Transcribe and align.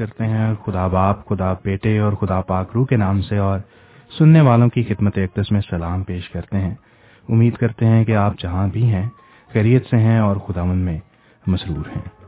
کرتے 0.00 0.24
ہیں 0.24 0.54
خدا 0.64 0.86
باپ، 0.86 1.28
خدا 1.28 1.52
بیٹے 1.64 1.98
اور 1.98 2.12
خدا 2.12 2.40
پاک 2.40 2.70
روح 2.74 2.86
کے 2.86 2.96
نام 2.96 3.22
سے 3.22 3.38
اور 3.38 3.58
سننے 4.18 4.40
والوں 4.40 4.68
کی 4.68 4.82
خدمت 4.82 5.18
اقدس 5.18 5.52
میں 5.52 5.60
سلام 5.70 6.02
پیش 6.02 6.30
کرتے 6.30 6.56
ہیں۔ 6.56 6.74
امید 7.28 7.54
کرتے 7.54 7.86
ہیں 7.86 8.04
کہ 8.04 8.16
آپ 8.16 8.32
جہاں 8.38 8.68
بھی 8.68 8.84
ہیں، 8.94 9.08
خیریت 9.52 9.86
سے 9.90 9.96
ہیں 9.96 10.18
اور 10.18 10.36
خدا 10.36 10.64
من 10.64 10.78
میں 10.78 10.98
مسرور 11.46 11.88
ہیں۔ 11.96 12.19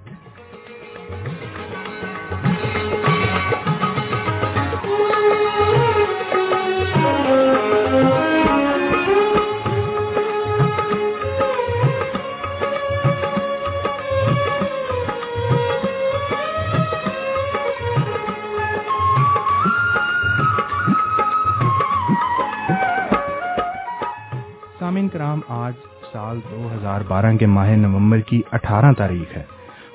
سال 26.32 26.40
دو 26.50 26.68
ہزار 26.74 27.00
بارہ 27.08 27.36
کے 27.36 27.46
ماہ 27.46 27.70
نومبر 27.70 28.20
کی 28.20 28.42
اٹھارہ 28.52 28.92
تاریخ 28.92 29.36
ہے 29.36 29.42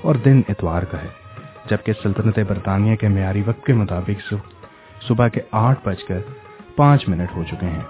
اور 0.01 0.15
دن 0.15 0.41
اتوار 0.49 0.83
کا 0.83 1.01
ہے۔ 1.01 1.07
جبکہ 1.69 1.93
سلطنت 2.03 2.39
برطانیہ 2.47 2.95
کے 2.95 3.07
معیاری 3.07 3.43
وقت 3.45 3.65
کے 3.65 3.73
مطابق 3.73 4.33
صبح 5.07 5.27
کے 5.27 5.41
آٹھ 5.51 5.79
بج 5.83 6.03
کر 6.03 6.19
پانچ 6.75 7.09
منٹ 7.09 7.35
ہو 7.35 7.43
چکے 7.43 7.65
ہیں۔ 7.65 7.83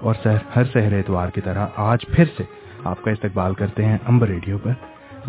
اور 0.00 0.14
ہر 0.56 0.64
سہر 0.64 0.98
اتوار 0.98 1.28
کی 1.28 1.40
طرح 1.40 1.66
آج 1.76 2.06
پھر 2.06 2.24
سے 2.36 2.42
آپ 2.84 3.02
کا 3.02 3.10
استقبال 3.10 3.54
کرتے 3.54 3.84
ہیں 3.84 3.98
امبر 4.08 4.28
ریڈیو 4.28 4.58
پر، 4.58 4.72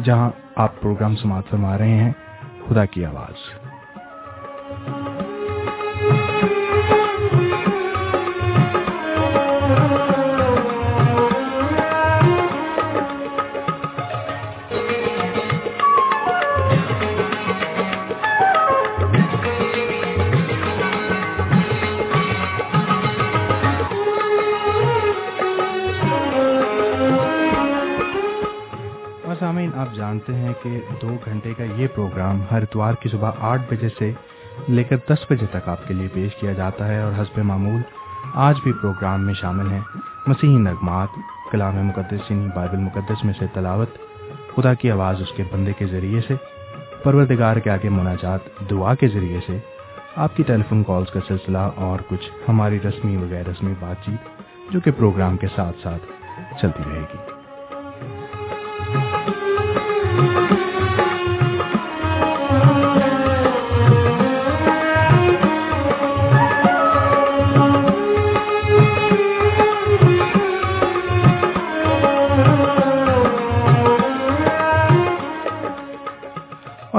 جہاں 0.03 0.29
آپ 0.55 0.81
پروگرام 0.81 1.15
سماعت 1.15 1.43
فرما 1.49 1.77
رہے 1.77 1.93
ہیں۔ 1.93 2.11
خدا 2.67 2.85
کی 2.85 3.05
آواز۔ 3.05 3.67
جانتے 30.27 30.41
ہیں 30.41 30.53
کہ 30.63 30.79
دو 31.01 31.15
گھنٹے 31.25 31.53
کا 31.57 31.63
یہ 31.63 31.87
پروگرام 31.95 32.41
ہر 32.51 32.61
اتوار 32.61 32.93
کی 32.93 33.09
صبح 33.09 33.31
آٹھ 33.39 33.61
بجے 33.73 33.89
سے 33.99 34.11
لے 34.69 34.83
کر 34.83 34.95
دس 35.09 35.25
بجے 35.29 35.45
تک 35.51 35.69
آپ 35.69 35.87
کے 35.87 35.93
لیے 35.93 36.07
پیش 36.13 36.35
کیا 36.35 36.53
جاتا 36.53 36.87
ہے 36.87 37.01
اور 37.01 37.11
حسب 37.21 37.37
معمول 37.37 37.81
آج 38.33 38.55
بھی 38.63 38.73
پروگرام 38.73 39.25
میں 39.25 39.33
شامل 39.33 39.71
ہیں۔ 39.71 39.79
مسیحی 40.27 40.57
نغمات، 40.57 41.07
کلام 41.51 41.75
مقدس 41.75 42.31
یعنی 42.31 42.47
بائبل 42.55 42.77
مقدس 42.77 43.23
میں 43.23 43.33
سے 43.39 43.45
تلاوت، 43.53 43.97
خدا 44.55 44.73
کی 44.73 44.91
آواز 44.91 45.21
اس 45.21 45.31
کے 45.37 45.43
بندے 45.51 45.73
کے 45.77 45.85
ذریعے 45.85 46.21
سے، 46.27 46.33
پروردگار 47.03 47.57
کے 47.57 47.69
آگے 47.69 47.89
مناجات، 47.89 48.39
دعا 48.69 48.95
کے 48.95 49.07
ذریعے 49.07 49.39
سے، 49.47 49.57
آپ 50.15 50.35
کی 50.37 50.43
ٹیلی 50.43 50.63
فون 50.69 50.83
کالز 50.83 51.11
کا 51.11 51.19
سلسلہ 51.27 51.69
اور 51.75 51.99
کچھ 52.09 52.31
ہماری 52.47 52.79
رسمی 52.79 53.17
وغیر 53.17 53.47
رسمی 53.47 53.73
بات 53.79 54.05
چیت 54.05 54.73
جو 54.73 54.79
کہ 54.79 54.91
پروگرام 54.91 55.37
کے 55.37 55.47
ساتھ 55.55 55.77
ساتھ 55.83 56.03
چلتی 56.61 56.83
رہے 56.85 56.99
گی۔ 56.99 57.30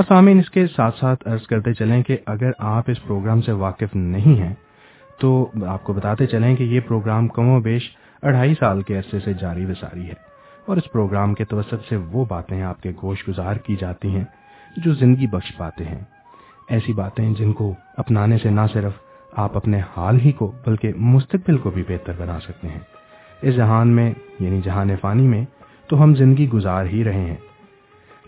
اور 0.03 0.17
سامعین، 0.17 0.39
اس 0.39 0.51
کے 0.51 0.67
ساتھ 0.67 0.99
ساتھ 0.99 1.29
عرض 1.29 1.47
کرتے 1.47 1.75
چلیں 1.75 2.03
کہ 2.03 2.17
اگر 2.27 2.51
آپ 2.59 2.85
اس 2.87 3.03
پروگرام 3.03 3.43
سے 3.43 3.53
واقف 3.53 3.95
نہیں 3.95 4.41
ہیں، 4.41 4.55
تو 5.21 5.51
آپ 5.67 5.85
کو 5.85 5.93
بتاتے 5.93 6.27
چلیں 6.27 6.57
کہ 6.57 6.63
یہ 6.63 6.81
پروگرام 6.81 7.29
کم 7.29 7.49
و 7.49 7.61
بیش 7.61 7.83
اڑھائی 8.23 8.55
سال 8.59 8.83
کے 8.83 8.99
عرصے 8.99 9.19
سے 9.21 9.33
جاری 9.35 9.65
وساری 9.65 10.07
ہے 10.07 10.15
اور 10.67 10.77
اس 10.77 10.93
پروگرام 10.93 11.35
کے 11.35 11.45
توسط 11.45 11.89
سے 11.89 11.97
وہ 11.97 12.25
باتیں 12.29 12.63
آپ 12.63 12.83
کے 12.83 12.93
گوش 13.03 13.29
گزار 13.29 13.57
کی 13.57 13.77
جاتی 13.81 14.09
ہیں 14.09 14.25
جو 14.77 14.95
زندگی 14.95 15.27
بخش 15.27 15.57
پاتے 15.57 15.85
ہیں۔ 15.85 16.01
ایسی 16.69 16.93
باتیں 16.93 17.35
جن 17.35 17.53
کو 17.53 17.75
اپنانے 17.97 18.39
سے 18.39 18.51
نہ 18.51 18.67
صرف 18.73 18.93
آپ 19.33 19.57
اپنے 19.57 19.81
حال 19.97 20.21
ہی 20.21 20.33
کو، 20.33 20.53
بلکہ 20.67 20.93
مستقبل 20.97 21.59
کو 21.59 21.71
بھی 21.71 21.83
بہتر 21.89 22.13
بنا 22.19 22.41
سکتے 22.41 22.69
ہیں۔ 22.69 22.81
اس 23.43 23.57
جہان 23.57 23.89
میں 23.89 24.13
یعنی 24.41 24.61
جہان 24.65 24.97
فانی 25.01 25.27
میں، 25.29 25.45
تو 25.89 26.03
ہم 26.03 26.15
زندگی 26.15 26.49
گزار 26.49 26.87
ہی 26.87 27.05
رہے 27.05 27.21
ہیں۔ 27.21 27.52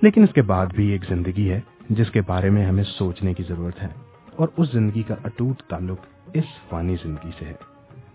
لیکن 0.05 0.23
اس 0.23 0.33
کے 0.35 0.43
بعد 0.43 0.67
بھی 0.67 0.87
ایک 0.87 1.05
زندگی 1.09 1.51
ہے 1.51 1.61
جس 1.91 2.11
کے 2.11 2.21
بارے 2.27 2.51
میں 2.51 2.67
ہمیں 2.67 2.85
سوچنے 2.85 3.35
کی 3.35 3.43
ضرورت 3.49 3.83
ہے 3.83 3.89
اور 4.37 4.49
اس 4.56 4.73
زندگی 4.73 5.03
کا 5.03 5.15
اٹوٹ 5.25 5.62
تعلق 5.62 5.99
اس 6.35 6.45
فانی 6.69 6.97
زندگی 7.03 7.31
سے 7.39 7.45
ہے۔ 7.45 7.53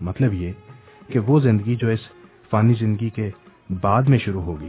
مطلب 0.00 0.34
یہ 0.34 0.52
کہ 1.08 1.18
وہ 1.18 1.40
زندگی 1.40 1.74
جو 1.76 1.88
اس 1.88 2.00
فانی 2.50 2.74
زندگی 2.74 3.10
کے 3.10 3.30
بعد 3.80 4.02
میں 4.02 4.18
شروع 4.18 4.42
ہوگی، 4.42 4.68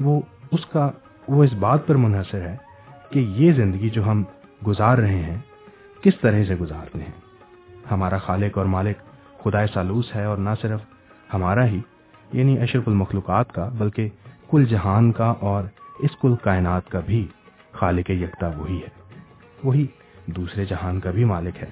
وہ 0.00 0.20
اس 0.52 0.66
کا، 0.66 0.90
وہ 1.28 1.44
اس 1.44 1.52
بات 1.52 1.86
پر 1.86 1.94
منحصر 1.94 2.40
ہے 2.40 2.56
کہ 3.10 3.18
یہ 3.18 3.52
زندگی 3.52 3.88
جو 3.88 4.10
ہم 4.10 4.22
گزار 4.66 4.98
رہے 4.98 5.22
ہیں، 5.22 5.36
کس 6.02 6.20
طرح 6.20 6.44
سے 6.44 6.54
گزارتے 6.54 6.98
ہیں۔ 6.98 7.12
ہمارا 7.90 8.18
خالق 8.18 8.58
اور 8.58 8.66
مالک 8.66 8.96
خدا 9.44 9.66
سالوس 9.66 10.16
ہے 10.16 10.24
اور 10.24 10.36
نہ 10.36 10.50
صرف 10.60 10.80
ہمارا 11.34 11.66
ہی 11.66 11.80
یعنی 12.32 12.58
اشرف 12.58 12.88
المخلوقات 12.88 13.52
کا، 13.52 13.68
بلکہ 13.78 14.08
کل 14.50 14.64
جہان 14.64 15.12
کا 15.12 15.34
اور 15.40 15.64
اس 16.02 16.10
کل 16.20 16.34
کائنات 16.42 16.88
کا 16.88 17.00
بھی 17.00 17.26
خالق 17.72 18.10
یکتا 18.10 18.50
وہی 18.56 18.76
ہے۔ 18.76 18.88
وہی 19.64 19.86
دوسرے 20.26 20.64
جہان 20.64 21.00
کا 21.00 21.10
بھی 21.10 21.24
مالک 21.24 21.62
ہے۔ 21.62 21.68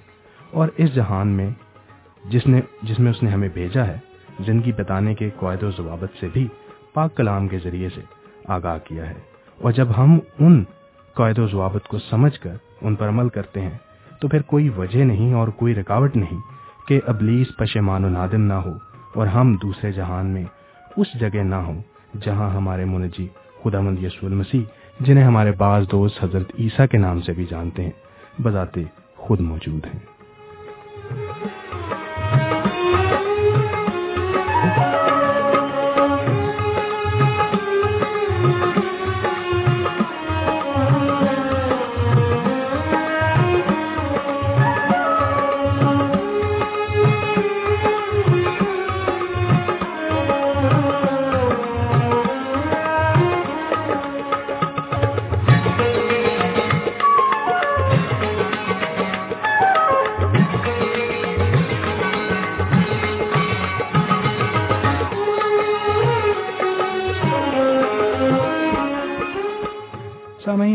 اور 0.51 0.69
اس 0.77 0.95
جہان 0.95 1.29
میں 1.29 1.51
جس 2.25 2.47
نے 2.47 2.61
جس 2.83 2.99
میں 2.99 3.11
اس 3.11 3.23
نے 3.23 3.31
ہمیں 3.31 3.49
بھیجا 3.55 3.87
ہے 3.87 3.99
زندگی 4.41 4.73
بتانے 4.73 5.15
کے 5.15 5.31
قواعد 5.37 5.63
و 5.63 5.71
ضوابط 5.71 6.21
سے 6.21 6.29
بھی 6.33 6.49
پاک 6.95 7.17
کلام 7.17 7.49
کے 7.49 7.59
ذریعے 7.65 7.89
سے 7.89 8.01
آگاہ 8.45 8.79
کیا 8.85 9.11
ہے۔ 9.11 9.15
اور 9.61 9.73
جب 9.73 9.89
ہم 9.99 10.19
ان 10.39 10.65
قواعد 11.15 11.39
و 11.39 11.47
ضوابط 11.47 11.89
کو 11.89 11.99
سمجھ 11.99 12.41
کر 12.41 12.57
ان 12.81 12.95
پر 12.95 13.09
عمل 13.09 13.29
کرتے 13.29 13.61
ہیں، 13.61 13.79
تو 14.21 14.29
پھر 14.29 14.43
کوئی 14.43 14.69
وجہ 14.69 15.05
نہیں 15.05 15.35
اور 15.35 15.49
کوئی 15.49 15.75
رکاوٹ 15.75 16.17
نہیں 16.17 16.41
کہ 16.89 17.01
ابلیس 17.07 17.47
پشمان 17.57 18.05
و 18.05 18.09
نادم 18.09 18.41
نہ 18.41 18.53
ہو 18.53 18.73
اور 19.15 19.27
ہم 19.27 19.57
دوسرے 19.63 19.93
جہان 19.93 20.27
میں 20.27 20.45
اس 20.97 21.21
جگہ 21.21 21.43
نہ 21.43 21.55
ہوں 21.55 21.83
جہاں 22.21 22.51
ہمارے 22.51 22.85
منجی 22.85 23.29
خدا 23.63 23.81
مند 23.81 24.05
یسو 24.05 24.27
المسیح، 24.27 24.63
جنہیں 25.01 25.25
ہمارے 25.25 25.53
بعض 25.53 25.85
دوست 25.91 26.25
حضرت 26.25 26.53
عیسیٰ 26.59 26.87
کے 26.91 26.99
نام 26.99 27.21
سے 27.21 27.33
بھی 27.33 27.45
جانتے 27.45 27.83
ہیں، 27.83 27.91
بذات 28.43 28.79
خود 29.17 29.41
موجود 29.41 29.87
ہیں۔ 29.87 30.01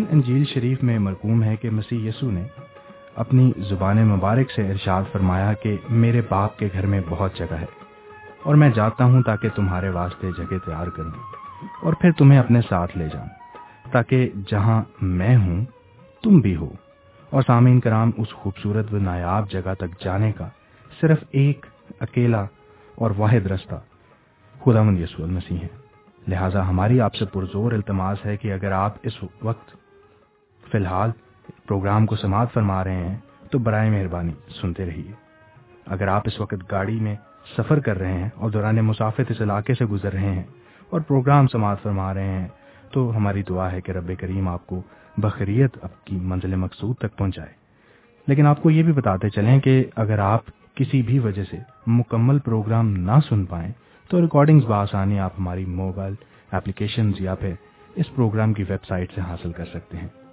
انجیل 0.09 0.45
شریف 0.45 0.83
میں 0.83 0.99
مرکوم 0.99 1.43
ہے 1.43 1.55
کہ 1.55 1.69
مسیح 1.69 2.09
یسو 2.09 2.31
نے 2.31 2.43
اپنی 3.15 3.51
زبان 3.57 3.97
مبارک 3.97 4.51
سے 4.51 4.71
ارشاد 4.71 5.03
فرمایا 5.11 5.53
کہ 5.53 5.77
میرے 5.89 6.21
باپ 6.29 6.57
کے 6.57 6.69
گھر 6.73 6.85
میں 6.85 7.01
بہت 7.09 7.35
جگہ 7.35 7.53
ہے 7.53 7.65
اور 8.43 8.55
میں 8.55 8.69
جاتا 8.69 9.05
ہوں 9.05 9.21
تاکہ 9.21 9.49
تمہارے 9.55 9.89
واسطے 9.89 10.29
جگہ 10.37 10.57
تیار 10.65 10.87
کروں 10.87 11.11
اور 11.81 11.93
پھر 11.93 12.11
تمہیں 12.11 12.39
اپنے 12.39 12.61
ساتھ 12.69 12.97
لے 12.97 13.07
جاؤں 13.13 13.27
تاکہ 13.91 14.29
جہاں 14.47 14.83
میں 15.01 15.37
ہوں، 15.37 15.65
تم 16.23 16.39
بھی 16.39 16.55
ہو۔ 16.55 16.69
اور 17.29 17.41
سامعین 17.47 17.79
کرام، 17.79 18.11
اس 18.17 18.33
خوبصورت 18.33 18.93
و 18.93 18.97
نایاب 18.97 19.51
جگہ 19.51 19.73
تک 19.73 20.03
جانے 20.03 20.31
کا 20.31 20.49
صرف 21.01 21.17
ایک 21.31 21.65
اکیلا 21.99 22.45
اور 22.95 23.11
واحد 23.17 23.45
رستہ 23.45 23.75
خدا 24.63 24.81
مند 24.81 24.99
یسو 24.99 25.23
المسیح 25.23 25.57
ہے۔ 25.57 25.85
لہٰذا 26.27 26.69
ہماری 26.69 27.01
آپ 27.01 27.15
سے 27.15 27.25
پرزور 27.25 27.71
التماس 27.71 28.25
ہے 28.25 28.37
کہ 28.37 28.53
اگر 28.53 28.71
آپ 28.71 28.93
اس 29.03 29.13
وقت 29.41 29.74
فی 30.75 30.79
الحال 30.79 31.11
پروگرام 31.65 32.05
کو 32.05 32.15
سماعت 32.15 32.47
فرما 32.53 32.83
رہے 32.83 32.95
ہیں، 32.95 33.15
تو 33.51 33.59
برائے 33.59 33.89
مہربانی 33.89 34.31
سنتے 34.61 34.85
رہیے۔ 34.85 35.11
اگر 35.85 36.07
آپ 36.07 36.21
اس 36.25 36.39
وقت 36.39 36.71
گاڑی 36.71 36.99
میں 36.99 37.15
سفر 37.57 37.79
کر 37.79 37.97
رہے 37.97 38.13
ہیں 38.13 38.29
اور 38.35 38.49
دوران 38.49 38.75
مسافت 38.75 39.31
اس 39.31 39.41
علاقے 39.41 39.73
سے 39.73 39.85
گزر 39.85 40.13
رہے 40.13 40.33
ہیں 40.33 40.43
اور 40.89 41.01
پروگرام 41.01 41.47
سماعت 41.47 41.81
فرما 41.83 42.13
رہے 42.13 42.27
ہیں، 42.27 42.47
تو 42.91 43.17
ہماری 43.17 43.43
دعا 43.43 43.71
ہے 43.71 43.81
کہ 43.81 43.91
رب 43.91 44.11
کریم 44.19 44.47
آپ 44.47 44.67
کو 44.67 44.81
بخریت 45.17 45.77
اب 45.81 46.05
کی 46.05 46.15
منزل 46.15 46.55
مقصود 46.55 46.95
تک 46.95 47.17
پہنچائے۔ 47.17 47.53
لیکن 48.27 48.47
آپ 48.47 48.63
کو 48.63 48.69
یہ 48.69 48.83
بھی 48.83 48.93
بتاتے 48.93 49.29
چلیں 49.29 49.59
کہ 49.59 49.85
اگر 49.95 50.19
آپ 50.19 50.41
کسی 50.75 51.01
بھی 51.01 51.19
وجہ 51.19 51.43
سے 51.43 51.57
مکمل 51.87 52.39
پروگرام 52.39 52.93
نہ 52.97 53.19
سن 53.29 53.45
پائیں، 53.45 53.71
تو 54.09 54.21
ریکارڈنگز 54.21 54.65
بآسانی 54.65 55.19
آپ 55.19 55.31
ہماری 55.39 55.65
موبائل 55.65 56.13
اپلیکیشنز 56.51 57.21
یا 57.21 57.35
پھر 57.35 57.53
اس 57.95 58.15
پروگرام 58.15 58.53
کی 58.53 58.63
ویب 58.69 58.85
سائٹ 58.85 59.11
سے 59.15 59.21
حاصل 59.21 59.51
کر 59.51 59.65
سکتے 59.65 59.97
ہیں۔ 59.97 60.24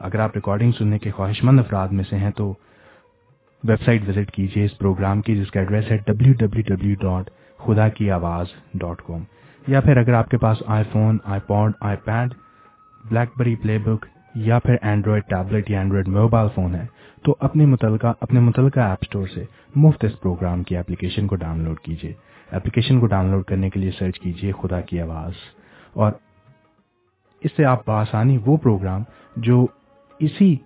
اگر 0.00 0.18
آپ 0.18 0.30
ریکارڈنگ 0.34 0.72
سننے 0.72 0.98
کے 0.98 1.10
خواہش 1.10 1.44
مند 1.44 1.58
افراد 1.58 1.88
میں 1.88 2.04
سے 2.10 2.16
ہیں 2.16 2.30
تو 2.30 2.54
ویب 3.64 3.82
سائٹ 3.84 4.08
وزٹ 4.08 4.30
کیجیے 4.30 4.64
اس 4.64 4.78
پروگرام 4.78 5.20
کی 5.20 5.36
جس 5.36 5.50
کا 5.50 5.60
ایڈریس 5.60 5.90
ہے 5.90 5.96
ڈبلو 5.96 6.32
ڈبلو 6.32 6.62
ڈبلو 6.66 6.94
ڈاٹ 7.00 7.30
خدا 7.58 7.88
کی 7.88 8.10
آواز 8.10 8.46
ڈاٹ 8.74 9.02
کام 9.02 9.24
یا 9.66 9.80
پھر 9.80 9.96
اگر 9.96 10.12
آپ 10.12 10.28
کے 10.28 10.38
پاس 10.38 10.62
iPhone 10.92 11.18
iPod 11.40 11.72
iPad 12.04 12.34
BlackBerry 13.38 13.56
PlayBook 13.78 14.06
یا 14.34 14.58
پھر 14.58 14.76
اینڈرائڈ 14.82 15.22
ٹیبلٹ 15.22 15.70
یا 15.70 15.78
اینڈرائڈ 15.78 16.08
موبائل 16.08 16.48
فون 16.54 16.74
ہے 16.74 16.86
تو 17.24 17.36
اپنے 17.40 17.66
متعلقہ 17.66 18.12
اپنے 18.20 18.40
متعلقہ 18.40 18.80
ایپ 18.80 18.98
اسٹور 19.02 19.26
سے 19.26 19.44
مفت 19.74 20.04
اس 20.04 20.20
پروگرام 20.20 20.62
کی 20.62 20.76
اپلیکیشن 20.76 21.26
کو 21.26 21.36
ڈاؤن 21.36 21.60
لوڈ 21.60 21.80
کیجیے 21.80 22.12
اپلیکیشن 22.50 23.00
کو 23.00 23.06
ڈاؤن 23.06 23.30
لوڈ 23.30 23.44
کرنے 23.44 23.70
کے 23.70 23.80
لیے 23.80 23.90
سرچ 23.90 24.20
کیجیے 24.20 24.52
خدا 24.52 24.80
کی 24.80 25.00
آواز۔ 25.00 25.32
اور 25.92 26.12
اس 27.42 27.50
سے 27.56 27.64
آپ 27.64 27.86
بآسانی 27.86 28.38
وہ 28.46 28.56
پروگرام 28.56 29.02
جو 29.36 29.66
اسی 30.20 30.56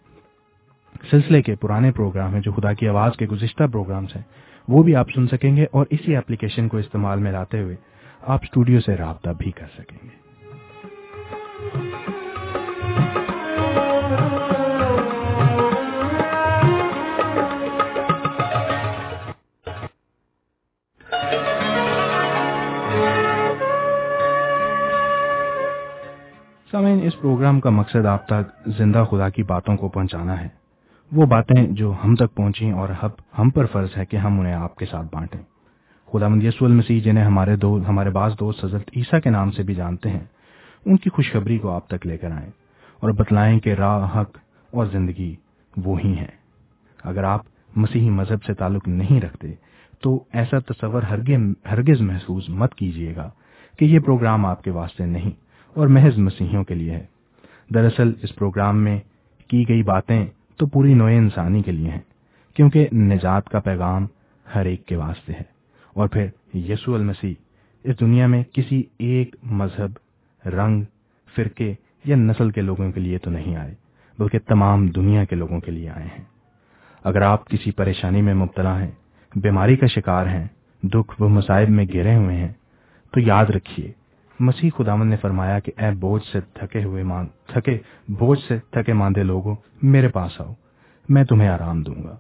سلسلے 1.11 1.43
کے 1.43 1.55
پرانے 1.57 1.91
پروگرام 1.93 2.35
ہیں 2.35 2.41
جو 2.41 2.53
خدا 2.53 2.73
کی 2.73 2.89
آواز 2.89 3.17
کے 3.17 3.27
گزشتہ 3.27 3.65
پروگرامز 3.73 4.17
ہیں، 4.17 4.23
وہ 4.69 4.83
بھی 4.83 4.97
آپ 4.97 5.11
سن 5.15 5.27
سکیں 5.27 5.57
گے 5.57 5.67
اور 5.73 5.87
اسی 5.91 6.17
اپلیکیشن 6.17 6.69
کو 6.69 6.77
استعمال 6.77 7.19
میں 7.19 7.33
لاتے 7.33 7.61
ہوئے 7.61 7.77
آپ 8.23 8.41
اسٹوڈیو 8.43 8.81
سے 8.81 8.97
رابطہ 8.97 9.31
بھی 9.39 9.51
کر 9.51 9.67
سکیں 9.79 9.99
گے۔ 10.05 11.94
سامعین 26.75 27.01
اس 27.03 27.21
پروگرام 27.21 27.61
کا 27.61 27.71
مقصد 27.71 28.07
آپ 28.07 28.27
تک 28.27 28.69
زندہ 28.79 29.05
خدا 29.11 29.29
کی 29.29 29.43
باتوں 29.43 29.77
کو 29.77 29.89
پہنچانا 29.89 30.41
ہے۔ 30.41 30.49
وہ 31.13 31.27
باتیں 31.27 31.67
جو 31.71 31.95
ہم 32.05 32.15
تک 32.15 32.35
پہنچیں 32.35 32.73
اور 32.73 32.89
ہم 33.39 33.51
پر 33.51 33.67
فرض 33.67 33.89
ہے 33.97 34.07
کہ 34.07 34.17
ہم 34.17 34.41
انہیں 34.41 34.55
آپ 34.55 34.77
کے 34.77 34.87
ساتھ 34.87 35.07
بانٹیں۔ 35.13 35.41
خدا 36.13 36.29
مند 36.29 36.43
یسو 36.43 36.65
المسیح 36.65 37.01
جنہیں 37.03 37.25
ہمارے 37.25 37.57
دو، 37.57 37.81
ہمارے 37.89 38.11
بعض 38.11 38.33
دوست 38.41 38.65
حضرت 38.65 38.91
عیسیٰ 38.97 39.21
کے 39.21 39.31
نام 39.31 39.51
سے 39.51 39.63
بھی 39.63 39.75
جانتے 39.75 40.11
ہیں، 40.11 40.25
ان 40.87 40.97
کی 40.97 41.11
خوشخبری 41.11 41.59
کو 41.59 41.71
آپ 41.71 41.89
تک 41.89 42.07
لے 42.07 42.17
کر 42.17 42.31
آئیں 42.31 42.51
اور 43.01 43.11
بتلائیں 43.11 43.61
کہ 43.61 43.75
راہ، 43.75 44.21
حق 44.21 44.39
اور 44.71 44.87
زندگی 44.87 45.35
وہی 45.77 46.19
ہیں۔ 46.19 46.35
اگر 47.05 47.25
آپ 47.25 47.41
مسیحی 47.77 48.11
مذہب 48.11 48.45
سے 48.45 48.55
تعلق 48.55 48.89
نہیں 48.89 49.21
رکھتے، 49.21 49.55
تو 50.03 50.25
ایسا 50.33 50.59
تصور 50.59 51.03
ہرگز 51.73 52.01
محسوس 52.01 52.49
مت 52.49 52.75
کیجیے 52.75 53.17
گا 53.17 53.31
کہ 53.79 53.85
یہ 53.85 53.99
پروگرام 53.99 54.47
آپ 54.47 54.63
کے 54.63 54.71
واسطے 54.71 55.07
نہیں۔ 55.07 55.44
اور 55.75 55.87
محض 55.87 56.19
مسیحیوں 56.19 56.65
کے 56.65 56.75
لیے 56.75 56.91
ہے۔ 56.91 57.07
دراصل 57.75 58.13
اس 58.23 58.35
پروگرام 58.35 58.85
میں 58.85 59.01
کی 59.49 59.69
گئی 59.69 59.83
باتیں 59.83 60.27
تو 60.57 60.67
پوری 60.67 60.95
نوع 60.95 61.11
انسانی 61.11 61.63
کے 61.63 61.73
لیے 61.73 61.91
ہیں، 61.91 62.01
کیونکہ 62.57 62.89
نجات 62.93 63.49
کا 63.49 63.61
پیغام 63.61 64.07
ہر 64.55 64.67
ایک 64.67 64.87
کے 64.87 64.97
واسطے 64.97 65.33
ہے۔ 65.33 65.55
اور 65.95 66.09
پھر 66.09 66.57
یسو 66.57 66.95
المسیح 66.95 67.35
اس 67.85 68.01
دنیا 68.01 68.27
میں 68.27 68.43
کسی 68.53 68.83
ایک 68.99 69.37
مذہب، 69.43 69.91
رنگ، 70.49 70.85
فرقے 71.37 71.75
یا 72.05 72.17
نسل 72.17 72.51
کے 72.51 72.61
لوگوں 72.61 72.93
کے 72.93 73.01
لیے 73.01 73.19
تو 73.19 73.31
نہیں 73.31 73.57
آئے، 73.57 73.75
بلکہ 74.19 74.39
تمام 74.47 74.87
دنیا 74.87 75.25
کے 75.25 75.37
لوگوں 75.37 75.61
کے 75.61 75.71
لیے 75.71 75.91
آئے 75.91 76.07
ہیں۔ 76.07 76.25
اگر 77.05 77.23
آپ 77.23 77.49
کسی 77.49 77.71
پریشانی 77.71 78.23
میں 78.23 78.35
مبتلا 78.35 78.81
ہیں، 78.81 78.91
بیماری 79.37 79.77
کا 79.77 79.87
شکار 79.87 80.27
ہیں، 80.27 80.47
دکھ 80.83 81.23
و 81.23 81.29
مصائب 81.29 81.69
میں 81.69 81.85
گرے 81.95 82.17
ہوئے 82.17 82.37
ہیں، 82.37 82.53
تو 83.13 83.21
یاد 83.21 83.47
رکھیے 83.47 83.93
مسیح 84.41 84.71
خدامن 84.79 85.07
نے 85.07 85.17
فرمایا 85.17 85.59
کہ 85.59 85.73
اے 85.79 85.91
بوجھ 85.91 86.25
سے 86.33 86.41
تھکے 86.41 86.85
ہوئے 86.85 87.03
مان 87.03 87.27
تھکے 87.47 87.79
بوجھ 88.09 88.41
سے 88.49 88.59
تھکے 88.71 88.93
ماندے 88.93 89.23
لوگوں، 89.23 89.57
میرے 89.83 90.09
پاس 90.09 90.41
آؤ، 90.41 90.55
میں 91.09 91.25
تمہیں 91.25 91.49
آرام 91.49 91.83
دوں 91.83 92.03
گا۔ 92.05 92.17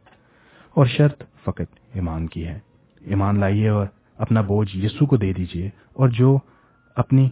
اور 0.75 0.87
شرط 0.87 1.23
فقط 1.45 1.79
ایمان 1.93 2.27
کی 2.27 2.47
ہے۔ 2.47 2.59
ایمان 3.01 3.39
لائیے 3.39 3.69
اور 3.69 3.87
اپنا 4.19 4.41
بوجھ 4.41 4.77
یسو 4.77 5.07
کو 5.07 5.17
دے 5.17 5.33
دیجیے 5.33 5.71
اور 5.93 6.09
جو 6.09 6.39
اپنی 6.97 7.29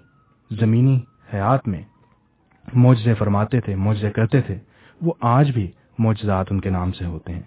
زمینی 0.51 1.01
حیات 1.35 1.69
میں 1.69 1.83
معجزے 2.75 3.15
فرماتے 3.15 3.61
تھے، 3.61 3.75
معجزے 3.75 4.11
کرتے 4.11 4.41
تھے، 4.41 4.59
وہ 5.03 5.13
آج 5.21 5.51
بھی 5.51 5.71
معجزات 5.99 6.47
ان 6.51 6.61
کے 6.61 6.71
نام 6.71 6.93
سے 6.93 7.05
ہوتے 7.05 7.33
ہیں۔ 7.33 7.43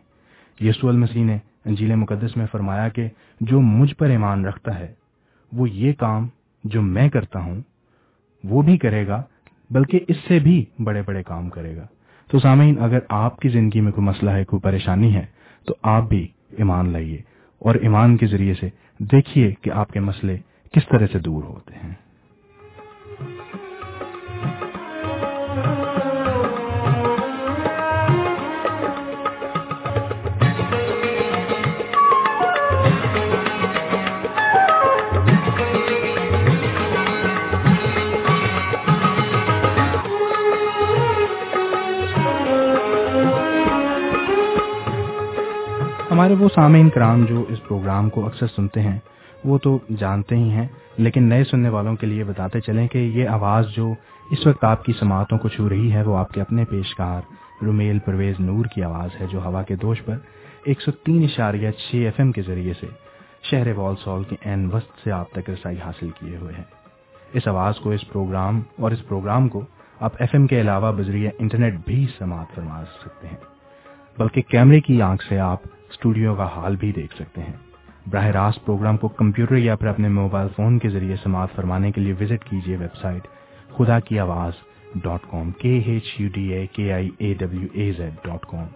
یسو 0.61 0.89
المسیح 0.89 1.25
نے 1.25 1.37
انجیل 1.65 1.95
مقدس 1.95 2.37
میں 2.37 2.45
فرمایا 2.51 2.89
کہ 2.89 3.07
جو 3.41 3.61
مجھ 3.61 3.95
پر 3.95 4.09
ایمان 4.09 4.45
رکھتا 4.45 4.79
ہے، 4.79 4.93
وہ 5.53 5.69
یہ 5.69 5.93
کام 5.93 6.27
جو 6.65 6.81
میں 6.81 7.09
کرتا 7.09 7.39
ہوں، 7.39 7.61
وہ 8.43 8.61
بھی 8.61 8.77
کرے 8.77 9.07
گا، 9.07 9.23
بلکہ 9.69 9.99
اس 10.07 10.15
سے 10.27 10.39
بھی 10.39 10.65
بڑے 10.83 11.01
بڑے 11.01 11.23
کام 11.23 11.49
کرے 11.49 11.75
گا۔ 11.75 11.87
تو 12.31 12.39
سامعین، 12.39 12.75
اگر 12.79 12.99
آپ 13.09 13.39
کی 13.39 13.49
زندگی 13.49 13.81
میں 13.81 13.91
کوئی 13.91 14.07
مسئلہ 14.07 14.31
ہے، 14.31 14.45
کوئی 14.45 14.59
پریشانی 14.59 15.15
ہے، 15.15 15.25
تو 15.67 15.75
آپ 15.83 16.03
بھی 16.03 16.27
ایمان 16.51 16.89
لائیے 16.89 17.17
اور 17.59 17.75
ایمان 17.75 18.17
کے 18.17 18.25
ذریعے 18.25 18.53
سے 18.53 18.69
دیکھیے 18.99 19.53
کہ 19.61 19.69
آپ 19.69 19.91
کے 19.91 19.99
مسئلے 19.99 20.37
کس 20.71 20.87
طرح 20.87 21.07
سے 21.11 21.19
دور 21.19 21.43
ہوتے 21.43 21.73
ہیں۔ 21.83 21.93
ہمارے 46.15 46.35
وہ 46.39 46.49
سامعین 46.55 46.89
کرام 46.89 47.25
جو 47.25 47.45
اس 47.49 47.63
پروگرام 47.67 48.09
کو 48.09 48.25
اکثر 48.25 48.47
سنتے 48.47 48.81
ہیں، 48.81 48.99
وہ 49.43 49.57
تو 49.57 49.79
جانتے 49.99 50.35
ہی 50.35 50.49
ہیں، 50.49 50.67
لیکن 50.97 51.23
نئے 51.23 51.43
سننے 51.43 51.69
والوں 51.69 51.95
کے 51.95 52.07
لیے 52.07 52.23
بتاتے 52.23 52.59
چلیں 52.59 52.87
کہ 52.87 52.97
یہ 52.97 53.29
آواز 53.29 53.65
جو 53.75 53.93
اس 54.31 54.47
وقت 54.47 54.63
آپ 54.63 54.85
کی 54.85 54.93
سماعتوں 54.99 55.37
کو 55.37 55.49
چھو 55.49 55.69
رہی 55.69 55.91
ہے، 55.93 56.03
وہ 56.03 56.17
آپ 56.17 56.31
کے 56.31 56.41
اپنے 56.41 56.65
پیشکار 56.65 57.21
رومیل 57.63 57.99
پرویز 57.99 58.35
نور 58.39 58.65
کی 58.65 58.83
آواز 58.83 59.21
ہے 59.21 59.25
جو 59.31 59.39
ہوا 59.45 59.63
کے 59.63 59.75
دوش 59.75 60.05
پر 60.05 60.15
ایک 60.63 60.81
سو 60.81 60.91
تین 60.91 61.23
اشاریہ 61.23 61.71
چھ 61.71 61.95
ایف 61.95 62.13
ایم 62.17 62.31
کے 62.31 62.41
ذریعے 62.41 62.73
سے 62.81 62.87
شہر 63.51 63.77
وال 63.77 63.95
سال 64.03 64.23
کے 64.23 64.35
این 64.41 64.69
وسط 64.73 65.03
سے 65.03 65.11
آپ 65.11 65.31
تک 65.31 65.49
رسائی 65.49 65.77
حاصل 65.85 66.09
کیے 66.09 66.37
ہوئے 66.37 66.53
ہیں۔ 66.53 66.63
اس 67.33 67.47
آواز 67.47 67.79
کو، 67.79 67.89
اس 67.89 68.07
پروگرام 68.13 68.61
اور 68.79 68.91
اس 68.91 69.07
پروگرام 69.07 69.49
کو 69.49 69.65
آپ 69.99 70.11
ایف 70.19 70.29
ایم 70.33 70.47
کے 70.47 70.61
علاوہ 70.61 70.91
بذریعہ 70.91 71.31
انٹرنیٹ 71.39 71.73
بھی 71.85 72.05
سماعت 72.17 72.55
فرما 72.55 72.83
سکتے 73.03 73.27
ہیں۔ 73.27 73.37
بلکہ 74.17 74.41
کیمرے 74.41 74.79
کی 74.79 75.01
آنکھ 75.01 75.23
سے 75.29 75.39
آپ 75.39 75.74
اسٹوڈیو 75.89 76.35
کا 76.35 76.47
حال 76.55 76.75
بھی 76.75 76.91
دیکھ 76.91 77.15
سکتے 77.15 77.41
ہیں۔ 77.41 77.53
براہ 78.07 78.25
راست 78.25 78.65
پروگرام 78.65 78.97
کو 78.97 79.07
کمپیوٹر 79.07 79.55
یا 79.55 79.75
پھر 79.75 79.87
اپنے 79.87 80.09
موبائل 80.09 80.47
فون 80.55 80.79
کے 80.79 80.89
ذریعے 80.89 81.15
سماعت 81.23 81.55
فرمانے 81.55 81.91
کے 81.91 82.01
لیے 82.01 82.13
وزٹ 82.13 82.43
کیجیے 82.43 82.77
ویب 82.77 82.95
سائٹ 82.95 83.27
خدا 83.77 83.99
کی 83.99 84.19
آواز 84.19 84.53
ڈاٹ 84.95 85.21
کام 85.31 85.51
کے 85.51 85.81
H 85.85 86.03
U 86.19 86.29
D 86.33 86.53
A 86.53 86.67
K 86.67 86.93
I 86.93 87.09
A 87.17 87.33
W 87.33 87.67
A 87.73 87.91
Z 87.91 88.13
dot 88.23 88.45
com. 88.45 88.67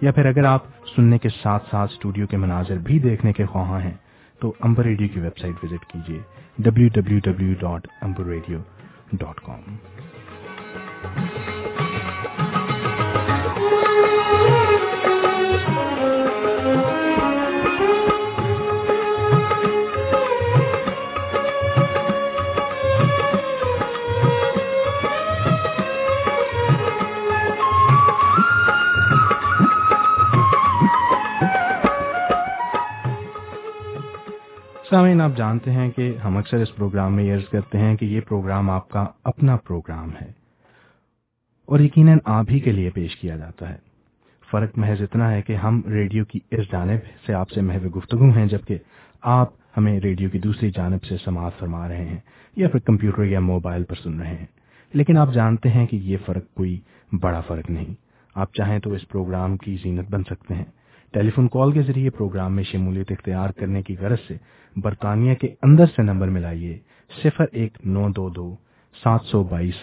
یا 0.00 0.12
پھر 0.12 0.26
اگر 0.26 0.44
آپ 0.44 0.62
سننے 0.96 1.18
کے 1.18 1.28
ساتھ 1.28 1.68
ساتھ 1.70 1.92
اسٹوڈیو 1.92 2.26
کے 2.26 2.36
مناظر 2.36 2.76
بھی 2.76 2.98
دیکھنے 2.98 3.32
کے 3.32 3.46
خواہاں 3.46 3.80
ہیں، 3.80 3.94
تو 4.40 4.52
امبر 4.60 4.84
ریڈیو 4.84 5.08
کی 5.14 5.20
ویب 5.20 5.38
سائٹ 5.38 5.64
وزٹ 5.64 5.86
کیجیے 5.86 6.18
W 6.58 6.88
W 6.88 7.18
W 7.24 7.52
dot 7.60 7.86
Amber 8.00 8.24
Radio 8.24 8.58
dot 9.12 9.40
com 9.40 9.76
سامعین، 34.90 35.20
آپ 35.20 35.30
جانتے 35.36 35.72
ہیں 35.72 35.90
کہ 35.90 36.16
ہم 36.24 36.36
اکثر 36.36 36.56
اس 36.56 36.76
پروگرام 36.76 37.16
میں 37.16 37.34
عرض 37.34 37.48
کرتے 37.48 37.78
ہیں 37.78 37.96
کہ 37.96 38.04
یہ 38.04 38.20
پروگرام 38.20 38.70
آپ 38.70 38.88
کا 38.88 39.06
اپنا 39.24 39.56
پروگرام 39.56 40.10
ہے 40.10 40.32
اور 41.66 41.80
یقیناً 41.80 42.18
آپ 42.24 42.44
ہی 42.50 42.60
کے 42.60 42.72
لیے 42.72 42.90
پیش 42.90 43.16
کیا 43.16 43.36
جاتا 43.36 43.68
ہے۔ 43.68 43.76
فرق 44.50 44.78
محض 44.78 45.02
اتنا 45.02 45.30
ہے 45.30 45.42
کہ 45.42 45.56
ہم 45.56 45.82
ریڈیو 45.86 46.24
کی 46.24 46.38
اس 46.50 46.72
جانب 46.72 46.98
سے 47.26 47.34
آپ 47.34 47.50
سے 47.50 47.60
محو 47.60 47.88
گفتگو 47.88 48.30
ہیں، 48.30 48.46
جبکہ 48.46 48.78
آپ 49.22 49.48
ہمیں 49.76 50.00
ریڈیو 50.00 50.30
کی 50.30 50.38
دوسری 50.38 50.70
جانب 50.70 51.04
سے 51.04 51.16
سماعت 51.24 51.52
فرما 51.58 51.88
رہے 51.88 52.04
ہیں 52.04 52.18
یا 52.56 52.68
پھر 52.68 52.78
کمپیوٹر 52.78 53.24
یا 53.24 53.40
موبائل 53.40 53.84
پر 53.84 53.94
سن 53.94 54.20
رہے 54.20 54.34
ہیں۔ 54.34 54.46
لیکن 54.94 55.16
آپ 55.16 55.32
جانتے 55.32 55.68
ہیں 55.68 55.86
کہ 55.86 55.96
یہ 55.96 56.16
فرق 56.26 56.54
کوئی 56.54 56.80
بڑا 57.12 57.40
فرق 57.40 57.70
نہیں۔ 57.70 57.94
آپ 58.34 58.54
چاہیں 58.54 58.78
تو 58.78 58.92
اس 58.92 59.08
پروگرام 59.08 59.56
کی 59.56 59.76
زینت 59.82 60.10
بن 60.10 60.22
سکتے 60.24 60.54
ہیں۔ 60.54 60.77
ٹیلی 61.14 61.30
فون 61.30 61.48
کال 61.48 61.72
کے 61.72 61.82
ذریعے 61.82 62.10
پروگرام 62.10 62.54
میں 62.56 62.64
شمولیت 62.64 63.12
اختیار 63.12 63.50
کرنے 63.50 63.82
کی 63.82 63.96
غرض 64.00 64.26
سے 64.28 64.36
برطانیہ 64.76 65.34
کے 65.34 65.48
اندر 65.62 65.86
سے 65.86 66.02
نمبر 66.02 66.28
ملائیے 66.28 66.78
صفر 67.10 67.44
ایک 67.52 67.78
نو 67.84 68.08
دو 68.08 68.28
دو، 68.28 68.54
سات 68.96 69.24
سو 69.24 69.42
بائیس، 69.42 69.74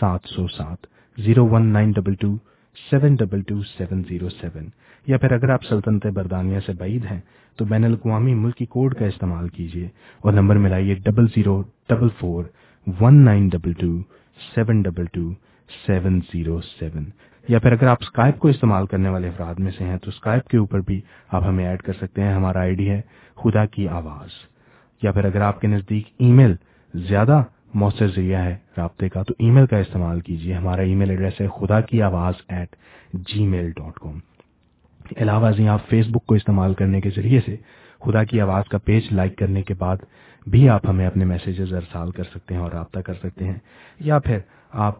سات 0.00 0.26
سو 0.26 0.46
سات، 0.46 0.86
zero 1.18 1.46
one 1.48 1.66
nine 1.66 1.90
double 1.90 2.14
two, 2.14 2.34
seven 2.76 3.14
double 3.14 3.42
two, 3.42 3.62
seven 3.78 4.02
zero 4.08 4.28
seven. 4.30 4.68
یا 5.06 5.18
پھر 5.18 5.32
اگر 5.32 5.48
آپ 5.48 5.64
سلطنت 5.64 6.06
برطانیہ 6.06 6.58
سے 6.66 6.72
بعید 6.72 7.04
ہیں، 7.10 7.20
تو 7.58 7.64
بین 7.64 7.84
الاقوامی 7.84 8.34
ملکی 8.34 8.66
کوڈ 8.66 8.94
کا 8.94 9.06
استعمال 9.06 9.48
کیجیے 9.48 9.88
اور 10.20 10.32
number 10.32 10.56
ملائیے 10.56 10.94
double 10.94 11.26
zero 11.26 11.60
double 11.88 12.08
four 12.18 12.44
one 12.86 13.24
nine 13.24 13.48
double 13.48 13.72
two 13.72 13.92
seven 14.54 14.82
double 14.82 15.04
two 15.04 15.30
seven 15.86 16.20
zero 16.32 16.60
seven 16.60 17.04
یا 17.48 17.58
پھر 17.58 17.72
اگر 17.72 17.86
آپ 17.86 17.96
اسکائپ 18.00 18.38
کو 18.38 18.48
استعمال 18.48 18.86
کرنے 18.86 19.08
والے 19.08 19.28
افراد 19.28 19.54
میں 19.54 19.72
سے 19.78 19.84
ہیں، 19.84 19.98
تو 19.98 20.10
اسکائپ 20.10 20.48
کے 20.48 20.58
اوپر 20.58 20.80
بھی 20.80 21.00
آپ 21.28 21.42
ہمیں 21.46 21.66
ایڈ 21.66 21.82
کر 21.82 21.92
سکتے 21.92 22.22
ہیں۔ 22.22 22.34
ہمارا 22.34 22.60
آئی 22.60 22.74
ڈی 22.74 22.90
ہے 22.90 23.00
خدا 23.36 23.66
کی 23.66 23.88
آواز۔ 23.88 24.28
یا 25.02 25.12
پھر 25.12 25.24
اگر 25.24 25.40
آپ 25.40 25.60
کے 25.60 25.68
نزدیک 25.68 26.08
ای 26.18 26.32
میل 26.32 26.54
زیادہ 26.94 27.42
مؤثر 27.74 28.06
ذریعہ 28.06 28.44
ہے 28.44 28.56
رابطے 28.76 29.08
کا، 29.08 29.22
تو 29.22 29.34
ای 29.38 29.50
میل 29.50 29.66
کا 29.66 29.78
استعمال 29.78 30.20
کیجیے 30.20 30.54
ہمارا 30.54 30.82
ای 30.82 30.94
میل 30.94 31.10
ایڈریس 31.10 31.40
ہے 31.40 31.46
خدا 31.48 31.80
کی 31.80 32.02
آواز 32.02 32.34
at 32.48 32.76
G 33.12 33.46
mile 33.46 33.70
dot 33.70 33.94
com 33.94 34.18
علاوہ 35.16 35.46
ازیں 35.46 35.68
آپ 35.68 35.88
فیس 35.88 36.06
بک 36.08 36.26
کو 36.26 36.34
استعمال 36.34 36.74
کرنے 36.74 37.00
کے 37.00 37.10
ذریعے 37.10 37.40
سے 37.46 37.56
خدا 38.00 38.24
کی 38.24 38.40
آواز 38.40 38.68
کا 38.68 38.78
پیج 38.78 39.02
لائک 39.10 39.38
کرنے 39.38 39.62
کے 39.62 39.74
بعد 39.74 39.96
بھی 40.46 40.68
آپ 40.68 40.88
ہمیں 40.88 41.06
اپنے 41.06 41.24
میسیجز 41.24 41.74
ارسال 41.74 42.10
کر 42.10 42.24
سکتے 42.24 42.54
ہیں 42.54 42.60
اور 42.60 42.72
رابطہ 42.72 43.00
کر 43.00 43.14
سکتے 43.14 43.44
ہیں۔ 43.44 43.58
یا 44.00 44.18
پھر 44.18 44.38
آپ 44.72 44.94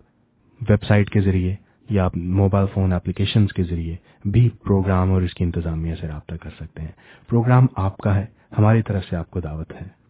ویب 0.68 0.84
سائٹ 0.84 1.10
کے 1.10 1.20
ذریعے 1.20 1.54
یا 1.90 2.08
موبائل 2.14 2.66
فون 2.74 2.92
اپلیکیشنز 2.92 3.52
کے 3.52 3.62
ذریعے 3.62 3.96
بھی 4.24 4.48
پروگرام 4.48 5.12
اور 5.12 5.22
اس 5.22 5.34
کی 5.34 5.44
انتظامیہ 5.44 5.94
سے 6.00 6.08
رابطہ 6.08 6.34
کر 6.34 6.50
سکتے 6.50 6.82
ہیں۔ 6.82 6.92
پروگرام 7.28 7.66
آپ 7.76 7.98
کا 7.98 8.14
ہے، 8.14 8.26
ہماری 8.58 8.82
طرف 8.82 9.04
سے 9.04 9.16
آپ 9.16 9.30
کو 9.30 9.40
دعوت 9.40 9.72
ہے۔ 9.72 10.04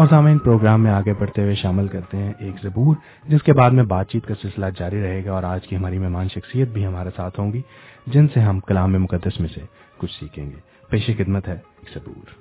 اور 0.00 0.08
سامعین 0.08 0.38
پروگرام 0.38 0.82
میں 0.82 0.90
آگے 0.90 1.12
بڑھتے 1.12 1.42
ہوئے 1.42 1.54
شامل 1.54 1.88
کرتے 1.88 2.16
ہیں 2.16 2.32
ایک 2.38 2.54
زبور 2.62 2.96
جس 3.24 3.42
کے 3.42 3.52
بعد 3.52 3.70
میں 3.70 3.84
بات 3.84 4.08
چیت 4.08 4.26
کا 4.26 4.34
سلسلہ 4.42 4.66
جاری 4.78 5.02
رہے 5.02 5.24
گا 5.24 5.32
اور 5.32 5.42
آج 5.42 5.66
کی 5.66 5.76
ہماری 5.76 5.98
مہمان 5.98 6.28
شخصیت 6.28 6.68
بھی 6.68 6.86
ہمارے 6.86 7.10
ساتھ 7.16 7.40
ہوں 7.40 7.52
گی، 7.52 7.62
جن 8.06 8.28
سے 8.28 8.40
ہم 8.40 8.60
کلام 8.60 8.92
مقدس 8.92 9.40
میں 9.40 9.48
سے 9.54 9.60
کچھ 9.98 10.12
سیکھیں 10.20 10.50
گے۔ 10.50 10.56
پیش 10.88 11.10
خدمت 11.18 11.48
ہے 11.48 11.52
ایک 11.52 11.94
زبور 11.94 12.39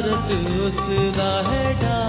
بھارت 0.00 0.30
اس 0.30 0.78
راہ 1.16 1.50
ڈال 1.80 2.07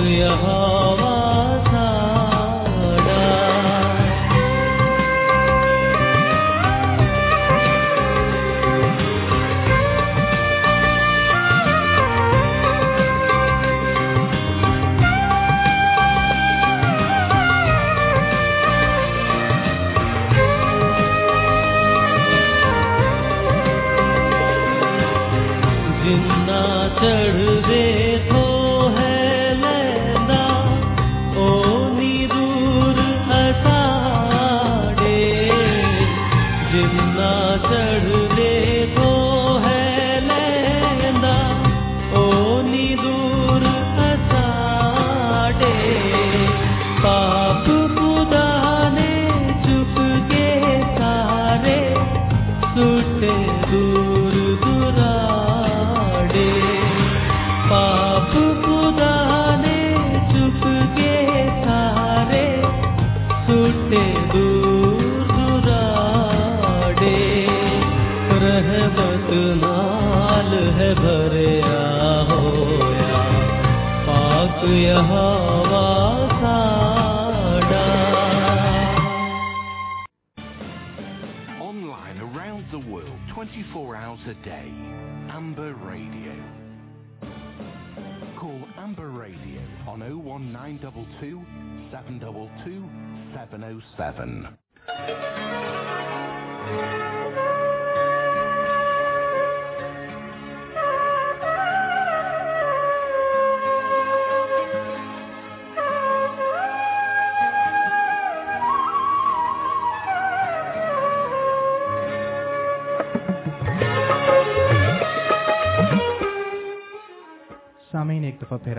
yahawa 0.00 1.11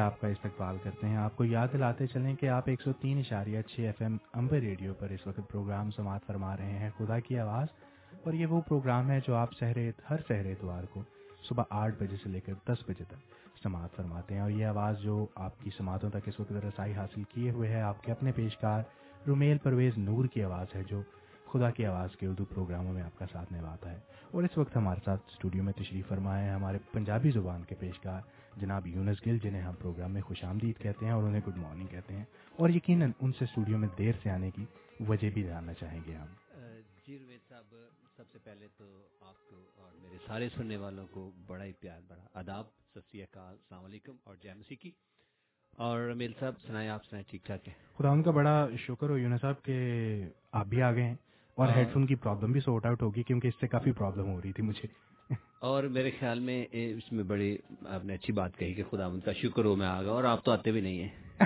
آپ 0.03 0.21
کا 0.21 0.27
استقبال 0.27 0.77
کرتے 0.83 1.07
ہیں۔ 1.07 1.17
آپ 1.17 1.35
کو 1.35 1.45
یاد 1.45 1.67
دلاتے 1.73 2.07
چلیں 2.07 2.35
کہ 2.35 2.49
آپ 2.49 2.63
ایک 2.65 2.81
سو 2.81 2.93
تین 2.93 3.19
اشاریہ 3.19 3.61
چھ 3.61 3.79
ایف 3.79 4.01
ایم 4.01 4.17
امبر 4.33 4.57
ریڈیو 4.57 4.93
پر 4.93 5.09
اس 5.09 5.27
وقت 5.27 5.39
پروگرام 5.51 5.91
سماعت 5.91 6.21
فرما 6.27 6.57
رہے 6.57 6.77
ہیں۔ 6.77 6.89
خدا 6.97 7.19
کی 7.19 7.39
آواز۔ 7.39 7.67
اور 8.23 8.33
یہ 8.33 8.45
وہ 8.45 8.61
پروگرام 8.61 9.11
ہے 9.11 9.19
جو 9.27 9.35
آپ 9.35 9.49
سہرے، 9.59 9.91
ہر 10.09 10.15
سہر 10.27 10.45
اتوار 10.45 10.83
کو 10.83 11.03
صبح 11.49 11.63
آٹھ 11.69 11.95
بجے 11.95 12.15
سے 12.23 12.29
لے 12.29 12.39
کر 12.39 12.53
دس 12.53 12.83
بجے 12.87 13.03
تک 13.03 13.15
سماعت 13.63 13.95
فرماتے 13.95 14.33
ہیں۔ 14.33 14.41
اور 14.41 14.49
یہ 14.49 14.65
آواز 14.65 14.99
جو 14.99 15.25
آپ 15.35 15.59
کی 15.59 15.69
سماعتوں 15.77 16.09
تک 16.09 16.27
اس 16.27 16.39
وقت 16.39 16.51
رسائی 16.51 16.93
حاصل 16.93 17.23
کیے 17.23 17.51
ہوئے 17.51 17.69
ہے، 17.69 17.81
آپ 17.81 18.03
کے 18.03 18.11
اپنے 18.11 18.31
پیشکار 18.31 18.83
رومیل 19.27 19.57
پرویز 19.57 19.97
نور 19.97 20.25
کی 20.25 20.43
آواز 20.43 20.75
ہے، 20.75 20.83
جو 20.83 21.01
خدا 21.53 21.69
کی 21.69 21.85
آواز 21.85 22.15
کے 22.15 22.27
اردو 22.27 22.45
پروگراموں 22.45 22.93
میں 22.93 23.01
آپ 23.01 23.19
کا 23.19 23.25
ساتھ 23.31 23.53
نبھاتا 23.53 23.91
ہے۔ 23.91 23.99
اور 24.31 24.43
اس 24.43 24.57
وقت 24.57 24.77
ہمارے 24.77 24.99
ساتھ 25.05 25.21
اسٹوڈیو 25.27 25.63
میں 25.63 25.73
تشریف 25.73 26.07
فرمائے 26.07 26.43
ہیں 26.43 26.51
ہمارے 26.51 26.77
پنجابی 26.91 27.31
زبان 27.31 27.63
کے 27.63 27.75
پیشکار 27.75 28.21
جناب 28.57 28.87
یونس 28.87 29.25
گل 29.25 29.37
جنہیں 29.37 29.61
ہم 29.61 29.73
پروگرام 29.79 30.11
میں 30.11 30.21
خوش 30.21 30.43
آمدید 30.43 30.81
کہتے 30.81 31.05
ہیں 31.05 31.13
اور 31.13 31.23
انہیں 31.23 31.41
گڈ 31.47 31.57
مارننگ 31.57 31.87
کہتے 31.87 32.15
ہیں 32.15 32.23
اور 32.55 32.69
یقیناً 32.69 33.11
ان 33.21 33.31
سے 33.31 33.45
اسٹوڈیو 33.45 33.77
میں 33.77 33.87
دیر 33.97 34.11
سے 34.23 34.29
آنے 34.29 34.51
کی 34.51 34.65
وجہ 35.07 35.29
بھی 35.29 35.43
جاننا 35.43 35.73
چاہیں 35.73 35.99
گے 36.07 36.15
ہم۔ 36.15 36.27
جی 37.07 37.19
رویت 37.19 37.49
صاحب 37.49 37.75
سب 38.17 38.23
سے 38.31 38.39
پہلے 38.43 38.67
تو 38.77 38.85
آپ 39.21 39.49
کو 39.49 39.55
اور 39.77 39.91
میرے 40.01 40.17
سارے 40.25 40.49
سننے 40.49 40.77
والوں 40.77 41.07
کو 41.11 41.31
بڑا 41.47 41.65
ہی 41.65 41.71
پیار 41.79 42.01
بڑا 42.07 42.23
آداب۔ 42.33 42.65
ست 42.65 42.99
سری 43.11 43.23
اکال 43.23 43.51
السلام 43.51 43.85
علیکم 43.85 44.15
اور 44.23 44.35
جے 44.43 44.53
مسیح 44.53 44.89
اور 45.77 46.13
میل 46.13 46.33
صاحب 46.39 46.59
سنائے 46.67 46.89
آپ 46.89 47.05
سنائے 47.05 47.23
ٹھیک 47.27 47.45
ٹھاک 47.45 47.67
ہے 47.67 47.73
خدا 47.97 48.09
ان 48.09 48.23
کا 48.23 48.31
بڑا 48.31 48.67
شکر 48.77 49.09
ہو 49.09 49.17
یونس 49.17 49.41
صاحب 49.41 49.63
کہ 49.63 49.75
آپ 50.51 50.65
بھی 50.65 50.81
آ 50.81 50.91
گئے 50.91 51.03
ہیں 51.03 51.15
اور 51.57 51.67
ہیڈ 51.75 51.87
فون 51.93 52.05
کی 52.05 52.15
پرابلم 52.15 52.51
بھی 52.51 52.59
سارٹ 52.59 52.85
آؤٹ 52.85 53.01
ہوگی 53.01 53.23
کیونکہ 53.23 53.47
اس 53.47 53.53
سے 53.59 53.67
کافی 53.67 53.91
پرابلم 53.91 54.31
ہو 54.31 54.41
رہی 54.41 54.51
تھی 54.51 54.63
مجھے۔ 54.63 54.87
اور 55.63 55.84
میرے 55.84 56.10
خیال 56.19 56.39
میں 56.39 56.65
اس 56.71 57.12
میں 57.12 57.23
بڑی 57.23 57.58
آپ 57.89 58.06
نے 58.06 58.13
اچھی 58.13 58.34
بات 58.34 58.58
کہی 58.58 58.73
کہ 58.73 58.84
خدا 58.91 59.06
ان 59.06 59.19
کا 59.19 59.34
شکر 59.34 59.65
ہو 59.65 59.76
میں 59.76 59.88
آ 59.88 60.02
گیا 60.02 60.12
اور 60.12 60.23
آپ 60.23 60.43
تو 60.45 60.52
آتے 60.52 60.71
بھی 60.71 60.82
نہیں 60.82 61.04
ہیں۔ 61.04 61.41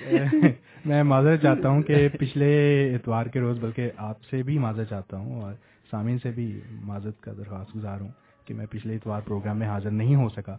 میں 0.84 1.02
معذرت 1.02 1.42
چاہتا 1.42 1.68
ہوں 1.68 1.82
کہ 1.82 2.08
پچھلے 2.08 2.48
اتوار 2.94 3.26
کے 3.26 3.40
روز، 3.40 3.58
بلکہ 3.60 3.90
آپ 3.96 4.22
سے 4.22 4.42
بھی 4.42 4.58
معذرت 4.58 4.88
چاہتا 4.88 5.16
ہوں 5.16 5.42
اور 5.42 5.54
سامعین 5.90 6.18
سے 6.18 6.30
بھی 6.30 6.60
معذرت 6.70 7.20
کا 7.20 7.32
درخواست 7.36 7.76
گزار 7.76 8.00
ہوں 8.00 8.08
کہ 8.44 8.54
میں 8.54 8.66
پچھلے 8.66 8.94
اتوار 8.94 9.20
پروگرام 9.20 9.58
میں 9.58 9.66
حاضر 9.66 9.90
نہیں 9.90 10.14
ہو 10.14 10.28
سکا۔ 10.28 10.56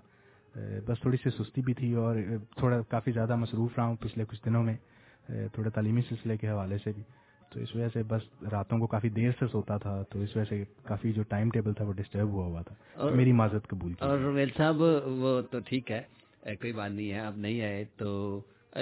بس 0.88 1.02
تھوڑی 1.02 1.18
سی 1.24 1.30
سستی 1.30 1.62
بھی 1.62 1.74
تھی 1.74 1.94
اور 1.94 2.16
تھوڑا 2.58 2.82
کافی 2.82 3.12
زیادہ 3.12 3.36
مصروف 3.36 3.72
رہا 3.78 3.86
ہوں 3.86 3.96
پچھلے 3.96 4.26
کچھ 4.26 4.42
دنوں 4.46 4.64
میں 4.64 4.76
تھوڑے 5.28 5.70
تعلیمی 5.70 6.02
سلسلے 6.10 6.38
کے 6.38 6.50
حوالے 6.50 6.78
سے 6.78 6.92
بھی۔ 6.96 7.04
تو 7.56 7.62
اس 7.62 7.76
وجہ 7.76 7.88
سے 7.89 8.02
بس 8.04 8.22
راتوں 8.52 8.78
کو 8.80 8.88
کافی 8.88 9.10
دیر 9.10 9.32
سے 9.39 9.46
سوتا 9.48 9.78
تھا 9.78 9.91
تو 10.10 10.22
اس 10.22 10.36
وجہ 10.36 10.46
سے 10.46 10.63
کافی 10.84 11.12
جو 11.12 11.24
ٹائم 11.24 11.50
ٹیبل 11.50 11.74
تھا 11.74 11.86
وہ 11.86 11.94
ڈسٹرب 11.94 12.30
ہوا 12.30 12.46
ہوا 12.46 12.62
تھا۔ 12.62 13.10
میری 13.12 13.32
معذرت 13.32 13.68
قبول 13.68 13.94
کی 13.94 14.06
اور 14.06 14.18
رویل 14.20 14.50
صاحب 14.58 14.82
وہ 15.20 15.39
تو 15.52 15.60
ٹھیک 15.60 15.91
ہے 15.91 16.02
کوئی 16.56 16.72
بات 16.74 16.91
نہیں 16.91 17.12
ہے 17.12 17.20
اب 17.20 17.38
نہیں 17.38 17.62
آئے 17.62 17.84
تو 17.98 18.10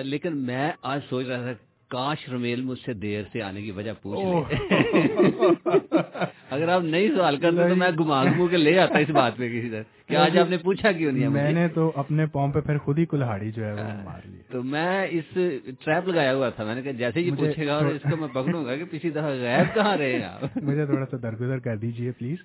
لیکن 0.04 0.38
میں 0.38 0.72
آج 0.84 1.02
سوچ 1.10 1.26
رہا 1.26 1.42
تھا 1.44 1.54
کاش 1.92 2.28
رمیل 2.30 2.62
مجھ 2.62 2.80
سے 2.80 2.94
دیر 2.96 3.24
سے 3.34 3.42
آنے 3.42 3.62
کی 3.62 3.72
وجہ 3.72 3.94
پوچھ 4.02 4.54
اگر 6.54 6.70
آپ 6.70 6.84
نہیں 6.86 7.08
سوال 7.10 7.38
کرتے 7.38 7.68
تو 7.70 7.76
میں 7.76 7.90
گما 8.00 8.24
گمو 8.26 8.48
کے 8.48 8.58
لے 8.58 8.78
آتا 8.80 9.00
اس 9.00 9.10
بات 9.12 9.38
پہ 9.38 9.50
کسی 9.50 9.70
طرح 9.70 9.84
کہ 10.10 10.16
آج 10.18 10.38
آپ 10.38 10.50
نے 10.50 10.58
پوچھا 10.58 10.92
کیوں 10.92 11.12
نہیں 11.12 11.28
میں 11.30 11.52
نے 11.52 11.68
تو 11.76 11.92
اپنے 11.96 12.26
پاؤں 12.32 12.52
پہ 12.52 12.60
پھر 12.62 12.78
خود 12.78 12.98
ہی 12.98 13.06
کلہاڑی 13.06 13.52
جو 13.52 13.66
ہے 13.66 13.72
وہ 13.74 13.88
مار 14.04 14.26
لی 14.26 14.38
تو 14.50 14.64
میں 14.66 15.08
اس 15.12 15.34
ٹریپ 15.80 16.08
لگایا 16.08 16.34
ہوا 16.36 16.50
تھا 16.50 16.64
میں 16.64 16.76
نے 16.76 16.82
کہا 16.82 16.92
جیسے 16.98 17.20
ہی 17.20 17.32
پوچھے 17.38 17.68
گا 17.68 17.76
اور 17.76 17.86
اس 17.86 18.02
کو 18.02 18.18
میں 18.18 18.28
پکڑوں 18.34 18.66
گا 18.66 18.76
کہ 18.76 18.86
پچھلی 18.92 19.12
دفعہ 19.12 19.34
غائب 19.42 19.74
کہاں 19.76 19.96
رہے 19.98 20.12
ہیں 20.14 20.48
مجھے 20.64 20.86
تھوڑا 20.86 21.06
سا 21.06 21.18
درگزر 21.24 21.60
کر 21.60 21.78
دیجیے 21.78 22.12
پلیز۔ 22.12 22.38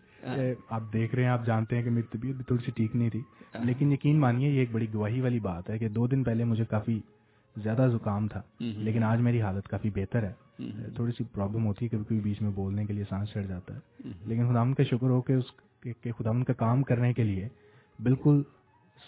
آپ 0.70 0.92
دیکھ 0.92 1.14
رہے 1.14 1.22
ہیں 1.22 1.30
آپ 1.30 1.46
جانتے 1.46 1.76
ہیں 1.76 1.82
کہ 1.82 1.90
میری 1.90 2.18
طبیعت 2.18 2.36
بھی 2.36 2.44
تھوڑی 2.44 2.64
سی 2.64 2.72
ٹھیک 2.76 2.96
نہیں 2.96 3.10
تھی۔ 3.10 3.20
لیکن 3.64 3.92
یقین 3.92 4.20
مانیے 4.20 4.50
یہ 4.50 4.58
ایک 4.58 4.72
بڑی 4.72 4.86
گواہی 4.94 5.20
والی 5.20 5.40
بات 5.40 5.70
ہے 5.70 5.78
کہ 5.78 5.88
دو 5.88 6.06
دن 6.06 6.22
پہلے 6.24 6.44
مجھے 6.44 6.64
کافی 6.64 6.98
زیادہ 7.62 7.88
زکام 7.92 8.28
تھا۔ 8.28 8.42
لیکن 8.60 9.02
آج 9.02 9.20
میری 9.20 9.42
حالت 9.42 9.68
کافی 9.68 9.90
بہتر 9.90 10.22
ہے۔ 10.22 10.32
تھوڑی 10.94 11.12
سی 11.12 11.24
پرابلم 11.24 11.66
ہوتی 11.66 11.84
ہے 11.84 11.88
کبھی 11.90 12.04
کبھی 12.04 12.20
بیچ 12.20 12.42
میں 12.42 12.50
بولنے 12.50 12.86
کے 12.86 12.92
لیے 12.92 13.04
سانس 13.08 13.28
چڑھ 13.28 13.46
جاتا 13.46 13.74
ہے۔ 13.74 13.80
لیکن 14.26 14.52
خدا 14.52 14.64
کا 14.64 14.82
شکر 14.82 15.10
ہو 15.10 15.22
کہ 15.22 15.32
اس 15.32 15.44
کہ 16.02 16.12
خدا 16.12 16.44
کا 16.44 16.52
کام 16.52 16.82
کرنے 16.82 17.12
کے 17.12 17.24
لیے 17.24 17.48
بالکل 18.02 18.42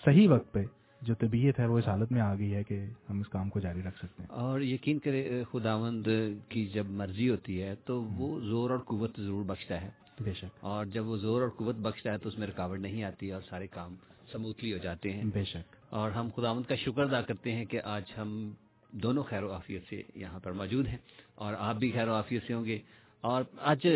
صحیح 0.05 0.29
وقت 0.29 0.53
پہ 0.53 0.65
جو 1.03 1.15
طبیعت 1.15 1.61
ہے 1.61 1.67
وہ 1.67 1.79
اس 1.79 1.89
حالت 1.89 2.13
میں 2.13 2.21
آ 2.21 2.35
گئی 2.35 2.55
ہے 2.55 2.63
کہ 2.63 2.87
ہم 3.11 3.21
اس 3.21 3.29
کام 3.29 3.51
کو 3.51 3.61
جاری 3.61 3.83
رکھ 3.83 3.99
سکتے 3.99 4.23
ہیں۔ 4.23 4.29
اور 4.31 4.61
یقین 4.61 4.99
کرے 4.99 5.45
خداوند 5.53 6.09
کی 6.49 6.67
جب 6.67 6.87
مرضی 6.87 7.31
ہوتی 7.31 7.63
ہے 7.63 7.75
تو 7.85 8.03
وہ 8.03 8.41
زور 8.41 8.71
اور 8.71 8.79
قوت 8.79 9.21
ضرور 9.21 9.45
بخشتا 9.45 9.81
ہے۔ 9.81 9.91
بے 10.21 10.33
شک۔ 10.33 10.45
اور 10.61 10.87
جب 10.87 11.07
وہ 11.07 11.17
زور 11.17 11.43
اور 11.43 11.51
قوت 11.51 11.77
بخشتا 11.77 12.13
ہے 12.13 12.19
تو 12.19 12.29
اس 12.29 12.39
میں 12.39 12.47
رکاوٹ 12.47 12.79
نہیں 12.79 13.05
آتی 13.05 13.33
اور 13.33 13.43
سارے 13.51 13.67
کام 13.67 13.95
سموتھلی 14.33 14.73
ہو 14.73 14.79
جاتے 14.79 15.13
ہیں۔ 15.13 15.25
بے 15.25 15.45
شک۔ 15.45 15.77
اور 15.89 16.11
ہم 16.11 16.29
خداوند 16.37 16.65
کا 16.69 16.75
شکر 16.77 17.03
ادا 17.03 17.23
کرتے 17.23 17.53
ہیں 17.53 17.65
کہ 17.65 17.81
آج 17.85 18.03
ہم 18.19 18.53
دونوں 18.93 19.23
خیر 19.23 19.43
و 19.43 19.53
عافیت 19.53 19.83
سے 19.89 20.03
یہاں 20.15 20.39
پر 20.39 20.53
موجود 20.53 20.87
ہیں 20.89 20.97
اور 21.35 21.55
آپ 21.59 21.77
بھی 21.77 21.91
خیر 21.93 22.09
و 22.09 22.15
عافیت 22.15 22.43
سے 22.47 22.55
ہوں 22.55 22.65
گے۔ 22.65 22.79
اور 23.21 23.43
آج 23.59 23.87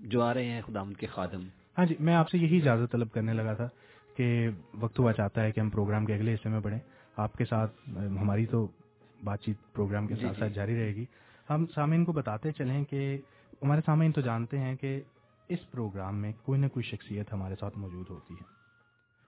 جو 0.00 0.22
آ 0.22 0.34
رہے 0.34 0.44
ہیں 0.44 0.60
خداوند 0.66 0.96
کے 0.96 1.06
خادم۔ 1.06 1.40
ہاں 1.78 1.86
جی 1.86 1.94
میں 2.00 2.14
آپ 2.14 2.30
سے 2.30 2.38
یہی 2.38 2.56
اجازت 2.56 2.92
طلب 2.92 3.12
کرنے 3.12 3.32
لگا 3.32 3.54
تھا 3.54 3.68
کہ 4.16 4.48
وقت 4.74 4.98
ہوا 4.98 5.12
چاہتا 5.12 5.42
ہے 5.42 5.52
کہ 5.52 5.60
ہم 5.60 5.70
پروگرام 5.70 6.06
کے 6.06 6.14
اگلے 6.14 6.34
حصے 6.34 6.48
میں 6.48 6.60
بڑھیں۔ 6.60 6.78
آپ 7.16 7.32
کے 7.34 7.44
ساتھ 7.44 7.72
ہماری 7.96 8.46
تو 8.46 8.68
بات 9.24 9.40
چیت 9.40 9.56
پروگرام 9.72 10.06
کے 10.06 10.14
جی، 10.14 10.20
ساتھ 10.22 10.34
جی۔ 10.34 10.40
ساتھ 10.40 10.52
جاری 10.52 10.74
رہے 10.76 10.94
گی۔ 10.94 11.04
ہم 11.50 11.66
سامعین 11.74 12.04
کو 12.04 12.12
بتاتے 12.12 12.52
چلیں 12.52 12.84
کہ 12.84 13.18
ہمارے 13.62 13.80
سامعین 13.86 14.12
تو 14.12 14.20
جانتے 14.20 14.58
ہیں 14.58 14.76
کہ 14.76 15.00
اس 15.48 15.70
پروگرام 15.70 16.16
میں 16.16 16.32
کوئی 16.44 16.60
نہ 16.60 16.66
کوئی 16.66 16.84
شخصیت 16.84 17.32
ہمارے 17.32 17.54
ساتھ 17.60 17.78
موجود 17.78 18.10
ہوتی 18.10 18.34
ہے 18.34 18.44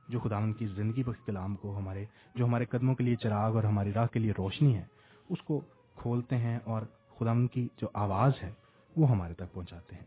جو 0.09 0.21
خدا 0.21 0.37
ان 0.37 0.53
کی 0.53 0.67
زندگی 0.67 1.03
بخش 1.03 1.27
کلام 1.27 1.57
کو 1.57 1.77
ہمارے 1.79 2.05
جو 2.35 2.45
ہمارے 2.45 2.65
قدموں 2.65 2.95
کے 2.95 3.05
لیے 3.05 3.17
چراغ 3.17 3.55
اور 3.55 3.65
ہماری 3.65 3.93
راہ 3.93 4.07
کے 4.07 4.19
لیے 4.19 4.33
روشنی 4.33 4.77
ہے 4.77 4.85
اس 5.29 5.43
کو 5.43 5.61
کھولتے 5.95 6.39
ہیں 6.39 6.59
اور 6.65 6.83
خدا 7.19 7.31
ان 7.31 7.47
کی 7.47 7.69
جو 7.81 7.87
آواز 7.95 8.33
ہے 8.43 8.53
وہ 8.97 9.11
ہمارے 9.11 9.35
تک 9.35 9.53
پہنچاتے 9.53 9.97
ہیں۔ 9.97 10.07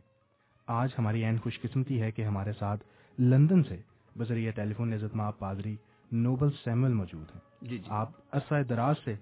آج 0.68 0.90
ہماری 0.98 1.26
این 1.26 1.38
خوش 1.38 1.62
قسمتی 1.62 2.02
ہے 2.02 2.12
کہ 2.12 2.22
ہمارے 2.22 2.54
ساتھ 2.54 2.84
لندن 3.20 3.64
سے 3.64 3.78
بذریعہ 4.18 4.52
ٹیلی 4.52 4.74
فون 4.74 4.94
عزت 4.94 5.16
ماں 5.16 5.32
پادری 5.32 5.76
نوبل 6.12 6.50
سیمول 6.64 6.94
موجود 6.94 7.26
ہیں۔ 7.36 7.42
جی 7.62 7.78
جی۔ 7.78 7.84
آپ 7.88 8.10
عرصہ 8.32 8.64
دراز 8.64 8.96
سے 9.06 9.16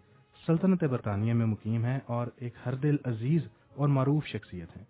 سلطنت 0.46 0.84
برطانیہ 0.84 1.34
میں 1.34 1.46
مقیم 1.46 1.86
ہیں 1.86 2.00
اور 2.06 2.28
ایک 2.36 2.54
ہر 2.66 2.76
دل 2.76 2.96
عزیز 3.06 3.42
اور 3.76 3.88
معروف 3.88 4.26
شخصیت 4.26 4.78
ہیں۔ 4.78 4.84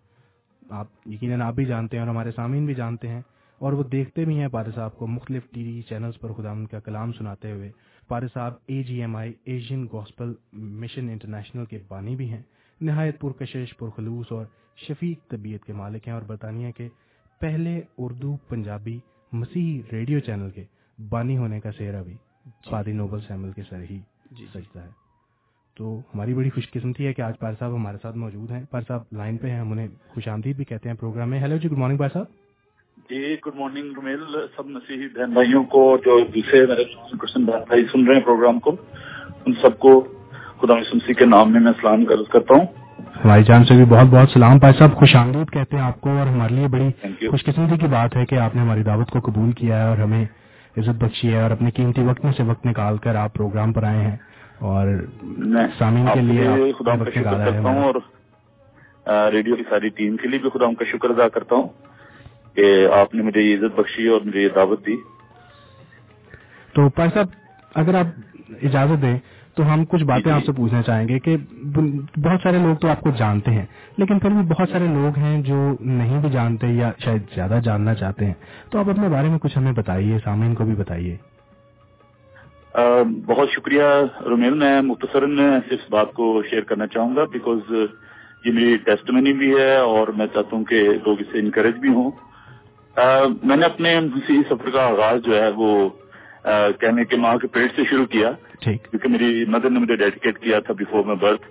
آپ 0.70 0.88
یقیناً 1.06 1.42
آپ 1.42 1.54
بھی 1.54 1.66
جانتے 1.66 1.98
ہیں 1.98 2.04
اور 2.04 2.10
ہمارے 2.10 2.32
سامعین 2.32 2.66
بھی 2.66 2.74
جانتے 2.74 3.08
ہیں 3.08 3.22
اور 3.62 3.74
وہ 3.74 3.84
دیکھتے 3.84 4.26
بھی 4.26 4.40
ہیں 4.40 4.48
پارے 4.48 4.72
صاحب 4.76 4.98
کو 4.98 5.08
مختلف 5.08 5.44
ٹی 5.52 5.64
وی 5.64 5.82
چینلز 5.82 6.20
پر 6.20 6.34
خدا 6.34 6.52
ان 6.52 6.66
کا 6.68 6.80
کلام 6.80 7.12
سناتے 7.12 7.52
ہوئے۔ 7.52 7.72
پارے 8.08 8.28
صاحب 8.34 8.54
A 8.66 8.84
G 8.84 9.02
M 9.02 9.16
I 9.16 9.34
Asian 9.46 9.86
Gospel 9.94 10.34
Mission 10.54 11.10
International 11.10 11.66
کے 11.66 11.80
بانی 11.88 12.16
بھی 12.16 12.30
ہیں۔ 12.30 12.42
نہایت 12.82 13.20
پرکشش 13.20 13.78
پرخلوص 13.78 14.32
اور 14.32 14.46
شفیق 14.88 15.30
طبیعت 15.30 15.66
کے 15.66 15.74
مالک 15.74 16.08
ہیں 16.08 16.14
اور 16.14 16.22
برطانیہ 16.22 16.72
کے 16.72 16.90
پہلے 17.42 17.82
اردو 17.98 18.36
پنجابی 18.38 19.00
مسیحی 19.32 19.82
ریڈیو 19.92 20.20
چینل 20.20 20.50
کے 20.50 20.64
بانی 21.10 21.38
ہونے 21.38 21.60
کا 21.60 21.72
سہرا 21.72 22.02
بھی 22.02 22.16
پادری 22.70 22.92
نوبل 22.92 23.20
سیمل 23.20 23.52
کے 23.52 23.64
سر 23.70 23.84
ہی 23.90 24.00
جی۔ 24.32 24.46
سجتا 24.54 24.84
ہے۔ 24.84 25.05
تو 25.78 26.02
ہماری 26.16 26.34
بڑی 26.34 26.50
خوش 26.50 26.72
قسمتی 26.72 27.08
ہے 27.08 27.14
کہ 27.14 27.22
آج 27.22 27.40
پار 27.40 27.54
صاحب 27.60 27.76
ہمارے 27.76 27.98
ساتھ 28.02 28.18
موجود 28.18 28.52
ہیں۔ 28.52 28.64
پار 28.72 28.82
صاحب 28.88 29.02
لائن 29.12 29.38
پہ 29.38 29.50
ہیں 29.50 29.60
ہم 29.60 29.72
انہیں 29.72 29.88
خوش 30.08 30.28
آمدید 30.28 30.56
بھی 30.56 30.66
کہتے 30.66 30.90
ہیں 30.90 30.96
پروگرام 30.96 31.30
میں۔ 31.30 31.40
ہیلو 31.40 31.58
جی 31.58 31.70
گڈ 31.72 31.78
مارننگ 31.78 31.98
پار 31.98 32.10
صاحب۔ 32.14 32.26
جی 33.10 33.36
گڈ 33.48 33.56
مارننگ 33.56 33.92
رومیل۔ 33.96 34.18
سب 34.56 34.66
مسیحی 34.66 35.08
بہن 35.08 35.32
بھائیوں 35.32 35.64
کو 35.64 35.98
جو 36.06 36.20
دوسرے 36.36 36.66
میرے 36.66 36.84
بہن 37.14 37.46
بھائی 37.46 37.86
سن 37.92 38.08
رہے 38.08 38.16
ہیں 38.16 38.22
پروگرام 38.22 38.60
کو 38.60 38.76
ان 39.46 39.54
سب 39.62 39.80
کو 39.80 40.08
خدا 40.62 40.74
مسیح 40.74 41.14
کے 41.14 41.26
نام 41.26 41.52
میں 41.52 41.62
میں 41.62 41.72
سلام 41.82 42.02
عرض 42.02 42.28
کرتا 42.32 42.54
ہوں۔ 42.54 42.66
ہماری 43.26 43.44
جان 43.44 43.66
سے 43.66 43.74
بھی 43.74 43.86
بہت 43.86 44.08
بہت 44.08 44.30
سلام 44.30 44.60
پائے 44.60 44.74
صاحب۔ 44.74 44.96
خوش 44.96 45.16
آمدید 45.16 45.52
کہتے 45.52 45.78
ہیں 45.78 45.84
آپ 45.84 46.02
کو 46.02 46.10
اور 46.10 46.28
ہمارے 46.28 46.56
لیے 46.56 46.68
بڑی. 46.68 46.90
خوش 47.28 47.44
قسمتی 47.44 47.78
کی 47.78 47.88
بات 47.88 48.16
ہے 48.16 48.26
کہ 48.26 48.36
آپ 48.36 48.56
نے 48.56 48.62
ہماری 48.62 48.84
دعوت 48.84 49.10
کو 49.10 49.20
قبول 49.20 49.52
کیا 49.52 49.84
ہے 49.84 49.90
اور 49.90 49.98
ہمیں 49.98 50.26
عزت 50.78 51.04
بخشی 51.04 51.34
ہے 51.34 51.42
اور 51.42 51.52
اپنے 51.52 51.72
قیمتی 51.72 52.02
وقت 52.02 52.26
میں 52.26 52.34
سے 52.38 52.44
وقت 52.44 52.66
نکال 52.66 52.98
کر 52.98 53.16
آپ 53.16 53.34
پروگرام 53.34 53.74
پر 53.74 53.84
آئے 53.84 54.02
ہیں۔ 54.02 54.18
اور 54.60 54.88
میں 55.22 55.68
سامعین 55.78 56.08
کے 56.14 56.22
لیے 56.22 56.72
خدا 56.72 56.96
کا 56.96 57.10
شکر 57.12 57.46
کرتا 57.46 57.70
ہوں۔ 57.70 57.84
اور 57.84 59.32
ریڈیو 59.32 59.56
کی 59.56 59.64
ساری 59.70 59.90
ٹیم 59.90 60.18
کے 60.18 60.28
لیے 60.28 60.40
بھی 60.40 60.50
خدا 60.50 60.66
کا 60.80 60.86
شکر 60.86 61.10
ادا 61.10 61.28
کرتا 61.30 61.56
ہوں 61.56 61.68
کہ 62.54 62.88
آپ 62.94 63.16
نے 63.16 63.24
مجھے 63.24 63.42
یہ 63.42 63.58
عزت 63.58 63.80
بخشی 63.80 64.08
اور 64.08 64.22
مجھے 64.26 64.42
یہ 64.42 64.50
دعوت 64.56 64.86
دی 64.86 64.96
تو 66.74 66.90
پائے 66.90 67.10
صاحب 67.14 67.28
اگر 67.76 67.96
آپ 67.96 68.06
اجازت 68.64 69.02
دیں 69.02 69.18
تو 69.56 69.74
ہم 69.74 69.86
کچھ 69.86 70.04
باتیں 70.04 70.24
جی، 70.24 70.30
جی۔ 70.30 70.36
آپ 70.36 70.46
سے 70.46 70.52
پوچھنا 70.52 70.82
چاہیں 70.82 71.08
گے 71.08 71.20
کہ 71.20 71.38
بہت 72.18 72.40
سارے 72.44 72.58
لوگ 72.58 72.76
تو 72.76 72.88
آپ 72.88 73.02
کو 73.02 73.10
جانتے 73.18 73.52
ہیں 73.52 73.66
لیکن 73.98 74.20
پھر 74.20 74.30
بھی 74.30 74.42
بہت 74.48 74.70
سارے 74.70 74.88
لوگ 74.88 75.18
ہیں 75.18 75.42
جو 75.42 75.76
نہیں 75.80 76.20
بھی 76.22 76.30
جانتے 76.30 76.68
یا 76.68 76.92
شاید 77.00 77.22
زیادہ 77.36 77.60
جاننا 77.64 77.94
چاہتے 77.94 78.26
ہیں 78.26 78.34
تو 78.70 78.80
آپ 78.80 78.90
اپنے 78.90 79.10
بارے 79.10 79.30
میں 79.30 79.40
کچھ 79.40 79.58
ہمیں 79.58 79.72
بتائیے 79.72 80.18
سامعین 80.24 80.56
کو 80.56 80.66
بھی 80.66 80.76
بتائیے 80.76 81.18
بہت 83.26 83.50
شکریہ 83.50 83.84
رومیل 84.26 84.54
میں 84.54 84.82
مختصراً 84.82 85.40
اس 85.70 85.90
بات 85.90 86.14
کو 86.14 86.42
شیئر 86.50 86.62
کرنا 86.62 86.88
چاہوں 86.88 87.16
گا 87.16 87.24
بیکاز 87.24 87.72
یہ 88.46 88.52
میری 88.52 88.78
ٹیسٹ 88.78 89.12
بھی 89.12 89.56
ہے 89.58 89.76
اور 89.78 90.08
میں 90.08 90.28
چاہتا 90.34 90.56
ہوں 90.56 90.64
کہ 90.64 90.82
لوگ 91.06 91.20
اس 91.20 91.28
سے 91.32 91.40
انکریج 91.40 91.76
بھی 91.76 91.90
ہوں۔ 91.90 92.12
میں 93.44 93.56
نے 93.56 93.66
اپنے 93.66 94.00
سفر 94.50 94.70
کا 94.70 94.86
آغاز 94.86 95.22
جو 95.22 95.42
ہے 95.42 95.50
وہ 95.56 95.90
کہنے 96.80 97.06
کے 97.06 97.16
ماں 97.16 97.38
کے 97.38 97.48
پیٹ 97.48 97.72
سے 97.76 97.84
شروع 97.90 98.06
کیا۔ 98.06 98.32
کیونکہ 98.60 99.10
میری 99.10 99.46
مدر 99.48 99.70
نے 99.70 99.80
مجھے 99.80 99.96
ڈیڈیکیٹ 99.96 100.40
کیا 100.40 100.60
تھا 100.60 100.74
before 100.74 101.04
my 101.04 101.20
birth 101.20 101.46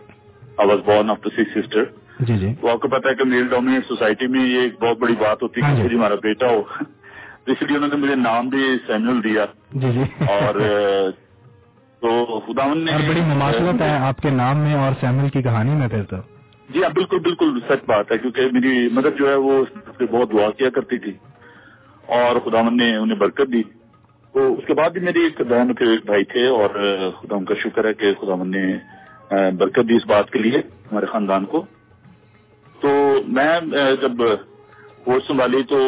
I 0.56 0.68
was 0.68 0.78
born 0.84 1.10
of 1.10 1.18
the 1.24 1.30
six 1.30 1.54
sister 1.54 1.84
جی 2.20 2.36
جی۔ 2.38 2.52
تو 2.60 2.68
آپ 2.68 2.80
کو 2.80 2.88
پتا 2.88 3.08
ہے 3.10 3.14
کہ 3.14 3.24
میل 3.24 3.46
ڈومینٹ 3.46 3.86
سوسائٹی 3.86 4.26
میں 4.26 4.46
یہ 4.46 4.60
ایک 4.60 4.80
بہت 4.80 4.98
بڑی 4.98 5.14
بات 5.18 5.42
ہوتی 5.42 5.60
ہے 5.60 5.66
ہاں 5.66 5.76
کہ 5.76 5.88
جی۔ 5.88 5.96
ہمارا 5.96 6.14
بیٹا 6.14 6.50
ہو۔ 6.50 6.62
تو 7.44 7.52
اس 7.52 7.62
لیے 7.62 7.76
انہوں 7.76 7.90
نے 7.90 7.96
مجھے 7.96 8.14
نام 8.14 8.48
بھی 8.48 8.76
سیمول 8.86 9.24
دیا۔ 9.24 9.44
جی 9.72 9.92
جی۔ 9.92 10.24
اور 10.28 10.54
تو 12.00 12.40
خداون 12.46 12.84
نے 12.84 12.92
اور 12.92 13.00
بڑی 13.08 13.20
مماثلت 13.20 13.82
ہے 13.82 13.98
آپ 13.98 14.20
کے 14.22 14.30
نام 14.30 14.58
میں 14.58 14.74
اور 14.74 14.92
سیمل 15.00 15.28
کی 15.28 15.42
کہانی 15.42 15.70
میں 15.70 15.88
پھر 15.88 16.02
تو۔ 16.02 16.16
جی 16.70 16.82
ہاں 16.82 16.90
بالکل 16.90 17.18
بالکل 17.18 17.60
سچ 17.68 17.84
بات 17.86 18.12
ہے 18.12 18.18
کیونکہ 18.18 18.42
میری 18.52 18.88
مدر 18.92 19.10
جو 19.10 19.28
ہے 19.28 19.34
وہ 19.34 19.64
بہت 20.10 20.32
دعا 20.32 20.50
کیا 20.50 20.70
کرتی 20.70 20.98
تھی۔ 20.98 21.12
اور 22.06 22.40
خداون 22.40 22.76
نے 22.76 22.96
انہیں 22.96 23.18
برکت 23.18 23.52
دی۔ 23.52 23.62
تو 24.32 24.52
اس 24.52 24.66
کے 24.66 24.74
بعد 24.74 24.90
بھی 24.90 25.00
میری 25.00 25.20
ایک 25.20 25.40
بہن 25.40 25.74
کے 25.74 25.84
ایک 25.84 26.06
بھائی 26.06 26.24
تھے 26.24 26.46
اور 26.46 26.68
خدا 27.20 27.44
کا 27.48 27.54
شکر 27.54 27.84
ہے 27.84 27.94
کہ 27.94 28.14
خداون 28.20 28.50
نے 28.50 28.76
برکت 29.30 29.88
دی 29.88 29.96
اس 29.96 30.06
بات 30.06 30.30
کے 30.30 30.38
لیے 30.38 30.58
ہمارے 30.58 31.06
خاندان 31.06 31.44
کو۔ 31.44 31.64
تو 32.80 32.88
میں 33.28 33.60
جب 34.02 34.22
ہوش 35.06 35.26
سنبھالی 35.28 35.62
تو 35.62 35.78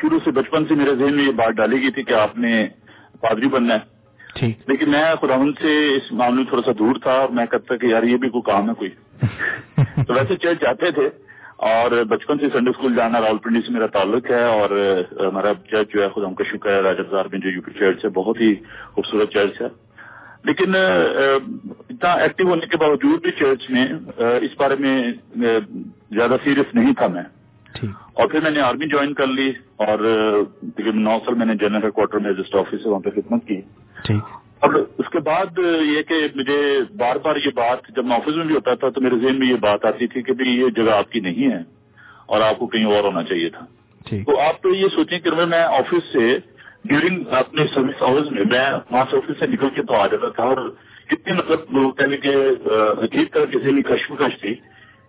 شروع 0.00 0.18
سے 0.24 0.30
بچپن 0.30 0.64
سے 0.68 0.74
میرے 0.74 0.94
ذہن 0.94 1.16
میں 1.16 1.24
یہ 1.24 1.32
بات 1.32 1.50
ڈالی 1.50 1.82
گئی 1.82 1.90
تھی 1.90 2.02
کہ 2.02 2.14
آپ 2.14 2.38
نے 2.38 2.68
پادری 3.20 3.48
بننا 3.48 3.74
ہے۔ 3.74 4.00
ٹھیک۔ 4.34 4.58
لیکن 4.66 4.90
میں 4.90 5.14
خداون 5.20 5.52
سے 5.52 5.96
اس 5.96 6.12
معاملے 6.12 6.36
میں 6.36 6.44
تھوڑا 6.44 6.62
سا 6.66 6.72
دور 6.78 6.94
تھا 7.02 7.12
اور 7.12 7.28
میں 7.28 7.46
کہتا 7.46 7.76
کہ 7.76 7.86
یار 7.86 8.02
یہ 8.02 8.16
بھی 8.16 8.28
کوئی 8.28 8.42
کام 8.42 8.70
ہے 8.70 8.74
کوئی۔ 8.74 8.90
تو 10.06 10.14
ویسے 10.14 10.36
چرچ 10.36 10.60
جاتے 10.60 10.90
تھے 10.90 11.08
اور 11.56 12.04
بچپن 12.04 12.38
سے 12.38 12.46
سنڈے 12.52 12.70
اسکول 12.70 12.94
جانا 12.94 13.20
راول 13.20 13.38
پنڈی 13.38 13.60
سے 13.60 13.72
میرا 13.72 13.86
تعلق 13.86 14.30
ہے 14.30 14.44
اور 14.44 14.70
ہمارا 15.20 15.52
چرچ 15.70 15.92
جو 15.94 16.02
ہے 16.02 16.08
خدا 16.08 16.34
کا 16.34 16.44
شکر 16.44 16.70
ہے 16.70 16.80
راجا 16.80 17.02
بازار 17.02 17.24
میں 17.32 17.40
جو 17.40 17.50
یو 17.50 17.62
پی 17.62 17.72
چرچ 17.72 18.04
ہے 18.04 18.10
بہت 18.10 18.40
ہی 18.40 18.54
خوبصورت 18.92 19.30
چرچ 19.30 19.62
ہے۔ 19.62 19.66
لیکن 20.44 20.74
اتنا 21.90 22.12
ایکٹیو 22.12 22.48
ہونے 22.48 22.66
کے 22.66 22.76
باوجود 22.76 23.22
بھی 23.22 23.30
چرچ 23.30 23.70
میں 23.70 23.86
اس 24.16 24.50
بارے 24.58 24.74
میں 24.78 25.12
زیادہ 26.10 26.36
سیریس 26.44 26.74
نہیں 26.74 26.92
تھا 26.94 27.06
میں۔ 27.06 27.22
اور 28.12 28.28
پھر 28.28 28.40
میں 28.40 28.50
نے 28.50 28.60
آرمی 28.60 28.86
جوائن 28.86 29.14
کر 29.14 29.26
لی 29.26 29.52
اور 29.76 29.98
تقریباً 30.60 31.02
نو 31.02 31.18
سال 31.24 31.34
میں 31.34 31.46
نے 31.46 31.54
جنرل 31.54 31.84
ہیڈ 31.84 31.92
کوارٹر 31.92 32.18
میں 32.18 32.30
رجسٹر 32.30 32.58
آفس 32.58 32.82
سے 32.82 32.88
وہاں 32.88 33.00
پہ 33.00 33.10
خدمت 33.10 33.46
کی۔ 33.46 33.60
ٹھیک۔ 34.04 34.22
اب 34.60 34.70
اس 34.98 35.10
کے 35.10 35.18
بعد 35.18 35.58
یہ 35.82 36.02
کہ 36.02 36.14
مجھے 36.34 36.80
بار 36.96 37.16
بار 37.16 37.36
یہ 37.36 37.50
بات 37.54 37.96
جب 37.96 38.04
میں 38.04 38.16
آفس 38.16 38.36
میں 38.36 38.44
بھی 38.44 38.54
ہوتا 38.54 38.74
تھا 38.74 38.88
تو 38.88 39.00
میرے 39.00 39.14
ذہن 39.22 39.38
میں 39.38 39.46
یہ 39.46 39.54
بات 39.54 39.84
آتی 39.84 40.06
تھی 40.06 40.22
کہ 40.22 40.32
بھائی 40.32 40.60
یہ 40.60 40.68
جگہ 40.68 40.90
آپ 40.90 41.10
کی 41.10 41.20
نہیں 41.20 41.52
ہے 41.52 41.58
اور 42.26 42.40
آپ 42.40 42.58
کو 42.58 42.66
کہیں 42.66 42.84
اور 42.84 43.04
ہونا 43.04 43.22
چاہیے 43.22 43.50
تھا۔ 43.50 43.66
تو 44.24 44.40
آپ 44.40 44.62
تو 44.62 44.74
یہ 44.74 44.88
سوچیں 44.94 45.18
کہ 45.18 45.30
میں 45.30 45.62
آفس 45.62 46.12
سے 46.12 46.38
ڈیورنگ 46.84 47.24
اپنے 47.30 47.66
سروس 47.74 48.02
آورز 48.02 48.30
میں 48.30 48.42
میں 48.50 48.72
وہاں 48.90 49.04
سے 49.10 49.16
آفس 49.16 49.38
سے 49.38 49.46
نکل 49.46 49.68
کے 49.74 49.82
تو 49.82 49.94
آ 49.94 50.06
جاتا 50.06 50.28
تھا 50.28 50.42
اور 50.42 50.70
کتنے 51.06 51.32
مطلب 51.32 51.58
لوگ 51.70 51.92
کہنے 51.92 52.16
کے 52.16 52.34
عجیب 53.02 53.32
طرح 53.32 53.44
کسی 53.44 53.72
بھی 53.72 53.82
کشمکش 53.82 54.40
تھی 54.40 54.54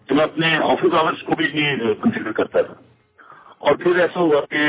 تو 0.05 0.15
میں 0.15 0.23
اپنے 0.23 0.57
آفس 0.57 0.93
آورس 0.93 1.23
کو 1.23 1.35
بھی 1.35 1.47
نہیں 1.53 1.93
کنسیڈر 2.03 2.31
کرتا 2.31 2.61
تھا۔ 2.61 2.73
اور 3.57 3.75
پھر 3.75 3.99
ایسا 3.99 4.19
ہوا 4.19 4.41
کہ 4.49 4.59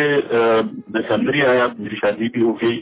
میں 0.89 1.03
سیمنری 1.09 1.43
آیا، 1.43 1.67
میری 1.79 1.97
شادی 1.97 2.29
بھی 2.29 2.43
ہو 2.43 2.53
گئی۔ 2.53 2.81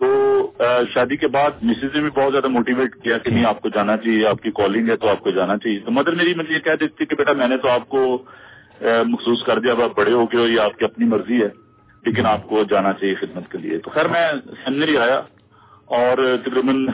تو 0.00 0.52
شادی 0.94 1.16
کے 1.16 1.28
بعد 1.28 1.50
مسز 1.62 1.94
نے 1.94 2.00
بھی 2.00 2.10
بہت 2.10 2.32
زیادہ 2.32 2.48
موٹیویٹ 2.48 2.94
کیا 3.02 3.18
کہ 3.18 3.30
نہیں، 3.30 3.46
آپ 3.46 3.60
کو 3.60 3.68
جانا 3.68 3.96
چاہیے، 3.96 4.26
آپ 4.26 4.42
کی 4.42 4.50
کالنگ 4.50 4.88
ہے 4.88 4.96
تو 4.96 5.08
آپ 5.08 5.20
کو 5.20 5.30
جانا 5.30 5.56
چاہیے۔ 5.58 5.78
تو 5.78 5.90
مدر 5.90 6.14
میری 6.14 6.34
مجھے 6.34 6.54
یہ 6.54 6.58
کہہ 6.58 6.80
دیتی 6.80 6.94
تھی 6.96 7.06
کہ 7.06 7.16
بیٹا 7.16 7.32
میں 7.32 7.48
نے 7.48 7.56
تو 7.56 7.68
آپ 7.68 7.88
کو 7.88 8.22
مخصوص 9.06 9.44
کر 9.44 9.58
دیا، 9.58 9.72
اب 9.72 9.82
آپ 9.82 9.96
بڑے 9.96 10.12
ہو 10.12 10.24
گئے 10.24 10.40
ہو، 10.40 10.46
یہ 10.46 10.60
آپ 10.60 10.78
کی 10.78 10.84
اپنی 10.84 11.06
مرضی 11.06 11.42
ہے، 11.42 11.48
لیکن 12.06 12.26
آپ 12.26 12.48
کو 12.48 12.64
جانا 12.64 12.92
چاہیے 12.92 13.14
خدمت 13.14 13.50
کے 13.52 13.58
لیے۔ 13.58 13.78
تو 13.78 13.90
خیر 13.90 14.08
میں 14.08 14.26
سیمنری 14.64 14.96
آیا 14.96 15.20
اور 15.84 16.36
تقریباً 16.44 16.86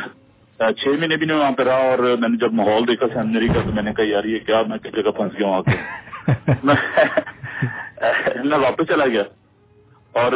چھ 0.61 0.89
مہینے 0.89 1.17
بھی 1.17 1.27
نہیں 1.27 1.39
وہاں 1.39 1.51
پہ 1.51 1.63
رہا 1.63 1.75
اور 1.75 1.99
میں 1.99 2.29
نے 2.29 2.37
جب 2.37 2.53
ماحول 2.53 2.89
دیکھا 2.89 3.07
سیمنری 3.13 3.49
کا 3.49 3.55
تو 3.55 3.73
میں 3.73 3.83
نے 3.83 3.93
کہا 3.93 4.05
یار 4.05 4.25
یہ 4.25 4.39
کیا؟ 4.39 4.63
میں 4.63 4.79
کس 4.79 4.97
جگہ 4.97 5.11
پھنس 5.11 5.39
گیا 5.39 5.49
آ 5.49 5.63
کے؟ 5.63 5.71
میں 8.45 8.59
واپس 8.59 8.89
چلا 8.89 9.07
گیا 9.07 9.23
اور 10.15 10.33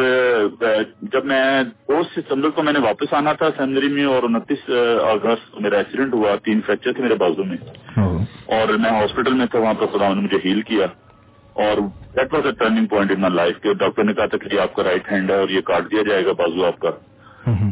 جب 1.02 1.24
میں 1.24 1.62
دو 1.88 2.00
ستمبر 2.16 2.50
کو 2.50 2.62
میں 2.62 2.72
نے 2.72 2.78
واپس 2.78 3.14
آنا 3.14 3.32
تھا 3.32 3.48
سیمنری 3.56 3.88
میں 3.88 4.04
اور 4.04 4.22
انتیس 4.22 4.70
اگست 5.02 5.60
میرا 5.60 5.76
ایکسیڈنٹ 5.76 6.14
ہوا 6.14 6.36
تین 6.44 6.60
فریکچر 6.66 6.92
تھے 6.92 7.02
میرے 7.02 7.14
بازو 7.14 7.44
میں۔ 7.44 7.56
اور 8.46 8.68
میں 8.68 8.90
ہاسپٹل 8.90 9.32
میں 9.32 9.46
تھا 9.46 9.58
وہاں 9.58 9.74
پہ 9.74 9.86
خدا 9.86 10.14
نے 10.14 10.20
مجھے 10.20 10.38
ہیل 10.44 10.62
کیا 10.62 10.86
اور 11.56 11.76
that 12.16 12.34
was 12.34 12.46
a 12.46 12.52
turning 12.52 12.86
point 12.86 13.10
in 13.10 13.20
my 13.20 13.34
life 13.34 13.60
کے 13.60 13.74
ڈاکٹر 13.74 14.04
نے 14.04 14.14
کہا 14.14 14.26
تھا 14.26 14.38
کہ 14.38 14.60
آپ 14.60 14.74
کا 14.74 14.82
رائٹ 14.82 15.12
ہینڈ 15.12 15.30
ہے 15.30 15.36
اور 15.36 15.48
یہ 15.48 15.60
کاٹ 15.60 15.90
دیا 15.90 16.02
جائے 16.08 16.26
گا 16.26 16.32
بازو 16.32 16.64
آپ 16.64 16.78
کا۔ 16.78 16.90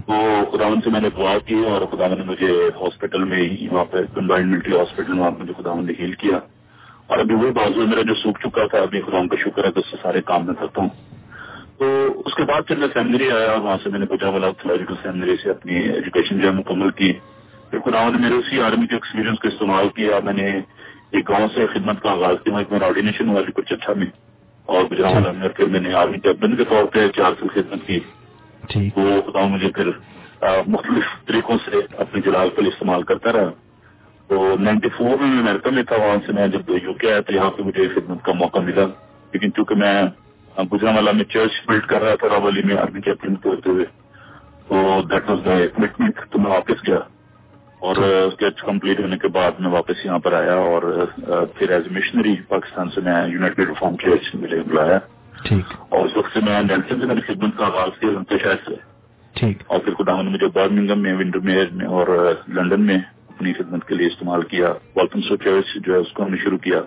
تو 0.07 0.45
خداون 0.53 0.81
سے 0.81 0.91
میں 0.91 1.01
نے 1.01 1.09
دعا 1.17 1.39
کی 1.47 1.55
اور 1.55 1.83
خدا 1.87 2.07
نے 2.07 2.23
مجھے 2.27 2.71
ہاسپٹل 2.81 3.25
میں 3.25 3.39
ہی 3.39 3.69
وہاں 3.69 3.85
پہ 3.85 3.99
کمبائنڈ 4.15 4.51
ملٹری 4.51 4.79
ہاسپٹل 4.79 5.19
وہاں 5.19 5.31
مجھے 5.39 5.53
خدا 5.59 5.75
نے 5.75 5.93
ہیل 5.99 6.13
کیا۔ 6.13 6.39
اور 7.07 7.19
ابھی 7.19 7.35
وہی 7.35 7.51
بازو 7.51 7.87
میرا 7.87 8.03
جو 8.03 8.15
سوکھ 8.15 8.41
چکا 8.41 8.67
تھا، 8.67 8.79
ابھی 8.79 9.01
خدا 9.01 9.27
کا 9.31 9.37
شکر 9.41 9.65
ہے، 9.65 9.71
تو 9.71 9.81
اس 9.81 9.91
سے 9.91 9.97
سارے 10.03 10.23
کام 10.23 10.47
میں 10.47 10.55
کرتا 10.55 10.83
ہوں۔ 10.83 10.89
تو 11.79 11.85
اس 12.27 12.35
کے 12.35 12.43
بعد 12.43 12.63
پھر 12.67 12.77
میں 12.77 12.89
سیمنری 12.93 13.31
آیا، 13.31 13.55
وہاں 13.55 13.77
سے 13.83 13.91
میں 13.91 13.99
نے 13.99 14.07
پوچھا 14.07 14.29
والا 14.29 14.51
تھولوجیکل 14.51 14.95
سیمنری 15.03 15.37
سے 15.43 15.51
اپنی 15.51 15.75
ایجوکیشن 15.75 16.41
جو 16.41 16.49
ہے 16.49 16.53
مکمل 16.53 16.91
کی۔ 16.91 17.13
پھر 17.71 17.79
خدا 17.79 18.09
نے 18.09 18.19
میرے 18.19 18.35
اسی 18.35 18.61
آرمی 18.61 18.87
کے 18.87 18.95
ایکسپیرینس 18.95 19.39
کا 19.39 19.49
استعمال 19.49 19.89
کیا۔ 19.89 20.21
میں 20.25 20.33
نے 20.33 20.61
ایک 21.11 21.29
گاؤں 21.29 21.49
سے 21.55 21.67
خدمت 21.67 22.03
کا 22.03 22.11
آغاز 22.11 22.37
کیا 22.45 22.59
میرا 22.71 22.87
آرڈینیشن 22.87 23.29
ہوا 23.29 23.41
کچھ 23.55 23.73
اچھا 23.73 23.93
میں 23.93 24.07
اور 24.67 24.85
گجرات 24.85 25.35
میں 25.37 25.49
پھر 25.49 25.65
میں 25.67 25.81
نے 25.81 25.95
آرمی 25.95 26.19
کیپٹن 26.19 26.57
کے 26.57 26.65
طور 26.65 26.85
پہ 26.85 27.09
چار 27.09 27.33
سال 27.41 27.49
خدمت 27.49 27.87
کی۔ 27.87 28.01
وہ 28.97 29.21
خدا 29.27 29.47
مجھے 29.47 29.69
پھر 29.75 29.89
مختلف 30.67 31.27
طریقوں 31.27 31.57
سے 31.65 31.77
اپنے 31.99 32.21
جلال 32.21 32.49
پر 32.55 32.63
استعمال 32.63 33.03
کرتا 33.03 33.33
رہا۔ 33.33 33.51
تو 34.29 34.57
نائنٹی 34.61 34.89
فور 34.89 35.23
میں 35.23 35.39
امریکہ 35.41 35.71
میں 35.71 35.83
تھا، 35.83 35.97
وہاں 35.97 36.17
سے 36.27 36.33
میں 36.33 36.47
جب 36.49 36.71
یو 36.83 36.93
کے 36.93 37.13
آیا 37.13 37.21
تو 37.21 37.33
یہاں 37.33 37.51
پہ 37.51 37.63
مجھے 37.63 37.89
خدمت 37.95 38.25
کا 38.25 38.33
موقع 38.33 38.59
ملا۔ 38.59 38.87
لیکن 39.33 39.53
چونکہ 39.53 39.75
میں 39.75 40.03
گجرا 40.73 40.91
والا 40.95 41.13
میں 41.13 41.25
چرچ 41.25 41.51
بلڈ 41.67 41.87
کر 41.87 42.03
رہا 42.03 42.15
تھا 42.15 42.29
راولی 42.29 42.63
میں 42.65 42.77
آرمی 42.77 43.01
کیپٹن 43.01 43.35
کے 43.35 43.49
ہوتے 43.49 43.71
ہوئے، 43.71 43.85
تو 44.69 45.03
دیٹ 45.11 45.31
واز 45.31 45.45
دا 45.45 45.57
کمٹمنٹ۔ 45.77 46.21
تو 46.31 46.39
میں 46.39 46.51
واپس 46.51 46.87
گیا 46.87 47.01
اور 47.85 47.97
چرچ 48.41 48.63
کمپلیٹ 48.63 49.01
ہونے 49.01 49.19
کے 49.19 49.29
بعد 49.29 49.61
میں 49.61 49.71
واپس 49.71 50.05
یہاں 50.05 50.19
پر 50.19 50.33
آیا 50.33 50.55
اور 50.55 50.83
پھر 51.55 51.71
ایز 51.71 51.91
مشنری 51.91 52.35
پاکستان 52.49 52.91
سے 52.95 53.01
میں 53.01 53.27
یونائٹیڈ 53.29 53.69
ریفارم 53.69 53.97
چرچ 53.97 54.35
مجھے 54.35 54.61
بلایا۔ 54.67 54.99
اور 55.89 56.07
اس 56.07 56.17
وقت 56.17 56.33
سے 56.35 56.41
میں 56.43 56.63
نیلسن 56.63 57.01
سے 57.01 57.07
میری 57.07 57.21
خدمت 57.21 57.59
کا 57.59 57.67
آغاز 57.67 58.01
کیا 58.01 58.37
شہر 58.43 58.55
سے۔ 58.69 58.75
ٹھیک۔ 59.35 59.59
اور 59.67 59.79
پھر 59.79 59.95
خدا 59.95 60.23
نے 60.23 60.31
مجھے 60.31 60.47
برمنگم 60.47 61.03
میں 61.03 61.15
ونڈر 61.15 61.39
میئر 61.39 61.67
میں 61.73 61.87
اور 61.87 62.33
لنڈن 62.49 62.81
میں 62.81 62.99
اپنی 63.29 63.53
خدمت 63.53 63.89
کے 63.89 63.95
لیے 63.95 64.07
استعمال 64.07 64.43
کیا۔ 64.43 64.73
سو 65.29 65.37
چرچ 65.37 65.65
جو 65.75 65.93
ہے 65.93 65.99
اس 65.99 66.13
کو 66.13 66.23
ہم 66.23 66.31
نے 66.31 66.37
شروع 66.37 66.59
کیا۔ 66.59 66.79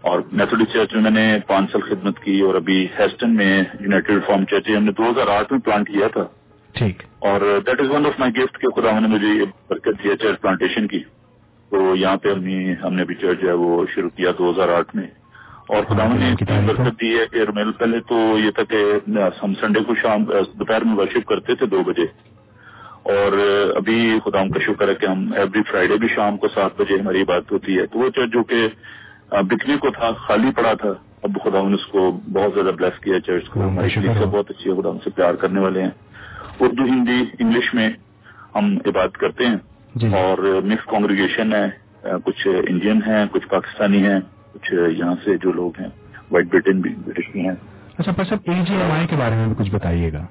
اور 0.00 0.20
میتھوڈی 0.32 0.64
چرچ 0.72 0.94
میں 0.94 1.02
میں 1.02 1.10
نے 1.10 1.38
پانچ 1.46 1.72
سال 1.72 1.80
خدمت 1.80 2.18
کی 2.18 2.40
اور 2.40 2.54
ابھی 2.54 2.86
ہیسٹن 2.98 3.36
میں 3.36 3.64
یونائٹیڈ 3.80 4.26
فارم 4.26 4.44
چرچ 4.44 4.68
ہم 4.68 4.84
نے 4.84 4.92
دو 4.92 5.10
ہزار 5.10 5.26
آٹھ 5.26 5.52
میں 5.52 5.60
پلانٹ 5.60 5.88
کیا 5.88 6.08
تھا۔ 6.08 6.24
ٹھیک۔ 6.72 7.02
اور 7.18 7.40
that 7.66 7.80
is 7.80 7.90
one 7.90 8.06
of 8.06 8.12
my 8.18 8.42
gift 8.42 8.58
کہ 8.58 8.68
خدا 8.68 8.98
نے 8.98 9.08
مجھے 9.08 9.44
برکت 9.70 10.04
دیا 10.04 10.16
چرچ 10.16 10.40
پلانٹیشن 10.40 10.86
کی۔ 10.86 11.00
تو 11.70 11.96
یہاں 11.96 12.16
پہ 12.16 12.28
ہم 12.84 12.94
نے 12.94 13.02
ابھی 13.02 13.14
چرچ 13.14 13.40
جو 13.40 13.48
ہے 13.48 13.52
وہ 13.52 13.86
شروع 13.94 14.10
کیا 14.10 14.30
دو 14.38 14.50
ہزار 14.50 14.68
آٹھ 14.68 14.96
میں۔ 14.96 15.23
اور 15.68 15.84
خدا 15.84 16.06
نے 16.06 16.34
برکت 16.66 17.00
دی 17.00 17.18
ہے 17.18 17.26
کہ 17.32 17.38
رومیل 17.38 17.72
پہلے 17.72 18.00
تو 18.00 18.38
یہ 18.38 18.50
تھا 18.50 18.62
کہ 18.64 18.76
ہم 19.42 19.54
سنڈے 19.54 19.80
کو 19.80 19.94
شام 19.94 20.24
دوپہر 20.58 20.84
میں 20.84 20.96
ورشپ 20.96 21.26
کرتے 21.26 21.54
تھے 21.54 21.66
دو 21.66 21.82
بجے۔ 21.86 22.06
اور 23.02 23.32
ابھی 23.76 24.18
خدا 24.24 24.42
کا 24.42 24.60
شکر 24.60 24.88
ہے 24.88 24.94
کہ 24.94 25.06
ہم 25.06 25.32
ایوری 25.36 25.62
فرائیڈے 25.62 25.96
بھی 25.96 26.08
شام 26.14 26.36
کو 26.36 26.48
سات 26.48 26.80
بجے 26.80 27.00
ہماری 27.00 27.24
بات 27.24 27.52
ہوتی 27.52 27.78
ہے۔ 27.78 27.86
تو 27.86 27.98
وہ 27.98 28.10
چرچ 28.10 28.32
جو 28.32 28.42
کہ 28.42 28.68
بکنے 29.30 29.76
کو 29.76 29.90
تھا 29.90 30.10
خالی 30.12 30.50
پڑا 30.56 30.72
تھا 30.72 30.88
اب 31.22 31.30
خدا 31.44 31.68
نے 31.68 31.74
اس 31.74 31.86
کو 31.86 32.20
بہت 32.32 32.54
زیادہ 32.54 32.70
بلیس 32.76 33.00
کیا 33.00 33.20
چرچ 33.20 33.48
کو 33.48 33.60
ہماری 33.68 34.08
بہت 34.30 34.50
اچھی 34.50 34.70
ہے 34.70 34.82
خدا 34.82 34.88
سے 35.04 35.10
پیار 35.10 35.34
کرنے 35.34 35.60
والے 35.60 35.82
ہیں۔ 35.82 35.90
اردو 36.60 36.84
ہندی 36.84 37.24
انگلش 37.38 37.74
میں 37.74 37.90
ہم 38.54 38.78
عبادت 38.86 39.18
کرتے 39.18 39.46
ہیں۔ 39.46 39.56
جی۔ 39.94 40.06
اور 40.14 40.60
مکس 40.64 40.84
کانگریگیشن 40.84 41.52
ہے 41.52 41.70
کچھ 42.24 42.48
انڈین 42.68 43.00
ہیں 43.06 43.26
کچھ 43.30 43.48
پاکستانی 43.48 44.06
ہیں۔ 44.06 44.20
کچھ 44.54 44.72
یہاں 44.98 45.14
سے 45.24 45.36
جو 45.42 45.52
لوگ 45.52 45.80
ہیں 45.80 45.88
وائٹ 46.30 46.46
برٹن 46.52 46.80
بھی 46.80 46.94
برٹش 47.04 47.30
بھی 47.32 47.40
ہیں۔ 47.40 47.54
اچھا 47.98 48.12
پر 48.12 48.24
سب 48.24 48.50
اے 48.50 48.62
جی 48.68 48.74
ایم 48.74 48.90
آئی 48.90 49.06
کے 49.06 49.16
بارے 49.16 49.36
میں 49.36 49.46
بھی 49.46 49.54
کچھ 49.58 49.70
بتائیے 49.70 50.12
گا۔ 50.12 50.24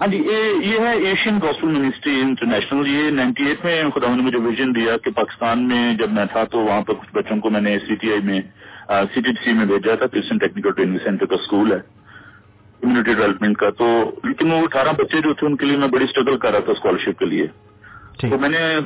ہاں 0.00 0.06
جی 0.06 0.16
یہ 0.62 0.78
ہے 0.78 0.92
ایشین 1.08 1.38
گوسپل 1.42 1.68
منسٹری 1.68 2.20
انٹرنیشنل 2.20 2.86
یہ 2.86 3.10
نائنٹی 3.10 3.44
ایٹ 3.46 3.64
میں 3.64 3.82
خدا 3.94 4.14
نے 4.14 4.22
مجھے 4.22 4.38
ویژن 4.38 4.74
دیا 4.74 4.96
کہ 5.04 5.10
پاکستان 5.10 5.66
میں 5.68 5.82
جب 5.98 6.12
میں 6.12 6.24
تھا 6.32 6.44
تو 6.44 6.60
وہاں 6.60 6.80
پر 6.82 6.94
کچھ 6.94 7.14
بچوں 7.14 7.40
کو 7.40 7.50
میں 7.50 7.60
نے 7.60 7.78
سی 7.86 7.94
ٹی 7.94 8.10
آئی 8.12 8.20
میں 8.24 8.40
سی 9.14 9.20
ٹی 9.20 9.32
سی 9.44 9.52
میں 9.52 9.66
بھیجا 9.66 9.94
تھا۔ 9.94 10.06
کرسچن 10.06 10.38
ٹیکنیکل 10.38 10.72
ٹریننگ 10.72 10.98
سینٹر 11.04 11.26
کا 11.26 11.34
اسکول 11.34 11.72
ہے 11.72 11.78
کمیونٹی 12.80 13.14
ڈیولپمنٹ 13.14 13.56
کا۔ 13.56 13.70
تو 13.78 13.86
لیکن 14.24 14.52
وہ 14.52 14.58
اٹھارہ 14.64 14.92
بچے 14.98 15.20
جو 15.22 15.34
تھے 15.34 15.46
ان 15.46 15.56
کے 15.56 15.66
لیے 15.66 15.76
میں 15.76 15.88
بڑی 15.88 16.04
اسٹرگل 16.04 16.36
کر 16.38 16.50
رہا 16.50 16.66
تھا 16.66 16.72
اسکالرشپ 16.72 17.18
کے 17.18 17.24
لیے۔ 17.24 17.46
تو 18.20 18.38
میں 18.38 18.48
نے 18.48 18.78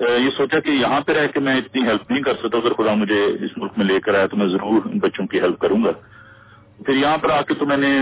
یہ 0.00 0.30
سوچا 0.36 0.60
کہ 0.60 0.70
یہاں 0.70 1.00
پہ 1.00 1.12
رہ 1.12 1.26
کے 1.26 1.40
میں 1.40 1.56
اتنی 1.56 1.82
ہیلپ 1.82 2.10
نہیں 2.10 2.22
کر 2.22 2.32
سکتا 2.34 2.58
اگر 2.58 2.72
خدا 2.72 2.94
مجھے 2.94 3.24
اس 3.24 3.50
ملک 3.56 3.72
میں 3.76 3.86
لے 3.86 4.00
کر 4.00 4.14
آیا 4.14 4.26
تو 4.26 4.36
میں 4.36 4.46
ضرور 4.46 4.80
ان 4.84 4.98
بچوں 4.98 5.26
کی 5.26 5.40
ہیلپ 5.40 5.58
کروں 5.58 5.84
گا۔ 5.84 5.92
پھر 6.86 6.94
یہاں 6.94 7.16
پر 7.18 7.30
آ 7.30 7.42
کے 7.42 7.54
تو 7.54 7.66
میں 7.66 7.76
نے 7.76 8.00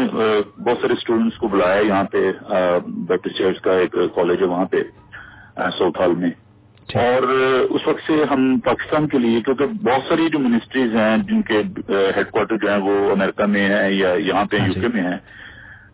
بہت 0.58 0.78
سارے 0.80 0.92
اسٹوڈینٹس 0.92 1.38
کو 1.38 1.48
بلایا 1.48 1.80
یہاں 1.80 2.04
پہ 2.04 2.32
بیپٹسٹ 2.86 3.38
چرچ 3.38 3.60
کا 3.60 3.72
ایک 3.72 3.92
کالج 3.92 4.40
ہے 4.40 4.46
وہاں 4.46 4.64
پہ 4.64 4.82
ساؤتھ 5.56 6.00
ہال 6.00 6.10
میں۔ 6.10 6.30
اور 6.94 7.22
اس 7.70 7.88
وقت 7.88 8.00
سے 8.06 8.24
ہم 8.30 8.58
پاکستان 8.64 9.08
کے 9.08 9.18
لیے 9.18 9.40
کیونکہ 9.40 9.66
بہت 9.66 10.08
ساری 10.08 10.28
جو 10.32 10.38
منسٹریز 10.38 10.94
ہیں 10.94 11.16
جن 11.16 11.42
کے 11.42 11.62
ہیڈ 12.16 12.30
کوارٹر 12.30 12.56
جو 12.56 12.70
ہیں 12.70 12.80
وہ 12.82 13.10
امریکہ 13.10 13.46
میں 13.46 13.68
ہیں 13.68 13.90
یا 13.90 14.12
یہاں 14.12 14.44
پہ 14.44 14.56
یو 14.56 14.72
کے 14.80 14.88
میں 14.94 15.02
ہیں۔ 15.02 15.18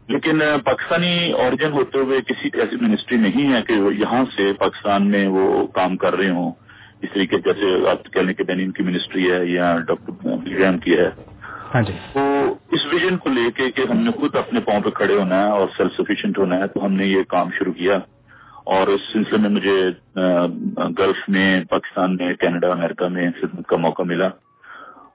لیکن 0.08 0.42
پاکستانی 0.64 1.32
اوریجن 1.32 1.72
ہوتے 1.72 1.98
ہوئے 1.98 2.20
کسی 2.20 2.48
ایسی 2.54 2.76
منسٹری 2.80 3.16
نہیں 3.18 3.52
ہے 3.52 3.62
کہ 3.62 3.72
یہاں 3.72 4.24
سے 4.36 4.52
پاکستان 4.58 5.06
میں 5.10 5.26
وہ 5.26 5.66
کام 5.66 5.96
کر 5.96 6.16
رہے 6.16 6.30
ہوں۔ 6.30 6.52
اس 7.02 7.08
طریقے 7.14 7.38
جیسے 7.38 7.88
آپ 7.90 8.12
کہنے 8.12 8.34
کے 8.34 8.44
بینین 8.44 8.70
کی 8.70 8.82
منسٹری 8.82 9.32
ہے 9.32 9.46
یا 9.46 9.76
ڈاکٹر 9.86 10.76
کی 10.84 10.98
ہے۔ 10.98 11.10
ہاں 11.74 11.82
جی۔ 11.82 11.92
تو 12.12 12.54
اس 12.70 12.86
ویژن 12.92 13.16
کو 13.16 13.30
لے 13.30 13.50
کے 13.54 13.70
کہ 13.70 13.82
ہم 13.90 13.96
نے 13.96 14.10
خود 14.10 14.36
اپنے 14.36 14.60
پاؤں 14.60 14.80
پہ 14.80 14.90
کھڑے 14.90 15.14
ہونا 15.14 15.46
ہے 15.46 15.50
اور 15.50 15.68
سیلف 15.76 15.92
سفیشینٹ 15.92 16.38
ہونا 16.38 16.56
ہے 16.58 16.66
تو 16.66 16.84
ہم 16.84 16.92
نے 16.92 17.06
یہ 17.06 17.22
کام 17.22 17.50
شروع 17.58 17.72
کیا۔ 17.72 17.98
اور 18.64 18.86
اس 18.86 19.00
سلسلے 19.12 19.38
میں 19.38 19.50
مجھے 19.50 19.90
گلف 20.98 21.28
میں 21.28 21.64
پاکستان 21.64 22.16
میں 22.16 22.34
کینیڈا 22.34 22.68
امریکہ 22.68 23.08
میں 23.08 23.30
خدمت 23.40 23.66
کا 23.66 23.76
موقع 23.76 24.02
ملا۔ 24.02 24.28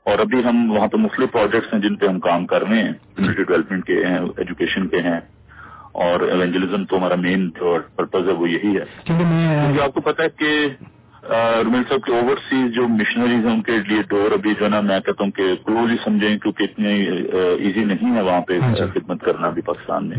اور 0.06 0.20
ابھی 0.20 0.44
ہم 0.46 0.72
وہاں 0.72 0.88
پہ 0.88 0.98
مختلف 0.98 1.32
پروجیکٹس 1.32 1.74
ہیں 1.74 1.82
جن 1.82 1.96
پہ 1.96 2.08
ہم 2.08 2.20
کام 2.20 2.46
کر 2.46 2.64
رہے 2.64 2.82
ہیں 2.84 2.94
کمیونٹی 3.16 3.44
ڈیولپمنٹ 3.44 3.86
کے 3.86 4.06
ہیں 4.06 4.18
ایجوکیشن 4.38 4.88
کے 4.88 5.02
ہیں 5.02 5.20
اور 6.02 6.20
ایونجلزم 6.20 6.86
تو 6.86 6.98
ہمارا 6.98 7.16
مین 7.16 7.50
جو 7.60 7.78
پرپز 7.96 8.28
ہے 8.28 8.34
وہ 8.34 8.50
یہی 8.50 8.78
ہے۔ 8.78 8.84
کیونکہ 9.04 9.82
آپ 9.82 9.94
کو 9.94 10.02
پتا 10.02 10.24
ہے 10.24 10.30
کہ 10.30 10.52
رومیل 11.64 11.84
صاحب 11.90 12.02
کے 12.02 12.12
اوورسیز 12.12 12.74
جو 12.76 12.88
مشنریز 12.88 13.46
ہیں 13.46 13.54
ان 13.54 13.62
کے 13.62 13.78
لیے 13.88 14.02
ڈور 14.10 14.32
ابھی 14.32 14.54
جو 14.60 14.66
ہے 14.66 14.70
نا 14.70 14.82
میں 14.82 15.00
کہتا 15.00 15.24
ہوں 15.24 15.32
کہ 15.32 15.56
کلوز 15.66 15.92
ہی 15.92 15.98
سمجھیں 16.04 16.38
کیونکہ 16.38 16.64
اتنی 16.64 16.94
ایزی 17.60 17.84
نہیں 17.84 18.16
ہے 18.16 18.22
وہاں 18.22 18.42
پہ 18.42 18.60
ہاں 18.60 18.74
جی۔ 18.76 19.00
خدمت 19.00 19.22
کرنا 19.22 19.50
بھی 19.50 19.62
پاکستان 19.62 20.10
میں۔ 20.10 20.18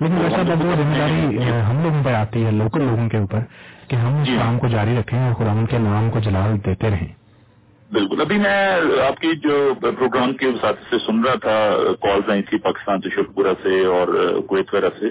لیکن 0.00 0.16
ویسا 0.16 0.40
وہ 0.40 0.74
ذمہ 0.74 0.98
داری 0.98 1.38
ہم 1.60 1.82
لوگوں 1.82 2.04
پر 2.04 2.14
آتی 2.14 2.44
ہے 2.44 2.50
لوکل 2.50 2.82
لوگوں 2.82 3.08
کے 3.08 3.18
اوپر 3.18 3.40
کہ 3.88 3.96
ہم 3.96 4.16
اس 4.16 4.26
جی۔ 4.26 4.36
کام 4.38 4.58
کو 4.58 4.68
جاری 4.68 4.96
رکھیں 4.98 5.18
اور 5.20 5.34
خدا 5.34 5.64
کے 5.70 5.78
نام 5.78 6.10
کو 6.10 6.20
جلال 6.20 6.58
دیتے 6.66 6.90
رہیں۔ 6.90 7.12
بالکل۔ 7.92 8.20
ابھی 8.20 8.38
میں 8.38 8.76
آپ 9.08 9.20
کی 9.20 9.32
جو 9.36 9.72
پروگرام 9.80 10.34
کے 10.34 10.46
ساتھ 10.60 10.80
سے 10.90 10.96
سن 11.06 11.24
رہا 11.24 11.34
تھا 11.34 11.78
کالز 12.00 12.30
آئی 12.30 12.42
تھی 12.42 12.58
پاکستان 12.58 13.00
سے 13.00 13.10
شکپورہ 13.10 13.54
سے 13.62 13.84
اور 13.86 14.38
کویت 14.46 14.74
وغیرہ 14.74 14.88
سے۔ 15.00 15.06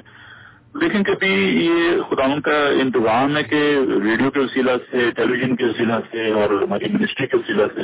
لیکن 0.76 1.04
کبھی 1.04 1.66
یہ 1.66 2.02
خدا 2.10 2.24
کا 2.44 2.68
انتظام 2.68 3.38
ہے 3.38 3.44
کہ 3.44 3.78
ریڈیو 4.04 4.32
کے 4.32 4.40
وسیلہ 4.40 4.72
سے 4.92 5.12
ٹیلی 5.12 5.32
ویژن 5.32 5.56
کے 5.56 5.66
وسیلہ 5.66 5.94
سے 6.12 6.32
اور 6.32 6.50
ہماری 6.62 6.86
منسٹری 6.90 7.28
کے 7.28 7.38
وسیلہ 7.38 7.64
سے 7.76 7.82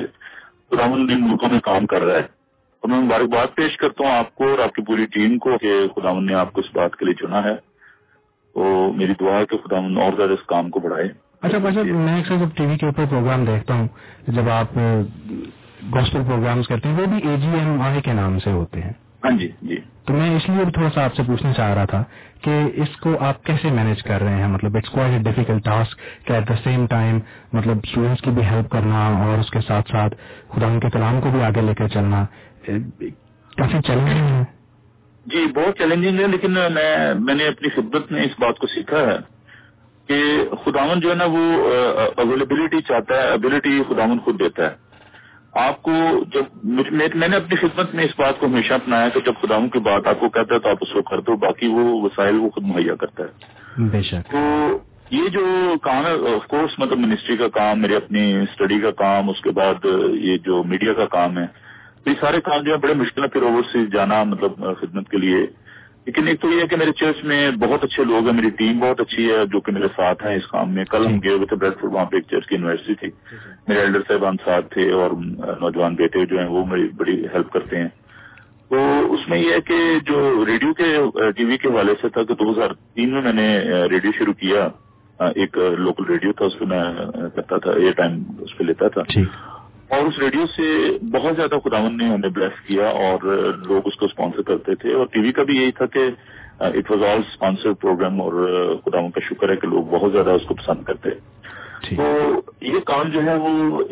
خدا 0.72 0.84
ان 0.84 1.22
ملکوں 1.22 1.50
میں 1.52 1.60
کام 1.60 1.86
کر 1.86 2.02
رہا 2.02 2.16
ہے۔ 2.16 2.24
تو 2.82 2.88
میں 2.88 3.02
مبارکباد 3.02 3.48
پیش 3.56 3.78
کرتا 3.78 4.04
ہوں 4.04 4.12
آپ 4.12 4.36
کو 4.36 4.50
اور 4.50 4.60
آپ 4.60 4.74
کی 4.74 4.82
پوری 4.82 5.06
ٹیم 5.06 5.38
کو 5.38 5.58
کہ 5.58 5.88
خدا 5.96 6.20
نے 6.20 6.34
آپ 6.34 6.54
کو 6.54 6.62
اس 6.62 6.76
بات 6.76 6.96
کے 6.96 7.06
لیے 7.06 7.14
چنا 7.14 7.44
ہے۔ 7.44 7.56
تو 8.54 8.94
میری 8.94 9.14
دعا 9.20 9.40
ہے 9.40 9.46
کہ 9.46 9.58
خدا 9.58 9.78
اور 9.78 10.14
زیادہ 10.18 10.32
اس 10.32 10.44
کام 10.46 10.70
کو 10.70 10.80
بڑھائے۔ 10.80 11.31
اچھا 11.42 11.58
بچہ 11.58 11.80
میں 11.80 12.20
اکثر 12.20 12.38
جب 12.38 12.56
ٹی 12.56 12.66
وی 12.66 12.78
کے 12.78 12.86
اوپر 12.86 13.06
پروگرام 13.10 13.46
دیکھتا 13.46 13.74
ہوں 13.74 13.88
جب 14.28 14.50
آپ 14.50 14.78
گوسپل 15.94 16.24
پروگرامز 16.28 16.68
کرتے 16.68 16.90
ہیں 16.90 16.96
وہ 16.96 17.06
بھی 17.06 17.30
اے 17.30 17.38
جی 17.38 17.48
ایم 17.60 17.82
آئی 17.82 18.02
کے 18.02 18.14
نام 18.14 18.40
سے 18.40 18.52
ہوتے 18.52 18.82
ہیں۔ 18.82 18.92
ہاں 19.24 19.32
جی 19.32 19.48
جی۔ 19.62 19.76
تو 20.06 20.14
میں 20.14 20.30
اس 20.36 20.50
لیے 20.50 20.66
تھوڑا 20.74 20.90
سا 20.94 21.04
آپ 21.04 21.16
سے 21.16 21.24
پوچھنا 21.24 21.54
چاہ 21.54 21.74
رہا 21.74 21.86
تھا 21.86 22.04
کہ 22.42 22.52
اس 22.74 22.96
کو 22.98 23.16
آپ 23.20 23.44
کیسے 23.44 23.70
مینج 23.70 24.04
کر 24.04 24.22
رہے 24.22 24.36
ہیں؟ 24.36 24.48
مطلب 24.48 24.78
it's 24.78 24.90
quite 24.90 25.12
a 25.14 25.20
difficult 25.20 25.64
task 25.66 26.00
کہ 26.28 26.34
ایٹ 26.34 26.50
دا 26.50 26.56
سیم 26.64 26.86
ٹائم 26.86 27.20
مطلب 27.54 27.78
اسٹوڈینٹس 27.84 28.22
کی 28.22 28.32
بھی 28.32 28.46
ہیلپ 28.46 28.70
کرنا 28.70 29.06
اور 29.18 29.40
اس 29.40 29.52
کے 29.52 29.62
ساتھ 29.68 29.92
ساتھ 29.92 30.16
خدا 30.50 30.68
ان 30.68 30.80
کے 30.80 30.90
کلام 30.90 31.20
کو 31.22 31.32
بھی 31.32 31.44
آگے 31.44 31.62
لے 31.62 31.74
کر 31.74 31.88
چلنا 31.88 32.26
کافی 32.66 33.82
چیلنجنگ 33.88 34.30
ہے۔ 34.30 34.44
جی 35.26 35.46
بہت 35.56 35.78
چیلنجنگ 35.78 36.20
ہے 36.20 36.28
لیکن 36.28 36.52
میں 36.52 36.70
میں 37.20 37.36
نے 37.36 37.48
اپنی 37.48 37.70
خدمت 37.70 38.12
میں 38.12 38.22
اس 38.22 38.40
بات 38.40 38.60
کو 38.60 38.68
سیکھا 38.68 38.98
ہے۔ 38.98 39.18
کہ 40.12 40.22
خداون 40.66 41.00
جو 41.00 41.10
ہے 41.10 41.16
نا 41.16 41.26
وہ 41.26 41.44
اویلیبلٹی 42.18 42.82
چاہتا 42.82 43.14
ہے 43.14 43.28
ابلٹی 43.28 43.82
خداون 43.90 44.20
خود 44.20 44.40
دیتا 44.40 44.72
ہے۔ 44.72 44.76
آپ 45.52 45.82
کو 45.84 45.92
جب 46.34 46.44
میں 46.64 47.28
نے 47.28 47.36
اپنی 47.36 47.56
خدمت 47.56 47.96
میں 47.96 48.04
اس 48.04 48.20
بات 48.20 48.40
کو 48.40 48.46
ہمیشہ 48.46 48.74
اپنایا 48.74 49.10
کہ 49.10 49.20
جب 49.26 49.34
خداؤں 49.42 49.68
کی 49.70 49.80
بات 49.80 50.08
آپ 50.08 50.20
کو 50.20 50.30
کہتا 50.30 50.56
ہے 50.56 50.60
تو 50.60 50.70
آپ 50.70 50.78
اس 50.82 50.94
کو 50.94 51.02
کر 51.02 51.20
دو 51.20 51.36
باقی 51.36 51.68
وہ 51.68 52.02
وسائل 52.02 52.38
وہ 52.38 52.50
خود 52.50 52.64
مہیا 52.64 52.96
کرتا 52.96 53.24
ہے۔ 53.24 53.88
بے 53.90 54.02
شک۔ 54.02 54.32
تو 54.32 54.40
یہ 55.12 55.28
جو 55.28 55.74
کام 55.82 56.06
ہے 56.06 56.12
آف 56.36 56.48
کورس 56.48 56.80
مطلب 56.80 57.00
منسٹری 57.00 57.38
کا 57.38 57.48
کام 57.48 57.82
میرے 57.82 57.96
اپنی 57.96 58.36
اسٹڈی 58.36 58.80
کا 58.80 58.92
کام 58.92 59.30
اس 59.30 59.42
کے 59.42 59.52
بعد 59.52 59.86
یہ 60.14 60.38
جو 60.38 60.64
میڈیا 60.64 60.94
کا 60.94 61.06
کام 61.06 61.38
ہے 61.38 61.46
یہ 62.06 62.14
سارے 62.20 62.42
کام 62.42 62.62
جو 62.62 62.72
ہے 62.72 62.78
بڑے 62.78 62.94
مشکل 62.94 63.24
ہے 63.24 63.28
پھر 63.28 63.42
اوور 63.42 63.64
سے 63.72 63.86
جانا 63.86 64.24
مطلب 64.24 64.52
خدمت 64.82 65.10
کے 65.10 65.18
لیے 65.18 65.46
لیکن 66.06 66.28
ایک 66.28 66.42
تو 66.42 66.52
یہ 66.52 66.62
ہے 66.62 66.68
کہ 66.68 66.76
میرے 66.76 66.92
چرچ 66.92 67.24
میں 67.24 67.52
بہت 67.52 67.84
اچھے 67.84 68.04
لوگ 68.04 68.26
ہیں 68.26 68.34
میری 68.34 68.50
ٹیم 68.50 68.80
بہت 68.80 69.02
اچھی 69.02 69.32
ہے 69.32 69.46
جو 69.46 69.60
کہ 69.60 69.72
میرے 69.72 69.88
ساتھ 69.88 70.26
ہیں 70.26 70.36
اس 70.36 70.48
کام 70.48 70.74
میں۔ 70.74 70.86
کل 70.86 71.06
ہم 71.08 71.20
گئے 71.24 71.34
ہوئے 71.34 71.46
تھے 71.46 71.56
بریڈ 71.56 71.74
وہاں 71.84 72.06
پہ 72.06 72.16
ایک 72.18 72.26
چرچ 72.32 72.48
کی 72.48 72.56
یونیورسٹی 72.56 72.96
تھی۔ 72.96 73.10
میرے 73.68 73.80
ایلڈر 73.80 74.00
صاحبان 74.08 74.36
ساتھ 74.46 74.74
تھے 74.74 74.92
اور 74.92 75.12
نوجوان 75.62 75.96
بیٹے 75.96 76.26
جو 76.26 76.40
ہیں 76.40 76.48
وہ 76.48 76.66
میری 76.66 76.88
بڑی 76.98 77.26
ہیلپ 77.34 77.52
کرتے 77.52 77.78
ہیں۔ 77.78 77.88
تو 78.70 79.14
اس 79.14 79.20
میں 79.28 79.38
یہ 79.38 79.54
ہے 79.54 79.62
کہ 79.62 80.00
جو 80.06 80.46
ریڈیو 80.46 80.74
کے 80.74 80.98
ٹی 81.32 81.44
وی 81.44 81.58
کے 81.58 81.68
حوالے 81.68 81.94
سے 82.02 82.10
تھا 82.10 82.24
کہ 82.24 82.34
دو 82.34 82.52
ہزار 82.52 82.70
تین 82.94 83.14
میں 83.14 83.22
میں 83.22 83.34
نے 83.34 83.60
ریڈیو 83.90 84.12
شروع 84.18 84.34
کیا۔ 84.34 84.68
ایک 85.20 85.58
لوکل 85.58 86.04
ریڈیو 86.06 86.32
تھا 86.34 86.46
اس 86.46 86.60
پہ 86.60 86.66
میں 86.66 86.84
کرتا 87.36 87.58
تھا 87.58 87.72
ایئر 87.72 87.92
ٹائم 87.92 88.24
اس 88.40 88.58
پہ 88.58 88.64
لیتا 88.64 88.88
تھا۔ 88.88 89.02
اور 89.92 90.06
اس 90.06 90.20
ریڈیو 90.20 90.46
سے 90.46 90.68
بہت 91.12 91.36
زیادہ 91.36 91.60
خداون 91.64 91.98
نے 91.98 92.06
ہمیں 92.06 92.30
بلیس 92.30 92.68
کیا 92.68 92.88
اور 93.06 93.24
لوگ 93.68 93.82
اس 93.86 93.96
کو 93.96 94.06
اسپانسر 94.06 94.42
کرتے 94.42 94.76
تھے 94.76 94.94
اور 94.94 95.06
ٹی 95.06 95.20
وی 95.20 95.32
کا 95.32 95.44
بھی 95.44 95.58
یہی 95.58 95.72
تھا 95.72 95.86
کہ 95.86 96.10
it 96.60 96.92
was 96.92 97.04
all 97.04 97.20
sponsor 97.20 97.74
programme 97.74 98.22
اور 98.22 98.34
خداون 98.86 99.12
کا 99.12 99.22
شکر 99.30 99.50
ہے 99.50 99.56
کہ 99.56 99.68
لوگ 99.68 99.84
بہت 99.92 100.12
زیادہ 100.12 100.30
اس 100.30 100.48
کو 100.48 100.54
پسند 100.54 100.84
کرتے 100.84 101.10
تو 101.96 102.04
یہ 102.62 102.80
کام 102.86 103.10
جو 103.10 103.24
ہے 103.24 103.36
وہ 103.36 103.84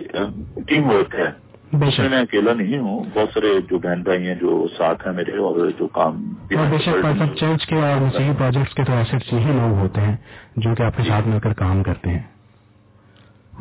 ٹیم 0.67 0.89
ورک 0.89 1.15
ہے. 1.15 1.29
میں 1.73 2.21
اکیلا 2.21 2.53
نہیں 2.53 2.77
ہوں. 2.79 3.03
بہت 3.15 3.33
سارے 3.33 3.47
جو 3.69 3.77
بہن 3.79 4.01
بھائی 4.01 4.27
ہیں 4.27 4.35
جو 4.35 4.67
ساتھ 4.77 5.07
ہیں 5.07 5.13
میرے 5.15 5.37
اور 5.37 5.69
جو 5.79 5.87
کام 5.87 6.23
چرچ 7.35 7.65
کے 7.65 7.75
اور 7.75 8.01
مسیحی 8.01 8.31
پروجیکٹس 8.37 8.73
کے 8.75 8.83
تو 8.83 8.93
ایسے 8.93 9.17
یہی 9.31 9.51
لوگ 9.51 9.77
ہوتے 9.79 10.01
ہیں 10.01 10.15
جو 10.57 10.75
کہ 10.75 10.83
آپ 10.83 10.97
کے 10.97 11.03
ساتھ 11.07 11.27
مل 11.27 11.39
کر 11.39 11.53
کام 11.53 11.83
کرتے 11.83 12.09
ہیں. 12.09 12.23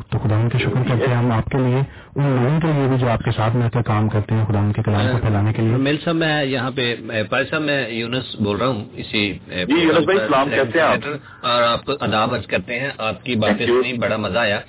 تو 0.09 0.17
خدا 0.17 0.35
ان 0.35 0.49
کے 0.49 0.57
شکر 0.57 0.89
کرتے 0.89 1.07
ہیں 1.07 1.15
ہم 1.15 1.31
آپ 1.31 1.45
کے 1.45 1.57
لیے 1.57 1.79
ان 2.15 2.43
لوگوں 2.43 2.59
کے 2.59 2.67
لیے 2.67 2.87
بھی 2.87 2.97
جو 2.97 3.09
آپ 3.09 3.19
کے 3.19 3.31
ساتھ 3.31 3.55
مل 3.55 3.69
کر 3.73 3.81
کام 3.81 4.09
کرتے 4.09 4.35
ہیں 4.35 4.45
خدا 4.45 4.59
ان 4.59 4.71
کے 4.73 4.81
کلام 4.81 5.07
کو 5.11 5.17
پھیلانے 5.17 5.53
کے 5.53 5.61
لیے۔ 5.61 5.77
میل 5.77 5.97
صاحب 6.03 6.15
میں 6.15 6.43
یہاں 6.43 6.71
پہ 6.75 6.95
پائر 7.29 7.43
صاحب 7.49 7.61
میں 7.61 7.89
یونس 7.89 8.35
بول 8.39 8.57
رہا 8.57 8.67
ہوں 8.67 8.83
اسی 8.93 9.37
جی، 9.49 9.89
اور 11.41 11.61
آپ 11.61 11.85
کو 11.85 11.91
اداب 11.99 12.35
کرتے 12.47 12.79
ہیں 12.79 12.89
آپ 12.97 13.25
کی 13.25 13.35
باتیں 13.35 13.65
سنی 13.67 13.93
بڑا 13.93 14.17
مزہ 14.17 14.37
آیا۔ 14.37 14.59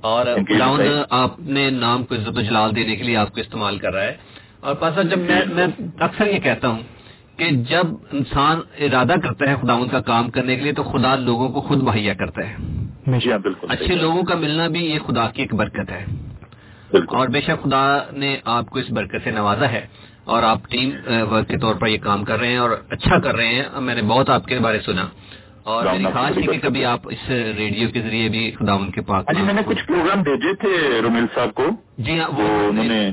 اور 0.00 0.26
کلاؤن 0.48 0.80
آپ 1.10 1.40
نے 1.40 1.70
نام 1.70 2.04
کو 2.04 2.14
عزت 2.14 2.38
و 2.38 2.40
جلال 2.40 2.76
دینے 2.76 2.96
کے 2.96 3.02
لیے 3.02 3.16
آپ 3.16 3.34
کو 3.34 3.40
استعمال 3.40 3.78
کر 3.78 3.94
رہا 3.94 4.02
ہے۔ 4.02 4.14
اور 4.60 4.74
پاسا 4.74 5.02
جب 5.02 5.18
میں 5.18 5.40
میں 5.52 5.66
اکثر 6.00 6.26
یہ 6.26 6.38
کہتا 6.38 6.68
ہوں 6.68 6.78
کہ 7.36 7.50
جب 7.50 7.86
انسان 8.12 8.60
ارادہ 8.78 9.14
کرتا 9.22 9.50
ہے 9.50 9.54
خداون 9.62 9.88
کا 9.88 10.00
کام 10.00 10.30
کرنے 10.30 10.56
کے 10.56 10.62
لیے 10.62 10.72
تو 10.72 10.82
خدا 10.82 11.14
لوگوں 11.14 11.48
کو 11.48 11.60
خود 11.60 11.82
مہیا 11.82 12.14
کرتا 12.14 12.48
ہے۔ 12.48 12.54
جی 13.06 13.30
ہاں، 13.30 13.38
بالکل۔ 13.38 13.66
اچھے 13.70 13.94
لوگوں 13.94 14.22
کا 14.22 14.34
ملنا 14.34 14.66
بھی 14.66 14.84
یہ 14.84 14.98
خدا 15.06 15.30
کی 15.30 15.42
ایک 15.42 15.54
برکت 15.54 15.90
ہے۔ 15.90 16.04
اور 17.08 17.28
بے 17.28 17.40
شک 17.40 17.62
خدا 17.62 17.98
نے 18.12 18.36
آپ 18.44 18.66
کو 18.66 18.78
اس 18.78 18.90
برکت 18.90 19.16
سے 19.24 19.30
نوازا 19.30 19.72
ہے۔ 19.72 19.86
اور 20.24 20.42
آپ 20.42 20.58
ٹیم 20.70 20.90
ورک 21.30 21.48
کے 21.48 21.58
طور 21.58 21.74
پر 21.74 21.86
یہ 21.86 21.98
کام 21.98 22.24
کر 22.24 22.38
رہے 22.38 22.48
ہیں 22.48 22.58
اور 22.58 22.70
اچھا 22.88 23.18
کر 23.18 23.36
رہے 23.36 23.46
ہیں۔ 23.46 23.62
میں 23.80 23.94
نے 23.94 24.02
بہت 24.02 24.30
آپ 24.30 24.44
کے 24.46 24.58
بارے 24.58 24.78
سنا۔ 24.80 25.06
اور 25.62 25.86
میری 25.86 26.04
خواہش 26.04 26.36
ہے 26.36 26.42
کہ 26.42 26.58
کبھی 26.62 26.84
آپ 26.84 27.00
اس 27.04 27.30
ریڈیو 27.56 27.88
کے 27.88 28.00
ذریعے 28.00 28.28
بھی 28.28 28.50
خدا 28.50 28.72
ان 28.72 28.90
کے 28.90 29.00
پاس 29.00 29.24
جی 29.36 29.42
میں 29.42 29.54
نے 29.54 29.62
کچھ 29.66 29.86
پروگرام 29.86 30.22
بھیجے 30.22 30.54
تھے 30.54 31.00
رومیل 31.02 31.26
صاحب 31.34 31.54
کو۔ 31.54 31.66
جی 31.98 32.20
ہاں 32.20 32.28
وہ 32.28 32.68
انہوں 32.68 32.84
نے 32.84 33.10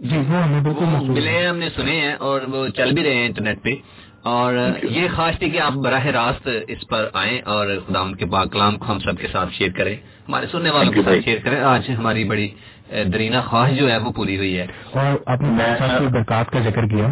جی 0.00 0.16
وہ 0.16 0.42
ہمیں 0.42 0.60
بالکل 0.60 0.84
ملے 1.08 1.30
ہیں 1.30 1.46
ہم 1.46 1.56
نے 1.56 1.68
سنے 1.76 2.00
ہیں 2.00 2.12
اور 2.12 2.40
وہ 2.48 2.68
چل 2.68 2.92
بھی 2.92 3.02
رہے 3.02 3.14
ہیں 3.14 3.26
انٹرنیٹ 3.26 3.62
پہ۔ 3.62 3.74
اور 4.22 4.54
یہ 4.82 5.08
خواہش 5.14 5.38
تھی 5.38 5.50
کہ 5.50 5.60
آپ 5.60 5.72
براہ 5.72 6.06
راست 6.06 6.48
اس 6.68 6.88
پر 6.88 7.08
آئیں 7.12 7.40
اور 7.44 7.66
خدا 7.88 8.00
ان 8.00 8.14
کے 8.14 8.26
پاک 8.26 8.52
کلام 8.52 8.76
کو 8.76 8.92
ہم 8.92 8.98
سب 8.98 9.18
کے 9.20 9.28
ساتھ 9.32 9.52
شیئر 9.52 9.70
کریں۔ 9.70 9.96
ہمارے 10.28 10.46
سننے 10.46 10.70
والوں 10.70 10.92
کے 10.92 11.02
ساتھ 11.02 11.24
شیئر 11.24 11.38
کریں۔ 11.44 11.60
آج 11.60 11.90
ہماری 11.98 12.24
بڑی 12.24 12.48
درینا 13.12 13.40
خواہش 13.40 13.78
جو 13.78 13.90
ہے 13.90 13.96
وہ 13.98 14.12
پوری 14.12 14.36
ہوئی 14.36 14.58
ہے۔ 14.58 14.66
اور 14.92 15.16
اپنے 15.26 16.08
برکات 16.12 16.50
کا 16.50 16.60
ذکر 16.60 16.86
کیا 16.86 17.06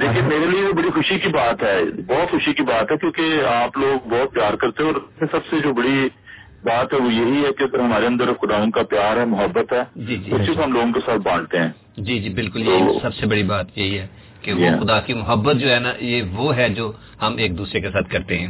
دیکھیے 0.00 0.22
میرے 0.22 0.46
لیے 0.46 0.72
بڑی 0.72 0.90
خوشی 0.90 1.18
کی 1.18 1.28
بات 1.28 1.62
ہے 1.62 1.82
بہت 2.06 2.30
خوشی 2.30 2.52
کی 2.52 2.62
بات 2.62 2.92
ہے 2.92 2.96
کیونکہ 2.96 3.46
آپ 3.46 3.78
لوگ 3.78 4.08
بہت 4.08 4.34
پیار 4.34 4.54
کرتے 4.54 4.84
ہیں 4.84 4.90
اور 4.90 5.26
سب 5.26 5.46
سے 5.50 5.60
جو 5.60 5.74
بڑی 5.74 6.08
بات 6.64 6.92
ہے 6.92 6.98
وہ 6.98 7.12
یہی 7.12 7.44
ہے 7.44 7.52
کہ 7.52 7.76
ہمارے 7.76 8.06
اندر 8.06 8.24
خدا 8.32 8.64
کا 8.74 8.82
پیار 8.82 9.16
ہے 9.16 9.24
محبت 9.24 9.72
ہے 9.72 9.82
جی 9.96 10.16
جی 10.16 10.34
اسی 10.34 10.54
کو 10.54 10.64
ہم 10.64 10.72
لوگوں 10.72 10.92
کے 10.92 11.00
ساتھ 11.06 11.18
بانٹتے 11.18 11.58
ہیں۔ 11.58 11.68
جی 11.96 12.18
جی 12.18 12.28
بالکل 12.28 12.68
یہی 12.68 12.98
سب 13.02 13.14
سے 13.14 13.26
بڑی 13.26 13.42
بات 13.42 13.78
یہی 13.78 13.98
ہے۔ 13.98 14.06
کہ 14.42 14.52
وہ 14.52 14.84
خدا 14.84 15.00
کی 15.00 15.14
محبت 15.14 15.56
جو 15.56 15.74
ہے 15.74 15.78
نا 15.78 15.92
یہ 15.98 16.22
وہ 16.32 16.56
ہے 16.56 16.68
جو 16.68 16.92
ہم 17.22 17.36
ایک 17.36 17.58
دوسرے 17.58 17.80
کے 17.80 17.90
ساتھ 17.90 18.10
کرتے 18.10 18.38
ہیں۔ 18.38 18.48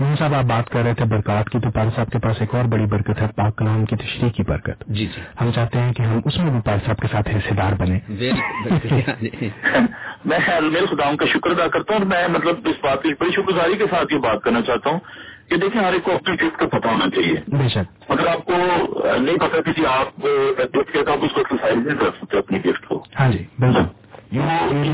یوں 0.00 0.16
صاحب 0.16 0.34
آپ 0.34 0.44
بات 0.44 0.70
کر 0.70 0.82
رہے 0.82 0.94
تھے 0.94 1.04
برکات 1.04 1.50
کی 1.50 1.58
تو 1.58 1.70
پال 1.70 1.88
صاحب 1.96 2.10
کے 2.10 2.18
پاس 2.18 2.36
ایک 2.40 2.54
اور 2.54 2.64
بڑی 2.64 2.86
برکت 2.86 3.22
ہے 3.22 3.26
پاک 3.36 3.56
کلام 3.56 3.84
کی 3.84 3.96
تشریح 3.96 4.30
کی 4.30 4.42
برکت۔ 4.42 4.84
جی 4.86 5.06
جی۔ 5.06 5.20
ہم 5.40 5.50
چاہتے 5.54 5.78
ہیں 5.78 5.92
کہ 5.92 6.02
ہم 6.02 6.20
اس 6.24 6.38
میں 6.38 6.50
بھی 6.50 6.60
پال 6.64 6.78
صاحب 6.86 6.98
کے 6.98 7.08
ساتھ 7.12 7.28
حصے 7.36 7.54
دار 7.54 7.72
بنے 7.72 7.98
میں 10.24 10.38
میرے 10.70 10.86
خداؤں 10.86 11.16
کا 11.16 11.26
شکر 11.26 11.50
ادا 11.50 11.68
کرتا 11.68 11.94
ہوں 11.94 12.00
اور 12.00 12.06
میں 12.06 12.28
مطلب 12.28 12.54
اس 12.64 12.76
بات 12.82 13.02
کی 13.02 13.08
بڑی 13.20 13.30
شکر 13.30 13.42
گزاری 13.42 13.76
کے 13.78 13.84
ساتھ 13.90 14.14
یہ 14.14 14.18
بات 14.18 14.42
کرنا 14.42 14.62
چاہتا 14.62 14.90
ہوں 14.90 14.98
کہ 15.50 15.56
دیکھیں 15.56 15.82
ہر 15.82 15.92
ایک 15.92 16.02
کو 16.02 16.12
اپنی 16.12 16.34
گفٹ 16.34 16.58
کا 16.58 16.78
پتا 16.78 16.90
ہونا 16.90 17.10
چاہیے۔ 17.10 17.36
بے 17.48 17.68
شک۔ 17.68 18.10
اگر 18.10 18.26
آپ 18.26 18.44
کو 18.44 18.52
نہیں 19.18 19.36
پتا 19.36 19.60
کہ 19.60 19.72
جی 19.76 19.86
آپ 19.86 20.22
کے 20.92 20.98
آپ 20.98 21.18
اس 21.22 21.32
کو 21.32 21.40
ایکسرسائز 21.40 21.86
نہیں 21.86 21.98
کر 21.98 22.10
سکتے 22.22 22.38
اپنی 22.38 22.58
گفٹ 22.58 22.86
کو۔ 22.86 23.04
ہاں 23.20 23.32
جی 23.32 23.44
بالکل۔ 23.58 23.99
یہ 24.30 24.42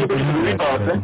ضروری 0.07 0.55
بات 0.55 0.89
ہے 0.89 0.95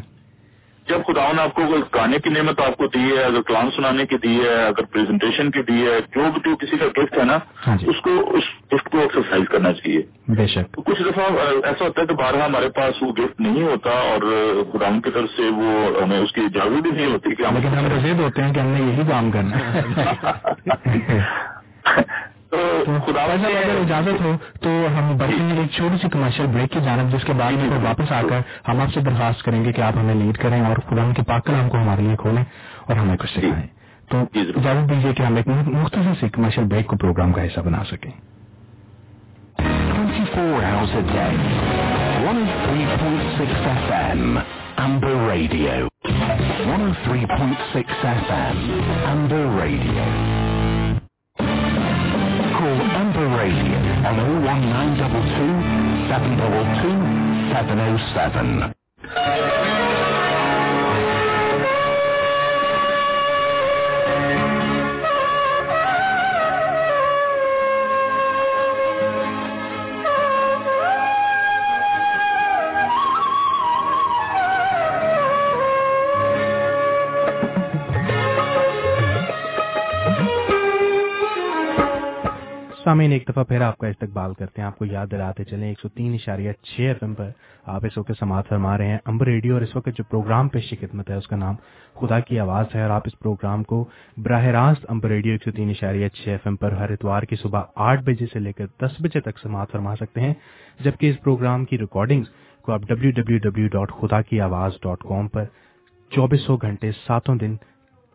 جب 0.87 1.03
خدا 1.07 1.24
نے 1.33 1.43
آپ 1.43 1.55
کو 1.55 1.62
گانے 1.95 2.18
کی 2.18 2.30
نعمت 2.30 2.61
آپ 2.61 2.76
کو 2.76 2.87
دی 2.87 3.03
ہے 3.09 3.22
اگر 3.24 3.43
کلام 3.43 3.68
سنانے 3.70 4.05
کی 4.07 4.16
دی 4.18 4.35
ہے 4.39 4.55
اگر 4.62 4.85
پریزنٹیشن 4.93 5.51
کی 5.51 5.62
دی 5.62 5.80
ہے 5.83 5.99
جو 6.14 6.22
بھی 6.33 6.41
جو 6.45 6.55
کسی 6.57 6.76
کا 6.76 6.87
گفٹ 6.97 7.18
ہے 7.18 7.24
نا 7.24 7.37
ہاں 7.66 7.76
جی۔ 7.76 7.87
اس 7.91 8.01
کو 8.01 8.14
اس 8.30 8.45
گفٹ 8.72 8.89
کو 8.91 8.99
ایکسرسائز 8.99 9.45
کرنا 9.51 9.72
چاہیے۔ 9.72 10.01
بے 10.30 10.47
شک۔ 10.47 10.76
کچھ 10.87 11.03
دفعہ 11.03 11.24
ایسا 11.64 11.85
ہوتا 11.85 12.01
ہے 12.01 12.07
کہ 12.07 12.14
بارہ 12.14 12.43
ہمارے 12.45 12.68
پاس 12.70 13.03
وہ 13.03 13.12
گفٹ 13.12 13.41
نہیں 13.41 13.62
ہوتا 13.62 13.91
اور 14.09 14.20
خدا 14.72 14.91
کی 15.05 15.11
طرف 15.11 15.30
سے 15.37 15.49
وہ 15.57 15.70
ہمیں 16.03 16.18
اس 16.18 16.33
کی 16.33 16.41
اجازت 16.41 16.83
بھی 16.83 16.91
نہیں 16.91 17.12
ہوتی 17.12 17.35
کہ 17.35 17.43
ہم 17.43 17.57
رزید 17.93 18.20
ہوتے 18.20 18.43
ہیں 18.43 18.53
کہ 18.55 18.61
ہم 18.61 18.68
نے 18.68 18.80
یہی 18.83 19.09
کام 19.11 19.30
کرنا 19.30 19.57
اگر 22.53 23.76
اجازت 23.80 24.20
ہو 24.24 24.36
تو 24.61 24.70
ہم 24.98 25.16
بڑھیں 25.18 25.48
گے 25.50 25.61
ایک 25.61 25.70
چھوٹی 25.70 25.96
سی 26.03 26.09
کمرشل 26.09 26.46
بریک 26.46 26.72
کی 26.72 26.80
جانب 26.84 27.12
جس 27.12 27.24
کے 27.24 27.32
بعد 27.32 27.53
میں 27.53 27.78
واپس 27.82 28.12
آ 28.12 28.20
کر 28.28 28.40
ہم 28.68 28.80
آپ 28.80 28.92
سے 28.94 29.00
درخواست 29.00 29.42
کریں 29.42 29.64
گے 29.64 29.72
کہ 29.72 29.80
آپ 29.80 29.96
ہمیں 29.96 30.14
لیڈ 30.14 30.38
کریں 30.38 30.61
اور 30.61 30.76
خدا 30.88 31.11
کے 31.16 31.22
پاک 31.22 31.46
کلام 31.46 31.68
کو 31.68 31.78
ہمارے 31.78 32.03
لیے 32.03 32.16
کھولیں 32.16 32.44
اور 32.86 32.96
ہمیں 32.96 33.16
کچھ 33.16 33.30
سکھائیں۔ 33.30 33.66
تو 34.11 34.18
اجازت 34.34 34.90
دیجیے 34.90 35.12
کہ 35.14 35.22
ہم 35.22 35.36
ایک 35.36 35.48
مختصر 35.48 36.14
سی 36.20 36.28
کمرشل 36.28 36.64
بریک 36.64 36.86
کو 36.86 36.96
پروگرام 36.96 37.32
کا 37.32 37.46
حصہ 37.46 37.61
بنا 37.61 37.82
سکیں۔ 37.90 38.11
24 39.59 40.62
hours 40.62 40.92
a 40.92 41.03
day 41.09 41.34
103.6 42.24 43.53
FM 43.72 44.22
Amber 44.86 45.16
Radio 45.30 45.88
103.6 46.66 47.94
FM 48.12 48.59
Amber 49.12 49.44
Radio 49.61 50.51
Radio 53.43 53.74
on 54.07 54.14
01922 54.47 56.07
722 56.07 56.95
707. 57.51 58.72
سامعین، 82.85 83.12
ایک 83.12 83.28
دفعہ 83.28 83.43
پھر 83.45 83.61
آپ 83.61 83.76
کا 83.78 83.89
استقبال 83.89 84.33
کرتے 84.35 84.61
ہیں۔ 84.61 84.66
آپ 84.66 84.78
کو 84.78 84.85
یاد 84.85 85.07
دلاتے 85.11 85.45
چلیں، 85.45 85.66
ایک 85.68 85.80
سو 85.80 85.89
تین 85.89 86.14
اشاریہ 86.14 86.53
چھ 86.62 86.80
ایف 86.80 87.03
ایم 87.03 87.14
پر 87.14 87.28
آپ 87.64 87.85
اس 87.87 87.99
وقت 87.99 88.11
سماعت 88.18 88.49
فرما 88.49 88.76
رہے 88.78 88.87
ہیں۔ 88.87 88.99
امبر 89.05 89.26
ریڈیو، 89.26 89.55
اور 89.55 89.62
اس 89.62 89.76
وقت 89.76 89.89
جو 89.97 90.05
پروگرام 90.05 90.49
پیشی 90.49 90.76
خدمت 90.76 91.11
ہے، 91.11 91.16
اس 91.16 91.28
کا 91.28 91.37
نام 91.37 91.55
خدا 92.01 92.18
کی 92.20 92.39
آواز 92.41 92.74
ہے، 92.74 92.83
اور 92.83 92.91
آپ 92.91 93.03
اس 93.07 93.18
پروگرام 93.18 93.62
کو 93.62 93.85
براہ 94.24 94.47
راست 94.57 94.87
امبر 94.89 95.09
ریڈیو 95.09 95.33
ایک 95.33 95.45
سو 95.45 95.51
تین 95.51 95.70
اشاریہ 95.70 96.09
چھ 96.09 96.28
ایف 96.28 96.47
ایم 96.47 96.57
پر 96.57 96.72
ہر 96.72 96.91
اتوار 96.91 97.22
کی 97.22 97.37
صبح 97.37 97.62
آٹھ 97.89 98.03
بجے 98.05 98.26
سے 98.33 98.39
لے 98.39 98.53
کر 98.53 98.66
دس 98.83 99.01
بجے 99.01 99.20
تک 99.20 99.39
سماعت 99.39 99.70
فرما 99.72 99.97
سکتے 99.97 100.20
ہیں۔ 100.20 100.35
جبکہ 100.80 101.11
اس 101.11 101.22
پروگرام 101.24 101.64
کی 101.64 101.78
ریکارڈنگ 101.78 102.24
کو 102.64 102.72
آپ 102.72 102.83
ڈبلو 102.89 103.11
ڈبلو 103.11 103.39
ڈبلو 103.39 103.68
ڈاٹ 103.68 103.93
خدا 104.01 104.22
کی 104.22 104.41
آواز 104.41 104.72
ڈاٹ 104.83 105.05
کام 105.09 105.28
پر 105.28 105.45
چوبیسوں 106.12 106.57
گھنٹے، 106.62 106.91
ساتوں 107.07 107.37
دن 107.37 107.57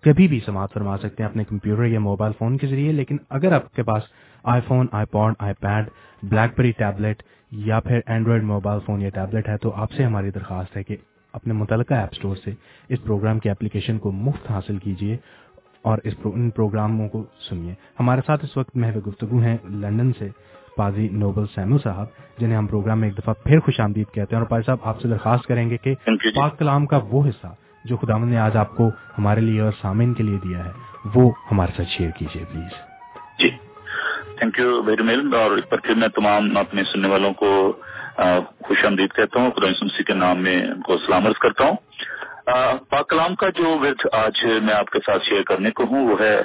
کبھی 0.04 0.28
بھی 0.28 0.40
سماعت 0.46 0.74
فرما 0.74 0.98
سکتے 0.98 1.24
ہیں۔ 1.24 1.30
اپنے 1.30 1.44
کمپیوٹر 1.44 1.86
یا 1.86 2.00
موبائل 2.00 2.34
فون 2.40 2.58
کے 2.58 2.68
ذریعے، 2.68 2.92
لیکن 2.92 3.18
اگر 3.30 3.52
آپ 3.52 3.74
کے 3.76 3.84
پاس 3.84 4.04
iPhone 4.68 4.88
iPod 5.06 5.34
iPad 5.54 5.90
BlackBerry 6.58 6.72
tablet 6.72 7.24
یا 7.52 7.80
پھر 7.80 8.00
اینڈرائڈ 8.06 8.44
موبائل 8.44 8.80
فون 8.86 9.02
یا 9.02 9.10
ٹیبلٹ 9.10 9.50
ہے 9.50 9.58
تو 9.58 9.72
آپ 9.76 9.92
سے 9.92 10.06
ہماری 10.06 10.32
درخواست 10.32 10.78
ہے 10.78 10.84
کہ 10.84 10.96
اپنے 11.34 11.54
متعلقہ 11.54 11.94
ایپ 11.94 12.10
اسٹور 12.12 12.36
سے 12.36 12.52
اس 12.90 13.04
پروگرام 13.04 13.40
کی 13.40 13.50
اپلیکیشن 13.50 13.98
کو 13.98 14.12
مفت 14.12 14.52
حاصل 14.52 14.78
کیجیے 14.78 15.18
اور 15.82 15.98
اس 16.04 16.14
ان 16.24 16.50
پروگراموں 16.50 17.10
کو 17.10 17.24
سنیے۔ 17.50 17.74
ہمارے 18.00 18.22
ساتھ 18.26 18.46
اس 18.46 18.58
وقت 18.58 18.76
محو 18.76 19.00
گفتگو 19.00 19.40
ہیں 19.40 19.58
لندن 19.70 20.12
سے 20.20 20.30
پازی 20.78 21.08
نوبل 21.12 21.46
سیمو 21.56 21.78
صاحب 21.78 22.06
جنہیں 22.38 22.58
ہم 22.58 22.68
پروگرام 22.68 23.00
میں 23.00 23.10
ایک 23.10 23.18
دفعہ 23.18 23.34
پھر 23.44 23.60
خوش 23.60 23.80
آمدید 23.80 24.14
کہتے 24.14 24.36
ہیں۔ 24.36 24.42
اور 24.42 24.50
پائی 24.50 24.64
صاحب 24.64 24.78
آپ 24.84 25.02
سے 25.02 25.08
درخواست 25.08 25.48
کریں 25.48 25.70
گے 25.70 25.78
کہ 25.78 25.96
پاک 26.36 26.60
کلام 26.60 26.86
کا 26.86 27.00
وہ 27.10 27.28
حصہ 27.28 27.54
جو 27.86 27.98
خدا 27.98 28.18
نے 28.18 28.38
آج 28.38 28.58
آپ 28.58 28.76
کو 28.76 28.90
ہمارے 29.18 29.42
لیے 29.42 29.62
اور 29.62 29.72
سامعین 29.82 30.14
کے 30.14 30.24
لیے 30.24 30.38
دیا 30.38 30.66
ہے 30.66 30.72
وہ 31.16 31.32
ہمارے 31.52 31.72
ساتھ 31.78 31.90
شیئر 31.90 32.10
کیجیے 32.10 32.44
پلیز 32.52 32.72
جی۔ 33.40 33.50
تھینک 34.38 34.60
یو 34.60 34.82
ویری 34.84 35.04
مل 35.04 35.34
اور 35.36 35.52
اس 35.52 35.70
پر 35.70 35.80
پھر 35.80 35.96
میں 35.96 36.08
تمام 36.16 36.58
اپنے 36.58 36.84
سننے 36.92 37.08
والوں 37.08 37.34
کو 37.34 37.50
خوش 38.66 38.86
آمدید 38.86 39.14
کہتا 39.14 39.40
ہوں. 39.40 39.52
خدا 39.52 39.74
سمسی 39.80 40.04
کے 40.04 40.14
نام 40.14 40.44
میں 40.44 40.58
ان 40.62 40.82
کو 40.82 40.98
سلام 40.98 41.26
عرض 41.28 41.38
کرتا 41.38 41.64
ہوں. 41.64 41.76
پاک 42.90 43.10
کلام 43.10 43.36
کا 43.36 43.50
جو 43.56 43.78
ورد 43.80 44.06
آج 44.16 44.44
میں 44.64 44.74
آپ 44.74 44.90
کے 44.90 45.00
ساتھ 45.06 45.24
شیئر 45.26 45.42
کرنے 45.44 45.72
کو 45.72 45.84
ہوں، 45.84 46.08
وہ 46.08 46.20
ہے 46.20 46.36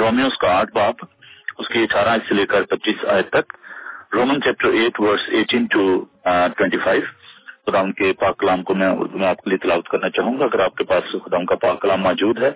رومیوس 0.00 0.38
کا 0.38 0.58
آٹھ 0.58 0.72
باپ. 0.74 1.04
اس 1.58 1.68
کی 1.68 1.82
اٹھارہ 1.82 2.16
سے 2.28 2.34
لے 2.34 2.46
کر 2.46 2.62
پچیس 2.70 3.04
آئے 3.12 3.22
تک. 3.34 3.52
Roman 4.12 4.40
chapter 4.42 4.72
eight 4.72 5.00
verse 5.00 5.28
eighteen 5.28 5.66
to 5.66 5.82
twenty 6.24 6.78
five 6.84 7.02
خدا 7.68 7.80
ان 7.80 7.92
کے 7.92 8.12
پاک 8.20 8.36
کلام 8.38 8.62
کو 8.62 8.74
میں 8.74 8.86
اردو 8.88 9.18
میں 9.18 9.28
آپ 9.28 9.40
کے 9.42 9.50
لیے 9.50 9.58
تلاوت 9.58 9.88
کرنا 9.88 10.08
چاہوں 10.10 10.38
گا۔ 10.38 10.44
اگر 10.44 10.60
آپ 10.64 10.74
کے 10.74 10.84
پاس 10.84 11.12
خدا 11.24 11.36
ان 11.36 11.46
کا 11.46 11.56
پاک 11.56 11.80
کلام 11.82 12.00
موجود 12.02 12.42
ہے، 12.42 12.50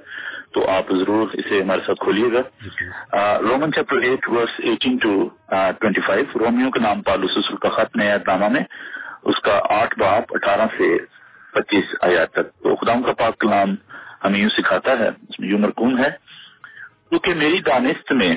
تو 0.54 0.68
آپ 0.70 0.90
ضرور 0.90 1.28
اسے 1.32 1.60
ہمارے 1.62 1.80
ساتھ 1.86 2.00
کھولیے 2.00 2.28
گا۔ 2.32 2.42
Roman 3.38 3.72
chapter 3.72 4.00
eight 4.08 4.28
verse 4.28 4.54
eighteen 4.58 4.96
to 4.96 5.12
twenty 5.80 6.00
five, 6.00 6.38
Romeo 6.38 6.70
کے 6.70 6.80
نام 6.80 7.02
پالوس 7.02 7.36
کا 7.62 7.68
خط 7.68 7.96
نیا 7.96 8.16
نامہ 8.26 8.48
میں، 8.48 8.64
اس 9.22 9.40
کا 9.40 9.58
آٹھ 9.80 9.98
باپ 9.98 10.34
اٹھارہ 10.34 10.66
سے 10.76 10.88
پچیس 11.54 11.94
آیات 12.02 12.32
تک۔ 12.32 12.46
تو 12.62 12.74
خدا 12.76 12.94
کا 13.06 13.12
پاک 13.12 13.38
کلام 13.40 13.74
ہمیں 14.24 14.40
یوں 14.40 14.48
سکھاتا 14.48 14.98
ہے، 14.98 15.08
اس 15.08 15.40
میں 15.40 15.48
یوں 15.48 15.58
مرکون 15.58 15.98
ہے، 15.98 16.10
کیونکہ 17.08 17.34
میری 17.34 17.58
دانست 17.66 18.12
میں 18.12 18.34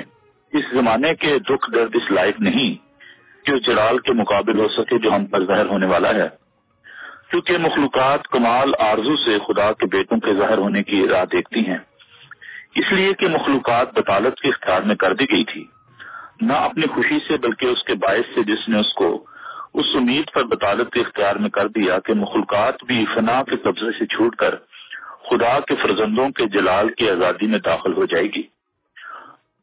اس 0.54 0.66
زمانے 0.72 1.14
کے 1.16 1.38
دکھ 1.50 1.72
درد 1.76 1.96
اس 1.96 2.12
لائق 2.12 2.40
نہیں 2.40 2.74
کہ 3.46 3.58
جلال 3.66 4.00
کے 4.00 4.14
مقابل 4.14 4.60
ہو 4.60 4.68
سکے 4.68 4.98
جو 4.98 5.16
ہم 5.16 5.26
پر 5.26 5.46
ظاہر 5.46 5.66
ہونے 5.66 5.86
والا 5.86 6.14
ہے۔ 6.16 6.28
کیونکہ 7.30 7.58
مخلوقات 7.58 8.28
کمال 8.28 8.72
آرزو 8.80 9.16
سے 9.16 9.38
خدا 9.48 9.74
کے 9.74 9.86
بیٹوں 9.86 10.20
کے 10.20 10.34
ظاہر 10.34 10.58
ہونے 10.58 10.84
کی 10.84 11.08
راہ 11.08 11.26
دیکھتی 11.26 11.68
ہیں۔ 11.68 11.78
اس 12.76 12.92
لیے 12.92 13.14
کہ 13.14 13.28
مخلوقات 13.28 13.94
بطالت 13.94 14.36
کے 14.36 14.50
اختیار 14.50 14.82
میں 14.82 14.96
کر 14.96 15.14
دی 15.14 15.26
گئی 15.32 15.44
تھی۔ 15.44 15.66
نہ 16.42 16.54
اپنی 16.54 16.88
خوشی 16.88 17.18
سے 17.28 17.38
بلکہ 17.38 17.66
اس 17.66 17.84
کے 17.84 17.94
باعث 17.94 18.36
سے 18.36 18.44
جس 18.44 18.70
نے 18.70 18.80
اس 18.80 18.94
کو 18.94 19.26
اس 19.74 19.86
امید 19.96 20.32
پر 20.34 20.44
بطالت 20.44 20.94
کے 20.94 21.00
اختیار 21.00 21.36
میں 21.36 21.50
کر 21.50 21.68
دیا 21.68 22.00
کہ 22.00 22.14
مخلوقات 22.14 22.84
بھی 22.84 23.06
فنا 23.14 23.44
کے 23.44 23.56
قبضے 23.56 23.92
سے 24.00 24.06
چھوٹ 24.06 24.36
کر 24.36 24.56
خدا 25.30 25.60
کے 25.60 25.76
فرزندوں 25.76 26.30
کے 26.30 26.46
جلال 26.46 26.90
کی 26.90 27.10
آزادی 27.10 27.48
میں 27.48 27.60
داخل 27.60 27.94
ہو 27.94 28.06
جائے 28.06 28.24
گی۔ 28.24 28.42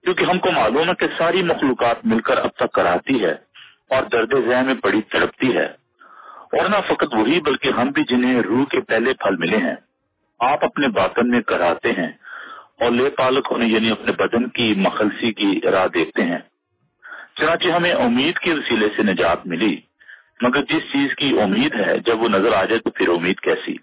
کیونکہ 0.05 0.25
ہم 0.25 0.39
کو 0.39 0.51
معلوم 0.51 0.89
ہے 0.89 0.95
کہ 0.99 1.07
ساری 1.19 1.43
مخلوقات 1.43 2.07
مل 2.07 2.21
کر 2.21 2.37
اب 2.37 2.51
تک 2.51 2.73
کراتی 2.73 3.25
ہے 3.25 3.33
اور 3.89 4.03
درد 4.03 4.35
ذہن 4.49 4.67
میں 4.67 4.75
بڑی 4.83 5.03
تڑپتی 5.03 5.57
ہے۔ 5.57 5.82
اور 6.53 6.68
نہ 6.68 6.76
فقط 6.88 7.14
وہی 7.14 7.40
بلکہ 7.40 7.68
ہم 7.68 7.88
بھی 7.88 8.05
جنہیں 8.05 8.42
روح 8.42 8.64
کے 8.64 8.80
پہلے 8.80 9.12
پھل 9.14 9.36
ملے 9.36 9.57
ہیں، 9.57 9.76
آپ 10.40 10.64
اپنے 10.64 10.88
باطن 10.88 11.30
میں 11.30 11.40
کراتے 11.40 11.92
ہیں 11.92 12.12
اور 12.80 12.90
لے 12.90 13.11
پالک 13.11 13.48
ہونے 13.50 13.66
یعنی 13.66 13.90
اپنے 13.90 14.12
بدن 14.12 14.48
کی 14.48 14.74
مخلصی 14.76 15.32
کی 15.32 15.61
راہ 15.70 15.86
دیکھتے 15.86 16.22
ہیں۔ 16.22 16.38
چنانچہ 17.36 17.68
ہمیں 17.68 17.92
امید 17.92 18.38
کے 18.38 18.53
وسیلے 18.53 18.88
سے 18.96 19.03
نجات 19.03 19.46
ملی، 19.46 19.76
مگر 20.40 20.62
جس 20.62 20.92
چیز 20.92 21.14
کی 21.14 21.40
امید 21.40 21.74
ہے، 21.74 21.98
جب 21.98 22.20
وہ 22.20 22.28
نظر 22.28 22.53
آ 22.53 22.64
جائے 22.64 22.78
تو 22.78 22.90
پھر 22.90 23.09
امید 23.09 23.40
کیسی؟ 23.40 23.76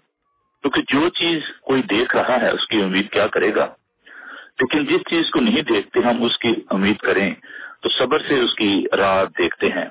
کیونکہ 0.62 0.80
جو 0.88 1.08
چیز 1.08 1.40
کوئی 1.62 1.82
دیکھ 1.82 2.16
رہا 2.16 2.40
ہے، 2.40 2.50
اس 2.50 2.68
کی 2.68 2.82
امید 2.82 3.10
کیا 3.10 3.26
کرے 3.26 3.54
گا؟ 3.54 3.66
لیکن 4.60 4.84
جس 4.84 5.00
چیز 5.10 5.30
کو 5.30 5.40
نہیں 5.40 5.62
دیکھتے 5.62 6.00
ہم، 6.00 6.22
اس 6.22 6.38
کی 6.38 6.54
امید 6.70 6.96
کریں 6.96 7.34
تو 7.82 7.88
صبر 7.88 8.18
سے 8.28 8.40
اس 8.40 8.54
کی 8.54 8.84
راہ 8.96 9.24
دیکھتے 9.38 9.68
ہیں۔ 9.68 9.88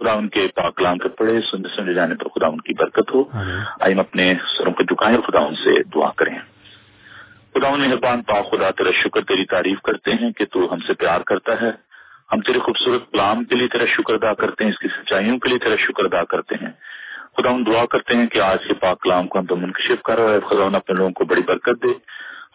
خدا 0.00 0.12
ان 0.12 0.28
کے 0.28 0.48
پاکلام 0.54 0.98
کے 0.98 1.08
پڑھے 1.08 1.40
سننے 1.40 1.68
سننے 1.76 1.94
جانے 1.94 2.14
پر 2.14 2.28
خدا 2.28 2.46
ان 2.46 2.60
کی 2.60 2.74
برکت 2.74 3.14
ہو۔ 3.14 3.24
آئیم 3.80 3.98
اپنے 3.98 4.34
سروں 4.58 4.72
کو 4.72 4.82
جھکائیں 4.82 5.18
خدا 5.20 5.38
ان 5.38 5.54
سے 5.54 5.82
دعا 5.82 6.10
کریں۔ 6.16 6.38
خدا 7.54 7.76
مہربان 7.76 8.22
پاک 8.22 8.50
خدا 8.50 8.70
تیرا 8.70 8.90
شکر 9.04 9.20
تیری 9.24 9.44
تعریف 9.44 9.82
کرتے 9.82 10.10
ہیں 10.12 10.32
کہ 10.32 10.44
تو 10.44 10.72
ہم 10.72 10.78
سے 10.78 10.94
پیار 10.94 11.20
کرتا 11.20 11.52
ہے۔ 11.62 11.70
ہم 12.32 12.40
تیرے 12.40 12.58
خوبصورت 12.58 13.12
کلام 13.12 13.44
کے 13.44 13.54
لیے 13.54 13.68
تیرا 13.68 13.84
شکر 13.86 14.14
ادا 14.14 14.34
کرتے 14.34 14.64
ہیں 14.64 14.70
اس 14.70 14.78
کی 14.78 14.88
سچائیوں 14.88 15.38
کے 15.38 15.48
لیے 15.48 15.58
تیرا 15.58 15.76
شکر 15.78 16.04
ادا 16.04 16.24
کرتے 16.24 16.54
ہیں۔ 16.62 16.70
خدا 17.36 17.50
ہم 17.50 17.64
دعا 17.64 17.86
کرتے 17.86 18.16
ہیں 18.16 18.26
کہ 18.26 18.38
آج 18.38 18.58
کے 18.68 18.74
پاک 18.74 19.00
کلام 19.00 19.26
کو 19.26 19.38
ہم 19.38 19.46
تو 19.46 19.56
منکشف 19.56 20.02
کر 20.02 20.18
ہے 20.18 20.40
خدا 20.40 20.76
اپنے 20.76 20.96
لوگوں 20.96 21.10
کو 21.10 21.24
بڑی 21.24 21.42
برکت 21.46 21.82
دے۔ 21.82 21.88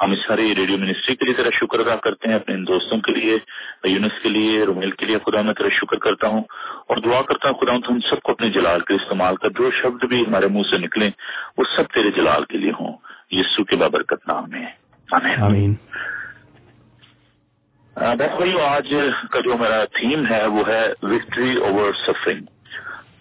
ہم 0.01 0.11
اس 0.11 0.19
ساری 0.27 0.55
ریڈیو 0.55 0.77
منسٹری 0.77 1.15
کے 1.15 1.25
لیے 1.25 1.33
تیرا 1.33 1.49
شکر 1.53 1.79
ادا 1.79 1.95
کرتے 1.95 2.29
ہیں 2.29 2.35
اپنے 2.35 2.55
دوستوں 2.55 2.99
کے 2.99 3.11
لیے 3.11 3.37
یونس 3.83 4.23
کے 4.23 4.29
لیے 4.29 4.63
رومیل 4.63 4.91
کے 4.91 5.05
لیے 5.05 5.17
خدا 5.25 5.41
میں 5.41 5.53
تیرا 5.53 5.69
شکر 5.69 5.97
کرتا 5.97 6.27
ہوں 6.27 6.43
اور 6.87 6.97
دعا 6.97 7.21
کرتا 7.21 7.49
ہوں 7.49 7.55
خدا 7.55 7.75
ہم 7.75 7.99
سب 7.99 8.21
کو 8.21 8.31
اپنے 8.31 8.49
جلال 8.49 8.79
کے 8.79 8.93
استعمال 8.93 9.35
کر 9.35 9.49
جو 9.49 9.71
شبد 9.71 10.05
بھی 10.05 10.21
ہمارے 10.21 10.47
منہ 10.47 10.61
سے 10.69 10.77
نکلیں 10.77 11.11
وہ 11.57 11.63
سب 11.75 11.83
تیرے 11.93 12.11
جلال 12.11 12.45
کے 12.45 12.57
لیے 12.57 12.71
ہوں۔ 12.71 12.97
یسو 13.31 13.63
کے 13.63 13.75
بابرکت 13.75 14.27
نام 14.27 14.49
میں۔ 14.49 14.65
آمین۔ 15.41 15.75
بھائی 17.95 18.61
آج 18.61 18.93
کا 19.31 19.39
جو 19.39 19.57
میرا 19.57 19.85
تھیم 19.85 20.25
ہے 20.29 20.45
وہ 20.45 20.67
ہے 20.67 20.93
وکٹری 21.03 21.57
اوور 21.57 21.91
سفرنگ۔ 22.07 22.41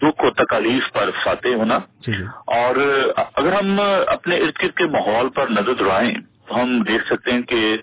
دکھ 0.02 0.24
و 0.24 0.30
تکالیف 0.30 0.92
پر 0.92 1.10
فاتح 1.24 1.48
ہونا۔ 1.48 1.78
جی، 1.78 2.12
جی۔ 2.12 2.24
اور 2.46 2.76
اگر 3.34 3.52
ہم 3.52 3.80
اپنے 4.06 4.36
ارد 4.36 4.62
گرد 4.62 4.76
کے 4.76 4.84
ماحول 4.84 5.28
پر 5.28 5.46
نظر 5.50 5.74
دوڑائیں 5.74 6.14
ہم 6.50 6.82
دیکھ 6.82 7.06
سکتے 7.06 7.32
ہیں 7.32 7.42
کہ 7.42 7.76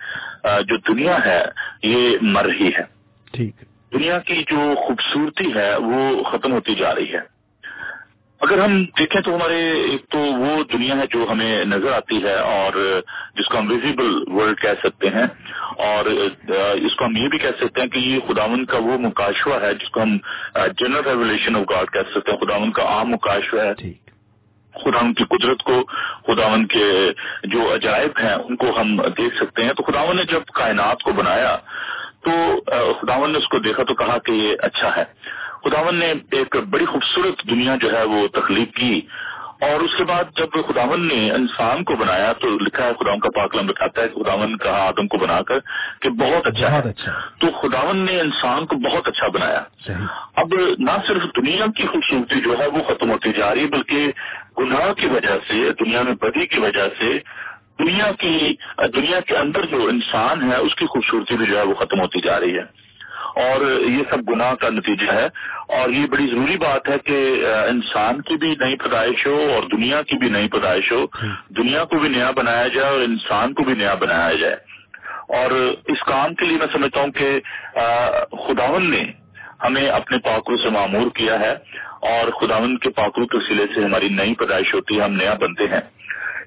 جو 0.44 0.78
دنیا 0.78 1.18
ہے 1.26 1.46
یہ 1.84 2.18
مر 2.22 2.46
رہی 2.46 2.68
ہے۔ 2.68 2.84
ٹھیک۔ 3.34 3.62
دنیا 3.94 4.20
کی 4.20 4.44
جو 4.48 4.74
خوبصورتی 4.78 5.56
ہے 5.56 5.76
وہ 5.76 6.24
ختم 6.24 6.52
ہوتی 6.52 6.76
جا 6.76 6.96
رہی 6.96 7.14
ہے۔ 7.14 7.42
اگر 8.42 8.60
ہم 8.60 8.84
دیکھیں 8.84 9.22
تو 9.22 9.36
ہمارے 9.36 9.72
ایک 9.72 10.06
تو 10.10 10.20
وہ 10.20 10.64
دنیا 10.74 10.96
ہے 10.98 11.04
جو 11.10 11.26
ہمیں 11.32 11.66
نظر 11.66 11.92
آتی 11.92 12.24
ہے 12.24 12.36
اور 12.36 13.02
جس 13.36 13.46
کو 13.46 13.60
ہم 13.60 13.72
ویزیبل 13.72 14.24
ورلڈ 14.28 14.62
کہہ 14.62 14.80
سکتے 14.84 15.10
ہیں۔ 15.10 15.28
اور 15.78 16.06
اس 16.74 16.96
کو 16.96 17.06
ہم 17.06 17.16
یہ 17.16 17.28
بھی 17.28 17.38
کہہ 17.38 17.58
سکتے 17.60 17.82
ہیں 17.82 17.88
کہ 17.88 18.00
یہ 18.00 18.20
خداون 18.28 18.66
کا 18.66 18.78
وہ 18.78 18.98
مکاشوہ 18.98 19.62
ہے 19.62 19.74
جس 19.74 19.90
کو 19.90 20.02
ہم 20.02 20.18
جنرل 20.56 21.08
ریولیشن 21.08 21.56
آف 21.56 21.62
گاڈ 21.70 21.92
کہہ 21.92 22.12
سکتے 22.16 22.32
ہیں۔ 22.32 22.40
خداون 22.40 22.72
کا 22.72 22.84
عام 22.84 23.10
مکاشوہ 23.10 23.62
ہے۔ 23.62 23.74
خداون 24.74 25.14
کی 25.14 25.24
قدرت 25.24 25.64
کو 25.64 25.84
خداون 26.28 26.68
کے 26.68 27.12
جو 27.44 27.76
عجائب 27.76 28.12
ہیں 28.24 28.34
ان 28.34 28.56
کو 28.56 28.82
ہم 28.82 28.96
دیکھ 28.96 29.36
سکتے 29.36 29.64
ہیں۔ 29.64 29.74
تو 29.74 29.84
خداون 29.84 30.16
نے 30.16 30.24
جب 30.24 30.44
کائنات 30.46 31.04
کو 31.04 31.12
بنایا 31.12 31.58
تو 32.24 32.62
خداون 32.94 33.32
نے 33.32 33.38
اس 33.38 33.48
کو 33.48 33.60
دیکھا 33.60 33.84
تو 33.84 33.94
کہا 33.94 34.18
کہ 34.18 34.32
یہ 34.32 34.56
اچھا 34.60 34.96
ہے۔ 34.98 35.04
خداون 35.66 35.96
نے 35.96 36.14
ایک 36.32 36.56
بڑی 36.70 36.86
خوبصورت 36.86 37.50
دنیا 37.50 37.76
جو 37.82 37.98
ہے 37.98 38.04
وہ 38.04 38.28
تخلیق 38.28 38.76
کی۔ 38.76 39.02
اور 39.62 39.80
اس 39.80 39.92
کے 39.98 40.04
بعد 40.04 40.24
جب 40.36 40.48
خداون 40.52 41.08
نے 41.08 41.32
انسان 41.32 41.84
کو 41.84 41.96
بنایا 41.96 42.34
تو 42.34 42.60
لکھا 42.60 42.86
ہے 42.86 42.92
خداون 43.00 43.20
کا 43.20 43.30
پاکلم 43.36 43.68
بتاتا 43.68 44.02
ہے 44.02 44.08
کہ 44.08 44.24
خداون 44.24 44.58
کہا 44.58 44.88
آدم 44.88 45.08
کو 45.08 45.18
بنا 45.18 45.42
کر 45.42 45.60
کہ 46.02 46.10
بہت 46.10 46.48
اچھا 46.48 46.72
ہے۔ 46.72 46.90
اچھا۔ 46.90 47.12
تو 47.40 47.48
خداون 47.62 47.98
نے 47.98 48.20
انسان 48.20 48.66
کو 48.66 48.76
بہت 48.76 49.08
اچھا 49.08 49.28
بنایا۔ 49.28 49.62
اب 50.36 50.48
نہ 50.80 50.92
صرف 51.08 51.22
دنیا 51.36 51.66
کی 51.76 51.88
خوبصورتی 51.88 52.42
جو 52.42 52.60
ہے 52.60 52.68
وہ 52.68 52.84
ختم 52.88 53.12
ہوتی 53.12 53.32
جا 53.38 53.56
رہی 53.56 53.62
ہے 53.62 53.68
بلکہ 53.68 54.12
گناہ 54.58 54.94
کی 54.94 55.06
وجہ 55.06 55.38
سے 55.48 55.86
دنیا 55.86 56.02
میں 56.02 56.14
بدی 56.14 56.46
کی 56.46 56.60
وجہ 56.60 56.88
سے 57.00 57.20
دنیا 57.80 58.12
کی 58.20 58.56
دنیا 58.96 59.20
کے 59.20 59.38
اندر 59.38 59.66
جو 59.66 59.88
انسان 59.88 60.52
ہے 60.52 60.56
اس 60.56 60.76
کی 60.76 60.86
خوبصورتی 60.86 61.38
بھی 61.38 61.46
جو 61.46 61.58
ہے 61.58 61.64
وہ 61.64 61.74
ختم 61.74 62.02
ہوتی 62.02 62.20
جا 62.22 62.40
رہی 62.40 62.58
ہے۔ 62.58 62.82
اور 63.36 63.82
یہ 63.82 64.04
سب 64.10 64.30
گناہ 64.30 64.54
کا 64.54 64.70
نتیجہ 64.70 65.12
ہے۔ 65.12 65.26
اور 65.80 65.90
یہ 65.90 66.06
بڑی 66.06 66.28
ضروری 66.28 66.58
بات 66.58 66.90
ہے 66.90 67.00
کہ 67.00 67.46
انسان 67.70 68.22
کی 68.22 68.36
بھی 68.36 68.56
نئی 68.60 68.76
پیدائش 68.76 69.28
ہو 69.28 69.52
اور 69.56 69.64
دنیا 69.72 70.02
کی 70.02 70.18
بھی 70.18 70.30
نئی 70.30 70.48
پیدائش 70.48 70.92
ہو۔ 70.92 71.06
دنیا 71.50 71.84
کو 71.86 72.00
بھی 72.00 72.10
نیا 72.10 72.32
بنایا 72.32 72.68
جائے 72.68 72.92
اور 72.92 73.00
انسان 73.00 73.54
کو 73.54 73.64
بھی 73.64 73.74
نیا 73.74 73.94
بنایا 73.94 74.34
جائے۔ 74.34 74.56
اور 75.28 75.52
اس 75.88 76.04
کام 76.04 76.34
کے 76.34 76.46
لیے 76.46 76.58
میں 76.58 76.68
سمجھتا 76.74 77.02
ہوں 77.02 77.12
کہ 77.12 77.40
خداون 78.48 78.92
نے 78.92 79.04
ہمیں 79.64 79.90
اپنے 79.90 80.18
پاکروں 80.18 80.58
سے 80.58 80.70
معمور 80.70 81.10
کیا 81.16 81.40
ہے۔ 81.40 81.56
اور 82.02 82.32
خداون 82.32 82.78
کے 82.78 82.90
پاکروں 82.90 83.28
کے 83.28 83.38
سلے 83.48 83.66
سے 83.76 83.86
ہماری 83.86 84.10
نئی 84.10 84.34
پیدائش 84.34 84.74
ہوتی 84.74 84.98
ہے 84.98 85.04
ہم 85.04 85.14
نیا 85.14 85.34
بنتے 85.34 85.64
ہیں۔ 85.64 85.82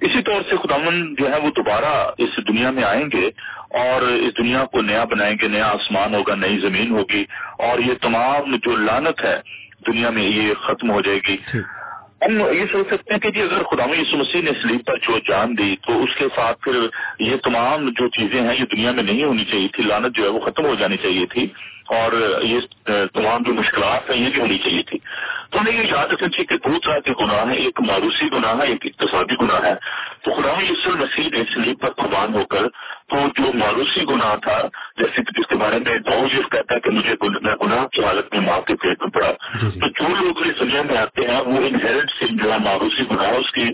اسی 0.00 0.22
طور 0.22 0.40
سے 0.50 0.56
خداون 0.56 1.14
جو 1.14 1.32
ہے 1.32 1.40
وہ 1.40 1.50
دوبارہ 1.56 2.10
اس 2.18 2.38
دنیا 2.48 2.70
میں 2.70 2.84
آئیں 2.84 3.06
گے 3.12 3.26
اور 3.70 4.02
اس 4.02 4.38
دنیا 4.38 4.64
کو 4.64 4.82
نیا 4.82 5.04
بنائیں 5.04 5.36
گے 5.42 5.48
نیا 5.48 5.66
آسمان 5.66 6.14
ہوگا 6.14 6.34
نئی 6.34 6.58
زمین 6.58 6.90
ہوگی 6.90 7.24
اور 7.58 7.78
یہ 7.78 7.94
تمام 8.02 8.56
جو 8.56 8.76
لانت 8.76 9.24
ہے 9.24 9.40
دنیا 9.86 10.10
میں 10.10 10.22
یہ 10.22 10.54
ختم 10.54 10.90
ہو 10.90 11.00
جائے 11.00 11.20
گی۔ 11.28 11.36
ہم 12.24 12.40
یہ 12.40 12.64
سوچ 12.72 12.86
سکتے 12.86 13.12
ہیں 13.12 13.20
کہ 13.20 13.30
جی 13.30 13.42
اگر 13.42 13.62
خدا 13.62 13.84
یسو 14.00 14.16
مسیح 14.16 14.42
نے 14.42 14.50
سلیپ 14.62 14.86
پر 14.86 14.96
جو 14.96 15.18
جان 15.18 15.58
دی 15.58 15.76
تو 15.86 16.02
اس 16.02 16.16
کے 16.16 16.24
ساتھ 16.34 16.60
پھر 16.60 16.72
یہ 17.18 17.36
تمام 17.36 17.88
جو 17.88 18.08
چیزیں 18.08 18.40
ہیں 18.40 18.54
یہ 18.58 18.64
دنیا 18.72 18.92
میں 18.92 19.02
نہیں 19.02 19.24
ہونی 19.24 19.44
چاہیے 19.44 19.68
تھی 19.68 19.84
لانت 19.84 20.16
جو 20.16 20.22
ہے 20.24 20.28
وہ 20.28 20.40
ختم 20.40 20.64
ہو 20.66 20.74
جانی 20.74 20.96
چاہیے 20.96 21.26
تھی۔ 21.26 21.46
اور 21.86 22.40
یہ 22.42 22.60
تمام 22.86 23.42
جو 23.42 23.54
مشکلات 23.54 24.10
ہیں 24.10 24.16
یہ 24.16 24.30
بھی 24.30 24.40
ہونی 24.40 24.58
چاہیے 24.58 24.82
تھی۔ 24.82 24.98
تو 25.50 25.60
ہمیں 25.60 25.72
یہ 25.72 25.86
یاد 25.90 26.12
رکھنا 26.12 26.28
چاہیے 26.28 26.44
کہ 26.44 26.68
دو 26.68 26.78
طرح 26.78 26.98
کے 26.98 27.10
گناہ 27.20 27.46
ہیں۔ 27.46 27.56
ایک 27.56 27.80
معروسی 27.80 28.26
گناہ 28.32 28.54
ہے 28.56 28.66
ایک 28.66 28.86
اقتصادی 28.86 29.34
گناہ 29.40 29.64
ہے۔ 29.64 29.74
تو 30.24 30.30
خدا 30.32 30.62
یسل 30.62 30.94
مسیح 30.94 31.28
نے 31.32 31.42
سلیب 31.54 31.80
پر 31.80 31.90
قربان 31.90 32.34
ہو 32.34 32.44
کر 32.44 32.68
تو 33.08 33.16
جو 33.36 33.52
معروسی 33.54 34.00
گناہ 34.10 34.36
تھا 34.36 34.62
جیسے 34.96 35.22
کہ 35.22 35.40
جس 35.40 35.46
کے 35.46 35.56
بارے 35.56 35.78
میں 35.78 35.98
یہ 36.36 36.42
کہتا 36.50 36.74
ہے 36.74 36.80
کہ 36.80 36.90
مجھے 36.90 37.14
گناہ 37.62 37.86
کی 37.86 38.04
حالت 38.04 38.34
میں 38.34 38.46
ماں 38.46 38.60
کے 38.60 38.74
پیٹ 38.76 39.02
میں 39.02 39.10
پڑا۔ 39.10 39.32
جی، 39.62 39.70
جی۔ 39.70 39.80
تو 39.80 39.86
جو 39.86 40.24
لوگ 40.24 40.42
اس 40.42 40.60
دنیا 40.60 40.82
میں 40.82 40.96
آتے 40.96 41.22
ہیں 41.22 41.40
وہ 41.40 41.56
انہیرنٹ 41.56 42.10
سے 42.10 42.26
جو 42.30 42.52
ہے 42.52 42.58
معروسی 42.58 43.02
گناہ 43.10 43.30
اس 43.30 43.52
کی 43.52 43.72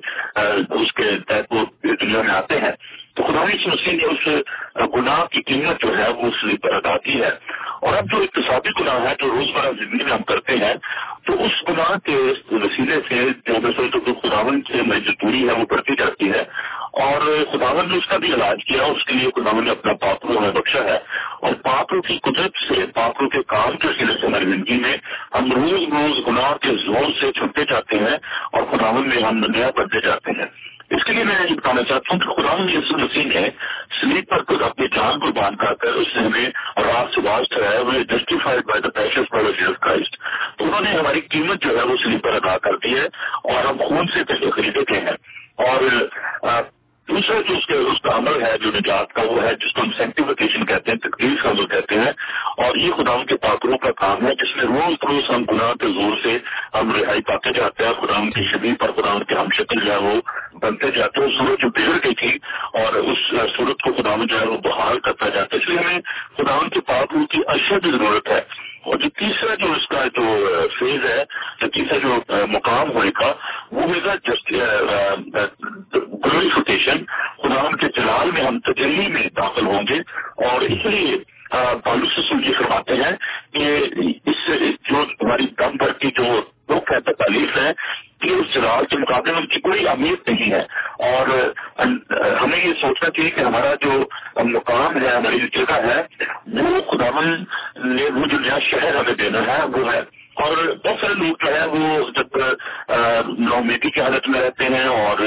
اس 0.71 0.93
کے 0.93 1.11
تحت 1.29 1.45
وہ 1.51 1.65
دنیا 1.85 2.23
میں 2.23 2.35
آتے 2.35 2.61
ہیں۔ 2.61 2.73
تو 3.15 3.23
خدا 3.23 3.45
مسیح 3.67 3.93
نے 3.93 4.05
اس 4.05 4.29
گناہ 4.95 5.25
کی 5.25 5.43
قیمت 5.43 5.83
جو 5.83 5.99
ہے 5.99 6.09
وہ 6.09 6.23
اس 6.23 6.45
لیے 6.45 6.57
پر 6.57 6.73
ادا 6.73 6.99
کی 6.99 7.23
ہے۔ 7.23 7.31
اور 7.81 7.97
اب 7.97 8.05
جو 8.11 8.17
اقتصادی 8.19 8.69
گناہ 8.81 9.01
ہے 9.01 9.15
جو 9.19 9.29
روزمرہ 9.29 9.73
زندگی 9.73 10.05
میں 10.05 10.13
ہم 10.13 10.23
کرتے 10.23 10.53
ہیں، 10.53 10.75
تو 11.27 11.45
اس 11.45 11.69
گناہ 11.69 11.99
کے 11.99 12.33
وسیلے 12.51 12.97
سے 13.09 13.51
جو 13.89 14.15
خداون 14.15 14.61
سے 14.63 14.83
میں 14.83 15.01
جو 15.01 15.13
دوری 15.23 15.49
ہے 15.49 15.53
وہ 15.53 15.65
بڑھتی 15.71 15.95
جاتی 15.99 16.31
ہے۔ 16.31 16.45
اور 16.93 17.45
خداون 17.53 17.91
نے 17.91 17.97
اس 17.97 18.07
کا 18.07 18.17
بھی 18.17 18.35
علاج 18.35 18.65
کیا، 18.65 18.83
اس 18.83 19.05
کے 19.05 19.15
لیے 19.15 19.29
خداون 19.37 19.65
نے 19.65 19.71
اپنا 19.71 19.93
پاپرو 19.93 20.39
ہمیں 20.39 20.51
بخشا 20.51 20.85
ہے۔ 20.85 20.99
اور 21.41 21.53
پاپرو 21.55 22.03
کی 22.03 22.19
قدرت 22.19 22.51
سے 22.69 22.87
پاپرو 22.87 23.29
کے 23.29 23.39
کام 23.47 23.77
کے 23.77 23.89
وسیلے 23.89 24.13
سے 24.21 24.27
ہماری 24.27 24.45
زندگی 24.45 24.77
میں 24.77 24.97
ہم 25.35 25.53
روز 25.53 25.73
روز 25.73 26.27
گناہ 26.27 26.57
کے 26.57 26.71
زور 26.87 27.21
سے 27.21 27.33
چھپتے 27.33 27.65
جاتے 27.65 27.99
ہیں 27.99 28.17
اور 28.53 28.63
خداون 28.63 29.09
میں 29.09 29.23
ہم 29.23 29.45
نیا 29.49 29.71
بنتے 29.77 30.01
جاتے 30.01 30.31
ہیں۔ 30.31 30.70
اس 30.91 31.05
کے 31.05 31.13
لیے 31.13 31.25
میں 31.25 31.35
یہ 31.51 31.55
بتانا 31.55 31.83
چاہتا 31.83 32.15
ہوں 32.15 32.21
کہ 32.21 32.31
خدا 32.31 32.55
یسو 32.71 32.99
مسیح 32.99 33.31
ہے 33.35 33.51
سلیپ 34.01 34.31
پر 34.31 34.43
خود 34.45 34.63
اپنی 34.63 34.87
جان 34.87 35.21
کو 35.21 35.27
باندھ 35.33 35.59
کر 35.59 35.75
کر 35.75 35.89
اس 35.89 36.17
نے 36.17 36.23
ہمیں 36.23 36.47
رات 36.77 37.15
سے 37.15 37.21
واس 37.21 37.49
ٹھہرایا 37.49 37.81
ہوئے 37.81 38.05
justified 38.05 38.65
by 38.65 38.81
the 38.81 38.89
patience 38.89 39.27
by 39.31 39.47
Jesus 39.47 39.79
Christ 39.81 40.17
تو 40.57 40.65
انہوں 40.65 40.81
نے 40.81 40.91
ہماری 40.91 41.21
قیمت 41.21 41.63
جو 41.63 41.79
ہے 41.79 41.83
وہ 41.83 41.97
سلیپ 42.03 42.23
پر 42.23 42.33
ادا 42.33 42.59
کر 42.59 42.77
دی 42.77 42.95
ہے 42.95 43.05
اور 43.45 43.65
ہم 43.65 43.77
خون 43.89 44.07
سے 44.07 44.25
پیسے 44.25 44.51
خریدے 44.51 44.85
تھے 44.85 45.01
ہیں۔ 45.01 45.17
اور 45.57 45.81
دوسرا 47.11 47.41
جو 47.41 47.55
اس 47.55 47.71
اس 47.71 48.01
کا 48.01 48.17
عمل 48.17 48.43
ہے، 48.43 48.59
جو 48.59 48.71
نجات 48.75 49.13
کا، 49.13 49.23
وہ 49.23 49.43
ہے 49.43 49.55
جس 49.55 49.73
کو 49.73 49.83
ہم 49.83 49.91
سینٹیفکیشن 49.97 50.65
کہتے 50.65 50.91
ہیں، 50.91 50.99
تقدیر 50.99 51.43
کا 51.43 51.51
عمل 51.51 51.67
کہتے 51.67 51.95
ہیں۔ 51.95 52.13
اور 52.57 52.77
یہ 52.77 52.93
خدا 52.93 53.25
کے 53.29 53.37
پاکروں 53.37 53.79
کا 53.79 53.91
کام 53.93 54.27
ہے، 54.27 54.35
جس 54.35 54.57
میں 54.57 54.65
روز 54.65 54.95
روز 55.03 55.31
ہم 55.31 55.45
گناہ 55.45 55.73
کے 55.75 55.87
زور 55.87 56.17
سے 56.23 56.39
ہم 56.75 56.95
رہائی 56.95 57.21
پاتے 57.21 57.53
جاتے 57.53 57.87
ہیں۔ 57.87 57.93
خدا 57.93 58.21
کی 58.35 58.45
شبیر 58.53 58.75
پر 58.79 58.93
خدا 58.93 59.19
کے 59.29 59.35
ہم 59.35 59.47
شکل 59.53 59.81
جو 59.85 59.93
ہے، 59.93 59.97
وہ 59.97 60.21
بنتے 60.57 60.91
جاتے 60.91 61.21
ہیں۔ 61.21 61.39
سورج 61.39 61.61
جو 61.61 61.69
بگڑ 61.69 61.99
گئی 62.05 62.15
تھی 62.15 62.39
اور 62.73 62.93
اس 62.93 63.19
سورج 63.57 63.83
کو 63.85 64.03
خدا 64.03 64.15
جو 64.29 64.41
ہے، 64.41 64.47
وہ 64.47 64.59
بحال 64.59 65.01
کرتا 65.01 65.29
جاتا 65.29 65.57
ہے۔ 65.57 65.63
اس 65.63 65.69
لیے 65.69 65.79
ہمیں 65.79 66.01
خدا 66.37 66.69
کے 66.75 66.81
پاکروں 66.81 67.27
کی 67.27 67.39
اشد 67.47 67.87
ضرورت 67.87 68.29
ہے۔ 68.29 68.70
اور 68.85 68.97
جو 68.97 69.09
تیسرا 69.09 69.55
جو 69.55 69.73
اس 69.73 69.87
کا 69.89 70.05
جو 70.15 70.27
فیز 70.79 71.05
ہے، 71.05 71.25
جو 71.61 71.69
تیسرا 71.69 71.99
جو 71.99 72.21
مقام 72.49 72.91
ہوئے 72.91 73.11
کا، 73.11 73.33
وہ 73.73 73.83
ہوگا 73.83 74.15
جسٹ 74.15 74.53
گلوریفیکیشن 75.95 77.05
خدا 77.43 77.69
کے 77.81 77.89
جلال 77.97 78.31
میں 78.31 78.43
ہم 78.43 78.59
تجلی 78.61 79.09
میں 79.09 79.27
داخل 79.37 79.67
ہوں 79.67 79.83
گے۔ 79.89 80.01
اور 80.47 80.61
اس 80.61 80.85
لیے 80.85 81.17
بالو 81.85 82.07
سے 82.17 82.23
سوچی 82.23 82.45
جی 82.45 82.53
فرماتے 82.53 82.95
ہیں 82.95 83.13
کہ 83.53 83.81
اس 84.27 84.49
جو 84.91 85.03
ہماری 85.23 85.47
دم 85.59 85.77
بھر 85.77 85.93
کی 85.93 86.11
جو 86.11 86.41
دکھ 86.71 86.93
ہے، 86.93 87.01
تکالیف 87.01 87.57
ہے 87.57 87.73
کہ 88.21 88.29
اس 88.29 88.55
جلال 88.55 88.85
کے 88.85 88.97
مقابلے 88.97 89.33
میں 89.33 89.41
ان 89.41 89.47
کی 89.47 89.61
کوئی 89.61 89.89
اہمیت 89.89 90.29
نہیں 90.29 90.53
ہے۔ 90.53 90.61
اور 90.99 91.27
ہمیں 92.43 92.65
یہ 92.65 92.73
سوچنا 92.81 93.11
چاہیے 93.11 93.31
کہ 93.31 93.41
ہمارا 93.41 93.75
جو 93.81 94.05
مقام 94.45 95.03
ہے، 95.03 95.09
ہماری 95.09 95.39
جو 95.39 95.65
جگہ 95.65 95.75
ہے، 95.75 96.03
وہ 96.47 96.81
خداون 96.91 97.45
نے 97.85 98.05
وہ 98.05 98.27
جو 98.27 98.39
نیا 98.39 98.59
شہر 98.59 98.95
ہمیں 98.95 99.15
دینا 99.15 99.39
ہے، 99.39 99.65
وہ 99.65 99.93
ہے۔ 99.93 100.01
اور 100.35 100.57
بہت 100.57 101.01
سارے 101.01 101.15
لوگ 101.15 101.47
جو 101.47 101.55
ہے 101.55 101.67
وہ 101.67 102.11
جب 102.11 102.39
نومیدی 103.39 103.91
کی 103.91 104.01
حالت 104.01 104.29
میں 104.29 104.41
رہتے 104.41 104.65
ہیں 104.65 104.85
اور 104.85 105.19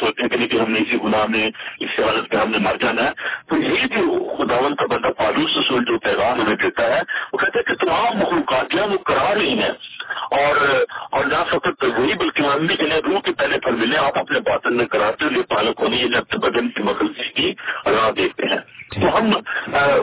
سوچتے 0.00 0.36
ہیں 0.36 0.48
کہ 0.48 0.56
ہم 0.56 0.72
نے 0.72 0.78
اسی 0.80 0.98
گناہ 1.04 1.26
میں 1.26 1.50
اس 1.80 1.90
حالت 1.98 2.34
میں 2.34 2.42
ہم 2.42 2.50
نے 2.50 2.58
مر 2.58 2.76
جانا 2.76 3.04
ہے۔ 3.04 3.10
تو 3.48 3.56
یہ 3.56 3.86
جو 3.86 4.34
خداون 4.36 4.74
کا 4.74 4.86
بندہ 4.86 5.08
پالوس 5.08 5.56
رسول 5.56 5.84
جو 5.84 5.98
پیغام 5.98 6.40
ہمیں 6.40 6.56
دیتا 6.56 6.96
ہے، 6.96 7.00
وہ 7.32 7.38
کہتے 7.38 7.58
ہیں 7.58 7.74
کہ 7.74 7.86
تمام 7.86 8.18
مخلوقات 8.18 8.70
جو 8.70 8.84
وہ 8.90 8.98
کرا 8.98 9.34
رہی 9.34 9.58
ہیں۔ 9.58 9.70
اور 10.30 10.84
اور 11.10 11.24
نہ 11.24 11.44
فقط 11.50 11.84
وہی 11.84 12.14
بلکہ 12.14 12.42
آدمی 12.42 12.76
کے 12.76 12.86
لیے 12.86 13.00
روح 13.04 13.20
کے 13.20 13.32
پہلے 13.32 13.58
پھل 13.60 13.76
ملے 13.76 13.96
آپ 13.98 14.18
اپنے 14.18 14.40
باطن 14.40 14.76
میں 14.76 14.86
کراتے 14.86 15.24
ہوئے 15.24 15.42
پالک 15.42 15.80
ہونی 15.80 16.02
ہے 16.02 16.18
اپنے 16.18 16.38
بدن 16.38 16.68
کی 16.68 16.82
مغلزی 16.82 17.32
کی 17.34 17.54
راہ 17.86 18.10
دیکھتے 18.10 18.46
ہیں۔ 18.46 18.58
تو 18.92 19.18
ہم 19.18 19.30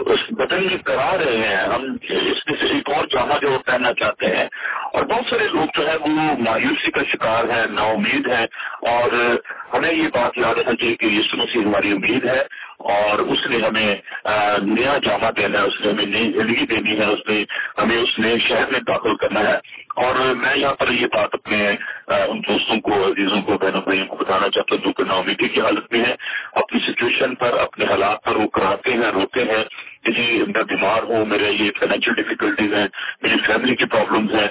اس 0.05 0.19
بدن 0.29 0.63
میں 0.63 0.77
کرا 0.77 1.17
رہے 1.17 1.37
ہیں 1.37 1.55
ہم 1.55 1.95
اس 2.09 2.47
میں 2.47 2.55
سے 2.59 2.65
ایک 2.65 2.89
اور 2.89 3.05
جامع 3.05 3.37
جو 3.41 3.57
پہننا 3.65 3.93
چاہتے 3.93 4.35
ہیں۔ 4.35 4.45
اور 4.93 5.03
بہت 5.03 5.29
سارے 5.29 5.47
لوگ 5.47 5.79
جو 5.79 5.87
ہے 5.87 5.95
وہ 5.95 6.07
مایوسی 6.39 6.91
کا 6.91 7.01
شکار 7.11 7.43
ہے 7.43 7.63
نا 7.69 7.81
امید 7.81 8.27
ہے 8.27 8.43
اور 8.89 9.37
ہمیں 9.73 9.93
یہ 9.93 10.07
بات 10.13 10.37
یاد 10.37 10.55
رکھنا 10.55 10.75
چاہیے 10.75 10.95
کہ 10.95 11.05
یہ 11.05 11.21
مسیح 11.33 11.61
ہماری 11.61 11.91
امید 11.91 12.25
ہے 12.25 12.39
اور 12.79 13.19
اس 13.19 13.47
نے 13.49 13.57
ہمیں 13.67 13.95
نیا 14.57 14.97
جامع 14.97 15.29
دینا 15.37 15.59
ہے 15.59 15.63
اس 15.63 15.85
نے 15.85 15.91
ہمیں 15.91 16.05
نئی 16.05 16.31
زندگی 16.31 16.65
دینی 16.65 16.99
ہے 16.99 17.05
اس 17.05 17.19
نے 17.29 17.43
ہمیں 17.77 17.97
اس 17.97 18.19
نئے 18.19 18.37
شہر 18.39 18.71
میں 18.71 18.79
داخل 18.79 19.15
کرنا 19.15 19.39
ہے۔ 19.39 19.57
اور 19.95 20.15
میں 20.15 20.55
یہاں 20.55 20.73
پر 20.73 20.91
یہ 20.91 21.07
بات 21.07 21.29
اپنے 21.33 21.75
ان 22.07 22.39
دوستوں 22.39 22.79
کو، 22.79 23.05
عزیزوں 23.05 23.41
کو، 23.41 23.57
بہنوں، 23.57 23.81
بھائیوں 23.81 24.05
کو 24.05 24.15
بتانا 24.15 24.49
چاہتا 24.49 24.75
ہوں 24.75 24.81
جو 24.85 24.93
کہ 24.93 25.03
نامیٹی 25.03 25.47
کی 25.47 25.61
حالت 25.61 25.91
میں 25.91 25.99
ہے 25.99 26.15
اپنی 26.51 26.79
سچویشن 26.79 27.35
پر، 27.35 27.59
اپنے 27.59 27.85
حالات 27.85 28.23
پر 28.23 28.35
وہ 28.35 28.47
کراتے 28.47 28.93
ہیں، 28.93 29.11
روتے 29.11 29.43
ہیں، 29.43 29.63
کہ 30.03 30.11
جی 30.11 30.43
میں 30.47 30.63
بیمار 30.63 31.03
ہوں، 31.03 31.25
میرے 31.25 31.51
یہ 31.51 31.71
فائنینشیل 31.79 32.13
ڈیفیکلٹیز 32.13 32.73
ہیں، 32.73 32.87
میری 33.21 33.37
فیملی 33.45 33.75
کی 33.75 33.85
پرابلمز 33.85 34.35
ہیں۔ 34.35 34.47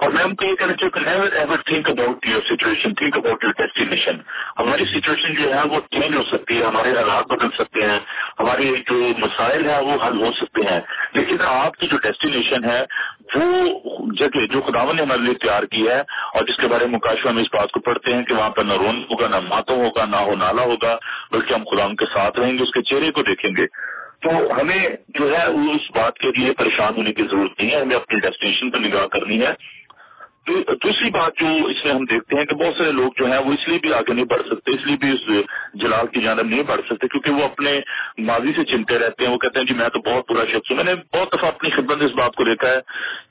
اور 0.00 0.10
میں 0.10 0.22
ہم 0.22 0.34
کو 0.34 0.44
یہ 0.44 0.54
کہنا 0.54 0.72
چاہوں 0.72 0.90
کہ 0.90 1.00
never 1.00 1.32
ever 1.32 1.56
think 1.56 1.90
about 1.90 2.26
your 2.26 2.40
situation 2.48 2.94
think 2.94 3.16
about 3.16 3.44
your 3.44 3.52
destination 3.58 4.16
ہماری 4.58 4.84
سچویشن 4.84 5.34
جو 5.34 5.54
ہے 5.54 5.62
وہ 5.62 5.80
چینج 5.90 6.16
ہو 6.16 6.22
سکتی 6.22 6.58
ہے، 6.58 6.64
ہمارے 6.64 6.92
حالات 6.92 7.26
بدل 7.26 7.48
سکتے 7.58 7.80
ہیں 7.80 7.98
ہمارے 8.38 8.64
جو 8.64 8.94
مسائل 9.18 9.70
ہیں 9.70 9.78
وہ 9.78 9.96
حل 10.06 10.20
ہو 10.20 10.32
سکتے 10.32 10.62
ہیں۔ 10.70 10.80
لیکن 11.14 11.36
آپ 11.40 11.76
کی 11.76 11.86
جو 11.86 11.96
ڈیسٹینیشن 11.96 12.64
ہے، 12.64 12.84
وہ 13.34 14.06
جگہ 14.12 14.46
جو 14.46 14.60
خداون 14.60 14.96
نے 14.96 15.02
ہمارے 15.02 15.20
لیے 15.20 15.34
تیار 15.34 15.62
کی 15.62 15.88
ہے، 15.88 16.00
اور 16.34 16.42
جس 16.42 16.56
کے 16.56 16.66
بارے 16.66 16.86
میں 16.86 16.94
مکاشو 16.94 17.28
ہم 17.28 17.36
اس 17.36 17.46
بات 17.52 17.70
کو 17.70 17.80
پڑھتے 17.80 18.14
ہیں 18.14 18.22
کہ 18.22 18.34
وہاں 18.34 18.50
پر 18.50 18.64
نہ 18.64 18.72
رون 18.72 19.02
ہوگا، 19.10 19.28
نہ 19.28 19.40
ماتو 19.48 19.74
ہوگا، 19.74 20.04
نہ 20.04 20.16
ہو 20.16 20.36
نالا 20.36 20.62
ہوگا، 20.62 20.96
بلکہ 21.32 21.54
ہم 21.54 21.64
خدا 21.64 21.86
کے 21.88 22.06
ساتھ 22.12 22.40
رہیں 22.40 22.58
گے، 22.58 22.62
اس 22.62 22.70
کے 22.70 22.82
چہرے 22.82 23.10
کو 23.10 23.22
دیکھیں 23.22 23.50
گے۔ 23.56 23.66
تو 24.22 24.30
ہمیں 24.60 24.88
جو 25.08 25.38
ہے 25.38 25.48
وہ 25.50 25.72
اس 25.72 25.90
بات 25.94 26.18
کے 26.18 26.28
لیے 26.36 26.52
پریشان 26.52 26.96
ہونے 26.96 27.12
کی 27.12 27.22
ضرورت 27.22 27.60
نہیں 27.60 27.70
ہے، 27.70 27.80
ہمیں 27.80 27.96
اپنی 27.96 28.20
ڈیسٹینیشن 28.20 28.70
پر 28.70 28.78
نگاہ 28.78 29.06
کرنی 29.06 29.40
ہے۔ 29.40 29.79
دوسری 30.48 31.10
بات 31.10 31.32
جو 31.40 31.46
اس 31.66 31.84
میں 31.84 31.94
ہم 31.94 32.04
دیکھتے 32.04 32.36
ہیں 32.36 32.44
کہ 32.44 32.56
بہت 32.56 32.74
سارے 32.78 32.92
لوگ 32.92 33.10
جو 33.16 33.26
ہیں 33.26 33.38
وہ 33.38 33.52
اس 33.52 33.68
لیے 33.68 33.78
بھی 33.78 33.92
آگے 33.94 34.12
نہیں 34.12 34.24
بڑھ 34.24 34.42
سکتے 34.46 34.72
اس 34.72 34.86
لیے 34.86 34.96
بھی 34.96 35.12
اس 35.12 35.44
جلال 35.74 36.06
کی 36.06 36.20
جانب 36.20 36.46
نہیں 36.46 36.62
بڑھ 36.62 36.80
سکتے 36.86 37.08
کیونکہ 37.08 37.30
وہ 37.30 37.44
اپنے 37.44 37.80
ماضی 38.18 38.52
سے 38.56 38.64
چنتے 38.64 38.98
رہتے 38.98 39.26
ہیں۔ 39.26 39.32
وہ 39.32 39.38
کہتے 39.38 39.58
ہیں 39.58 39.66
جی 39.66 39.74
میں 39.74 39.88
تو 39.88 39.98
بہت 39.98 40.32
برا 40.32 40.44
شخص 40.44 40.70
ہوں۔ 40.70 40.76
میں 40.76 40.84
نے 40.84 40.94
بہت 40.94 41.32
دفعہ 41.32 41.48
اپنی 41.48 41.70
خدمت 41.70 42.02
اس 42.02 42.12
بات 42.12 42.34
کو 42.34 42.44
دیکھا 42.44 42.68
ہے 42.68 42.80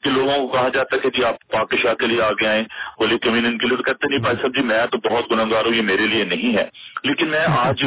کہ 0.03 0.09
لوگوں 0.09 0.37
کو 0.37 0.47
کہا 0.47 0.69
جاتا 0.73 0.95
ہے 0.95 1.01
کہ 1.01 1.09
جی 1.17 1.23
آپ 1.23 1.35
پاکشاہ 1.51 1.93
کے 1.93 2.07
لیے 2.07 2.21
آگے 2.21 2.47
آئیں 2.47 2.63
ہولی 3.01 3.17
کمیون 3.17 3.57
کے 3.57 3.67
لیے۔ 3.67 3.77
تو 3.77 3.83
کہتے 3.83 4.07
نہیں 4.07 4.19
بھائی 4.19 4.35
صاحب 4.41 4.55
جی 4.55 4.61
میں 4.61 4.85
تو 4.85 4.97
بہت 5.09 5.31
گنگار 5.31 5.65
ہوں 5.65 5.75
یہ 5.75 5.81
میرے 5.81 6.07
لیے 6.07 6.23
نہیں 6.23 6.57
ہے۔ 6.57 6.65
لیکن 7.03 7.27
میں 7.27 7.45
آج 7.57 7.85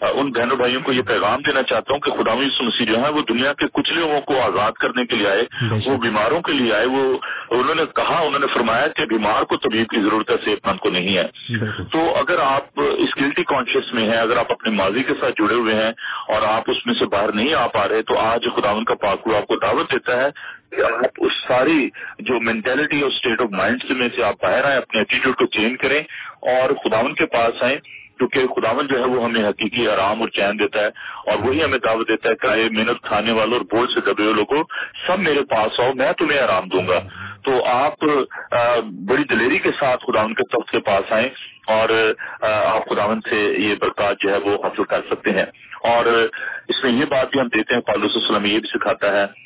ان 0.00 0.32
بہنوں 0.32 0.56
بھائیوں 0.56 0.80
کو 0.82 0.92
یہ 0.92 1.02
پیغام 1.02 1.42
دینا 1.42 1.62
چاہتا 1.62 1.92
ہوں 1.92 2.00
کہ 2.00 2.10
خدا 2.10 2.34
مسیح 2.34 2.84
جو 2.84 3.02
ہے 3.02 3.08
وہ 3.08 3.22
دنیا 3.28 3.52
کے 3.52 3.66
کچھ 3.72 3.92
لوگوں 3.92 4.20
کو 4.20 4.40
آزاد 4.40 4.72
کرنے 4.72 5.06
کے 5.06 5.16
لیے 5.16 5.28
آئے 5.28 5.44
وہ 5.86 5.96
بیماروں 5.96 6.40
کے 6.40 6.52
لیے 6.52 6.74
آئے۔ 6.74 6.86
وہ 6.86 7.18
انہوں 7.50 7.74
نے 7.74 7.82
کہا 7.96 8.18
انہوں 8.18 8.38
نے 8.38 8.46
فرمایا 8.64 8.88
کہ 8.88 9.04
بیمار 9.06 9.42
کو 9.42 9.56
طبیب 9.56 9.88
کی 9.88 10.00
ضرورت 10.00 10.30
ہے 10.30 10.36
صحت 10.44 10.66
مند 10.66 10.78
کو 10.78 10.90
نہیں 10.90 11.16
ہے۔ 11.16 11.26
تو 11.92 12.14
اگر 12.16 12.38
آپ 12.38 12.62
اس 12.76 13.20
گلٹی 13.20 13.44
کانشیس 13.44 13.94
میں 13.94 14.08
ہیں 14.08 14.16
اگر 14.16 14.36
آپ 14.36 14.52
اپنے 14.52 14.70
ماضی 14.70 15.02
کے 15.02 15.14
ساتھ 15.20 15.42
جڑے 15.42 15.54
ہوئے 15.54 15.74
ہیں 15.74 15.92
اور 16.28 16.42
آپ 16.42 16.70
اس 16.70 16.86
میں 16.86 16.94
سے 16.94 17.06
باہر 17.06 17.32
نہیں 17.32 17.54
آ 17.54 17.66
پا 17.66 17.88
رہے 17.88 18.02
تو 18.02 18.18
آج 18.18 18.48
خدا 18.56 18.70
ان 18.70 18.84
کا 18.84 18.94
پاکو 18.94 19.36
آپ 19.36 19.46
کو 19.46 19.56
دعوت 19.56 19.92
دیتا 19.92 20.22
ہے 20.22 20.28
کہ 20.70 20.82
آپ 20.82 21.10
اس 21.16 21.32
ساری 21.48 21.88
جو 22.18 22.40
مینٹلٹی 22.40 23.00
اور 23.00 23.10
اسٹیٹ 23.10 23.40
آف 23.40 23.50
مائنڈ 23.50 23.90
میں 23.90 24.08
سے 24.16 24.22
آپ 24.22 24.34
باہر 24.42 24.64
آئیں 24.64 24.76
اپنے 24.76 25.00
ایٹیٹیوڈ 25.00 25.36
کو 25.36 25.46
چینج 25.46 25.78
کریں 25.80 26.00
اور 26.40 26.70
خداون 26.84 27.14
کے 27.14 27.26
پاس 27.26 27.62
آئیں 27.62 27.76
کیونکہ 28.18 28.46
خداون 28.46 28.86
جو 28.86 28.98
ہے 28.98 29.04
وہ 29.04 29.24
ہمیں 29.24 29.48
حقیقی 29.48 29.88
آرام 29.88 30.20
اور 30.20 30.28
چین 30.28 30.58
دیتا 30.58 30.80
ہے 30.80 30.86
اور 31.26 31.38
وہی 31.38 31.64
ہمیں 31.64 31.78
دعوت 31.78 32.08
دیتا 32.08 32.28
ہے 32.28 32.34
کہ 32.34 32.48
محنت 32.70 33.02
کھانے 33.02 33.32
والوں 33.32 33.52
اور 33.52 33.60
بورڈ 33.60 33.90
سے 33.90 34.00
دبے 34.00 34.22
لوگوں 34.22 34.62
سب 35.06 35.18
میرے 35.18 35.44
پاس 35.44 35.80
آؤ 35.80 35.92
میں 35.94 36.12
تمہیں 36.12 36.38
آرام 36.38 36.68
دوں 36.68 36.88
گا۔ 36.88 37.00
تو 37.44 37.64
آپ 37.64 38.04
بڑی 39.08 39.24
دلیری 39.24 39.58
کے 39.58 39.70
ساتھ 39.80 40.04
خداون 40.06 40.34
کے 40.34 40.42
تخت 40.42 40.70
کے 40.70 40.80
پاس 40.80 41.12
آئیں 41.12 41.28
اور 41.66 41.88
آپ 42.40 42.88
خداون 42.88 43.20
سے 43.20 43.36
یہ 43.58 43.74
برکات 43.80 44.16
جو 44.20 44.30
ہے 44.30 44.38
وہ 44.38 44.54
حاصل 44.64 44.84
کر 44.84 45.00
سکتے 45.10 45.30
ہیں۔ 45.30 45.46
اور 45.82 46.06
اس 46.68 46.84
میں 46.84 46.92
یہ 46.92 47.04
بات 47.04 47.30
بھی 47.30 47.40
ہم 47.40 47.46
دیتے 47.46 47.74
ہیں 47.74 47.80
پالوس 47.80 48.16
وسلم 48.16 48.44
یہ 48.44 48.58
بھی 48.58 48.68
سکھاتا 48.68 49.12
ہے 49.12 49.43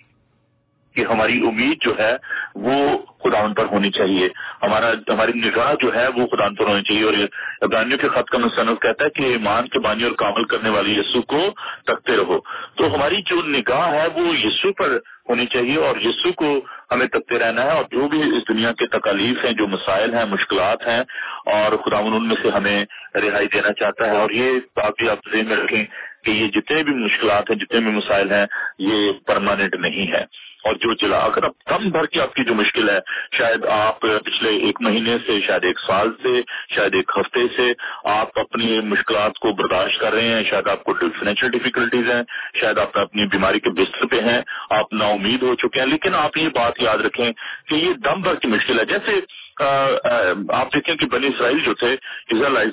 کہ 0.98 1.12
ہماری 1.12 1.46
امید 1.48 1.78
جو 1.80 1.94
ہے 1.98 2.16
وہ 2.54 2.98
خدا 2.98 3.46
پر 3.56 3.64
ہونی 3.64 3.90
چاہیے۔ 3.90 4.28
ہمارا 4.62 4.92
ہماری 5.08 5.32
نگاہ 5.34 5.74
جو 5.80 5.94
ہے 5.94 6.08
وہ 6.08 6.26
خدا 6.26 6.48
پر 6.58 6.64
ہونی 6.64 6.82
چاہیے۔ 6.82 7.04
اور 7.04 7.12
ابرانیوں 7.60 7.98
کے 7.98 8.08
خط 8.08 8.30
کا 8.30 8.38
مصنف 8.38 8.80
کہتا 8.80 9.04
ہے 9.04 9.10
کہ 9.10 9.22
ایمان 9.22 9.68
کے 9.68 9.78
بانی 9.78 10.04
اور 10.04 10.12
کامل 10.12 10.44
کرنے 10.44 10.68
والی 10.68 10.98
یسو 10.98 11.22
کو 11.22 11.50
تکتے 11.86 12.16
رہو۔ 12.16 12.38
تو 12.74 12.94
ہماری 12.94 13.22
جو 13.22 13.42
نگاہ 13.46 13.92
ہے 13.92 14.06
وہ 14.14 14.36
یسو 14.36 14.72
پر 14.72 14.98
ہونی 15.28 15.46
چاہیے 15.46 15.76
اور 15.76 15.96
یسو 15.96 16.32
کو 16.32 16.60
ہمیں 16.92 17.06
تکتے 17.06 17.38
رہنا 17.38 17.62
ہے 17.62 17.70
اور 17.70 17.84
جو 17.90 18.08
بھی 18.08 18.22
اس 18.22 18.48
دنیا 18.48 18.72
کے 18.72 18.86
تکالیف 18.86 19.44
ہیں، 19.44 19.52
جو 19.52 19.66
مسائل 19.66 20.14
ہیں، 20.14 20.24
مشکلات 20.24 20.86
ہیں 20.86 21.00
اور 21.46 21.76
خدا 21.76 21.98
ان 21.98 22.28
میں 22.28 22.36
سے 22.42 22.48
ہمیں 22.48 22.84
رہائی 23.14 23.48
دینا 23.48 23.72
چاہتا 23.72 24.06
ہے۔ 24.06 24.16
اور 24.16 24.30
یہ 24.30 24.52
بات 24.76 24.92
بھی 24.98 25.08
آپ 25.08 25.18
ذہن 25.32 25.46
میں 25.46 25.56
رکھیں 25.56 25.84
کہ 26.24 26.30
یہ 26.30 26.48
جتنے 26.48 26.82
بھی 26.82 26.94
مشکلات 26.94 27.50
ہیں، 27.50 27.56
جتنے 27.56 27.80
بھی 27.80 27.90
مسائل 27.90 28.32
ہیں، 28.32 28.46
یہ 28.78 29.12
پرماننٹ 29.26 29.74
نہیں 29.74 30.12
ہے۔ 30.12 30.47
اور 30.68 30.76
جو 30.82 30.94
چلا 31.00 31.18
اگر 31.24 31.44
اب 31.44 31.52
کم 31.66 31.88
بھر 31.90 32.06
کی 32.12 32.20
آپ 32.20 32.34
کی 32.34 32.44
جو 32.44 32.54
مشکل 32.54 32.88
ہے، 32.90 32.98
شاید 33.38 33.64
آپ 33.74 34.00
پچھلے 34.00 34.50
ایک 34.66 34.80
مہینے 34.80 35.16
سے، 35.26 35.40
شاید 35.46 35.64
ایک 35.64 35.80
سال 35.80 36.10
سے، 36.22 36.40
شاید 36.74 36.94
ایک 36.94 37.12
ہفتے 37.18 37.46
سے 37.56 37.72
آپ 38.12 38.38
اپنی 38.38 38.80
مشکلات 38.84 39.38
کو 39.38 39.52
برداشت 39.62 40.00
کر 40.00 40.12
رہے 40.14 40.28
ہیں، 40.28 40.42
شاید 40.50 40.68
آپ 40.68 40.84
کو 40.84 40.94
فائنینشیل 40.94 41.50
ڈیفیکلٹیز 41.50 42.10
ہیں، 42.10 42.22
شاید 42.60 42.78
آپ 42.78 42.98
اپنی 42.98 43.26
بیماری 43.32 43.60
کے 43.60 43.70
بستر 43.80 44.06
پہ 44.06 44.20
ہیں، 44.28 44.40
آپ 44.70 44.92
نا 44.92 45.06
امید 45.08 45.42
ہو 45.42 45.54
چکے 45.54 45.80
ہیں۔ 45.80 45.86
لیکن 45.86 46.14
آپ 46.14 46.36
یہ 46.38 46.48
بات 46.54 46.80
یاد 46.82 47.04
رکھیں 47.06 47.30
کہ 47.68 47.74
یہ 47.74 47.92
دم 48.04 48.22
بھر 48.22 48.34
کی 48.42 48.48
مشکل 48.48 48.80
ہے۔ 48.80 48.84
جیسے 48.94 49.20
آپ 49.60 50.74
دیکھیں 50.74 50.94
کہ 50.94 51.06
بنی 51.12 51.26
اسرائیل 51.26 51.58
جو 51.64 51.72
تھے 51.74 51.94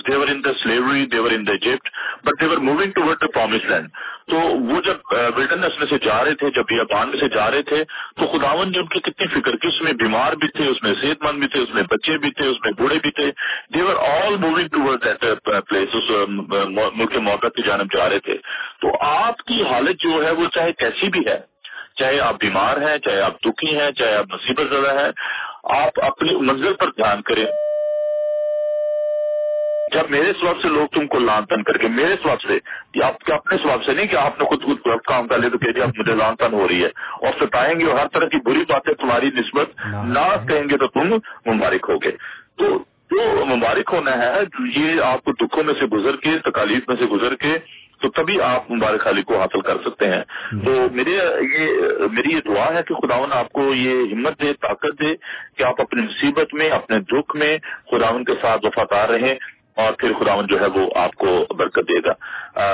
they were 0.07 0.27
in 0.27 0.43
the 0.45 0.53
slavery 0.63 1.05
they were 1.13 1.31
in 1.31 1.47
the 1.47 1.51
Egypt 1.51 1.89
but 2.25 2.41
they were 2.41 2.57
moving 2.67 2.91
ٹوڈ 2.95 3.21
the 3.21 3.27
promise 3.35 3.65
land 3.69 3.87
تو 4.27 4.37
وہ 4.37 4.79
جب 4.81 5.13
ولڈرنس 5.35 5.77
میں 5.79 5.87
سے 5.89 5.97
جا 6.03 6.23
رہے 6.25 6.35
تھے، 6.35 6.49
جب 6.49 6.63
بیابان 6.69 7.09
میں 7.09 7.19
سے 7.19 7.27
جا 7.29 7.49
رہے 7.51 7.61
تھے، 7.63 7.83
تو 8.17 8.27
خداون 8.27 8.71
نے 8.71 8.79
ان 8.79 8.87
کی 8.87 8.99
کتنی 8.99 9.27
فکر 9.33 9.55
کی، 9.55 9.67
اس 9.67 9.81
میں 9.81 9.93
بیمار 9.93 10.33
بھی 10.33 10.47
تھے، 10.47 10.67
اس 10.67 10.81
میں 10.83 10.93
صحت 11.01 11.23
مند 11.23 11.39
بھی 11.39 11.47
تھے، 11.47 11.59
اس 11.59 11.73
میں 11.73 11.83
بچے 11.91 12.17
بھی 12.17 12.31
تھے، 12.31 12.47
اس 12.47 12.57
میں 12.65 12.71
بوڑھے 12.77 12.99
بھی 13.03 13.11
تھے۔ 13.11 13.31
دیور 13.73 13.95
آل 13.95 14.35
موونگ 14.35 14.67
ٹوڈ 14.67 15.05
دیٹ 15.05 15.49
پلیس 15.69 15.95
اس 15.95 16.09
ملک 16.29 17.15
موقع 17.23 17.47
کی 17.47 17.61
جانب 17.61 17.93
جا 17.93 18.09
رہے 18.09 18.19
تھے۔ 18.19 18.37
تو 18.81 18.95
آپ 19.01 19.43
کی 19.43 19.61
حالت 19.63 20.01
جو 20.01 20.23
ہے، 20.25 20.31
وہ 20.31 20.47
چاہے 20.55 20.71
کیسی 20.73 21.09
بھی 21.09 21.25
ہے، 21.27 21.39
چاہے 21.99 22.19
آپ 22.19 22.39
بیمار 22.39 22.81
ہیں، 22.81 22.97
چاہے 22.97 23.21
آپ 23.21 23.39
دکھی 23.45 23.77
ہیں، 23.79 23.91
چاہے 23.91 24.15
آپ 24.15 24.33
مصیبت 24.33 24.73
زدہ 24.73 24.93
ہیں، 24.99 25.11
آپ 25.75 26.03
اپنی 26.03 26.35
منزل 26.41 26.73
پر 26.73 26.87
دھیان 26.87 27.21
کریں۔ 27.21 27.45
جب 29.95 30.09
میرے 30.09 30.33
سواب 30.41 30.55
سے 30.61 30.67
لوگ 30.67 30.87
تم 30.87 31.07
کو 31.07 31.19
لان 31.19 31.45
تن 31.45 31.63
کر 31.63 31.77
کے 31.77 31.87
میرے 31.87 32.15
سواب 32.23 32.41
سے 32.41 32.59
آپ 33.03 33.19
کے 33.19 33.33
اپنے 33.33 33.57
سواب 33.57 33.83
سے 33.83 33.93
نہیں 33.93 34.07
کہ 34.07 34.15
آپ 34.15 34.41
نے 34.41 34.45
خود 34.45 34.63
خود 34.63 34.77
کام 35.05 35.27
کر 35.27 35.37
لے 35.37 35.49
تو 35.49 35.57
کہ 35.57 35.81
آپ 35.81 35.99
مجھے 35.99 36.15
لان 36.15 36.35
تن 36.35 36.53
ہو 36.53 36.67
رہی 36.67 36.83
ہے۔ 36.83 36.89
اور 37.21 37.27
ستائیں 37.39 37.79
گے 37.79 37.85
اور 37.85 37.99
ہر 37.99 38.07
طرح 38.07 38.25
کی 38.25 38.37
بری 38.45 38.59
باتیں 38.69 38.93
تمہاری 38.93 39.27
نسبت 39.27 39.67
نہ 40.03 40.47
کہیں 40.47 40.63
گے 40.63 40.77
تو 40.77 40.87
تم 40.87 41.15
مبارک 41.53 41.85
ہوگے۔ 41.89 42.11
تو 42.57 42.83
جو 43.11 43.45
مبارک 43.45 43.89
ہونا 43.93 44.11
ہے 44.11 44.33
یہ 44.75 45.01
آپ 45.01 45.23
کو 45.23 45.31
دکھوں 45.31 45.63
میں 45.63 45.73
سے 45.79 45.85
گزر 45.85 46.15
کے 46.15 46.29
تکالیف 46.43 46.87
میں 46.87 46.95
سے 46.99 47.05
گزر 47.05 47.35
کے 47.35 47.57
تو 48.01 48.09
تبھی 48.09 48.41
آپ 48.41 48.71
مبارک 48.71 49.07
علی 49.07 49.21
کو 49.21 49.39
حاصل 49.39 49.61
کر 49.61 49.77
سکتے 49.85 50.07
ہیں۔ 50.07 50.23
تو 50.65 50.87
میرے 50.91 51.11
یہ 51.41 51.67
میری 52.11 52.35
یہ 52.35 52.39
دعا 52.45 52.73
ہے 52.73 52.83
کہ 52.83 52.95
خداون 52.95 53.33
آپ 53.33 53.53
کو 53.53 53.73
یہ 53.73 54.13
ہمت 54.13 54.41
دے 54.41 54.53
طاقت 54.53 55.01
دے 55.01 55.15
کہ 55.57 55.63
آپ 55.63 55.81
اپنی 55.81 56.01
مصیبت 56.01 56.53
میں 56.53 56.69
اپنے 56.69 56.99
دکھ 56.99 57.35
میں 57.35 57.57
خداون 57.91 58.23
کے 58.23 58.33
ساتھ 58.41 58.65
وفادار 58.65 59.09
رہیں۔ 59.09 59.35
اور 59.77 59.93
پھر 59.93 60.13
خداون 60.19 60.45
جو 60.47 60.59
ہے 60.59 60.67
وہ 60.75 60.87
آپ 60.95 61.15
کو 61.15 61.31
برکت 61.57 61.89
دے 61.89 61.99
گا 62.05 62.13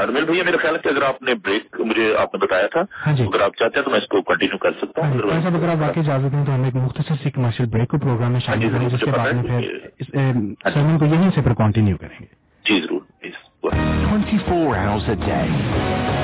رمیل 0.06 0.26
بھیا 0.26 0.44
میرا 0.44 0.58
خیال 0.62 0.76
ہے 0.76 0.80
کہ 0.80 0.90
اگر 0.90 1.04
آپ 1.04 1.22
نے 1.22 1.34
بریک 1.46 1.80
مجھے 1.82 2.14
آپ 2.18 2.36
نے 2.36 2.40
بتایا 2.46 2.68
تھا 2.68 2.82
ہاں 3.06 3.14
جی۔ 3.16 3.24
اگر 3.24 3.42
آپ 3.42 3.56
چاہتے 3.56 3.80
ہیں 3.80 3.86
تو 3.86 3.92
میں 3.92 4.00
اس 4.00 4.08
کو 4.08 4.22
کنٹینیو 4.24 4.58
کر 4.58 4.72
سکتا 4.82 5.02
ہوں 5.02 5.32
ہاں 5.32 5.40
جی۔ 5.42 5.48
اگر 5.50 5.70
آپ 5.70 5.82
واقعی 5.82 6.02
اجازت 6.02 6.32
دیں 6.32 6.46
تو 6.46 6.56
ہم 6.56 6.64
ایک 6.64 6.76
مختصر 6.78 7.24
سی 7.24 7.32
کمرشل 7.32 7.66
بریک 7.70 7.90
کو 7.90 7.98
پروگرام 8.00 8.32
میں 8.32 8.40
شامل 8.40 8.70
کریں 8.70 8.90
جس 8.90 9.00
کے 9.00 9.12
بعد 9.12 9.34
میں 9.34 9.44
پھر 9.52 10.72
سرمن 10.72 10.98
کو 10.98 11.06
یہیں 11.08 11.30
سے 11.36 11.42
پھر 11.42 11.54
کنٹینیو 11.58 11.98
کریں 11.98 12.20
گے 12.20 12.34
جی 12.66 12.80
ضرور 12.82 13.00
please 13.20 13.40
24 13.64 14.76
hours 14.76 15.04
a 15.06 15.16
day. 15.18 15.50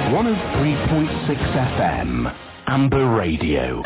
103.6 0.10 1.58
FM. 1.70 2.32
Amber 2.68 3.06
Radio. 3.08 3.84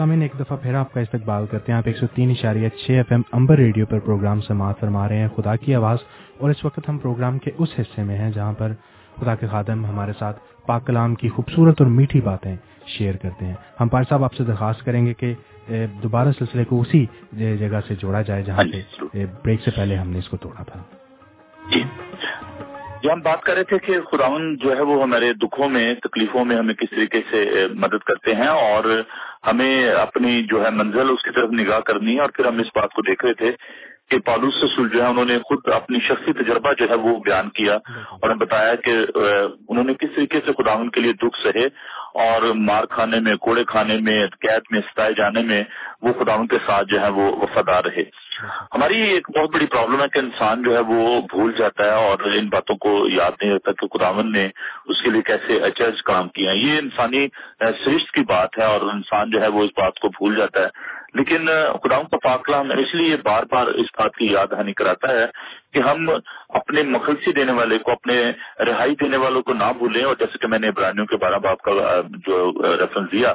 سامعین 0.00 0.22
ایک 0.22 0.32
دفعہ 0.40 0.56
پھر 0.62 0.74
آپ 0.74 0.92
کا 0.92 1.00
استقبال 1.00 1.46
کرتے 1.46 1.72
ہیں۔ 1.72 1.76
آپ 1.76 1.82
ایک 1.86 1.96
سو 1.96 2.06
تین 2.06 2.30
اشاریہ 2.30 2.68
چھ 2.68 2.90
ایف 2.90 3.06
ایم 3.10 3.20
امبر 3.32 3.56
ریڈیو 3.56 3.86
پر 3.86 3.98
پروگرام 3.98 4.40
سماعت 4.40 4.80
فرما 4.80 5.08
رہے 5.08 5.16
ہیں۔ 5.16 5.28
خدا 5.36 5.56
کی 5.56 5.74
آواز۔ 5.74 5.98
اور 6.38 6.50
اس 6.50 6.64
وقت 6.64 6.88
ہم 6.88 6.98
پروگرام 6.98 7.38
کے 7.38 7.50
اس 7.58 7.68
حصے 7.78 8.02
میں 8.02 8.18
ہیں 8.18 8.30
جہاں 8.30 8.52
پر 8.52 8.72
خدا 9.20 9.34
کے 9.34 9.46
خادم 9.46 9.86
ہمارے 9.86 10.12
ساتھ 10.18 10.40
پاک 10.66 10.86
کلام 10.86 11.14
کی 11.14 11.28
خوبصورت 11.28 11.80
اور 11.80 11.90
میٹھی 11.90 12.20
باتیں 12.20 12.56
شیئر 12.86 13.16
کرتے 13.16 13.46
ہیں۔ 13.46 13.54
ہم 13.80 13.88
پار 13.88 14.02
صاحب 14.08 14.24
آپ 14.24 14.34
سے 14.34 14.44
درخواست 14.44 14.84
کریں 14.84 15.06
گے 15.06 15.14
کہ 15.14 15.34
دوبارہ 16.02 16.28
سلسلے 16.38 16.64
کو 16.64 16.80
اسی 16.80 17.06
جگہ 17.32 17.80
سے 17.88 17.94
جوڑا 17.94 18.22
جائے 18.22 18.42
جہاں 18.42 18.64
پہ 18.72 19.24
بریک 19.44 19.60
سے 19.64 19.70
پہلے 19.70 19.96
ہم 19.96 20.10
نے 20.10 20.18
اس 20.18 20.28
کو 20.28 20.36
توڑا 20.36 20.62
تھا۔ 20.62 20.82
جی۔ 21.74 21.82
جو 23.02 23.12
ہم 23.12 23.20
بات 23.20 23.42
کر 23.42 23.54
رہے 23.54 23.64
تھے 23.64 23.78
کہ 23.78 24.00
خداون 24.00 24.56
جو 24.56 24.76
ہے 24.76 24.82
وہ 24.82 25.02
ہمارے 25.02 25.32
دکھوں 25.32 25.68
میں 25.68 25.94
تکلیفوں 25.94 26.44
میں 26.44 26.56
ہمیں 26.56 26.74
کس 26.74 26.90
طریقے 26.90 27.20
سے 27.30 27.66
مدد 27.74 27.98
کرتے 28.06 28.34
ہیں 28.34 28.46
اور 28.46 29.02
ہمیں 29.44 29.88
اپنی 29.88 30.42
جو 30.42 30.64
ہے 30.64 30.70
منزل 30.70 31.10
اس 31.10 31.22
کی 31.22 31.30
طرف 31.30 31.50
نگاہ 31.50 31.80
کرنی 31.80 32.14
ہے 32.14 32.20
اور 32.20 32.30
پھر 32.30 32.46
ہم 32.46 32.58
اس 32.58 32.74
بات 32.74 32.92
کو 32.92 33.02
دیکھ 33.02 33.24
رہے 33.24 33.34
تھے 33.34 33.52
کہ 34.10 34.18
پالوس 34.18 34.54
سسول 34.54 34.88
جو 34.88 35.02
ہے 35.02 35.08
انہوں 35.08 35.24
نے 35.24 35.38
خود 35.38 35.68
اپنی 35.74 35.98
شخصی 36.00 36.32
تجربہ 36.32 36.72
جو 36.78 36.88
ہے 36.90 36.94
وہ 36.94 37.16
بیان 37.24 37.48
کیا 37.50 37.74
اور 38.10 38.34
بتایا 38.36 38.74
کہ 38.74 38.94
انہوں 39.16 39.84
نے 39.84 39.94
کس 39.94 40.14
طریقے 40.16 40.40
سے 40.46 40.52
خداون 40.52 40.90
کے 40.90 41.00
لیے 41.00 41.12
دکھ 41.22 41.38
سہے 41.42 41.66
اور 42.14 42.42
مار 42.42 42.84
کھانے 42.84 43.20
میں، 43.20 43.36
کوڑے 43.36 43.64
کھانے 43.64 43.98
میں، 44.00 44.26
قید 44.40 44.62
میں، 44.70 44.80
ستائے 44.80 45.12
جانے 45.12 45.42
میں 45.42 45.64
وہ 46.02 46.12
خداون 46.12 46.46
کے 46.46 46.58
ساتھ 46.66 46.88
جو 46.88 47.00
ہے 47.00 47.08
وہ 47.08 47.36
وفادار 47.36 47.84
رہے۔ 47.84 48.04
ہماری 48.74 49.00
ایک 49.00 49.38
بہت 49.38 49.50
بڑی 49.50 49.66
پرابلم 49.66 50.02
ہے 50.02 50.08
کہ 50.08 50.18
انسان 50.18 50.62
جو 50.62 50.74
ہے 50.74 50.80
وہ 50.80 51.20
بھول 51.20 51.52
جاتا 51.58 51.84
ہے 51.84 51.90
اور 51.90 52.18
ان 52.18 52.48
باتوں 52.48 52.76
کو 52.76 53.08
یاد 53.08 53.32
نہیں 53.42 53.52
رہتا 53.52 53.72
کہ 53.72 53.98
خداون 53.98 54.32
نے 54.32 54.48
اس 54.86 55.02
کے 55.02 55.10
لیے 55.10 55.22
کیسے 55.22 55.60
اچرج 55.60 56.02
کام 56.02 56.28
کیا۔ 56.28 56.52
یہ 56.52 56.78
انسانی 56.78 57.28
سرشت 57.60 58.10
کی 58.10 58.20
بات 58.20 58.58
ہے 58.58 58.64
اور 58.64 58.80
انسان 58.80 59.30
جو 59.30 59.42
ہے 59.42 59.48
وہ 59.48 59.64
اس 59.64 59.70
بات 59.76 59.98
کو 59.98 60.08
بھول 60.08 60.36
جاتا 60.36 60.60
ہے۔ 60.60 60.99
لیکن 61.14 61.46
خداؤں 61.84 62.04
کا 62.04 62.16
پاکلام 62.22 62.70
اس 62.70 62.94
لیے 62.94 63.16
بار 63.24 63.42
بار 63.50 63.66
اس 63.80 63.86
بات 63.98 64.16
کی 64.16 64.26
یاد 64.32 64.46
دہانی 64.50 64.72
کراتا 64.72 65.08
ہے 65.08 65.26
کہ 65.72 65.78
ہم 65.78 66.10
اپنے 66.48 66.82
مخلصی 66.82 67.32
دینے 67.32 67.52
والے 67.52 67.78
کو، 67.78 67.92
اپنے 67.92 68.16
رہائی 68.66 68.94
دینے 69.00 69.16
والوں 69.16 69.42
کو 69.42 69.52
نہ 69.54 69.72
بھولیں، 69.78 70.04
اور 70.04 70.16
جیسے 70.18 70.38
کہ 70.38 70.48
میں 70.48 70.58
نے 70.58 70.68
ابراہیوں 70.68 71.06
کے 71.06 71.16
بارہ 71.16 71.38
باپ 71.38 71.62
کا 71.62 71.72
جو 72.26 72.36
ریفرنس 72.80 73.12
دیا 73.12 73.32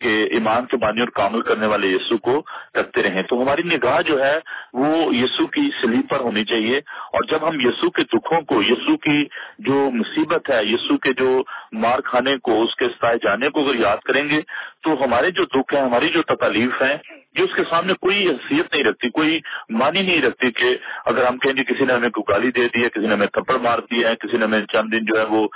کہ 0.00 0.28
ایمان 0.30 0.66
کے 0.66 0.76
بانی 0.76 1.00
اور 1.00 1.08
کامل 1.08 1.40
کرنے 1.40 1.66
والے 1.66 1.88
یسو 1.88 2.18
کو 2.18 2.42
رکھتے 2.74 3.02
رہیں۔ 3.02 3.22
تو 3.22 3.42
ہماری 3.42 3.62
نگاہ 3.62 4.02
جو 4.02 4.24
ہے، 4.24 4.38
وہ 4.72 5.14
یسو 5.14 5.46
کی 5.46 5.70
سلیب 5.80 6.08
پر 6.08 6.20
ہونی 6.20 6.44
چاہیے۔ 6.44 6.78
اور 6.78 7.20
جب 7.28 7.48
ہم 7.48 7.60
یسو 7.60 7.90
کے 7.90 8.02
دکھوں 8.04 8.40
کو 8.40 8.62
یسو 8.62 8.96
کی 8.96 9.24
جو 9.58 9.90
مصیبت 9.92 10.50
ہے 10.50 10.64
یسو 10.64 10.96
کے 10.96 11.12
جو 11.12 11.42
مار 11.72 11.98
کھانے 11.98 12.36
کو، 12.36 12.62
اس 12.62 12.76
کے 12.76 12.84
ستائے 12.84 13.16
جانے 13.22 13.48
کو 13.48 13.68
اگر 13.68 13.80
یاد 13.80 13.96
کریں 13.96 14.28
گے، 14.28 14.40
تو 14.82 15.04
ہمارے 15.04 15.30
جو 15.30 15.44
دکھ 15.44 15.74
ہیں، 15.74 15.82
ہماری 15.82 16.08
جو 16.08 16.22
تکالیف 16.22 16.82
ہیں 16.82 17.17
جو 17.34 17.44
اس 17.44 17.54
کے 17.56 17.62
سامنے 17.70 17.94
کوئی 18.00 18.26
حیثیت 18.28 18.74
نہیں 18.74 18.84
رکھتی، 18.84 19.08
کوئی 19.10 19.40
مانی 19.70 20.02
نہیں 20.02 20.22
رکھتی 20.22 20.50
کہ 20.50 20.76
اگر 21.04 21.26
ہم 21.26 21.38
کہیں 21.38 21.56
گے 21.56 21.64
کسی 21.64 21.84
نے 21.84 21.92
ہمیں 21.92 22.08
گالی 22.28 22.50
دے 22.50 22.66
دی 22.74 22.82
ہے، 22.84 22.88
کسی 22.88 23.06
نے 23.06 23.14
ہمیں 23.14 23.26
تھپڑ 23.26 23.56
مار 23.58 23.78
دیا 23.90 24.08
ہے، 24.10 24.16
کسی 24.16 24.36
نے 24.36 24.44
ہمیں 24.44 24.60
چند 24.72 24.92
دن 24.92 25.04
جو 25.04 25.18
ہے 25.18 25.24
وہ 25.24 25.46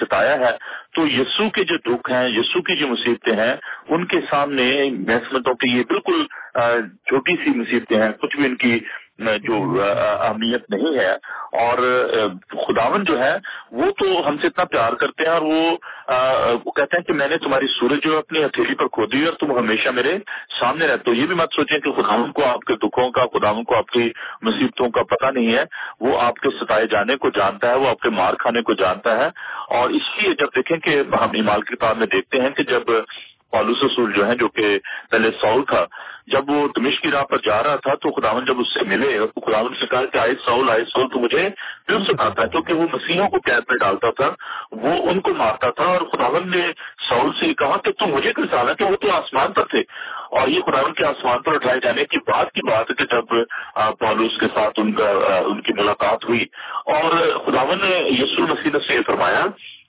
ستایا 0.00 0.38
ہے، 0.40 0.52
تو 0.94 1.06
یسو 1.06 1.48
کے 1.50 1.64
جو 1.64 1.76
دکھ 1.86 2.10
ہیں 2.12 2.28
یسو 2.28 2.62
کی 2.62 2.76
جو 2.76 2.88
مصیبتیں 2.88 3.36
ہیں، 3.36 3.54
ان 3.88 4.04
کے 4.04 4.20
سامنے 4.30 4.68
میں 4.90 5.18
سمجھتا 5.28 5.50
ہوں 5.50 5.56
کہ 5.56 5.66
یہ 5.66 5.82
بالکل 5.88 6.24
چھوٹی 7.08 7.36
سی 7.44 7.50
مصیبتیں 7.56 8.00
ہیں، 8.02 8.12
کچھ 8.12 8.36
بھی 8.36 8.46
ان 8.46 8.56
کی 8.56 8.78
جو 9.18 9.82
اہمیت 10.20 10.70
نہیں 10.70 10.98
ہے 10.98 11.12
اور 11.52 11.78
خداون 12.50 13.04
جو 13.04 13.18
ہے 13.18 13.36
وہ 13.72 13.90
تو 13.90 14.28
ہم 14.28 14.38
سے 14.38 14.46
اتنا 14.46 14.64
پیار 14.64 14.92
کرتے 14.92 15.22
ہیں 15.22 15.30
اور 15.30 15.42
وہ 16.64 16.70
کہتے 16.70 16.96
ہیں 16.96 17.04
کہ 17.04 17.12
میں 17.12 17.28
نے 17.28 17.36
تمہاری 17.36 17.66
سورج 17.66 18.02
جو 18.02 18.18
اپنی 18.18 18.44
ہتھیلی 18.44 18.74
پر 18.74 18.86
کھو 18.86 19.06
دی 19.06 19.24
اور 19.24 19.32
تم 19.32 19.58
ہمیشہ 19.58 19.88
میرے 19.88 20.18
سامنے 20.60 20.86
رہتے 20.86 21.10
ہو۔ 21.10 21.16
یہ 21.16 21.26
بھی 21.26 21.34
مت 21.34 21.52
سوچیں 21.54 21.78
کہ 21.78 21.92
خداون 21.92 22.32
کو 22.32 22.44
آپ 22.44 22.60
کے 22.60 22.76
دکھوں 22.76 23.10
کا، 23.10 23.24
خداون 23.26 23.64
کو 23.64 23.76
آپ 23.76 23.86
کی 23.86 24.10
مصیبتوں 24.42 24.90
کا 24.90 25.02
پتہ 25.02 25.26
نہیں 25.26 25.54
ہے۔ 25.54 25.64
وہ 26.00 26.20
آپ 26.20 26.36
کے 26.36 26.48
ستائے 26.60 26.86
جانے 26.86 27.16
کو 27.16 27.30
جانتا 27.30 27.70
ہے، 27.70 27.74
وہ 27.74 27.88
آپ 27.88 28.00
کے 28.00 28.10
مار 28.10 28.34
کھانے 28.34 28.62
کو 28.62 28.72
جانتا 28.72 29.18
ہے۔ 29.18 29.26
اور 29.68 29.90
اس 29.90 30.02
لیے 30.18 30.34
جب 30.34 30.46
دیکھیں 30.56 30.76
کہ 30.76 31.02
ہم 31.20 31.28
ایمال 31.32 31.62
کتاب 31.62 31.98
میں 31.98 32.06
دیکھتے 32.06 32.40
ہیں 32.40 32.50
کہ 32.50 32.62
جب 32.62 32.82
پالوس 33.50 33.82
رسول 33.82 34.12
جو 34.12 34.28
ہیں 34.28 34.34
جو 34.34 34.48
کہ 34.48 34.78
پہلے 35.10 35.30
سول 35.40 35.64
تھا 35.64 35.84
جب 36.26 36.50
وہ 36.50 36.68
دمش 36.76 37.00
کی 37.00 37.10
راہ 37.10 37.22
پر 37.22 37.38
جا 37.44 37.62
رہا 37.62 37.76
تھا 37.76 37.94
تو 37.94 38.10
خداون 38.10 38.44
جب 38.44 38.60
اس 38.60 38.74
سے 38.74 38.80
ملے، 38.84 39.18
تو 39.34 39.40
خداون 39.40 39.74
سے 39.80 39.86
کہا 39.86 40.06
کہ 40.06 40.18
آئے 40.18 40.30
سول 40.44 40.70
آئے 40.70 40.84
سول 40.84 41.08
تو 41.08 41.20
مجھے 41.20 41.48
کیوں 41.88 42.00
ستاتا 42.00 42.42
ہے 42.42 42.48
کیونکہ 42.48 42.74
وہ 42.74 42.86
مسیحوں 42.92 43.28
کو 43.28 43.36
قید 43.44 43.62
میں 43.68 43.76
ڈالتا 43.80 44.10
تھا، 44.10 44.30
وہ 44.72 45.10
ان 45.10 45.20
کو 45.20 45.34
مارتا 45.34 45.70
تھا 45.70 45.84
اور 45.84 46.00
خداون 46.00 46.50
نے 46.50 46.72
سول 47.08 47.30
سے 47.40 47.54
کہا 47.54 47.76
کہ 47.76 47.92
تم 47.92 48.06
مجھے 48.06 48.32
کس 48.32 48.54
کہ 48.78 48.84
وہ 48.84 48.96
تو 48.96 49.10
آسمان 49.10 49.52
پر 49.52 49.64
تھے۔ 49.64 49.80
اور 50.30 50.48
یہ 50.48 50.60
خداون 50.60 50.92
کے 50.92 51.04
آسمان 51.04 51.42
پر 51.42 51.54
اٹھائے 51.54 51.80
جانے 51.82 52.04
کی 52.04 52.18
بات 52.18 52.52
کی 52.52 52.60
بات 52.70 52.90
ہے 52.90 52.94
کہ 52.94 53.04
جب 53.04 53.24
پالوس 53.98 54.38
کے 54.40 54.46
ساتھ 54.54 54.80
ان 54.80 54.92
کا 54.92 55.10
ان 55.44 55.60
کی 55.60 55.72
ملاقات 55.72 56.24
ہوئی۔ 56.24 56.44
اور 56.86 57.10
خداون 57.46 57.78
نے 57.82 57.96
یسو 58.08 58.42
مسیح 58.42 58.70
سے 58.88 58.94
یہ 58.94 59.00
فرمایا 59.06 59.44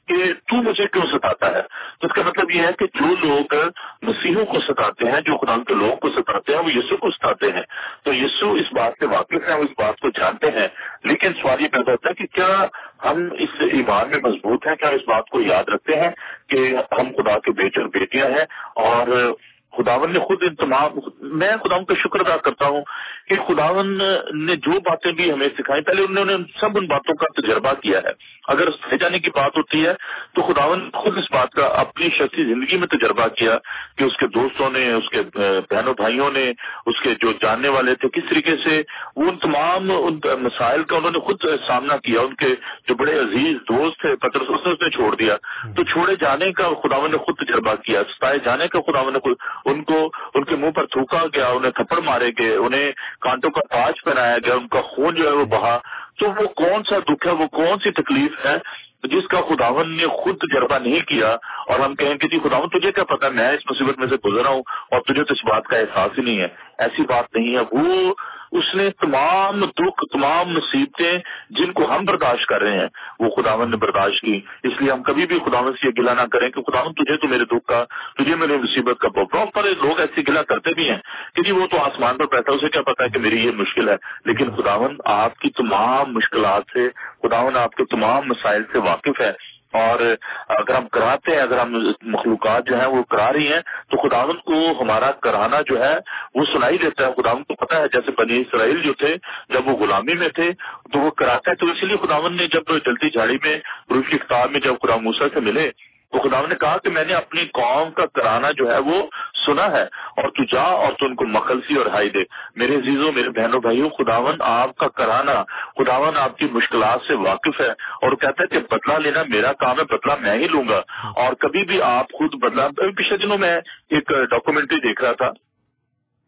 کہ 0.07 0.33
تو 0.33 0.55
مجھے 0.55 0.85
کیوں 0.87 1.05
ستاتا 1.11 1.47
ہے؟ 1.47 1.61
تو 1.99 2.07
اس 2.07 2.13
کا 2.13 2.21
مطلب 2.25 2.51
یہ 2.51 2.61
ہے 2.61 2.73
کہ 2.79 2.85
جو 2.85 3.27
لوگ 3.27 3.55
مسیحوں 4.01 4.45
کو 4.45 4.59
ستاتے 4.59 5.11
ہیں، 5.11 5.21
جو 5.21 5.37
خدا 5.37 5.55
کے 5.67 5.73
لوگوں 5.73 5.95
کو 5.95 6.09
ستاتے 6.09 6.55
ہیں، 6.55 6.59
وہ 6.59 6.71
یسو 6.71 6.97
کو 6.97 7.11
ستاتے 7.11 7.51
ہیں۔ 7.51 7.61
تو 8.03 8.13
یسو 8.13 8.51
اس 8.51 8.73
بات 8.73 8.93
سے 8.99 9.05
واقف 9.05 9.49
ہیں 9.49 9.55
وہ 9.55 9.63
اس 9.63 9.71
بات 9.77 9.99
کو 9.99 10.09
جانتے 10.09 10.47
ہیں۔ 10.47 10.67
لیکن 11.03 11.33
سوال 11.33 11.61
یہ 11.61 11.67
پیدا 11.67 11.91
ہوتا 11.91 12.09
ہے 12.09 12.13
کہ 12.13 12.25
کیا 12.25 12.65
ہم 13.05 13.29
اس 13.39 13.49
ایمان 13.59 14.09
میں 14.09 14.19
مضبوط 14.23 14.67
ہیں؟ 14.67 14.75
کیا 14.75 14.89
اس 14.89 15.01
بات 15.07 15.29
کو 15.29 15.41
یاد 15.41 15.63
رکھتے 15.69 15.95
ہیں 15.95 16.09
کہ 16.49 16.75
ہم 16.99 17.11
خدا 17.17 17.39
کے 17.39 17.51
بیٹے 17.51 17.81
اور 17.81 17.89
بیٹیاں 17.89 18.25
ہیں 18.25 18.45
اور 18.75 19.33
خداون 19.77 20.13
نے 20.13 20.19
خود 20.19 20.43
ان 20.43 20.55
تمام 20.55 20.91
میں 21.21 21.51
خداون 21.63 21.85
کا 21.85 21.93
شکر 21.97 22.19
ادا 22.19 22.37
کرتا 22.37 22.65
ہوں 22.65 22.81
کہ 23.27 23.35
خداون 23.47 24.01
نے 24.33 24.55
جو 24.55 24.71
باتیں 24.71 25.11
بھی 25.11 25.31
ہمیں 25.31 25.47
سکھائی 25.57 25.81
پہلے 25.81 26.01
انہوں 26.01 26.25
نے 26.25 26.35
سب 26.59 26.77
ان 26.77 26.85
باتوں 26.87 27.15
کا 27.15 27.41
تجربہ 27.41 27.73
کیا 27.73 27.99
ہے۔ 27.99 28.11
اگر 28.47 28.69
سہ 28.71 28.95
جانے 28.95 29.19
کی 29.19 29.29
بات 29.35 29.57
ہوتی 29.57 29.85
ہے 29.85 29.93
تو 30.33 30.41
خداون 30.41 30.89
خود 30.93 31.17
اس 31.17 31.31
بات 31.31 31.51
کا 31.51 31.65
اپنی 31.65 32.09
شخصی 32.09 32.43
زندگی 32.43 32.77
میں 32.77 32.87
تجربہ 32.87 33.27
کیا 33.27 33.57
کہ 33.97 34.03
اس 34.03 34.17
کے 34.17 34.27
دوستوں 34.27 34.69
نے، 34.69 34.93
اس 34.93 35.09
کے 35.09 35.21
بہنوں 35.69 35.93
بھائیوں 35.93 36.31
نے، 36.31 36.53
اس 36.85 37.01
کے 37.01 37.15
جو 37.21 37.31
جاننے 37.41 37.69
والے 37.69 37.95
تھے، 37.95 38.09
کس 38.09 38.29
طریقے 38.29 38.55
سے 38.63 38.81
وہ 39.15 39.29
ان 39.29 39.37
تمام 39.37 39.91
ان 39.91 40.19
مسائل 40.39 40.83
کا 40.83 40.97
انہوں 40.97 41.11
نے 41.11 41.19
خود 41.19 41.45
سامنا 41.67 41.97
کیا۔ 41.97 42.21
ان 42.21 42.33
کے 42.33 42.55
جو 42.87 42.95
بڑے 42.95 43.19
عزیز 43.19 43.57
دوست 43.69 44.01
تھے 44.01 44.15
پتر 44.15 44.39
اس 44.41 44.67
نے 44.67 44.89
چھوڑ 44.89 45.15
دیا۔ 45.15 45.37
تو 45.75 45.83
چھوڑے 45.83 46.15
جانے 46.15 46.51
کا 46.51 46.69
خداون 46.83 47.11
نے 47.11 47.17
خود 47.17 47.35
تجربہ 47.35 47.75
کیا، 47.75 48.01
ستائے 48.15 48.39
جانے 48.45 48.67
کا 48.67 48.79
خداون 48.87 49.13
نے 49.13 49.19
خود 49.19 49.37
ان 49.67 49.83
کو 49.83 50.09
ان 50.33 50.43
کے 50.43 50.55
منہ 50.55 50.71
پر 50.71 50.85
تھوکا 50.85 51.23
گیا، 51.35 51.47
انہیں 51.47 51.71
تھپڑ 51.71 51.97
مارے 51.97 52.29
گئے، 52.39 52.55
انہیں 52.55 52.91
کانٹوں 53.21 53.49
کا 53.49 53.61
تاج 53.69 53.93
پہنایا 54.03 54.37
گیا، 54.37 54.53
ان 54.53 54.67
کا 54.67 54.81
خون 54.81 55.15
جو 55.15 55.23
ہے 55.23 55.33
وہ 55.33 55.45
بہا۔ 55.45 55.79
تو 56.19 56.29
وہ 56.29 56.47
کون 56.47 56.83
سا 56.83 56.95
دکھ 56.99 57.27
ہے، 57.27 57.31
وہ 57.31 57.47
کون 57.47 57.79
سی 57.83 57.91
تکلیف 57.91 58.45
ہے 58.45 58.57
جس 59.03 59.27
کا 59.27 59.41
خداون 59.41 59.89
نے 59.89 60.07
خود 60.07 60.37
تجربہ 60.37 60.77
نہیں 60.77 60.99
کیا؟ 60.99 61.37
اور 61.67 61.79
ہم 61.79 61.95
کہیں 61.95 62.15
کہ 62.15 62.27
جی 62.27 62.39
خداون، 62.39 62.69
تجھے 62.69 62.91
کیا 62.91 63.03
پتا 63.03 63.29
میں 63.29 63.49
اس 63.49 63.71
مصیبت 63.71 63.99
میں 63.99 64.07
سے 64.07 64.15
گزرا 64.25 64.49
ہوں 64.49 64.61
اور 64.91 65.01
تجھے 65.01 65.23
تو 65.23 65.33
اس 65.33 65.45
بات 65.45 65.67
کا 65.67 65.77
احساس 65.77 66.19
ہی 66.19 66.23
نہیں 66.23 66.39
ہے۔ 66.39 66.47
ایسی 66.77 67.01
بات 67.01 67.35
نہیں 67.35 67.55
ہے۔ 67.55 67.61
وہ 67.71 68.13
اس 68.51 68.75
نے 68.75 68.89
تمام 68.89 69.65
دکھ، 69.65 70.03
تمام 70.13 70.49
مصیبتیں 70.49 71.19
جن 71.49 71.71
کو 71.71 71.95
ہم 71.95 72.05
برداشت 72.05 72.45
کر 72.45 72.61
رہے 72.61 72.79
ہیں، 72.79 72.87
وہ 73.19 73.29
خداون 73.29 73.71
نے 73.71 73.77
برداشت 73.77 74.21
کی۔ 74.21 74.41
اس 74.63 74.73
لیے 74.79 74.91
ہم 74.91 75.03
کبھی 75.03 75.25
بھی 75.25 75.39
خداون 75.45 75.73
سے 75.73 75.87
یہ 75.87 75.91
گلا 75.97 76.13
نہ 76.13 76.21
کریں 76.31 76.49
کہ 76.49 76.61
خداون 76.61 76.93
تجھے 76.93 77.17
تو 77.17 77.27
میرے 77.27 77.45
دکھ 77.45 77.67
کا، 77.67 77.83
تجھے 78.17 78.35
میرے 78.35 78.57
مصیبت 78.57 78.99
کا 78.99 79.09
پراپر 79.09 79.63
لوگ 79.63 79.99
ایسی 79.99 80.27
گلا 80.27 80.43
کرتے 80.43 80.73
بھی 80.73 80.89
ہیں 80.89 80.97
کہ 81.35 81.41
جی 81.41 81.51
وہ 81.51 81.67
تو 81.67 81.77
آسمان 81.77 82.17
پر 82.17 82.25
بیٹھا 82.25 82.51
اسے 82.51 82.69
کیا 82.69 82.81
پتا 82.81 83.03
ہے 83.03 83.09
کہ 83.09 83.19
میری 83.19 83.45
یہ 83.45 83.51
مشکل 83.51 83.89
ہے۔ 83.89 83.95
لیکن 84.25 84.55
خداون 84.55 84.97
آپ 85.05 85.39
کی 85.39 85.49
تمام 85.49 86.13
مشکلات 86.13 86.63
سے 86.73 86.89
خداون 87.23 87.57
آپ 87.57 87.75
کے 87.75 87.85
تمام 87.85 88.27
مسائل 88.27 88.63
سے 88.71 88.77
واقف 88.77 89.21
ہے۔ 89.21 89.56
اور 89.71 90.15
اگر 90.47 90.75
ہم 90.75 90.87
کراتے 90.87 91.31
ہیں، 91.31 91.41
اگر 91.41 91.57
ہم 91.57 91.75
مخلوقات 92.01 92.67
جو 92.67 92.79
ہیں 92.79 92.87
وہ 92.87 93.03
کرا 93.03 93.33
رہی 93.33 93.53
ہیں، 93.53 93.61
تو 93.89 94.09
خداون 94.09 94.37
کو 94.37 94.81
ہمارا 94.81 95.11
کرانا 95.11 95.61
جو 95.65 95.85
ہے، 95.85 95.97
وہ 96.35 96.45
سنائی 96.53 96.77
دیتا 96.77 97.07
ہے۔ 97.07 97.21
خداون 97.21 97.43
کو 97.43 97.55
پتا 97.55 97.77
ہے، 97.77 97.87
جیسے 97.87 98.11
بنی 98.17 98.41
اسرائیل 98.41 98.81
جو 98.81 98.93
تھے، 98.93 99.15
جب 99.49 99.67
وہ 99.67 99.77
غلامی 99.77 100.13
میں 100.13 100.29
تھے، 100.29 100.51
تو 100.93 100.99
وہ 100.99 101.09
کراتا 101.09 101.51
ہے۔ 101.51 101.55
تو 101.55 101.65
اسی 101.65 101.85
لیے 101.85 102.07
خداون 102.07 102.37
نے 102.37 102.47
جب 102.47 102.61
جلدی 102.85 103.09
جھاڑی 103.09 103.37
میں، 103.43 103.59
روح 103.89 104.09
کی 104.09 104.17
کتاب 104.17 104.51
میں 104.51 104.59
جب 104.59 104.73
خدا 104.81 104.95
موسا 104.95 105.25
سے 105.33 105.39
ملے 105.39 105.71
تو 106.13 106.19
خدا 106.19 106.41
نے 106.41 106.55
کہا 106.55 106.77
کہ 106.83 106.89
میں 106.89 107.03
نے 107.05 107.13
اپنی 107.13 107.43
قوم 107.53 107.89
کا 107.91 108.05
کرانا 108.15 108.51
جو 108.57 108.71
ہے 108.71 108.77
وہ 108.81 109.01
سنا 109.37 109.65
ہے، 109.71 109.83
اور 110.17 110.29
تو 110.35 110.43
جا 110.51 110.61
اور 110.83 110.93
تو 110.99 111.05
ان 111.05 111.15
کو 111.15 111.25
مخلسی 111.27 111.75
اور 111.77 111.85
ہائی 111.93 112.09
دے۔ 112.09 112.23
میرے 112.55 112.75
عزیزوں، 112.75 113.11
میرے 113.11 113.29
بہنوں، 113.37 113.59
بھائیوں 113.61 113.89
خداون 113.97 114.41
آپ 114.41 114.75
کا 114.77 114.87
کرانا 114.99 115.41
خداون 115.77 116.17
آپ 116.17 116.37
کی 116.37 116.47
مشکلات 116.51 117.07
سے 117.07 117.13
واقف 117.23 117.61
ہے، 117.61 117.69
اور 118.01 118.15
کہتا 118.15 118.43
ہے 118.43 118.47
کہ 118.47 118.59
بدلا 118.71 118.97
لینا 118.97 119.23
میرا 119.29 119.51
کام 119.63 119.79
ہے 119.79 119.83
بدلا 119.91 120.15
میں 120.21 120.37
ہی 120.37 120.47
لوں 120.47 120.67
گا۔ 120.69 120.81
اور 121.15 121.33
کبھی 121.41 121.63
بھی 121.65 121.81
آپ 121.89 122.13
خود 122.13 122.35
بدلا 122.41 122.67
پچھلے 122.77 123.17
دنوں 123.17 123.37
میں 123.37 123.55
ایک 123.89 124.11
ڈاکومنٹری 124.31 124.79
دیکھ 124.87 125.01
رہا 125.03 125.11
تھا، 125.13 125.31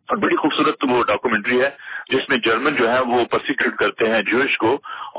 اور 0.09 0.17
بڑی 0.17 0.35
خوبصورت 0.35 0.83
وہ 0.89 1.03
ڈاکومنٹری 1.07 1.59
ہے، 1.61 1.69
جس 2.09 2.29
میں 2.29 2.37
جرمن 2.45 2.75
جو 2.75 2.89
ہے 2.91 2.99
وہ 3.07 3.23
پرسیکیوٹ 3.31 3.75
کرتے 3.79 4.09
ہیں 4.11 4.21
جوش 4.29 4.57
کو، 4.57 4.71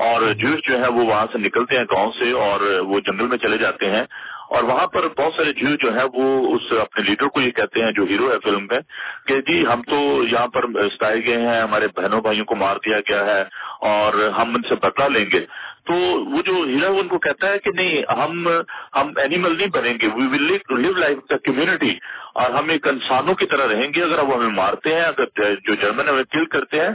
اور 0.05 0.21
جوش 0.41 0.67
جو 0.67 0.79
ہے 0.79 0.87
وہ 0.87 1.05
وہاں 1.05 1.25
سے 1.31 1.37
نکلتے 1.37 1.77
ہیں 1.77 1.83
گاؤں 1.91 2.11
سے، 2.17 2.31
اور 2.45 2.61
وہ 2.89 2.99
جنگل 2.99 3.27
میں 3.27 3.37
چلے 3.37 3.57
جاتے 3.57 3.89
ہیں۔ 3.91 4.03
اور 4.51 4.63
وہاں 4.63 4.87
پر 4.87 5.07
بہت 5.07 5.33
سارے 5.33 5.53
جیو 5.53 5.75
جو 5.75 5.93
ہیں 5.93 6.05
وہ 6.13 6.55
اس 6.55 6.71
اپنے 6.81 7.03
لیڈر 7.03 7.27
کو 7.27 7.41
یہ 7.41 7.51
کہتے 7.51 7.83
ہیں 7.83 7.91
جو 7.91 8.03
ہیرو 8.09 8.31
ہے 8.31 8.39
فلم 8.39 8.63
میں، 8.63 8.79
کہ 9.27 9.41
جی 9.41 9.65
ہم 9.65 9.81
تو 9.81 10.23
یہاں 10.31 10.47
پر 10.47 10.65
ستائے 10.95 11.25
گئے 11.25 11.41
ہیں، 11.41 11.61
ہمارے 11.61 11.87
بہنوں 11.87 12.21
بھائیوں 12.21 12.45
کو 12.45 12.55
مار 12.55 12.75
دیا 12.85 12.99
گیا 12.99 13.25
ہے 13.25 13.41
اور 13.81 14.13
ہم 14.39 14.55
ان 14.55 14.61
سے 14.69 14.75
بدلہ 14.75 15.07
لیں 15.17 15.25
گے۔ 15.33 15.45
تو 15.87 15.93
وہ 16.31 16.41
جو 16.45 16.53
ہیرو 16.67 16.97
ان 16.99 17.07
کو 17.07 17.17
کہتا 17.19 17.49
ہے 17.49 17.59
کہ 17.59 17.71
نہیں، 17.75 18.01
ہم 18.17 18.47
ہم 18.95 19.11
اینیمل 19.17 19.57
نہیں 19.57 19.67
بنیں 19.73 19.93
گے. 20.01 20.07
وی 20.07 20.27
will 20.27 20.81
live 20.81 20.91
life 20.97 21.17
the 21.29 21.37
community 21.43 21.93
اور 22.33 22.51
ہم 22.51 22.69
ایک 22.69 22.87
انسانوں 22.87 23.33
کی 23.35 23.45
طرح 23.45 23.67
رہیں 23.67 23.87
گے، 23.95 24.03
اگر 24.03 24.19
وہ 24.19 24.35
ہمیں 24.35 24.55
مارتے 24.55 24.93
ہیں، 24.95 25.03
اگر 25.03 25.55
جو 25.65 25.75
جرمن 25.81 26.09
ہمیں 26.09 26.23
کل 26.31 26.45
کرتے 26.51 26.79
ہیں 26.79 26.91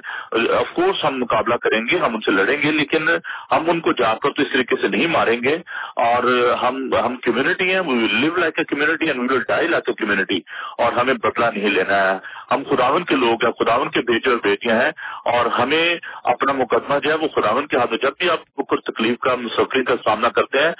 آف 0.58 0.72
کورس 0.74 1.04
ہم 1.04 1.18
مقابلہ 1.20 1.54
کریں 1.62 1.80
گے، 1.90 1.98
ہم 1.98 2.14
ان 2.14 2.20
سے 2.20 2.30
لڑیں 2.30 2.56
گے، 2.62 2.70
لیکن 2.70 3.08
ہم 3.52 3.70
ان 3.70 3.80
کو 3.80 3.92
جا 3.98 4.14
کر 4.22 4.30
تو 4.30 4.42
اس 4.42 4.52
طریقے 4.52 4.76
سے 4.80 4.88
نہیں 4.88 5.06
ماریں 5.16 5.42
گے. 5.42 5.56
اور 6.06 6.30
ہم 6.62 6.78
ہم 7.04 7.16
کمیونٹی 7.26 7.72
ہیں 7.72 7.80
we 7.80 7.98
will 7.98 8.14
live 8.20 8.36
like 8.36 8.58
a 8.58 8.64
community 8.64 9.06
and 9.06 9.20
we 9.20 9.26
will 9.34 9.44
die 9.48 9.68
like 9.68 9.88
a 9.88 9.94
community 9.94 10.40
اور 10.78 10.92
ہمیں 10.92 11.14
بدلا 11.14 11.50
نہیں 11.50 11.70
لینا 11.70 12.02
ہے. 12.02 12.16
ہم 12.50 12.62
خداون 12.70 13.04
کے 13.04 13.16
لوگ 13.16 13.44
ہیں 13.44 13.52
خداون 13.52 13.90
کے 13.90 14.00
بیٹے 14.00 14.30
اور 14.30 14.38
بیٹیاں 14.42 14.80
ہیں 14.82 14.90
اور 15.24 15.46
ہمیں 15.46 15.96
اپنا 16.24 16.52
مقدمہ 16.52 16.98
جو 16.98 17.10
ہے 17.10 17.14
وہ 17.14 17.28
خداون 17.28 17.66
کے 17.66 17.76
ہاتھ 17.76 17.90
میں 17.90 17.98
جب 17.98 18.12
بھی 18.18 18.30
آپ 18.30 18.44
کچھ 18.68 18.80
تکلیف 18.80 19.18
کا 19.18 19.34
سفرنگ 19.56 19.84
کا 19.84 19.94
سامنا 20.04 20.28
کرتے 20.28 20.58
ہیں 20.58 20.72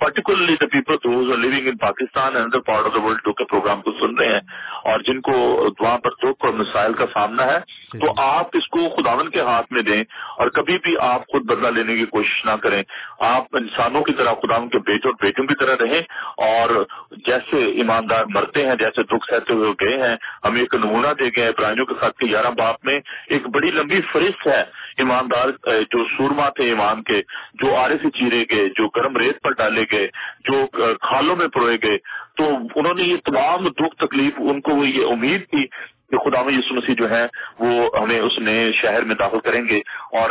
particularly 0.00 0.56
the 0.60 0.66
people 0.66 0.96
living 1.40 1.66
in 1.66 1.76
Pakistan 1.76 2.36
and 2.36 2.56
part 2.66 2.86
of 2.86 2.94
the 2.94 3.02
world 3.02 3.28
کے 3.36 3.44
پروگرام 3.44 3.80
کو 3.82 3.92
سن 3.92 4.18
رہے 4.18 4.32
ہیں 4.32 4.40
اور 4.84 5.00
جن 5.00 5.20
کو 5.20 5.32
وہاں 5.80 5.98
پر 5.98 6.10
دکھ 6.10 6.44
اور 6.44 6.54
مسائل 6.54 6.92
کا 6.92 7.04
سامنا 7.12 7.46
ہے 7.46 7.58
تو 7.98 8.12
آپ 8.16 8.46
اس 8.52 8.68
کو 8.68 8.88
خداون 8.88 9.28
کے 9.28 9.40
ہاتھ 9.40 9.72
میں 9.72 9.82
دیں 9.82 10.02
اور 10.38 10.48
کبھی 10.48 10.78
بھی 10.78 10.96
آپ 11.00 11.26
خود 11.26 11.44
بدلا 11.44 11.70
لینے 11.70 11.96
کی 11.96 12.04
کوشش 12.06 12.44
نہ 12.44 12.56
کریں۔ 12.62 12.82
آپ 13.18 13.56
انسانوں 13.56 14.02
کی 14.02 14.12
طرح 14.12 14.32
خداون 14.32 14.68
کے 14.68 14.78
بیٹے 14.78 15.08
اور 15.08 15.14
بیٹوں 15.20 15.46
کی 15.46 15.54
طرح 15.54 15.74
رہیں 15.80 16.00
اور 16.36 16.84
جیسے 17.26 17.64
ایماندار 17.64 18.24
مرتے 18.34 18.66
ہیں 18.66 18.74
جیسے 18.74 19.02
دکھ 19.02 19.30
سہتے 19.30 19.52
ہوئے 19.52 19.72
گئے 19.80 20.08
ہیں 20.08 20.16
ہمیں 20.44 20.60
ایک 20.60 20.74
نمونہ 20.74 21.11
دے 21.12 21.28
گئے 21.36 21.52
پرائنوں 21.52 21.86
کے 21.86 21.94
ساتھ 22.00 22.24
گیارہ 22.24 22.50
باپ 22.50 22.84
میں 22.84 23.00
ایک 23.26 23.46
بڑی 23.46 23.70
لمبی 23.70 24.00
فہرست 24.00 24.46
ہے۔ 24.46 24.64
ایماندار 24.96 25.48
جو 25.66 26.04
سورما 26.04 26.48
تھے 26.48 26.64
ایمان 26.64 27.02
کے، 27.02 27.22
جو 27.54 27.74
آرے 27.76 27.94
سے 28.02 28.10
چیرے 28.10 28.44
گئے، 28.50 28.68
جو 28.68 28.88
گرم 28.88 29.16
ریت 29.16 29.40
پر 29.42 29.52
ڈالے 29.52 29.84
گئے، 29.92 30.08
جو 30.44 30.66
کھالوں 31.00 31.36
میں 31.36 31.48
پروئے 31.48 31.76
گئے۔ 31.82 31.98
تو 32.36 32.44
انہوں 32.76 32.94
نے 32.94 33.02
یہ 33.02 33.16
تمام 33.24 33.68
دکھ 33.68 33.96
تکلیف، 33.96 34.32
ان 34.38 34.60
کو 34.60 34.84
یہ 34.84 35.06
امید 35.10 35.40
تھی 35.50 35.66
کہ 36.12 36.30
خدا 36.30 36.40
یسو 36.40 36.74
مسیح 36.74 36.94
جو 36.98 37.10
ہے 37.10 37.26
وہ 37.58 37.98
ہمیں 38.00 38.20
اس 38.20 38.38
نئے 38.38 38.72
شہر 38.72 39.02
میں 39.02 39.14
داخل 39.14 39.40
کریں 39.40 39.62
گے۔ 39.68 39.78
اور 40.12 40.30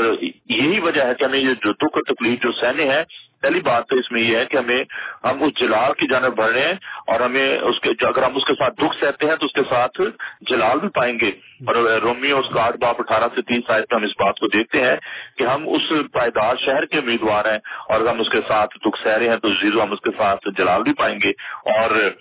یہی 0.50 0.80
وجہ 0.80 1.06
ہے 1.06 1.14
کہ 1.16 1.24
ہمیں 1.24 1.40
یہ 1.40 1.54
جو 1.64 1.74
دکھ 1.74 2.00
تکلیف، 2.08 2.42
جو 2.44 2.52
سہنے 2.52 2.84
ہیں، 2.84 3.04
پہلی 3.42 3.62
بات 3.62 3.88
تو 3.88 3.96
اس 3.96 4.12
میں 4.12 4.22
یہ 4.22 4.38
ہے 4.38 4.46
کہ 4.46 4.58
ہمیں 4.58 4.84
ہم 5.24 5.44
اس 5.44 5.60
جلال 5.60 5.94
کی 5.94 6.08
جانب 6.08 6.36
بڑھ 6.38 6.52
رہے 6.52 6.66
ہیں 6.66 6.74
اور 7.08 7.20
ہمیں 7.20 7.60
اس 7.60 7.80
کے 7.80 7.90
اگر 8.02 8.24
ہم 8.24 8.36
اس 8.36 8.46
کے 8.46 8.54
ساتھ 8.54 8.76
دکھ 8.76 8.96
سہتے 9.00 9.28
ہیں 9.28 9.36
تو 9.36 9.46
اس 9.46 9.54
کے 9.54 9.62
ساتھ 9.70 10.02
جلال 10.42 10.80
بھی 10.80 10.90
پائیں 10.90 11.20
گے۔ 11.22 11.32
اور 11.68 11.76
رومی 11.76 12.32
اس 12.32 12.46
کا 12.54 12.66
آٹھ 12.66 12.78
باپ 12.78 12.96
اٹھارہ 13.00 13.24
سے 13.36 13.42
تیس 13.42 13.62
سال 13.68 13.82
پہ 13.90 13.96
ہم 13.96 14.04
اس 14.04 14.12
بات 14.20 14.40
کو 14.40 14.48
دیکھتے 14.48 14.84
ہیں 14.84 14.96
کہ 15.38 15.44
ہم 15.44 15.70
اس 15.70 15.94
پائیدار 16.12 16.56
شہر 16.56 16.86
کے 16.86 16.98
امیدوار 16.98 17.46
ہیں 17.46 17.60
اور 17.90 18.08
ہم 18.08 18.20
اس 18.20 18.30
کے 18.30 18.38
ساتھ 18.48 18.78
دکھ 18.78 19.00
سہ 19.04 19.10
رہے 19.10 19.30
ہیں 19.30 19.38
تو 19.38 19.50
زیرو 19.50 19.84
ہم 19.84 19.92
اس 19.92 20.00
کے 20.00 20.10
ساتھ 20.18 20.48
جلال 20.58 20.84
بھی 20.84 20.94
پائیں 20.94 21.20
گے۔ 21.24 21.30
اور 21.76 22.12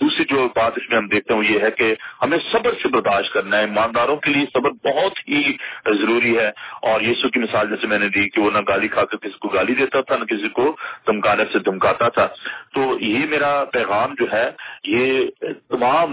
دوسری 0.00 0.24
جو 0.24 0.48
بات 0.56 0.72
اس 0.76 0.88
میں 0.88 0.98
ہم 0.98 1.06
دیکھتے 1.06 1.34
ہیں 1.34 1.42
یہ 1.48 1.58
ہے 1.62 1.70
کہ 1.70 1.94
ہمیں 2.22 2.38
صبر 2.52 2.72
سے 2.82 2.88
برداشت 2.88 3.32
کرنا 3.32 3.56
ہے، 3.56 3.62
ایمانداروں 3.62 4.16
کے 4.16 4.30
لیے 4.30 4.44
صبر 4.54 4.70
بہت 4.70 5.28
ہی 5.28 5.52
ضروری 5.86 6.38
ہے۔ 6.38 6.48
اور 6.82 7.00
یسو 7.00 7.28
کی 7.28 7.40
مثال 7.40 7.68
جیسے 7.70 7.86
میں 7.86 7.98
نے 7.98 8.08
دی 8.08 8.28
کہ 8.28 8.40
وہ 8.40 8.50
نہ 8.50 8.58
گالی 8.68 8.88
کھا 8.88 9.04
کر 9.04 9.16
کسی 9.16 9.38
کو 9.38 9.48
گالی 9.48 9.74
دیتا 9.74 10.00
تھا، 10.00 10.16
نہ 10.16 10.24
کسی 10.24 10.48
کو 10.48 10.76
دمکانے 11.06 11.44
سے 11.52 11.58
دمکاتا 11.58 12.08
تھا۔ 12.08 12.26
تو 12.74 12.98
یہ 13.00 13.26
میرا 13.30 13.64
پیغام 13.64 14.14
جو 14.18 14.26
ہے، 14.32 14.50
یہ 14.84 15.26
تمام 15.68 16.12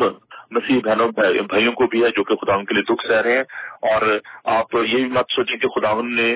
مسیح 0.52 0.80
بہنوں، 0.86 1.10
بھائیوں 1.44 1.74
کو 1.74 1.88
بھی 1.88 2.04
ہے 2.04 2.10
جو 2.10 2.24
کہ 2.24 2.36
خدا 2.36 2.54
ان 2.54 2.66
کے 2.66 2.74
لیے 2.74 2.84
دکھ 2.84 3.08
سہ 3.08 3.14
رہے 3.14 3.32
ہیں۔ 3.32 3.44
اور 3.82 4.20
آپ 4.44 4.76
یہ 4.76 4.96
بھی 4.96 5.06
مت 5.06 5.26
سوچیں 5.36 5.58
کہ 5.58 5.68
خدا 5.68 6.02
نے 6.02 6.36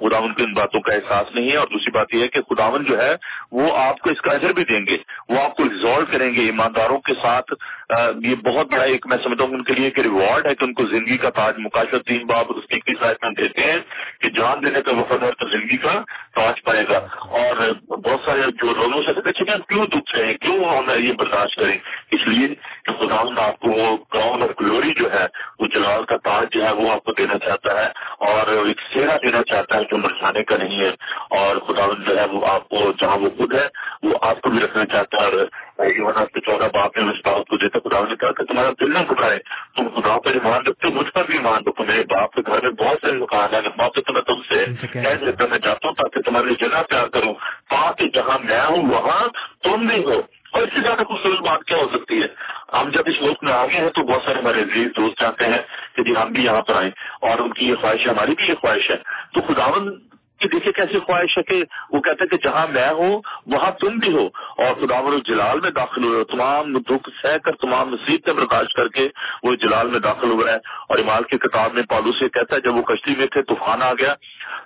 خداون 0.00 0.34
کو 0.34 0.42
ان 0.42 0.52
باتوں 0.52 0.80
کا 0.80 0.92
احساس 0.92 1.34
نہیں 1.34 1.50
ہے 1.50 1.56
اور 1.56 1.66
دوسری 1.66 1.90
بات 1.90 2.14
یہ 2.14 2.22
ہے 2.22 2.28
کہ 2.28 2.40
خداون 2.42 2.84
جو 2.84 2.98
ہے 2.98 3.16
وہ 3.52 3.76
آپ 3.76 3.98
کو 3.98 4.10
اس 4.10 4.20
کا 4.20 4.32
اجر 4.32 4.52
بھی 4.52 4.64
دیں 4.64 4.86
گے۔ 4.86 4.96
وہ 5.28 5.40
آپ 5.40 5.56
کو 5.56 5.64
ریزالو 5.64 6.04
کریں 6.10 6.34
گے 6.34 6.40
ایمانداروں 6.40 6.98
کے 6.98 7.14
ساتھ۔ 7.22 7.54
یہ 8.24 8.34
بہت 8.34 8.66
بڑا 8.72 8.84
ایک 8.84 9.06
میں 9.06 9.16
سمجھتا 9.22 9.44
ہوں 9.44 9.52
ان 9.52 9.64
کے 9.64 9.72
لیے 9.72 9.84
ایک 9.84 9.98
ریوارڈ 9.98 10.46
ہے 10.46 10.54
کہ 10.54 10.64
ان 10.64 10.74
کو 10.74 10.86
زندگی 10.86 11.16
کا 11.16 11.30
تاج 11.30 11.54
مکاشر 11.58 11.98
تین 11.98 12.26
باپ 12.26 12.46
اس 12.48 12.64
کی 12.68 12.94
سائٹ 13.00 13.16
میں 13.22 13.30
دیتے 13.30 13.62
ہیں 13.62 13.78
کہ 14.20 14.30
جان 14.30 14.64
دینے 14.64 14.82
کا 14.82 14.92
وفد 14.92 15.22
ہے 15.22 15.30
تو 15.38 15.48
زندگی 15.48 15.76
کا 15.76 16.02
تاج 16.34 16.62
پائے 16.62 16.84
گا۔ 16.88 16.98
اور 17.20 17.72
بہت 17.88 18.20
سارے 18.24 18.40
جو 18.40 18.74
لوگوں 18.74 19.02
سے 19.02 19.28
اچھا 19.28 19.56
کیوں 19.68 19.86
دکھ 19.86 20.16
رہے 20.16 20.26
ہیں؟ 20.26 20.34
کیوں 20.34 20.64
ہم 20.64 20.90
یہ 20.98 21.12
برداشت 21.12 21.56
کریں 21.56 21.78
اس 22.10 22.20
لیے 22.26 22.48
کہ 22.84 22.92
خداون 22.98 23.38
آپ 23.38 23.60
کو 23.60 23.70
وہ 23.70 23.96
گراؤنڈ 24.14 24.42
اور 24.42 24.50
گلوری 24.60 24.94
جو 24.96 25.12
ہے، 25.12 25.26
وہ 25.58 25.66
جلال 25.66 26.04
کا 26.04 26.16
تاج 26.16 26.46
جو 26.50 26.64
ہے 26.64 26.72
وہ 26.72 26.92
آپ 26.92 27.04
کو 27.04 27.12
دینا 27.12 27.38
چاہتا 27.38 27.80
ہے 27.80 27.86
اور 28.18 28.66
ایک 28.66 28.80
سیرا 28.92 29.16
دینا 29.16 29.42
چاہتا 29.42 29.78
ہے۔ 29.78 29.83
جو 29.90 29.96
مرجانے 29.96 30.44
کا 30.44 30.56
نہیں 30.56 30.80
ہے 30.80 30.90
اور 31.30 31.56
خدا 31.56 31.86
جو 32.06 32.18
ہے 32.20 32.26
وہ 32.26 32.46
آپ 32.46 32.68
کو 32.68 32.92
جہاں 32.98 33.18
وہ 33.18 33.28
خود 33.38 33.54
ہے 33.54 33.68
وہ 34.02 34.18
آپ 34.22 34.40
کو 34.40 34.50
بھی 34.50 34.58
رکھنا 34.60 34.84
چاہتا 34.86 35.16
ہے۔ 35.16 35.64
اور 35.78 36.14
آپ 36.16 36.32
کے 36.32 36.40
چودہ 36.40 36.68
باپ 36.72 36.96
نے 36.96 37.10
اس 37.10 37.18
بات 37.24 37.48
کو 37.48 37.56
دیتا 37.56 37.78
خدا 37.78 38.00
نے 38.08 38.16
کہا 38.16 38.32
کہ 38.32 38.44
تمہارا 38.44 38.70
دل 38.80 38.92
نہ 38.94 38.98
دکھائے 38.98 39.38
تم 39.76 39.88
خدا 39.88 40.18
پر 40.24 40.30
ایمان 40.30 40.66
رکھتے 40.66 40.88
مجھ 40.88 41.10
پر 41.10 41.24
بھی 41.24 41.34
ایمان 41.34 41.62
رکھو۔ 41.66 41.84
میرے 41.84 42.02
باپ 42.02 42.32
کے 42.32 42.42
گھر 42.46 42.62
میں 42.62 42.70
بہت 42.70 42.98
سارے 43.02 43.18
دکان 43.18 43.54
ہیں 43.54 43.60
باپ 43.60 43.94
تو 43.94 44.12
میں 44.12 44.22
تم 44.22 44.42
سے 44.48 44.64
کہہ 44.92 45.24
دیتا 45.26 45.46
میں 45.50 45.58
چاہتا 45.58 45.88
ہوں 45.88 45.94
تاکہ 45.94 46.20
تمہاری 46.20 46.54
جگہ 46.60 46.82
پیار 46.82 47.06
کروں 47.06 47.34
تاکہ 47.70 48.08
جہاں 48.08 48.38
میں 48.44 48.60
ہوں 48.60 48.88
وہاں 48.90 49.28
تم 49.62 49.86
بھی 49.86 50.04
ہو۔ 50.04 50.20
اور 50.54 50.62
اس 50.62 50.68
سے 50.74 50.80
زیادہ 50.80 51.04
خوبصورت 51.04 51.40
بات 51.40 51.64
کیا 51.64 51.78
ہو 51.78 51.86
سکتی 51.92 52.20
ہے؟ 52.22 52.26
ہم 52.72 52.90
جب 52.90 53.02
اس 53.06 53.20
ملک 53.22 53.42
میں 53.42 53.52
آ 53.52 53.64
گئے 53.66 53.80
ہیں 53.80 53.88
تو 53.88 54.02
بہت 54.02 54.22
سارے 54.24 54.38
ہمارے 54.38 54.60
عزیز 54.62 54.90
دوست 54.96 55.18
چاہتے 55.18 55.46
ہیں 55.46 55.58
کہ 55.96 56.02
جی 56.02 56.16
ہم 56.16 56.32
بھی 56.32 56.44
یہاں 56.44 56.60
پر 56.62 56.74
آئیں 56.74 56.90
اور 57.20 57.38
ان 57.38 57.52
کی 57.52 57.68
یہ 57.68 57.80
خواہش 57.80 58.06
ہے 58.06 58.10
ہماری 58.10 58.34
بھی 58.34 58.48
یہ 58.48 58.60
خواہش 58.60 58.90
ہے 58.90 58.96
تو 59.34 59.42
خداون 59.48 59.88
کہ 60.40 60.48
دیکھیے 60.48 60.72
کیسی 60.72 60.98
خواہش 60.98 61.38
ہے 61.38 61.42
کہ 61.42 61.64
وہ 61.90 62.00
کہتے 62.00 62.24
ہیں 62.24 62.38
کہ 62.38 62.48
جہاں 62.48 62.66
میں 62.66 62.90
ہوں، 62.90 63.22
وہاں 63.46 63.70
تم 63.70 63.88
بھی 63.88 64.12
ہو۔ 64.12 64.26
اور 64.58 64.74
خدا 64.74 65.00
جلال 65.24 65.60
میں 65.60 65.70
داخل 65.70 66.04
ہوئے 66.04 66.24
تمام 66.24 66.72
دکھ 66.72 67.10
سہ 67.22 67.38
کر، 67.38 67.52
تمام 67.52 67.88
نصیبتیں 67.88 68.32
برداشت 68.32 68.76
کر 68.76 68.88
کے 68.88 69.08
وہ 69.42 69.54
جلال 69.54 69.86
میں 69.88 70.00
داخل 70.00 70.30
ہوا 70.30 70.50
ہے 70.50 70.56
اور 70.88 70.98
امال 70.98 71.22
کی 71.22 71.38
کتاب 71.38 71.74
میں 71.74 71.82
پالو 71.82 72.12
سے 72.12 72.28
کہتا 72.28 72.56
ہے، 72.56 72.60
جب 72.60 72.74
وہ 72.76 72.82
کشتی 72.82 73.14
میں 73.18 73.26
تھے، 73.26 73.42
طوفان 73.42 73.82
آ 73.82 73.92
گیا۔ 73.92 74.14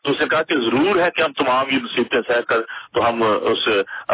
تو 0.04 0.10
اسے 0.10 0.24
کہا 0.26 0.42
کہ 0.42 0.56
ضرور 0.56 0.96
ہے 0.96 1.10
کہ 1.10 1.22
ہم 1.22 1.32
تمام 1.32 1.66
یہ 1.70 1.78
نصیبتیں 1.82 2.20
سہ 2.28 2.40
کر 2.40 2.60
تو 2.94 3.08
ہم 3.08 3.22
اس 3.22 3.68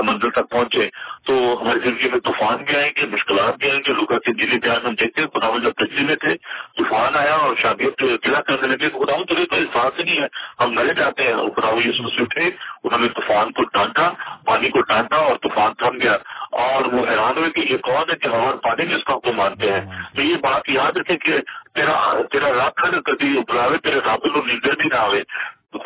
منزل 0.05 0.31
تک 0.31 0.51
پہنچے 0.51 0.89
تو 1.27 1.63
ہماری 1.63 1.79
زندگی 1.85 2.09
میں 2.09 2.21
طوفان 2.21 2.65
بھی 2.65 2.77
آئیں 2.77 2.91
گے، 2.97 3.07
مشکلات 3.07 3.59
بھی 3.59 3.71
آئیں 3.71 3.81
گے۔ 3.89 3.93
لوگ 3.93 4.19
کے 4.19 4.33
دلی 4.33 4.59
بیان 4.59 4.87
ہم 4.87 4.95
دیکھتے 4.95 5.23
ہیں، 5.23 5.29
خدا 5.29 5.59
جب 5.63 5.73
کشتی 5.73 6.05
میں 6.05 6.17
تھے، 6.17 6.37
طوفان 6.79 7.17
آیا 7.17 7.35
اور 7.35 7.57
شادی 7.57 8.17
قلعہ 8.17 8.41
کرنے 8.41 8.77
لگے 8.77 8.89
خدا 8.89 9.23
تجھے 9.23 9.45
تو 9.47 9.57
احساس 9.57 9.99
ہی 9.99 10.05
نہیں 10.05 10.21
ہے، 10.21 10.27
ہم 10.61 10.73
مرے 10.73 10.95
جاتے 10.95 11.23
ہیں۔ 11.23 11.44
خدا 11.51 11.69
یسو 11.85 12.09
سے 12.09 12.23
اٹھے 12.23 12.43
انہوں 12.85 12.99
نے 12.99 13.09
طوفان 13.09 13.53
کو 13.53 13.63
ڈانٹا، 13.63 14.11
پانی 14.45 14.69
کو 14.69 14.81
ڈانٹا 14.81 15.17
اور 15.17 15.37
طوفان 15.43 15.75
تھم 15.75 16.01
گیا۔ 16.03 16.17
اور 16.51 16.93
وہ 16.93 17.07
حیران 17.11 17.39
ہوئے 17.39 17.51
کہ 17.51 17.73
یہ 17.73 17.77
کون 17.77 18.11
ہے 18.11 18.17
کہ 18.17 18.29
ہمارے 18.29 18.57
پانی 18.63 18.85
میں 18.85 18.97
اس 18.97 19.05
کا 19.05 19.15
کو 19.15 19.33
مانتے 19.33 19.73
ہیں؟ 19.73 19.81
تو 20.17 20.23
یہ 20.23 20.35
بات 20.35 20.63
یاد 20.69 20.97
رکھے 20.97 21.17
کہ 21.17 21.39
تیرا 21.75 22.21
تیرا 22.33 22.49
رات 22.49 22.75
کبھی 23.05 23.39
بلاوے 23.49 23.79
تیرے 23.79 24.01
رابطے 24.07 24.29
کو 24.29 24.41
نیندر 24.47 24.77
بھی 24.77 24.89
نہ 24.89 24.95
آئے 24.95 25.23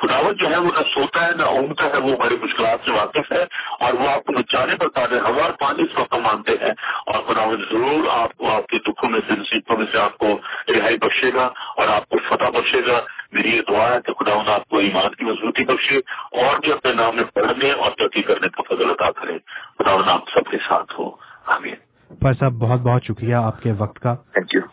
خداوت 0.03 0.37
جو 0.37 0.51
ہے 0.51 0.57
وہ 0.57 0.71
نہ 0.75 0.83
سوتا 0.95 1.27
ہے، 1.27 1.33
نہ 1.37 1.43
اونگتا 1.43 1.85
ہے، 1.85 1.97
وہ 1.97 2.13
ہماری 2.13 2.37
مشکلات 2.43 2.79
سے 2.85 2.91
واقف 2.91 3.33
ہے 3.33 3.45
اور 3.81 3.93
وہ 3.93 4.09
آپ 4.09 4.25
کو 4.25 4.33
بچانے 4.33 4.75
پر 4.77 4.89
تازہ 4.89 5.15
ہوا 5.15 5.51
پانی 5.59 5.83
اس 5.83 5.99
وقت 5.99 6.15
مانتے 6.15 6.53
ہیں۔ 6.53 6.71
اور 7.07 7.23
خداوت 7.23 7.59
ضرور 7.73 8.09
آپ 8.11 8.37
کو، 8.37 8.57
آپ 8.57 8.67
کے 8.67 8.79
دکھوں 8.79 9.11
میں 9.11 9.21
سے 9.29 9.41
نصیبوں 9.41 9.77
میں 9.77 9.87
سے 9.93 9.99
آپ 9.99 10.19
کو 10.19 10.41
رہائی 10.69 10.99
بخشے 10.99 11.31
گا 11.35 11.51
اور 11.77 11.89
آپ 11.89 12.09
کو 12.09 12.19
فتح 12.29 12.49
بخشے 12.49 12.81
گا۔ 12.87 13.01
میری 13.33 13.57
یہ 13.57 13.61
دعا 13.69 13.89
ہے 13.89 13.99
کہ 14.07 14.13
خداون 14.13 14.49
آپ 14.49 14.69
کو 14.69 14.79
ایمان 14.79 15.15
کی 15.15 15.25
مضبوطی 15.25 15.65
بخشے 15.65 15.97
اور 16.43 16.61
بھی 16.61 16.73
اپنے 16.73 16.93
نام 16.93 17.17
میں 17.17 17.25
پڑھنے 17.35 17.71
اور 17.73 17.91
ترقی 17.99 18.23
کرنے 18.23 18.49
کا 18.49 18.63
فضل 18.69 18.91
عطا 18.91 19.11
کرے۔ 19.11 19.39
خداون 19.79 20.03
آپ 20.07 20.21
سب 20.35 20.51
کے 20.51 20.57
ساتھ 20.69 21.01
ہو۔ 21.01 21.11
آمین۔ 21.47 21.75
پر 22.21 22.33
صاحب 22.33 22.53
بہت 22.53 22.81
بہت 22.81 23.05
شکریہ 23.05 23.35
آپ 23.35 23.63
کے 23.63 23.73
وقت 23.79 23.99
کا۔ 23.99 24.15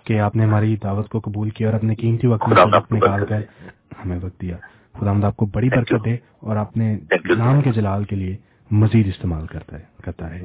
کہ 0.03 0.19
آپ 0.19 0.35
نے 0.35 0.43
ہماری 0.43 0.75
دعوت 0.75 1.09
کو 1.09 1.19
قبول 1.19 1.49
کیا 1.49 1.67
اور 1.67 1.75
اپنے 1.75 1.95
قیمتی 1.95 2.27
وقت 2.27 2.49
میں 2.49 2.57
نکال 2.91 3.25
کر 3.25 3.37
ہمیں 4.05 4.19
وقت 4.21 4.41
دیا۔ 4.41 4.57
خدا 4.99 5.27
آپ 5.27 5.37
کو 5.37 5.45
بڑی 5.45 5.69
برکت 5.69 6.05
دے 6.05 6.13
اور 6.13 6.55
اپنے 6.55 6.97
نام 7.37 7.61
کے 7.61 7.71
جلال 7.71 8.03
کے 8.03 8.15
لیے 8.15 8.37
مزید 8.71 9.07
استعمال 9.07 9.47
کرتا 9.47 9.79
ہے 9.79 9.83
کرتا 10.03 10.35
ہے۔ 10.35 10.41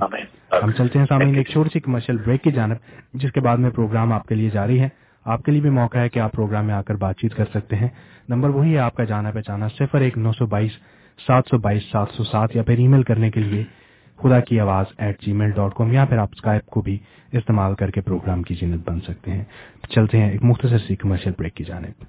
ہم 0.63 0.71
چلتے 0.71 0.99
ہیں 0.99 1.07
سامنے 1.07 1.39
ایک 1.39 1.49
چھوٹی 1.49 1.71
سی 1.73 1.81
کمرشل 1.81 2.17
بریک 2.17 2.43
کی 2.43 2.51
جانب 2.51 2.77
جس 3.15 3.33
کے 3.33 3.41
بعد 3.41 3.57
میں 3.57 3.71
پروگرام 3.71 4.13
آپ 4.13 4.27
کے 4.27 4.35
لیے 4.35 4.51
جاری 4.51 4.81
ہے۔ 4.81 4.89
آپ 5.25 5.43
کے 5.43 5.53
لیے 5.53 5.61
بھی 5.61 5.71
موقع 5.71 5.99
ہے 5.99 6.09
کہ 6.09 6.19
آپ 6.19 6.33
پروگرام 6.33 6.67
میں 6.67 6.75
آ 6.75 6.83
کر 6.83 6.95
بات 6.95 7.17
چیت 7.17 7.35
کر 7.35 7.45
سکتے 7.55 7.77
ہیں۔ 7.77 7.89
نمبر 8.29 8.49
وہی 8.49 8.75
ہے، 8.75 8.79
آپ 8.79 8.95
کا 8.95 9.05
جانا 9.05 9.31
پہچانا 9.31 9.69
صفر 9.69 10.01
ایک 10.01 10.19
نو 10.19 10.33
سو 10.33 10.47
بائیس 10.47 10.71
سات 11.27 11.45
سو 11.51 11.59
بائیس 11.59 11.83
سات 11.93 12.07
سو 12.17 12.25
سات 12.25 12.57
یا 12.57 12.63
پھر 12.63 12.79
ای 12.79 12.89
میل 12.89 13.03
کرنے 13.03 13.31
کے 13.31 13.41
لیے 13.41 13.65
خدا 14.23 14.41
کی 14.41 14.61
آواز 14.61 14.87
at 14.99 15.23
G 15.23 15.33
mile 15.33 15.51
dot 15.51 15.75
com 15.75 15.93
یا 15.93 16.05
پھر 16.05 16.19
آپ 16.19 16.29
اسکائپ 16.33 16.67
کو 16.67 16.81
بھی 16.81 16.99
استعمال 17.33 17.75
کر 17.75 17.91
کے 17.91 18.01
پروگرام 18.01 18.43
کی 18.43 18.55
جینت 18.55 18.91
بن 18.91 19.01
سکتے 19.01 19.31
ہیں۔ 19.31 19.45
چلتے 19.89 20.19
ہیں 20.19 20.31
ایک 20.31 20.45
مختصر 20.45 20.79
سی 20.79 20.97
کمرشل 20.97 21.31
بریک 21.39 21.55
کی 21.55 21.65
جانب۔ 21.65 22.05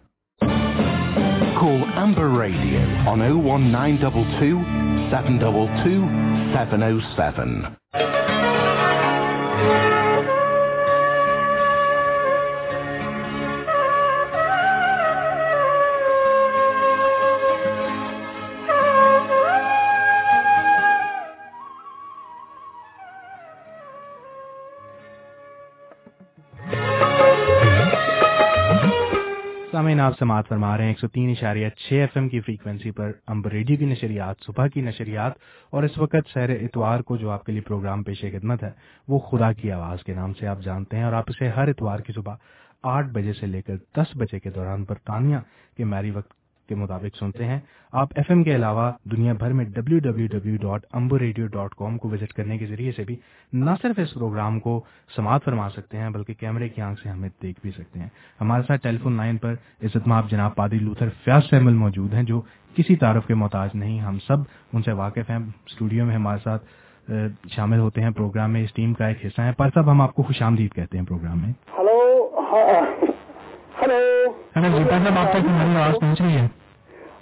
Call 1.63 1.81
Amber 2.05 2.39
Radio 2.39 3.09
on 3.09 3.21
01922 3.21 4.63
722 5.09 6.07
707. 6.55 7.47
آپ 30.01 30.17
سماعت 30.19 30.47
فرما 30.47 30.75
رہے 30.77 30.83
ہیں، 30.83 30.91
ایک 30.91 30.99
سو 30.99 31.07
تین 31.07 31.29
اشاریہ 31.29 31.69
چھ 31.77 31.93
ایف 31.93 32.17
ایم 32.17 32.27
کی 32.29 32.39
فریکوینسی 32.39 32.91
پر 32.91 33.11
امبر 33.27 33.51
ریڈیو 33.51 33.77
کی 33.77 33.85
نشریات، 33.85 34.43
صبح 34.45 34.67
کی 34.67 34.81
نشریات، 34.81 35.33
اور 35.69 35.83
اس 35.83 35.97
وقت 35.97 36.33
سیر 36.33 36.49
اتوار 36.49 36.99
کو 36.99 37.17
جو 37.17 37.29
آپ 37.29 37.45
کے 37.45 37.51
لیے 37.51 37.61
پروگرام 37.61 38.03
پیش 38.03 38.21
خدمت 38.21 38.63
ہے، 38.63 38.71
وہ 39.07 39.19
خدا 39.19 39.51
کی 39.53 39.71
آواز 39.71 40.03
کے 40.03 40.13
نام 40.13 40.33
سے 40.33 40.47
آپ 40.47 40.61
جانتے 40.61 40.97
ہیں، 40.97 41.03
اور 41.03 41.13
آپ 41.13 41.29
اسے 41.29 41.49
ہر 41.49 41.67
اتوار 41.67 41.99
کی 41.99 42.13
صبح 42.13 42.35
آٹھ 42.83 43.07
بجے 43.07 43.33
سے 43.33 43.45
لے 43.45 43.61
کر 43.61 43.75
دس 43.95 44.15
بجے 44.15 44.39
کے 44.39 44.49
دوران 44.49 44.83
برطانیہ 44.83 45.37
کے 45.77 45.83
میری 45.85 46.11
وقت 46.11 46.33
کے 46.71 46.75
مطابق 46.75 47.17
سنتے 47.19 47.45
ہیں۔ 47.45 47.59
آپ 47.91 48.09
ایف 48.15 48.25
ایم 48.29 48.43
کے 48.43 48.55
علاوہ 48.55 48.91
دنیا 49.11 49.33
بھر 49.33 49.53
میں 49.53 49.65
W 49.65 49.99
W 49.99 50.27
W 50.31 50.55
dot 50.61 50.85
Amber 50.93 51.19
Radio 51.19 51.47
dot 51.47 51.75
com 51.77 51.97
کو 51.97 52.09
وزٹ 52.09 52.33
کرنے 52.33 52.57
کے 52.57 52.65
ذریعے 52.65 52.91
سے 52.91 53.03
بھی 53.03 53.15
نہ 53.53 53.71
صرف 53.81 53.99
اس 53.99 54.13
پروگرام 54.13 54.59
کو 54.59 54.79
سماعت 55.15 55.43
فرما 55.45 55.69
سکتے 55.69 55.97
ہیں 55.97 56.09
بلکہ 56.09 56.33
کیمرے 56.33 56.69
کی 56.69 56.81
آنکھ 56.81 57.01
سے 57.01 57.09
ہمیں 57.09 57.29
دیکھ 57.41 57.59
بھی 57.61 57.71
سکتے 57.71 57.99
ہیں۔ 57.99 58.09
ہمارے 58.41 58.63
ساتھ 58.67 58.81
ٹیلی 58.83 58.97
فون 58.97 59.17
لائن 59.17 59.37
پر 59.37 59.53
عزت 59.83 60.07
ماب 60.07 60.29
جناب 60.29 60.55
پادری 60.55 60.79
لوتھر 60.79 61.09
فیاض 61.23 61.49
سیمل 61.49 61.73
موجود 61.73 62.13
ہیں 62.13 62.23
جو 62.23 62.41
کسی 62.75 62.95
تعارف 62.95 63.27
کے 63.27 63.33
محتاج 63.33 63.69
نہیں 63.73 63.99
ہم 63.99 64.17
سب 64.27 64.37
ان 64.73 64.81
سے 64.83 64.91
واقف 64.91 65.29
ہیں۔ 65.29 65.39
اسٹوڈیو 65.65 66.05
میں 66.05 66.15
ہمارے 66.15 66.39
ساتھ 66.43 66.63
شامل 67.49 67.79
ہوتے 67.79 68.01
ہیں۔ 68.01 68.09
پروگرام 68.09 68.51
میں 68.53 68.63
اس 68.63 68.73
ٹیم 68.73 68.93
کا 68.93 69.07
ایک 69.07 69.25
حصہ 69.25 69.41
ہے 69.41 69.51
پر 69.57 69.69
صاحب 69.73 69.91
ہم 69.91 70.01
آپ 70.01 70.13
کو 70.15 70.23
خوش 70.23 70.41
آمدید 70.41 70.73
کہتے 70.73 70.97
ہیں 70.97 71.05
پروگرام 71.05 71.39
میں۔ 71.39 71.53
ہلو۔ 71.79 71.97
ہلو 73.81 74.77
صاحب 74.89 75.17
آپ 75.17 75.31
تک 75.31 75.45
ہماری 75.49 75.75
آواز 75.75 75.95
پہنچ 76.01 76.21
رہی 76.21 76.35
ہے۔ 76.35 76.47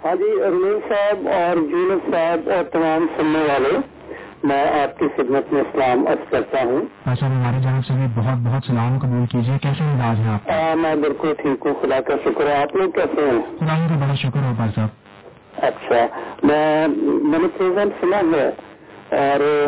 ہاں 0.05 0.15
جی 0.15 0.41
ارمین 0.43 0.79
صاحب 0.89 1.27
اور 1.27 1.55
جینت 1.55 2.11
صاحب 2.11 2.49
اور 2.49 2.63
تمام 2.63 3.05
سننے 3.17 3.39
والے 3.39 3.77
میں 4.43 4.81
آپ 4.83 4.99
کی 4.99 5.05
خدمت 5.15 5.53
میں 5.53 5.61
اسلام 5.61 6.07
عرض 6.07 6.29
کرتا 6.29 6.57
ہوں۔ 6.63 6.81
ہماری 7.07 7.61
جانب 7.63 7.85
سے 7.85 7.93
بھی 7.93 8.05
بہت 8.15 8.37
بہت 8.43 8.63
سلام 8.67 8.99
قبول 8.99 9.25
کیجیے۔ 9.25 9.57
کیسے 9.61 9.83
مزاج 9.83 10.19
ہے 10.19 10.29
آپ؟ 10.29 10.77
میں 10.77 10.95
بالکل 10.95 11.33
ٹھیک 11.37 11.65
ہوں۔ 11.65 11.73
خدا 11.81 11.99
کا 12.01 12.13
شکر 12.25 12.47
ہے۔ 12.47 12.61
آپ 12.61 12.75
لوگ 12.75 12.89
کیسے 12.91 13.29
ہیں؟ 13.29 13.41
خدا 13.59 13.75
کا 13.89 14.05
بڑا 14.05 14.15
شکر 14.15 14.51
بھائی 14.55 14.71
صاحب۔ 14.75 14.89
اچھا 15.57 16.05
میں 16.43 16.87
میں 17.23 17.39
نے 17.39 17.47
پروگرام 17.57 17.89
سنا 18.01 18.17
ہے 18.17 18.49
اور 19.17 19.67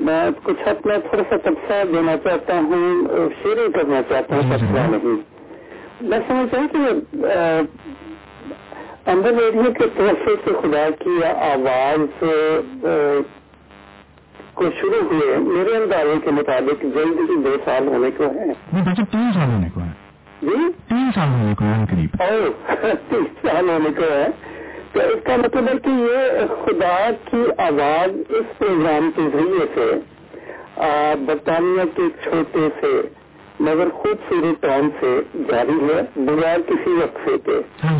میں 0.00 0.30
کچھ 0.42 0.68
اپنا 0.68 0.94
تھوڑا 0.96 1.22
سا 1.30 1.36
تبصرہ 1.42 1.84
دینا 1.84 2.16
چاہتا 2.24 2.54
ہوں 2.54 3.06
شیئر 3.42 3.56
کرنا 3.74 4.00
چاہتا 4.08 4.34
ہوں 4.34 4.42
جی، 4.42 4.48
جی، 4.48 4.66
جی۔ 4.66 4.72
نہیں۔ 4.72 5.16
میں 6.00 6.18
سمجھتا 6.28 6.58
ہوں 6.60 6.68
کہ 6.68 7.18
اندر 9.06 9.32
ریڈیو 9.32 9.72
کے 9.78 9.84
طرف 9.96 10.28
سے 10.44 10.50
خدا 10.62 10.88
کی 10.98 11.24
آواز 11.24 12.24
کو 14.54 14.64
شروع 14.80 15.00
ہوئے۔ 15.10 15.36
میرے 15.36 15.76
اندازے 15.76 16.14
کے 16.24 16.30
مطابق 16.30 16.82
جلد 16.82 17.30
ہی 17.30 17.36
دو 17.44 17.56
سال 17.64 17.86
ہونے 17.88 18.10
کو 18.16 18.24
ہے 18.24 18.44
تین 18.72 19.30
سال 19.34 19.50
ہونے 19.50 19.68
کو 19.74 19.80
ہے 19.80 19.92
جی؟ 20.42 20.56
تین 20.88 21.10
سال 21.14 21.28
ہونے 21.28 21.54
کو 21.58 21.64
ہے 21.64 21.84
قریب۔ 21.90 22.16
تین 23.10 23.24
سال 23.42 23.68
ہونے 23.68 23.90
کو 23.96 24.02
ہے 24.02 24.26
تو 24.92 25.00
اس 25.00 25.24
کا 25.24 25.36
مطلب 25.36 25.68
ہے 25.68 25.74
کہ 25.84 25.88
یہ 25.88 26.46
خدا 26.64 27.10
کی 27.24 27.42
آواز 27.58 28.16
اس 28.28 28.58
پروگرام 28.58 29.10
کے 29.16 29.22
ذریعے 29.32 29.66
سے 29.74 29.90
برطانیہ 31.26 31.84
کے 31.96 32.02
چھوٹے 32.22 32.68
سے 32.80 33.00
مگر 33.60 33.88
خوبصورت 33.94 34.62
ٹاؤن 34.62 34.88
سے 35.00 35.20
جاری 35.48 35.78
ہے 35.88 36.00
بغیر 36.16 36.60
کسی 36.66 36.90
وقفے 36.90 37.38
کے۔ 37.44 37.60
ہاں 37.84 37.98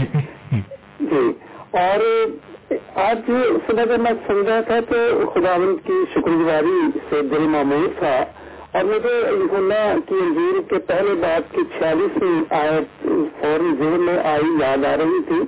جی۔ 1.00 1.06
جی 1.06 1.32
اور 1.70 2.26
آج 2.94 3.30
صبح 3.66 3.84
جب 3.84 4.00
میں 4.00 4.12
سن 4.26 4.34
رہا 4.34 4.60
تھا 4.60 4.80
تو 4.88 4.96
خدا 5.34 5.56
کی 5.86 6.04
شکر 6.12 6.30
گزاری 6.30 6.98
سے 7.08 7.22
دل 7.22 7.40
معمول 7.40 7.88
تھا۔ 7.98 8.24
اور 8.72 8.84
مجھے 8.84 9.22
سننا 9.50 9.94
کی 10.08 10.14
انجیر 10.14 10.60
کے 10.68 10.78
پہلے 10.78 11.14
بات 11.14 11.54
کی 11.54 11.60
چھیالیسویں 11.78 12.42
آئے 12.50 12.80
فوری 13.40 13.74
زور 13.78 13.98
میں 13.98 14.18
آئی 14.18 14.56
یاد 14.60 14.84
آ 14.84 14.96
رہی 14.96 15.22
تھی۔ 15.28 15.40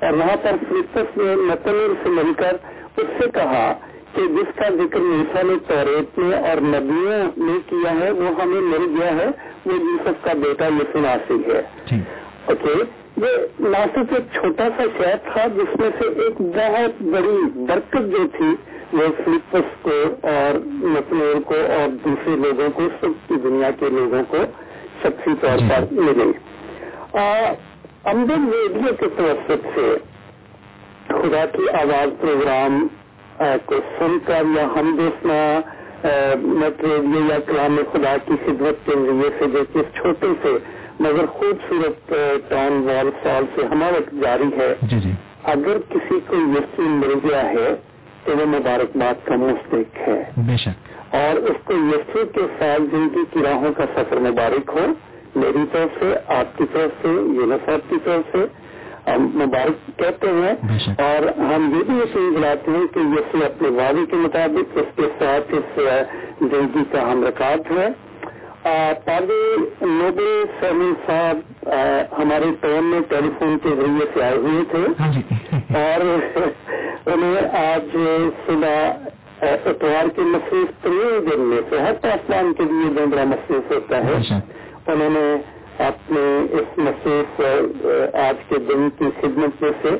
اور 0.00 0.12
وہاں 0.12 0.36
پر 0.42 0.50
فلپس 0.68 1.16
نے 1.16 1.36
متنر 1.36 1.92
سے 2.02 2.08
مل 2.08 2.32
کر 2.36 2.56
اس 2.96 3.06
سے 3.18 3.30
کہا 3.34 3.72
کہ 4.14 4.22
جس 4.26 4.54
کا 4.54 4.68
ذکر 4.68 4.98
میسا 5.00 5.42
نے 5.42 5.54
توریت 5.66 6.18
میں 6.18 6.38
اور 6.38 6.60
نبیوں 6.60 7.46
نے 7.46 7.58
کیا 7.66 8.00
ہے 8.00 8.10
وہ 8.10 8.42
ہمیں 8.42 8.60
مل 8.60 9.00
گیا 9.00 9.14
ہے۔ 9.14 9.26
وہ 9.66 9.72
یوسف 9.72 10.24
کا 10.24 10.32
بیٹا 10.32 10.66
یسو 10.66 11.00
ناسی 11.00 11.36
ہے۔ 11.46 11.62
اوکے۔ 12.44 13.03
یہ 13.16 13.60
ناسک 13.60 14.12
ایک 14.12 14.32
چھوٹا 14.32 14.68
سا 14.76 14.84
شہر 14.98 15.16
تھا 15.32 15.46
جس 15.56 15.80
میں 15.80 15.90
سے 15.98 16.08
ایک 16.22 16.40
بہت 16.56 17.02
بڑی 17.02 17.36
برکت 17.54 18.10
جو 18.10 18.26
تھی 18.36 18.48
وہ 18.92 19.06
فلپس 19.24 19.82
کو 19.82 19.98
اور 20.22 20.58
متنور 20.64 21.40
کو 21.42 21.54
اور 21.54 21.88
دوسرے 22.04 22.36
لوگوں 22.36 22.68
کو 22.74 22.88
سب 23.00 23.28
کی 23.28 23.34
دنیا 23.44 23.70
کے 23.80 23.90
لوگوں 23.90 24.22
کو 24.28 24.36
شخصی 25.02 25.34
طور 25.40 25.58
پر 25.70 25.84
ملی۔ 25.90 26.30
امدن 28.04 28.48
ریڈیو 28.52 28.92
کے 29.00 29.06
توسط 29.16 29.66
سے 29.74 29.86
خدا 31.08 31.44
کی 31.52 31.68
آواز 31.82 32.20
پروگرام 32.20 32.86
کو 33.64 33.80
سن 33.98 34.18
کر 34.24 34.42
یا 34.56 34.66
ہم 34.76 34.96
دیکھنا 34.98 35.60
ریڈیو 36.04 37.24
یا 37.28 37.38
کلام 37.46 37.80
خدا 37.92 38.16
کی 38.24 38.34
خدمت 38.46 38.86
کے 38.86 38.92
ذریعے 39.06 39.30
سے 39.38 39.46
جو 39.52 39.64
کہ 39.72 39.82
چھوٹے 39.94 40.32
سے 40.42 40.56
مگر 41.00 41.26
خوبصورت 41.26 42.14
ٹاؤن 42.48 42.72
وال 42.72 43.10
سال 43.22 43.44
سے 43.54 43.66
ہمارا 43.66 43.98
جاری 44.22 44.60
ہے۔ 44.60 44.74
جی 44.82 45.00
جی۔ 45.00 45.10
اگر 45.44 45.78
کسی 45.90 46.18
کو 46.26 46.34
یقین 46.36 46.90
مل 46.90 47.14
گیا 47.24 47.48
ہے 47.50 47.74
تو 48.24 48.32
وہ 48.36 48.46
مبارکباد 48.46 49.26
کا 49.26 49.36
مستق 49.36 50.08
ہے۔ 50.08 50.22
بے 50.36 50.56
شک۔ 50.56 51.14
اور 51.14 51.36
اس 51.36 51.56
کو 51.64 51.72
یسو 51.72 52.26
کے 52.34 52.40
ساتھ 52.58 52.82
زندگی 52.82 53.24
کی 53.30 53.40
راہوں 53.42 53.72
کا 53.76 53.84
سفر 53.96 54.16
مبارک 54.16 54.70
ہو 54.74 54.86
میری 55.34 55.64
طرف 55.72 55.88
سے 55.98 56.14
آپ 56.26 56.58
کی 56.58 56.64
طرف 56.72 56.90
سے 57.02 57.08
یونیسف 57.08 57.90
کی 57.90 57.96
طرف 58.04 58.36
سے 58.36 58.44
ہم 59.10 59.22
مبارک 59.34 59.98
کہتے 59.98 60.26
ہیں۔ 60.26 60.78
اور 60.98 61.40
ہم 61.40 61.74
یہ 61.78 61.84
بھی 61.84 61.96
یقین 61.96 62.34
دلاتے 62.36 62.70
ہیں 62.70 62.94
کہ 62.94 62.98
یہ 62.98 63.44
اپنے 63.44 63.68
وعدے 63.68 64.06
کے 64.06 64.16
مطابق 64.16 64.78
اس 64.78 64.96
کے 64.96 65.08
ساتھ 65.18 65.54
اس 65.54 65.80
زندگی 66.40 66.84
کا 66.92 67.12
ہم 67.12 67.24
رکاوٹ 67.24 67.72
ہے۔ 67.72 67.88
پادی 68.64 69.42
نوبل 69.80 70.44
سیمن 70.60 70.92
صاحب 71.06 71.68
ہمارے 72.18 72.44
ٹون 72.60 72.84
میں 72.84 73.00
ٹیلی 73.08 73.28
فون 73.38 73.58
کے 73.62 73.68
ذریعے 73.68 74.06
سے 74.14 74.22
آئے 74.22 74.36
ہوئے 74.36 74.62
تھے۔ 74.70 74.78
ہاں 75.00 75.12
جی۔ 75.12 75.20
اور 75.74 76.04
انہیں 77.06 77.56
آج 77.58 77.96
صبح 78.46 78.76
اتوار 79.42 80.08
کے 80.16 80.22
مصروف 80.22 80.82
ترین 80.82 81.30
دن 81.30 81.40
میں 81.40 81.60
سے 81.70 81.80
ہر 81.80 81.92
پاسمان 82.00 82.52
کے 82.54 82.62
لیے 82.62 82.94
جو 82.94 83.06
بڑا 83.06 83.24
مصروف 83.24 83.72
ہوتا 83.72 84.04
ہے 84.04 84.14
انہوں 84.86 85.10
نے 85.10 85.26
اپنے 85.84 86.24
اس 86.52 86.78
مصروف 86.78 87.40
آج 88.14 88.48
کے 88.48 88.58
دن 88.58 88.88
کی 88.98 89.04
خدمت 89.20 89.62
میں 89.62 89.72
سے 89.82 89.96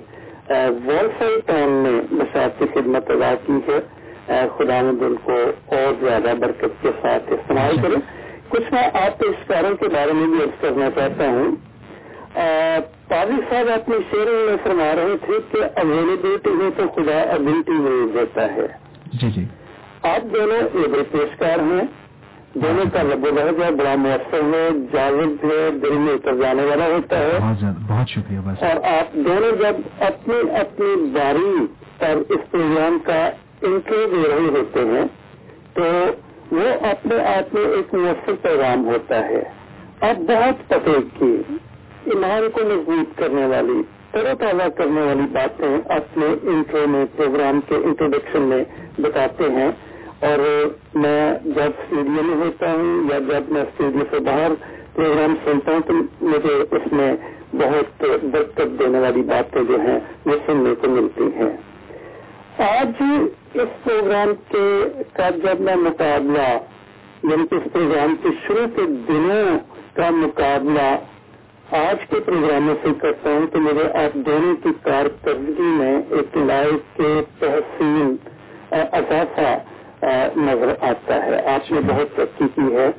وال 0.87 1.41
ٹاؤن 1.47 1.71
میں 1.71 2.01
مساج 2.11 2.51
کی 2.59 2.65
خدمت 2.75 3.11
ادا 3.11 3.35
کی 3.47 3.59
ہے۔ 3.69 3.79
خدا 4.59 4.81
نے 4.83 4.93
دل 5.01 5.15
کو 5.25 5.39
اور 5.67 6.05
زیادہ 6.05 6.33
برکت 6.41 6.83
کے 6.83 6.91
ساتھ 7.03 7.33
استعمال 7.33 7.77
کرے۔ 7.83 8.24
کچھ 8.55 8.73
میں 8.73 8.83
آپ 8.83 9.19
کے 9.19 9.27
اشکاروں 9.27 9.77
کے 9.77 9.89
بارے 9.89 10.13
میں 10.13 10.27
بھی 10.27 10.43
عرض 10.43 10.61
کرنا 10.61 10.91
چاہتا 10.91 11.29
ہوں۔ 11.29 11.57
پادی 13.09 13.41
صاحب 13.51 13.69
اپنے 13.75 13.97
شعر 14.11 14.27
میں 14.27 14.57
فرما 14.63 14.93
رہے 14.97 15.17
تھے 15.27 15.39
کہ 15.53 15.63
اویلیبلٹی 15.63 16.51
میں 16.51 16.71
تو 16.77 16.83
خدا 16.95 17.21
ابلٹی 17.21 17.73
نہیں 17.73 18.07
دیتا 18.13 18.55
ہے۔ 18.55 18.67
جی 19.13 19.31
جی۔ 19.31 19.45
آپ 20.03 20.35
دونوں 20.35 20.59
ایک 20.75 21.13
پیشکار 21.13 21.59
ہیں۔ 21.59 21.87
دونوں 22.55 22.85
کا 22.93 23.03
لب 23.03 23.27
ہے 23.39 23.71
بڑا 23.71 23.95
مؤثر 23.95 24.41
ہے 24.41 24.69
جاوید 24.93 25.45
ہے 25.45 25.71
دل 25.71 25.99
میں 25.99 26.15
اتر 26.15 26.35
جانے 26.37 26.63
والا 26.63 26.87
ہوتا 26.87 27.19
ہے۔ 27.19 27.39
بہت 27.89 28.09
شکریہ 28.09 28.39
اور 28.39 28.77
آپ 29.01 29.15
دونوں 29.15 29.53
جب 29.53 29.77
اپنی 30.01 30.57
اپنی 30.57 30.95
باری 30.97 31.67
اور 32.05 32.17
اس 32.29 32.51
پروگرام 32.51 32.99
کا 33.05 33.31
انٹرویو 33.63 34.07
دے 34.07 34.29
رہے 34.29 34.59
ہوتے 34.59 34.81
ہیں 34.81 35.05
تو 35.75 35.83
وہ 36.55 36.87
اپنے 36.87 37.15
آپ 37.21 37.55
میں 37.55 37.65
ایک 37.65 37.95
مؤثر 37.95 38.33
پیغام 38.43 38.87
ہوتا 38.87 39.29
ہے۔ 39.29 39.43
اب 40.01 40.17
بہت 40.17 40.69
پتے 40.69 40.93
کی۔ 41.19 41.37
ایمان 42.05 42.51
کو 42.53 42.61
مضبوط 42.65 43.19
کرنے 43.19 43.47
والی، 43.47 43.83
طرح 44.13 44.35
تازہ 44.35 44.69
کرنے 44.69 45.01
والی 45.01 45.23
باتیں 45.33 45.79
اپنے 45.89 46.27
انٹرو 46.43 46.89
میں، 46.89 47.05
پروگرام 47.17 47.61
کے 47.69 47.75
انٹروڈکشن 47.75 48.43
میں 48.43 48.65
بتاتے 48.99 49.45
ہیں۔ 49.45 49.73
اور 50.21 50.69
میں 50.95 51.35
جب 51.45 51.71
اسٹوڈیو 51.79 52.23
میں 52.23 52.47
ہوتا 52.47 52.73
ہوں 52.73 53.09
یا 53.13 53.19
جب 53.19 53.53
میں 53.53 53.63
اسٹوڈیو 53.63 54.05
سے 54.11 54.19
باہر 54.19 54.51
پروگرام 54.95 55.35
سنتا 55.45 55.73
ہوں 55.73 55.81
تو 55.87 55.93
مجھے 56.21 56.77
اس 56.77 56.93
میں 56.93 57.17
بہت 57.53 58.05
برکت 58.33 58.79
دینے 58.79 58.99
والی 58.99 59.23
باتیں 59.23 59.63
جو 59.63 59.81
ہیں 59.81 59.99
وہ 60.27 60.33
سننے 60.47 60.75
کو 60.75 60.91
ملتی 60.91 61.25
ہیں۔ 61.25 61.57
آج 62.59 63.03
اس 63.55 63.85
پروگرام 63.85 64.29
کے 64.49 64.85
کا 65.13 65.31
جب 65.31 65.61
میں 65.61 65.77
مقابلہ 65.77 66.47
یعنی 67.23 67.47
کہ 67.47 67.55
اس 67.55 67.73
پروگرام 67.73 68.15
کے 68.23 68.29
شروع 68.47 68.67
کے 68.77 68.83
دنوں 69.09 69.59
کا 69.95 70.11
مقابلہ 70.11 70.97
آج 71.71 72.07
کے 72.11 72.21
پروگراموں 72.21 72.75
سے 72.83 72.89
کرتا 73.01 73.31
ہوں 73.31 73.47
تو 73.47 73.61
مجھے 73.61 73.85
آپ 74.05 74.15
دونوں 74.15 74.55
کی 74.63 74.69
کارکردگی 74.83 75.63
میں 75.63 76.03
ایک 76.11 76.37
لائف 76.37 76.97
کے 76.97 77.23
تحسین 77.39 78.17
اضافہ 78.71 79.59
نظر 80.37 80.75
آتا 80.81 81.25
ہے۔ 81.25 81.43
آپ 81.55 81.73
نے 81.73 81.81
بہت 81.87 82.17
ترقی 82.17 82.45
کی 82.55 82.77
ہے۔ 82.77 82.91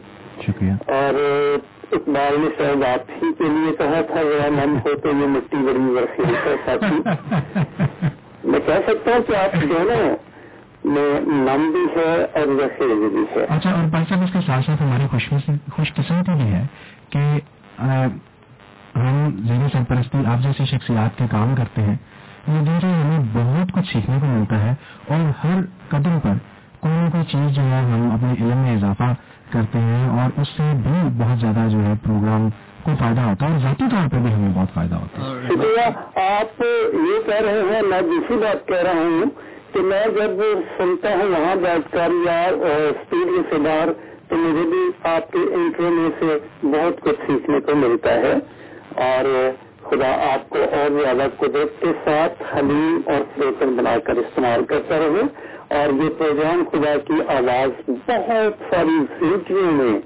شکریہ۔ 0.42 0.72
اور 0.88 1.14
اقبال 1.92 2.40
نے 2.40 2.50
شاید 2.58 2.84
آپ 2.84 3.24
ہی 3.24 3.34
کے 3.38 3.44
لیے 3.44 3.76
کہا 3.76 4.02
تھا 4.02 4.24
ذرا 4.24 4.50
نم 4.50 4.78
ہو 4.86 4.94
تو 5.04 5.10
یہ 5.10 5.28
مٹی 5.28 5.58
بڑی 5.58 5.90
ورخیل 5.90 6.36
ہے 6.46 6.56
ساتھی 6.66 8.06
میں 8.52 8.60
کہہ 8.66 8.82
سکتا 8.88 9.12
ہوں 9.12 9.24
کہ 9.28 9.36
آپ 9.36 9.54
دونوں 9.70 10.04
میں 10.94 11.20
نم 11.28 11.70
بھی 11.74 11.86
ہے 11.96 12.12
اور 12.40 12.48
رخیل 12.62 13.08
بھی 13.14 13.24
ہے۔ 13.36 13.46
اچھا 13.56 13.72
اور 13.72 13.88
بھائی 13.92 14.06
صاحب، 14.10 14.24
اس 14.24 14.34
کے 14.34 14.40
ساتھ 14.46 14.66
ساتھ 14.66 14.82
ہماری 14.82 15.08
خوش 15.76 15.94
قسمتی 15.96 16.34
بھی 16.42 16.48
ہے 16.54 16.64
کہ 17.10 17.24
ہم 18.96 19.30
ذہنی 19.48 19.68
سرپرستی 19.74 20.26
آپ 20.26 20.44
جیسی 20.44 20.66
شخصیات 20.66 21.18
کے 21.18 21.26
کام 21.32 21.56
کرتے 21.56 21.82
ہیں 21.82 21.96
جن 22.48 22.78
سے 22.82 22.88
ہمیں 22.88 23.24
بہت 23.34 23.72
کچھ 23.74 23.92
سیکھنے 23.92 24.18
کو 24.22 24.28
ملتا 24.28 24.60
ہے 24.64 24.74
اور 25.08 25.30
ہر 25.44 25.62
قدم 25.90 26.20
پر 26.24 26.36
کوئی 26.80 26.94
نہ 26.96 27.10
کوئی 27.12 27.24
چیز 27.32 27.56
جو 27.56 27.62
ہے، 27.62 27.82
ہم 27.84 28.10
اپنے 28.12 28.32
علم 28.40 28.58
میں 28.58 28.76
اضافہ 28.76 29.12
کرتے 29.52 29.80
ہیں 29.80 30.08
اور 30.10 30.40
اس 30.42 30.48
سے 30.58 30.72
بھی 30.84 30.98
بہت 31.18 31.40
زیادہ 31.42 31.68
جو 31.70 31.86
ہے، 31.86 31.94
پروگرام 32.04 32.50
کو 32.86 32.92
فائدہ 33.00 33.22
ہوتا 33.22 33.46
ہے 33.46 33.52
اور 33.52 33.60
ذاتی 33.60 33.84
طور 33.92 34.12
پہ 34.12 34.18
بھی 34.18 34.34
ہمیں 34.34 34.52
بہت 34.56 34.74
فائدہ 34.74 34.96
ہوتا 34.96 35.22
ہے۔ 35.22 35.48
شکریہ 35.48 35.86
آپ 36.22 36.62
یہ 36.94 37.22
کہہ 37.26 37.46
رہے 37.46 37.62
ہیں، 37.74 37.82
میں 37.82 38.02
دوسری 38.02 38.38
بات 38.38 38.68
کہہ 38.68 38.84
رہا 38.84 38.92
ہوں 38.92 39.26
کہ 39.74 39.80
میں 39.82 40.06
جب 40.08 40.42
سنتا 40.78 41.10
ہوں 41.14 41.30
وہاں 41.30 41.56
بیٹھ 41.56 41.92
کر 41.92 42.10
یا 42.26 42.44
اسٹوڈیو 42.44 43.42
سے 43.50 43.56
باہر 43.56 43.90
تو 44.28 44.36
مجھے 44.36 44.70
بھی 44.70 45.10
آپ 45.10 45.32
کے 45.32 45.38
انٹرو 45.54 45.90
میں 45.90 46.10
سے 46.20 46.38
بہت 46.64 47.02
کچھ 47.02 47.20
سیکھنے 47.28 47.60
کو 47.60 47.76
ملتا 47.76 48.14
ہے۔ 48.14 48.34
اور 48.96 49.52
خدا 49.84 50.34
آپ 50.34 50.50
کو 50.50 50.60
اور 50.60 51.02
زیادہ 51.02 51.28
قدرت 51.38 51.82
کے 51.82 51.92
ساتھ 52.04 52.44
حلیم 52.56 53.02
اور 53.06 53.24
فروٹن 53.36 53.76
بنا 53.76 53.98
کر 54.04 54.14
استعمال 54.16 54.66
کرتا 54.66 55.00
رہے۔ 55.00 55.24
اور 55.80 56.04
یہ 56.04 56.10
پروگرام 56.18 56.64
خدا 56.72 56.96
کی 57.08 57.14
آواز 57.28 57.90
بہت 57.90 58.74
ساری 58.74 58.98
زندگیوں 59.20 59.72
میں 59.72 60.00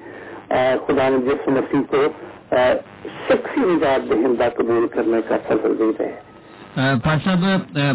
خدا 0.88 1.10
نے 1.10 1.18
جس 1.18 1.48
مسیح 1.48 1.80
کو 1.88 1.98
شخصی 2.52 3.60
نجات 3.60 4.10
دہندہ 4.10 4.50
قبول 4.58 4.88
کرنے 4.88 5.18
کا 5.28 5.36
فضل 5.48 5.78
دے 5.80 5.92
رہے 6.00 6.96
پا 7.04 7.16
صاحب 7.24 7.40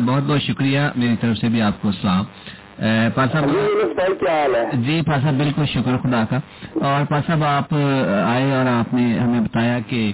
بہت 0.07 0.22
بہت 0.22 0.42
شکریہ 0.42 0.80
میری 0.96 1.16
طرف 1.20 1.36
سے 1.38 1.48
بھی 1.48 1.62
آپ 1.62 1.82
کو 1.82 1.88
السلام 1.88 2.24
پا 3.14 3.24
صاحب 3.32 3.44
ہے؟ 3.44 4.64
جی 4.72 5.00
پا 5.07 5.20
صاحب 5.22 5.34
بالکل 5.34 5.64
شکر 5.66 5.96
خدا 6.02 6.22
کا۔ 6.30 6.36
اور 6.86 7.05
پا 7.05 7.20
صاحب 7.26 7.44
آپ 7.44 7.74
آئے 8.24 8.52
اور 8.52 8.66
آپ 8.66 8.94
نے 8.94 9.18
ہمیں 9.18 9.40
بتایا 9.40 9.78
کہ 9.88 10.12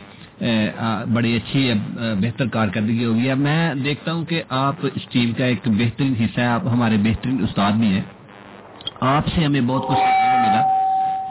بڑی 1.15 1.37
اچھی 1.37 1.73
بہتر 1.99 2.49
کارکردگی 2.49 3.05
ہوگی۔ 3.05 3.31
اب 3.31 3.39
میں 3.39 3.75
دیکھتا 3.75 4.13
ہوں 4.13 4.25
کہ 4.25 4.43
آپ 4.49 4.75
اس 4.95 5.07
ٹیم 5.09 5.33
کا 5.33 5.45
ایک 5.45 5.69
بہترین 5.69 6.15
حصہ 6.21 6.41
ہے۔ 6.41 6.47
آپ 6.47 6.67
ہمارے 6.67 6.97
بہترین 7.03 7.43
استاد 7.45 7.73
بھی 7.73 7.87
ہیں۔ 7.87 8.03
آپ 9.01 9.27
سے 9.27 9.45
ہمیں 9.45 9.61
بہت 9.61 9.83
کچھ 9.89 9.99
ملا۔ 9.99 10.63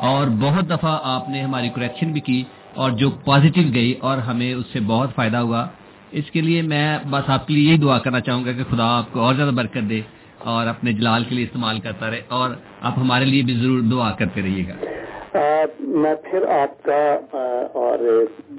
اور 0.01 0.27
بہت 0.27 0.69
دفعہ 0.69 0.97
آپ 1.03 1.29
نے 1.29 1.41
ہماری 1.41 1.69
کریکشن 1.69 2.11
بھی 2.11 2.21
کی۔ 2.21 2.43
اور 2.73 2.91
جو 2.91 3.09
پازیٹیو 3.25 3.63
گئی 3.73 3.93
اور 3.99 4.17
ہمیں 4.17 4.53
اس 4.53 4.65
سے 4.73 4.79
بہت 4.79 5.09
فائدہ 5.15 5.37
ہوا 5.37 5.65
اس 6.11 6.31
کے 6.31 6.41
لیے 6.41 6.61
میں 6.61 6.97
بس 7.09 7.29
آپ 7.29 7.47
کے 7.47 7.53
لیے 7.53 7.69
یہی 7.69 7.77
دعا 7.77 7.99
کرنا 7.99 8.19
چاہوں 8.19 8.45
گا 8.45 8.51
کہ 8.51 8.63
خدا 8.69 8.97
آپ 8.97 9.11
کو 9.11 9.19
اور 9.19 9.33
زیادہ 9.33 9.49
برکت 9.49 9.89
دے 9.89 10.01
اور 10.37 10.67
اپنے 10.67 10.93
جلال 10.93 11.23
کے 11.23 11.35
لیے 11.35 11.45
استعمال 11.45 11.79
کرتا 11.79 12.09
رہے 12.09 12.21
اور 12.27 12.49
آپ 12.81 12.93
ہمارے 12.97 13.25
لیے 13.25 13.41
بھی 13.43 13.53
ضرور 13.53 13.79
دعا 13.81 14.11
کرتے 14.11 14.41
رہیے 14.41 14.63
گا۔ 14.67 14.73
میں 15.79 16.15
پھر 16.15 16.47
آپ 16.47 16.83
کا 16.83 17.17
اور 17.73 17.99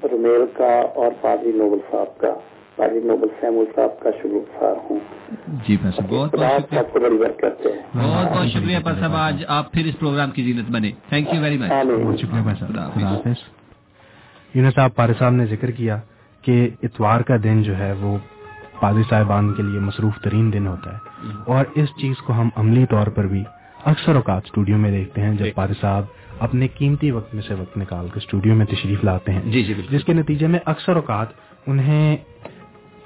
رمیل 0.03 0.45
کا 0.57 0.81
اور 0.95 1.11
فاضی 1.21 1.51
نوبل 1.55 1.77
صاحب 1.91 2.17
کا 2.17 2.27
واجد 2.77 3.05
نوبل 3.05 3.27
سیمول 3.41 3.65
صاحب 3.75 3.99
کا 3.99 4.09
شکر 4.19 4.29
گزار 4.29 4.75
ہوں۔ 4.89 4.99
جی 5.67 5.77
صاحب 5.83 6.09
بہت 6.09 6.35
بہت 6.35 6.61
شکریہ 6.61 6.79
آپ 6.79 6.93
کو 6.93 6.99
بڑی 6.99 7.17
برکت 7.17 7.65
ہے 7.65 7.71
بہت 7.95 8.37
بہت 8.37 8.47
شکریہ 8.47 8.79
پر 8.85 8.93
صاحب 8.99 9.15
آج 9.15 9.43
آپ 9.47 9.71
پھر 9.71 9.85
اس 9.85 9.99
پروگرام 9.99 10.31
کی 10.31 10.43
زینت 10.43 10.69
بنے۔ 10.71 10.91
تھینک 11.09 11.33
یو 11.33 11.41
ویری 11.41 11.57
مچ 11.57 11.71
شکریہ 12.21 12.41
بھائی 12.41 12.55
صاحب 12.59 12.69
خدا 12.69 12.87
خدا 12.89 13.07
حافظ۔ 13.07 13.27
حافظ 13.27 13.59
یونس 14.53 14.73
صاحب 14.75 14.95
پارے 14.95 15.13
صاحب 15.19 15.33
نے 15.33 15.45
ذکر 15.45 15.71
کیا 15.71 15.97
کہ 16.41 16.69
اتوار 16.83 17.21
کا 17.21 17.35
دن 17.43 17.61
جو 17.63 17.77
ہے 17.77 17.93
وہ 17.99 18.17
پادری 18.79 19.03
صاحبان 19.09 19.53
کے 19.53 19.63
لیے 19.63 19.79
مصروف 19.79 20.21
ترین 20.21 20.53
دن 20.53 20.67
ہوتا 20.67 20.93
ہے۔ 20.93 21.27
اور 21.45 21.65
اس 21.75 21.89
چیز 22.01 22.17
کو 22.17 22.33
ہم 22.33 22.49
عملی 22.55 22.85
طور 22.85 23.07
پر 23.07 23.27
بھی 23.27 23.43
اکثر 23.85 24.15
اوقات 24.15 24.41
اسٹوڈیو 24.45 24.77
میں 24.77 24.91
دیکھتے 24.91 25.21
ہیں 25.21 25.33
جی۔ 25.33 25.43
جب 25.43 25.55
پادری 25.55 25.73
صاحب 25.81 26.03
اپنے 26.39 26.67
قیمتی 26.67 27.11
وقت 27.11 27.33
میں 27.35 27.43
سے 27.47 27.53
وقت 27.53 27.77
نکال 27.77 28.07
کر 28.07 28.17
اسٹوڈیو 28.17 28.55
میں 28.55 28.65
تشریف 28.65 29.03
لاتے 29.03 29.31
ہیں۔ 29.31 29.41
جی 29.45 29.63
جی 29.63 29.73
جس 29.89 30.03
کے 30.03 30.13
نتیجے 30.13 30.47
میں 30.47 30.59
اکثر 30.65 30.95
اوقات 30.95 31.27
انہیں 31.67 32.17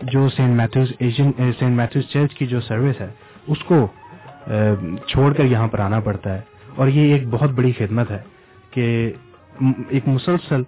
جو 0.01 0.29
Saint 0.29 0.57
Matthews 0.57 0.93
Asian 0.99 1.31
Saint 1.59 1.77
Matthews 1.77 2.03
church 2.09 2.33
کی 2.33 2.45
جو 2.45 2.61
سروس 2.61 3.01
ہے 3.01 3.09
اس 3.47 3.63
کو 3.63 3.87
چھوڑ 5.07 5.33
کر 5.33 5.43
یہاں 5.43 5.67
پر 5.67 5.79
آنا 5.79 5.99
پڑتا 5.99 6.33
ہے۔ 6.33 6.41
اور 6.75 6.87
یہ 6.87 7.13
ایک 7.13 7.27
بہت 7.29 7.49
بڑی 7.49 7.71
خدمت 7.77 8.11
ہے 8.11 8.21
کہ 8.71 9.11
ایک 9.89 10.07
مسلسل 10.07 10.61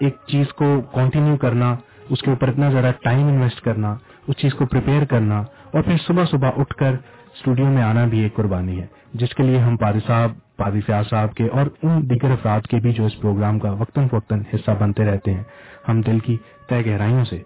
ایک 0.00 0.16
چیز 0.26 0.52
کو 0.52 0.66
کنٹینیو 0.92 1.36
کرنا، 1.36 1.74
اس 2.10 2.22
کے 2.22 2.30
اوپر 2.30 2.48
اتنا 2.48 2.70
زیادہ 2.70 2.90
ٹائم 3.02 3.26
انویسٹ 3.26 3.60
کرنا، 3.60 3.94
اس 4.28 4.36
چیز 4.36 4.54
کو 4.54 4.66
پریپیئر 4.66 5.04
کرنا، 5.04 5.42
اور 5.72 5.82
پھر 5.82 5.96
صبح 6.06 6.24
صبح 6.30 6.50
اٹھ 6.56 6.74
کر 6.74 6.94
اسٹوڈیو 7.34 7.66
میں 7.66 7.82
آنا 7.82 8.04
بھی 8.04 8.20
ایک 8.22 8.34
قربانی 8.36 8.80
ہے، 8.80 8.86
جس 9.20 9.34
کے 9.34 9.42
لیے 9.42 9.58
ہم 9.58 9.76
پادی 9.76 9.98
صاحب 10.06 10.32
پادی 10.56 10.80
فیاض 10.80 11.08
صاحب 11.10 11.34
کے 11.34 11.46
اور 11.48 11.66
ان 11.82 12.02
دیگر 12.10 12.30
افراد 12.30 12.66
کے 12.70 12.78
بھی 12.80 12.92
جو 12.92 13.06
اس 13.06 13.20
پروگرام 13.20 13.58
کا 13.58 13.70
وقتاً 13.78 14.08
فوقتاً 14.08 14.42
حصہ 14.54 14.70
بنتے 14.80 15.04
رہتے 15.04 15.34
ہیں، 15.34 15.42
ہم 15.88 16.00
دل 16.00 16.18
کی 16.18 16.36
طے 16.68 16.84
گہرائیوں 16.86 17.24
سے 17.24 17.42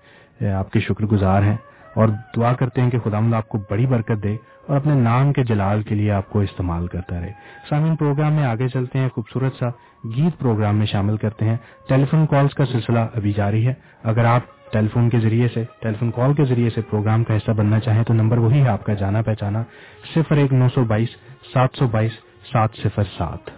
آپ 0.53 0.71
کے 0.73 0.81
شکر 0.81 1.05
گزار 1.05 1.43
ہیں۔ 1.43 1.57
اور 1.99 2.09
دعا 2.37 2.53
کرتے 2.53 2.81
ہیں 2.81 2.91
کہ 2.91 2.99
خدا 2.99 3.37
آپ 3.37 3.49
کو 3.49 3.59
بڑی 3.71 3.87
برکت 3.87 4.23
دے 4.23 4.37
اور 4.67 4.77
اپنے 4.77 4.95
نام 4.95 5.33
کے 5.33 5.45
جلال 5.45 5.83
کے 5.83 5.95
لیے 5.95 6.11
آپ 6.11 6.31
کو 6.31 6.41
استعمال 6.41 6.87
کرتا 6.87 7.21
رہے۔ 7.21 7.33
سامعین، 7.69 7.97
پروگرام 7.97 8.33
میں 8.33 8.45
آگے 8.45 8.69
چلتے 8.69 8.99
ہیں، 8.99 9.09
خوبصورت 9.09 9.53
سا 9.59 9.67
گیت 10.17 10.39
پروگرام 10.39 10.77
میں 10.77 10.87
شامل 10.87 11.17
کرتے 11.17 11.45
ہیں۔ 11.45 11.57
ٹیلی 11.89 12.05
فون 12.05 12.27
کالز 12.27 12.55
کا 12.55 12.67
سلسلہ 12.67 12.99
ابھی 12.99 13.33
جاری 13.33 13.67
ہے۔ 13.67 13.75
اگر 14.05 14.25
آپ 14.25 14.41
ٹیلی 14.73 14.89
فون 14.89 15.09
کے 15.09 15.21
ذریعے 15.21 15.49
سے 15.55 15.65
ٹیلی 15.81 15.95
فون 15.95 16.11
کال 16.11 16.35
کے 16.35 16.45
ذریعے 16.45 16.71
سے 16.71 16.81
پروگرام 16.81 17.25
کا 17.25 17.37
حصہ 17.37 17.51
بننا 17.51 17.81
چاہیں 17.81 18.03
تو 18.03 18.15
نمبر 18.15 18.39
وہی 18.39 18.61
ہے 18.61 18.69
آپ 18.69 18.85
کا 18.85 18.95
جانا 18.95 19.23
پہچانا۔ 19.23 19.63
صفر 20.15 20.37
ایک 20.37 20.53
نو 20.53 20.69
سو 20.75 20.85
بائیس، 20.85 21.09
سات 21.53 21.71
سو 21.79 21.87
بائیس، 21.87 22.13
سات 22.53 22.71
صفر 22.83 23.03
سات۔ 23.19 23.51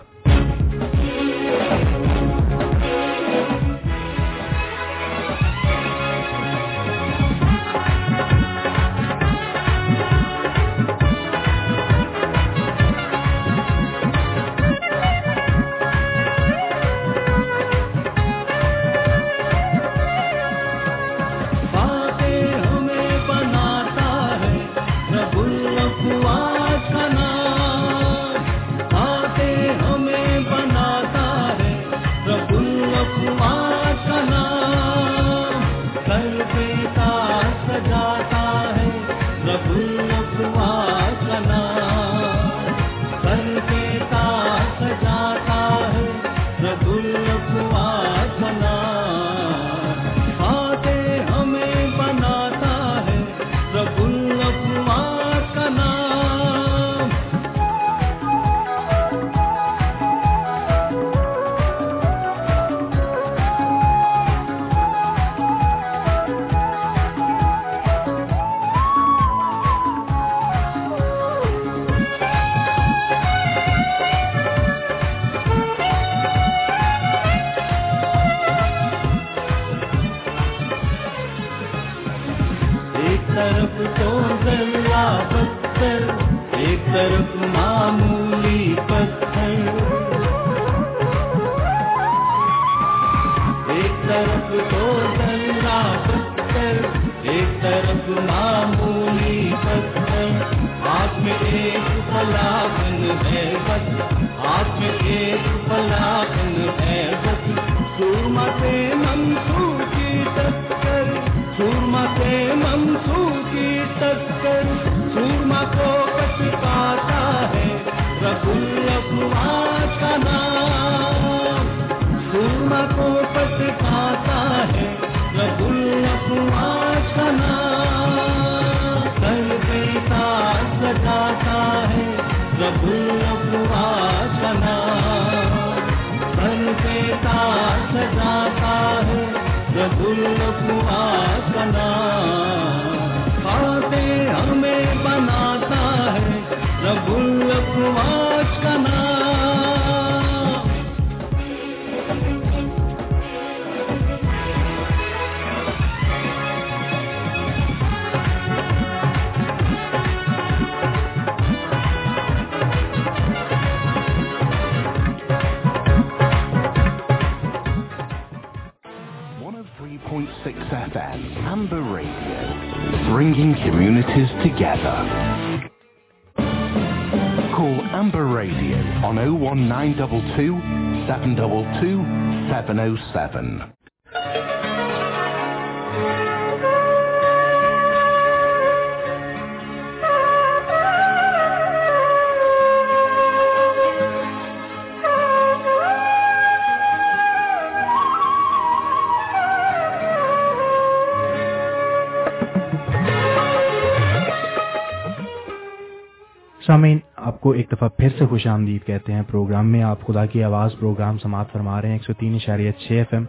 سے 208.20 208.26
خوش 208.26 208.46
آمدید 208.46 208.86
کہتے 208.86 209.12
ہیں۔ 209.12 209.22
پروگرام 209.30 209.68
میں 209.68 209.82
آپ 209.82 210.06
خدا 210.06 210.26
کی 210.26 210.44
آواز 210.44 210.70
پروگرام 210.78 211.18
سماعت 211.18 211.52
فرما 211.52 211.82
رہے 211.82 211.88
ہیں۔ 211.88 211.94
ایک 211.94 212.04
سو 212.04 212.12
تین 212.12 212.34
اشاریہ 212.34 212.70
چھ 212.70 212.92
ایف 212.92 213.06
ایم۔ 213.12 213.24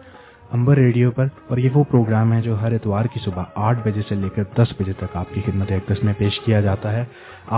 امبر 0.52 0.76
ریڈیو 0.76 1.12
پر، 1.12 1.28
اور 1.48 1.58
یہ 1.58 1.70
وہ 1.74 1.84
پروگرام 1.92 2.32
ہے 2.34 2.42
جو 2.42 2.60
ہر 2.62 2.72
اتوار 2.72 3.06
کی 3.06 3.20
صبح 3.26 3.44
آٹھ 3.56 3.80
بجے 3.84 4.02
سے 4.10 4.16
لے 4.16 4.30
کر 4.30 4.44
دس 4.56 4.74
بجے 4.80 4.94
تک 4.94 5.16
آپ 5.18 5.34
کی 5.34 5.42
خدمت 5.46 5.72
اقدس 5.72 6.04
میں 6.04 6.14
پیش 6.18 6.40
کیا 6.40 6.62
جاتا 6.62 6.92
ہے۔ 6.94 7.04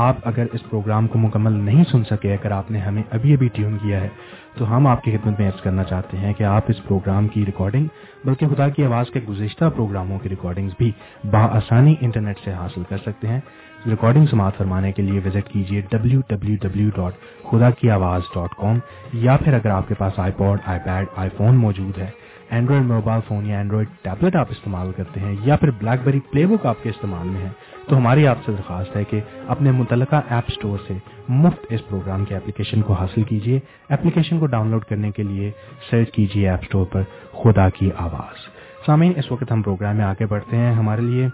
آپ 0.02 0.16
اگر 0.24 0.46
اس 0.54 0.70
پروگرام 0.70 1.08
کو 1.08 1.20
مکمل 1.20 1.54
نہیں 1.60 1.84
سن 1.92 2.04
سکے، 2.10 2.34
اگر 2.34 2.52
آپ 2.52 2.72
نے 2.72 2.80
ہمیں 2.80 3.02
ابھی 3.10 3.34
ابھی 3.34 3.48
ٹیون 3.54 3.78
کیا 3.78 4.02
ہے، 4.02 4.10
تو 4.58 4.76
ہم 4.76 4.88
آپ 4.88 5.04
کی 5.04 5.12
خدمت 5.12 5.40
میں 5.40 5.48
عرض 5.48 5.62
کرنا 5.62 5.84
چاہتے 5.84 6.18
ہیں 6.18 6.34
کہ 6.34 6.44
آپ 6.44 6.64
اس 6.70 6.84
پروگرام 6.88 7.28
کی 7.28 7.46
ریکارڈنگ 7.46 7.88
بلکہ 8.26 8.48
خدا 8.48 8.70
کی 8.70 8.86
آواز 8.86 9.10
کے 9.14 9.20
گزشتہ 9.30 9.70
پروگراموں 9.76 10.20
کی 10.20 10.30
ریکارڈنگز 10.30 10.74
بھی 10.78 10.92
بآسانی 11.32 11.96
انٹرنیٹ 12.02 12.40
سے 12.46 12.54
حاصل 12.54 12.84
کر 12.90 12.98
سکتے 12.98 13.28
ہیں۔ 13.28 13.40
ریکارڈنگ 13.86 14.26
سماعت 14.26 14.58
فرمانے 14.58 14.92
کے 14.92 15.02
لیے 15.02 15.20
وزٹ 15.26 15.52
کیجیے 15.54 15.82
ڈبلو 15.92 16.20
ڈبلو 16.30 16.56
ڈبلو 16.62 16.90
ڈاٹ 16.96 17.14
خدا 17.50 17.70
کی 17.70 17.90
آواز 17.92 18.22
ڈاٹ 18.36 18.56
کام 18.58 18.80
یا 19.20 19.38
پھر 19.38 19.54
اگر 19.54 19.70
آپ 19.70 19.88
کے 19.88 19.96
پاس 19.98 20.20
آئی 20.20 20.32
pod 20.38 20.60
I 20.66 20.80
paid 20.86 21.08
I 21.16 21.30
phone 21.38 21.56
موجود 21.56 21.98
ہے 21.98 22.10
اینڈرائڈ 22.50 22.84
موبائل 22.84 23.22
فون 23.28 23.46
یا 23.46 23.58
اینڈرائڈ 23.58 23.88
ٹیبلٹ 24.02 24.36
آپ 24.36 24.48
استعمال 24.52 24.92
کرتے 24.92 25.20
ہیں 25.20 25.36
یا 25.44 25.56
پھر 25.56 25.72
بلیک 25.72 26.04
بیری 26.04 26.20
پلے 26.32 26.46
بک 26.46 26.66
آپ 26.66 26.84
کے 26.84 26.90
استعمال 26.90 27.28
میں 27.28 27.42
ہے، 27.42 27.50
تو 27.88 27.98
ہماری 27.98 28.28
آپ 28.28 28.38
سے 28.46 28.52
درخواست 28.52 28.96
ہے 28.96 29.04
کہ 29.04 29.20
اپنے 29.48 29.72
متعلقہ 29.72 30.22
ایپ 30.30 30.50
سٹور 30.52 30.78
سے 30.88 30.94
مفت 31.30 31.66
اس 31.70 31.88
پروگرام 31.90 32.26
کے 32.26 32.36
اپلیکیشن 32.36 32.82
کو 32.82 32.94
حاصل 32.94 33.24
کیجیے۔ 33.24 33.60
اپلیکیشن 33.90 34.40
کو 34.40 34.46
ڈاؤن 34.46 34.70
لوڈ 34.72 34.84
کرنے 34.84 35.12
کے 35.12 35.24
لیے 35.24 35.52
سرچ 35.90 36.12
کیجیے 36.12 36.50
ایپ 36.50 36.64
سٹور 36.64 36.86
پر 36.86 37.02
خدا 37.44 37.70
کی 37.70 37.90
آواز۔ 37.98 38.38
سامعین، 38.86 39.14
اس 39.16 39.32
وقت 39.32 39.52
ہم 39.52 39.62
پروگرام 39.62 39.96
میں 39.96 40.06
آگے 40.06 40.26
بڑھتے 40.26 40.58
ہیں۔ 40.58 40.74
ہمارے 40.74 41.02
لیے 41.02 41.28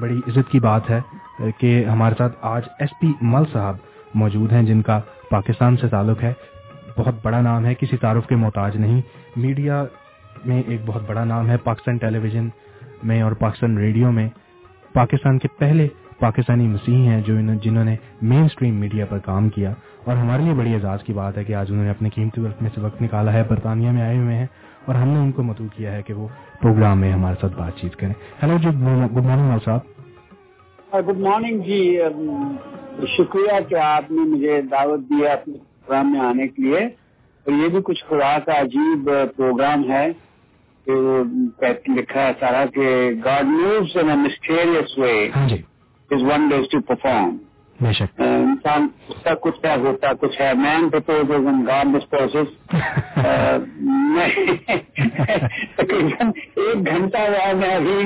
بڑی 0.00 0.20
عزت 0.28 0.50
کی 0.52 0.60
بات 0.60 0.90
ہے 0.90 1.00
کہ 1.58 1.84
ہمارے 1.84 2.14
ساتھ 2.18 2.36
آج 2.42 2.62
ایس 2.78 2.90
پی 3.00 3.12
مل 3.20 3.44
صاحب 3.52 3.76
موجود 4.14 4.52
ہیں، 4.52 4.62
جن 4.62 4.82
کا 4.82 5.00
پاکستان 5.30 5.76
سے 5.76 5.88
تعلق 5.88 6.22
ہے۔ 6.22 6.32
بہت 6.96 7.14
بڑا 7.22 7.40
نام 7.40 7.64
ہے، 7.64 7.74
کسی 7.74 7.96
تعارف 7.96 8.26
کے 8.26 8.36
محتاج 8.36 8.76
نہیں۔ 8.76 9.00
میڈیا 9.36 9.84
میں 10.44 10.62
ایک 10.66 10.80
بہت 10.86 11.02
بڑا 11.06 11.24
نام 11.24 11.50
ہے 11.50 11.56
پاکستان 11.56 11.96
ٹیلی 11.96 12.18
ویژن 12.18 12.48
میں 13.02 13.22
اور 13.22 13.32
پاکستان 13.32 13.78
ریڈیو 13.78 14.12
میں۔ 14.12 14.28
پاکستان 14.92 15.38
کے 15.38 15.48
پہلے 15.58 15.88
پاکستانی 16.18 16.68
مسیح 16.68 16.96
ہیں 16.96 17.20
جو 17.20 17.34
جنہوں 17.62 17.84
نے 17.84 17.96
مین 18.22 18.44
اسٹریم 18.44 18.74
میڈیا 18.74 19.06
پر 19.06 19.18
کام 19.18 19.48
کیا۔ 19.48 19.72
اور 20.04 20.16
ہمارے 20.16 20.42
لیے 20.42 20.54
بڑی 20.54 20.74
اعزاز 20.74 21.02
کی 21.02 21.12
بات 21.12 21.38
ہے 21.38 21.44
کہ 21.44 21.54
آج 21.54 21.66
انہوں 21.70 21.84
نے 21.84 21.90
اپنے 21.90 22.08
قیمتی 22.08 22.40
وقت 22.40 22.62
میں 22.62 22.70
سے 22.74 22.80
وقت 22.80 23.02
نکالا 23.02 23.32
ہے، 23.32 23.42
برطانیہ 23.48 23.90
میں 23.90 24.02
آئے 24.02 24.18
ہوئے 24.18 24.36
ہیں 24.36 24.46
اور 24.84 24.94
ہم 24.94 25.08
نے 25.08 25.18
ان 25.18 25.32
کو 25.32 25.42
مدعو 25.42 25.66
کیا 25.76 25.92
ہے 25.92 26.02
کہ 26.02 26.14
وہ 26.14 26.28
پروگرام 26.62 27.00
میں 27.00 27.12
ہمارے 27.12 27.34
ساتھ 27.40 27.56
بات 27.56 27.76
چیت 27.76 27.96
کریں۔ 27.96 28.12
ہیلو 28.42 28.56
جی 28.62 28.68
گڈ 28.68 29.24
مارننگ 29.26 29.58
صاحب۔ 29.64 29.80
ہاں، 30.92 31.00
گڈ 31.00 31.18
مارننگ 31.18 31.60
جی۔ 31.60 31.98
شکریہ 33.18 33.68
کہ 33.68 33.74
آپ 33.74 34.10
نے 34.10 34.20
مجھے 34.20 34.62
دعوت 34.62 35.00
دیا 35.00 35.32
اپنے 35.32 35.54
پروگرام 35.54 36.12
میں 36.12 36.20
آنے 36.20 36.48
کے 36.48 36.62
لیے۔ 36.62 37.05
اور 37.46 37.52
یہ 37.52 37.68
بھی 37.68 37.80
کچھ 37.84 38.04
خدا 38.04 38.36
کا 38.46 38.60
عجیب 38.60 39.10
پروگرام 39.36 39.90
ہے 39.90 40.06
کہ 40.86 40.92
وہ 40.92 41.22
لکھا 41.88 42.20
ہے 42.20 42.32
سارا 42.40 42.64
کہ 42.74 43.10
God 43.24 43.44
moves 43.48 43.96
in 43.96 44.18
mysterious 44.22 44.98
ways 44.98 45.16
his 46.10 46.22
wonders 46.48 46.68
to 46.70 46.80
perform 46.80 47.36
انسان 47.80 48.86
اس 49.08 49.22
کا 49.24 49.34
کچھ 49.34 49.64
ہے 49.64 49.74
ہوتا 49.76 50.12
کچھ 50.20 50.40
ہے۔ 50.40 50.52
مین 50.54 50.88
پرپوز 50.90 51.46
گاڈ 51.66 51.86
ڈسپوز 51.94 52.36
میں 54.14 54.28
تقریباً 55.76 56.30
ایک 56.56 56.86
گھنٹہ 56.86 57.24
بعد 57.32 57.54
میں 57.54 57.74
ابھی 57.74 57.98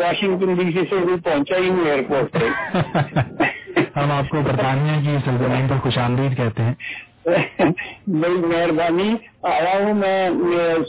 واشنگٹن 0.00 0.54
ڈی 0.54 0.70
سی 0.72 0.84
سے 0.90 1.04
بھی 1.06 1.20
پہنچا 1.24 1.56
ہی 1.56 1.68
ہوں 1.68 1.84
ایئرپورٹ 1.86 2.32
پہ 2.32 2.48
ہم 3.96 4.10
آپ 4.12 4.28
کو 4.28 4.40
برطانیہ 4.42 5.00
کی 5.04 5.16
سلطنت 5.24 5.70
پر 5.70 5.78
خوش 5.82 5.98
آمدید 5.98 6.36
کہتے 6.36 6.62
ہیں۔ 6.62 6.74
بڑی 7.24 8.46
مہربانی۔ 8.46 9.14
آیا 9.42 9.84
ہوں 9.84 9.94
میں 9.94 10.30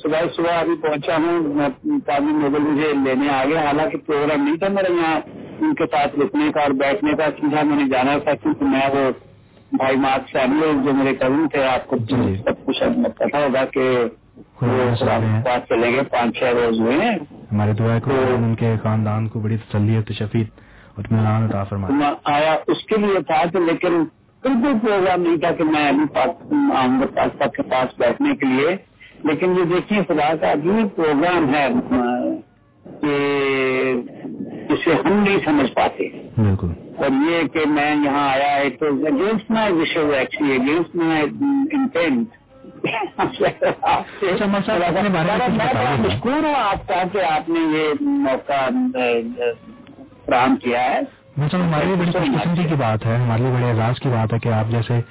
صبح 0.03 0.21
صبح 0.35 0.59
ابھی 0.59 0.75
پہنچا 0.81 1.15
ہوں۔ 1.15 1.99
تعلیم 2.05 2.39
نوبل 2.41 2.59
مجھے 2.59 2.93
لینے 3.05 3.29
آ 3.29 3.45
گیا۔ 3.45 3.65
حالانکہ 3.65 3.97
پروگرام 3.97 4.43
نہیں 4.43 4.57
تھا 4.57 4.67
میرا 4.67 4.91
یہاں۔ 4.91 5.19
ان 5.61 5.75
کے 5.75 5.85
ساتھ 5.85 6.19
رکنے 6.19 6.51
کا 6.51 6.61
اور 6.61 6.71
بیٹھنے 6.71 7.11
کا 7.11 7.25
سیدھا 7.41 7.61
میں 7.61 7.77
نے 7.77 7.89
جانا 7.89 8.17
تھا 8.17 8.31
کیونکہ 8.35 8.65
میں 8.65 8.89
وہ 8.93 9.11
بھائی 9.71 9.95
مارک 9.95 10.29
سیمل 10.31 10.85
جو 10.85 10.93
میرے 10.93 11.15
کزن 11.15 11.47
تھے 11.47 11.63
آپ 11.63 11.87
کو 11.87 11.95
سب 12.43 12.65
کچھ 12.65 12.83
پتا 13.17 13.37
ہوگا 13.37 13.65
کہ 13.65 14.05
پاس 15.45 15.69
چلے 15.69 15.93
گئے۔ 15.93 16.03
پانچ 16.03 16.37
چھ 16.37 16.43
روز 16.43 16.79
ہوئے 16.79 16.97
ہیں۔ 17.01 17.17
ہمارے 17.51 17.73
دعا 17.73 17.99
کو 17.99 18.11
ان 18.13 18.55
کے 18.55 18.73
خاندان 18.83 19.27
کو 19.27 19.39
بڑی 19.39 19.57
تسلی 19.57 19.95
اور 19.95 20.03
تشفیت 20.03 20.47
اور 20.97 21.03
آیا 22.23 22.57
اس 22.67 22.85
کے 22.85 22.95
لیے 22.97 23.21
تھا 23.21 23.43
کہ 23.53 23.59
لیکن 23.59 24.03
بالکل 24.43 24.88
پروگرام 24.88 25.22
نہیں 25.22 25.38
تھا 25.38 25.51
کہ 25.51 25.63
میں 25.63 25.88
ابھی 25.88 26.19
آؤں 26.76 27.01
گا 27.01 27.05
پاکستان 27.15 27.49
کے 27.49 27.61
پاس 27.61 27.99
بیٹھنے 27.99 28.35
کے 28.35 28.45
لیے 28.45 28.76
لیکن 29.23 29.51
یہ 29.51 29.63
دیکھیے 29.63 30.01
خدا 30.07 30.35
کا 30.35 30.51
عجیب 30.51 30.95
پروگرام 30.95 31.55
ہے 31.55 31.68
کہ 33.01 33.15
جسے 34.69 34.93
ہم 34.93 35.13
نہیں 35.13 35.38
سمجھ 35.45 35.72
پاتے۔ 35.72 36.09
بالکل۔ 36.38 36.68
اور 36.97 37.09
یہ 37.30 37.47
کہ 37.47 37.59
میں 37.65 37.95
یہاں 37.95 38.30
آیا 38.30 38.55
ہے 38.55 38.69
تو 38.69 38.85
against 38.85 39.51
my 39.51 39.73
wish 39.73 40.09
actually 40.09 40.55
against 40.55 40.95
my 40.95 41.23
intent 41.72 42.27
مشکور 45.99 46.43
ہوں 46.43 46.55
آپ 46.55 46.88
کا 46.88 47.03
کہ 47.13 47.18
آپ 47.18 47.49
نے 47.49 47.77
یہ 47.77 47.93
موقع 48.01 48.69
فراہم 50.26 50.55
کیا 50.55 50.84
ہے۔ 50.93 51.20
مثلاً 51.37 51.67
ہمارے 51.67 51.85
لیے 51.85 51.95
بڑی 51.95 52.11
خوش 52.11 52.41
قسمتی 52.41 52.63
کی 52.63 52.75
بات 52.75 53.05
ہے، 53.05 53.15
ہمارے 53.15 53.41
لیے 53.41 53.51
بڑے 53.51 53.69
اعزاز 53.69 53.99
کی 53.99 54.09
بات 54.09 54.33
ہے 54.33 54.39
کہ 54.39 54.49
آپ 54.49 54.71
جیسے 54.71 55.01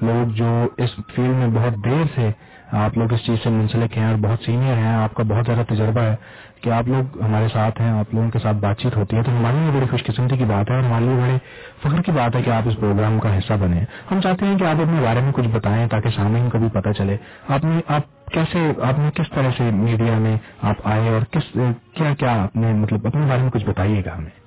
لوگ 0.00 0.30
جو 0.30 0.66
اس 0.76 0.90
فیلڈ 1.14 1.34
میں 1.34 1.48
بہت 1.48 1.84
دیر 1.84 2.04
سے 2.14 2.30
آپ 2.72 2.98
لوگ 2.98 3.12
اس 3.12 3.20
چیز 3.26 3.38
سے 3.42 3.50
منسلک 3.50 3.96
ہیں 3.98 4.04
اور 4.04 4.14
بہت 4.20 4.44
سینئر 4.44 4.76
ہیں، 4.76 4.94
آپ 4.94 5.14
کا 5.14 5.22
بہت 5.22 5.46
زیادہ 5.46 5.74
تجربہ 5.74 6.00
ہے 6.00 6.14
کہ 6.60 6.70
آپ 6.70 6.88
لوگ 6.88 7.22
ہمارے 7.22 7.46
ساتھ 7.52 7.80
ہیں، 7.80 7.90
آپ 7.90 8.14
لوگوں 8.14 8.30
کے 8.30 8.38
ساتھ 8.38 8.56
بات 8.56 8.78
چیت 8.78 8.96
ہوتی 8.96 9.16
ہے، 9.16 9.22
تو 9.22 9.30
ہمارے 9.30 9.56
لیے 9.56 9.70
بڑی 9.76 9.86
خوش 9.90 10.04
قسمتی 10.04 10.36
کی 10.36 10.44
بات 10.44 10.70
ہے 10.70 10.74
اور 10.74 10.84
ہمارے 10.84 11.04
لیے 11.04 11.14
بڑے 11.14 11.38
فخر 11.82 12.02
کی 12.02 12.12
بات 12.12 12.36
ہے 12.36 12.42
کہ 12.42 12.50
آپ 12.50 12.68
اس 12.68 12.76
پروگرام 12.80 13.18
کا 13.18 13.38
حصہ 13.38 13.52
بنے۔ 13.52 13.80
ہم 14.10 14.20
چاہتے 14.20 14.46
ہیں 14.46 14.58
کہ 14.58 14.64
آپ 14.64 14.76
اپنے 14.76 15.00
بارے 15.02 15.20
میں 15.20 15.32
کچھ 15.32 15.48
بتائیں 15.48 15.86
تاکہ 15.88 16.10
سامعین 16.10 16.50
کو 16.50 16.58
بھی 16.58 16.68
پتہ 16.72 16.88
چلے۔ 16.98 17.16
آپ 17.48 17.64
نے، 17.64 17.80
آپ 17.88 18.26
کیسے، 18.32 18.72
آپ 18.82 18.98
نے 18.98 19.10
کس 19.14 19.30
طرح 19.30 19.50
سے 19.56 19.70
میڈیا 19.72 20.18
میں 20.18 20.36
آپ 20.62 20.76
آئے 20.84 21.08
اور 21.08 21.22
کس، 21.30 21.52
کیا 21.94 22.14
کیا 22.18 22.42
آپ 22.42 22.56
نے 22.56 22.72
مطلب 22.72 23.06
اپنے 23.06 23.26
بارے 23.28 23.42
میں 23.42 23.50
کچھ 23.50 23.64
بتائیے 23.64 24.02
گا 24.06 24.16
ہمیں؟ 24.18 24.39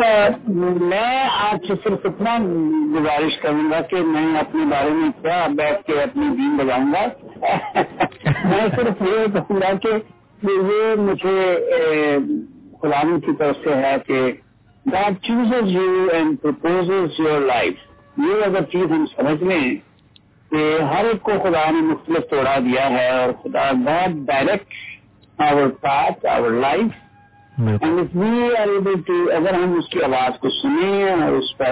اچھا، 0.00 0.50
میں 0.80 1.28
آج 1.32 1.66
سے 1.66 1.72
صرف 1.84 1.98
اتنا 2.04 2.36
گزارش 2.94 3.38
کروں 3.38 3.70
گا 3.70 3.80
کہ 3.80 3.96
میں 3.96 4.38
اپنے 4.40 4.64
بارے 4.64 4.90
میں 4.90 5.10
کیا 5.22 5.46
بیٹھ 5.50 5.86
کے 5.86 6.02
اپنی 6.02 6.28
دین 6.36 6.56
بجاؤں 6.56 6.92
گا۔ 6.92 7.06
میں 8.44 8.66
صرف 8.76 9.02
یہ 9.02 9.26
کہوں 9.32 9.60
گا 9.60 9.72
کہ 9.82 9.88
یہ 10.42 10.94
مجھے 10.98 11.58
غلامی 12.82 13.20
کی 13.20 13.32
طرف 13.38 13.56
سے 13.64 13.74
ہے 13.74 13.96
کہ 14.06 14.32
God 14.92 15.14
chooses 15.22 15.68
you 15.68 16.06
and 16.12 16.40
purpose 16.42 16.90
your 16.90 17.40
life 17.40 17.74
یہ 18.16 18.44
اگر 18.44 18.62
چیز 18.62 18.90
ہم 18.90 19.04
سمجھ 19.16 19.42
لیں 19.42 19.76
کہ 20.50 20.78
ہر 20.82 21.04
ایک 21.04 21.22
کو 21.22 21.32
خدا 21.42 21.70
نے 21.70 21.80
مختلف 21.80 22.30
توڑا 22.30 22.58
دیا 22.58 22.90
ہے 22.90 23.08
اور 23.10 23.32
خدا 23.42 23.70
God 23.86 24.16
direct 24.26 24.74
our 25.38 25.68
path 25.80 26.26
our 26.26 26.50
life 26.50 27.09
اگر 29.36 29.54
ہم 29.54 29.74
اس 29.78 29.88
کی 29.88 30.02
آواز 30.02 30.38
کو 30.40 30.48
سنیں 30.50 31.10
اور 31.10 31.32
اس 31.32 31.58
پر 31.58 31.70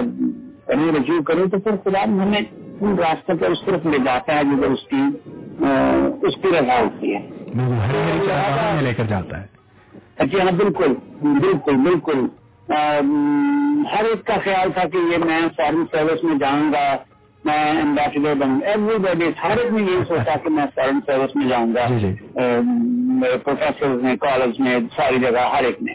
کریں 0.65 0.91
رجوع 0.91 1.21
کریں 1.21 1.45
تو 1.45 1.59
پھر 1.59 1.71
خدا 1.83 2.03
ہمیں 2.03 2.41
ان 2.81 2.95
راستوں 2.99 3.35
پر 3.35 3.49
اس 3.49 3.57
طرف 3.65 3.85
لے 3.85 3.97
جاتا 4.05 4.35
ہے 4.35 4.43
جدھر 4.43 4.67
اس 4.67 4.83
کی 4.83 5.01
اس 6.21 6.35
کی 6.41 6.47
رضا 6.47 6.79
ہوتی 6.79 7.15
ہے۔ 7.15 7.29
لے 8.81 8.93
کر 8.93 9.03
جاتا 9.03 9.41
ہے۔ 9.41 9.47
جی 10.25 10.39
ہاں 10.39 10.51
بالکل 10.51 10.93
بالکل 11.21 11.75
بالکل۔ 11.75 12.25
ہر 13.91 14.03
ایک 14.05 14.25
کا 14.25 14.33
خیال 14.43 14.71
تھا 14.71 14.87
کہ 14.87 14.97
یہ 14.97 15.17
میں 15.17 15.41
فارن 15.57 15.83
سروس 15.91 16.23
میں 16.23 16.35
جاؤں 16.39 16.73
گا۔ 16.73 16.97
میں 17.45 17.77
ایمبیسڈر 17.77 18.33
بنوں۔ 18.33 18.61
ایوری 18.65 18.97
بڈی 18.97 19.25
ہر 19.43 19.57
ایک 19.57 19.73
نے 19.73 19.81
یہ 19.83 20.03
سوچا 20.07 20.35
کہ 20.43 20.49
میں 20.49 20.65
فارن 20.75 20.99
سروس 21.05 21.35
میں 21.35 21.47
جاؤں 21.49 21.75
گا۔ 21.75 21.85
جی، 21.89 21.99
جی۔ 21.99 22.39
میرے 23.21 23.37
پروفیسر 23.37 23.87
نے 23.87 24.15
کالج 24.17 24.59
میں 24.59 24.79
ساری 24.95 25.17
جگہ 25.19 25.55
ہر 25.55 25.63
ایک 25.63 25.83
نے۔ 25.83 25.93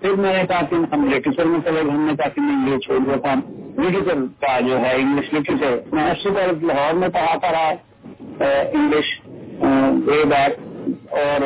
پھر 0.00 0.10
میں 0.10 0.36
نے 0.36 0.42
کہا 0.48 0.60
کہ 0.70 0.74
ہم 0.94 1.10
لٹریچر 1.12 1.44
میں 1.44 1.60
چلے 1.64 1.80
گئے 1.84 1.90
ہم 1.90 2.00
نے 2.00 2.12
کہا 2.16 2.28
کہ 2.28 2.40
میں 2.40 2.72
یہ 2.72 2.78
چھوڑ 2.78 2.98
دیتا 2.98 3.32
ہوں 3.32 3.40
لٹریچر 3.80 4.14
کا 4.40 4.60
جو 4.60 4.78
ہے 4.80 4.94
انگلش 4.96 5.34
لٹریچر 5.34 5.94
میں 5.94 6.04
ایس 6.04 6.22
کالج 6.24 6.64
لاہور 6.64 6.94
میں 6.94 7.08
پڑھاتا 7.08 7.52
رہا 7.52 7.74
انگلش 8.72 9.20
وے 10.06 10.24
بیک 10.24 10.58
اور 11.12 11.40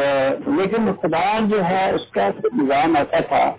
لیکن 0.47 0.93
خدا 1.03 1.39
جو 1.51 1.65
ہے 1.65 1.91
اس 1.91 2.07
کا 2.11 2.29
نظام 2.63 2.97
ایسا 2.97 3.21
تھا 3.21 3.53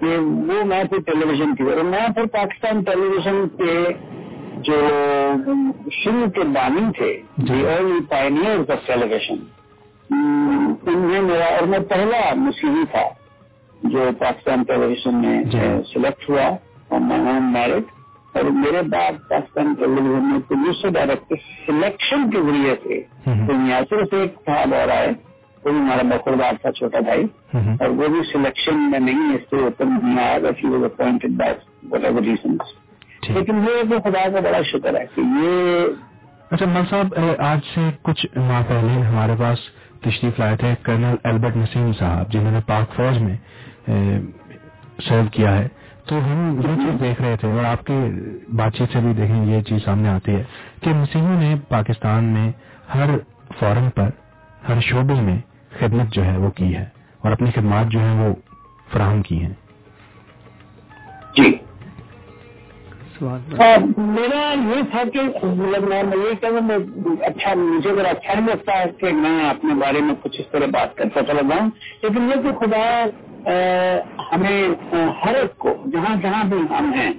کہ 0.00 0.18
وہ 0.18 0.64
میں 0.64 0.84
پھر 0.84 0.98
ٹیلی 1.06 1.28
ویژن 1.28 1.54
کی۔ 1.54 1.62
اور 1.62 1.84
میں 1.84 2.08
پھر 2.14 2.26
پاکستان 2.26 2.82
ٹیلی 2.82 3.06
ویژن 3.06 3.48
کے 3.48 3.92
جو 4.60 4.76
شروع 5.92 6.26
کے 6.26 6.44
بانی 6.48 6.90
تھے 6.92 7.12
the 7.48 7.66
early 7.66 8.00
pioneer 8.08 8.70
of 8.70 8.86
television 9.12 9.38
انہیں 10.10 11.20
میرا 11.20 11.44
اور 11.44 11.66
میں 11.66 11.78
پہلا 11.88 12.20
مسیحی 12.36 12.84
تھا 12.90 13.02
جو 13.82 14.10
پاکستان 14.18 14.62
ٹیلی 14.62 14.86
ویژن 14.86 15.14
میں 15.14 15.42
سلیکٹ 15.92 16.28
ہوا 16.30 16.48
اور 16.88 17.00
میں 17.00 17.40
میرڈ 17.50 17.84
اور 18.34 18.50
میرے 18.56 18.82
بعد 18.88 19.28
پاکستان 19.28 19.74
ٹیلی 19.74 20.00
ویژن 20.00 20.28
میں 20.32 20.40
پروڈیوسر 20.48 20.90
ڈائریکٹر 20.90 21.36
سلیکشن 21.66 22.30
کے 22.30 22.42
ذریعے 22.42 22.74
سے 22.82 23.00
دنیا 23.46 23.80
صرف 23.90 24.14
ایک 24.14 24.34
صاحب 24.46 24.74
اور 24.74 24.88
آئے 24.88 25.08
وہ 25.64 25.70
بھی 25.70 25.78
ہمارا 25.78 26.02
بخوردار 26.02 26.52
تھا 26.62 26.72
چھوٹا 26.72 27.00
بھائی۔ 27.00 27.24
اور 27.80 27.88
وہ 27.88 28.08
بھی 28.08 28.20
سلیکشن 28.32 28.90
میں 28.90 28.98
نہیں 28.98 29.34
اس 29.34 29.50
سے 29.50 29.62
اوپر 29.62 29.84
نہیں 29.84 30.18
آیا 30.18 30.84
appointed 30.84 31.36
by 31.36 31.54
what 31.90 32.04
ever 32.04 32.22
reasons 32.22 32.72
لیکن 33.28 33.56
یہ 33.56 33.82
تو 33.90 34.10
خدا 34.10 34.28
کا 34.34 34.40
بڑا 34.40 34.62
شکر 34.62 35.00
ہے 35.00 35.04
کہ 35.14 35.20
یہ 35.20 35.86
اچھا 36.50 36.66
مل 36.66 36.82
صاحب 36.90 37.14
آج 37.38 37.58
سے 37.74 37.80
کچھ 38.02 38.26
ماہ 38.36 38.62
پہلے 38.68 39.00
ہمارے 39.02 39.32
پاس 39.38 39.58
تشریف 40.00 40.38
لائے 40.38 40.56
تھے 40.56 40.74
کرنل 40.82 41.14
البرٹ 41.24 41.56
نسیم 41.56 41.92
صاحب 41.98 42.32
جنہوں 42.32 42.52
نے 42.52 42.60
پاک 42.66 42.96
فوج 42.96 43.18
میں 43.18 43.36
سرو 45.08 45.22
کیا 45.32 45.58
ہے۔ 45.58 45.68
تو 46.06 46.18
ہم 46.18 46.60
یہ 46.60 46.76
چیز 46.76 47.00
دیکھ 47.00 47.22
رہے 47.22 47.36
تھے 47.36 47.48
اور 47.48 47.64
آپ 47.64 47.86
کی 47.86 47.92
بات 48.56 48.74
چیت 48.74 48.92
سے 48.92 48.98
بھی 49.00 49.12
دیکھیں 49.12 49.44
یہ 49.46 49.60
چیز 49.60 49.84
سامنے 49.84 50.08
آتی 50.08 50.34
ہے 50.34 50.42
کہ 50.80 50.90
مسیحوں 50.90 51.40
نے 51.40 51.54
پاکستان 51.68 52.24
میں 52.24 52.52
ہر 52.94 53.10
فورن 53.58 53.90
پر 53.90 54.08
ہر 54.68 54.80
شعبے 54.80 55.14
میں 55.14 55.38
خدمت 55.78 56.12
جو 56.12 56.24
ہے 56.24 56.36
وہ 56.36 56.50
کی 56.50 56.76
ہے 56.76 56.84
اور 57.18 57.32
اپنی 57.32 57.50
خدمات 57.50 57.86
جو 57.86 58.00
ہیں 58.00 58.20
وہ 58.20 58.34
فراہم 58.92 59.22
کی 59.22 59.42
ہیں۔ 59.42 59.52
جی۔ 61.34 61.50
میرا 63.96 64.54
یہ 64.68 64.82
تھا 64.90 65.02
کہ 65.12 65.20
مطلب 65.42 65.82
میں 65.88 66.02
یہ 66.16 66.34
کہوں 66.40 66.60
میں 66.60 66.76
اچھا 67.20 67.54
مجھے 67.54 67.90
اگر 67.90 68.04
اچھا 68.04 68.34
نہیں 68.34 68.46
لگتا 68.46 68.78
ہے 68.78 68.84
کہ 68.98 69.12
میں 69.12 69.50
اپنے 69.50 69.74
بارے 69.74 70.00
میں 70.00 70.14
کچھ 70.22 70.40
اس 70.40 70.46
طرح 70.50 70.66
بات 70.66 70.96
کرتا 70.96 71.22
چلا 71.22 71.40
جاؤں، 71.42 71.70
لیکن 72.02 72.30
یہ 72.30 72.42
کہ 72.42 72.58
خدا 72.58 73.06
ہمیں 74.32 74.68
ہر 75.24 75.34
ایک 75.34 75.58
کو 75.58 75.74
جہاں 75.92 76.16
جہاں 76.22 76.44
بھی 76.44 76.58
ہم 76.58 76.92
ہیں، 76.92 77.12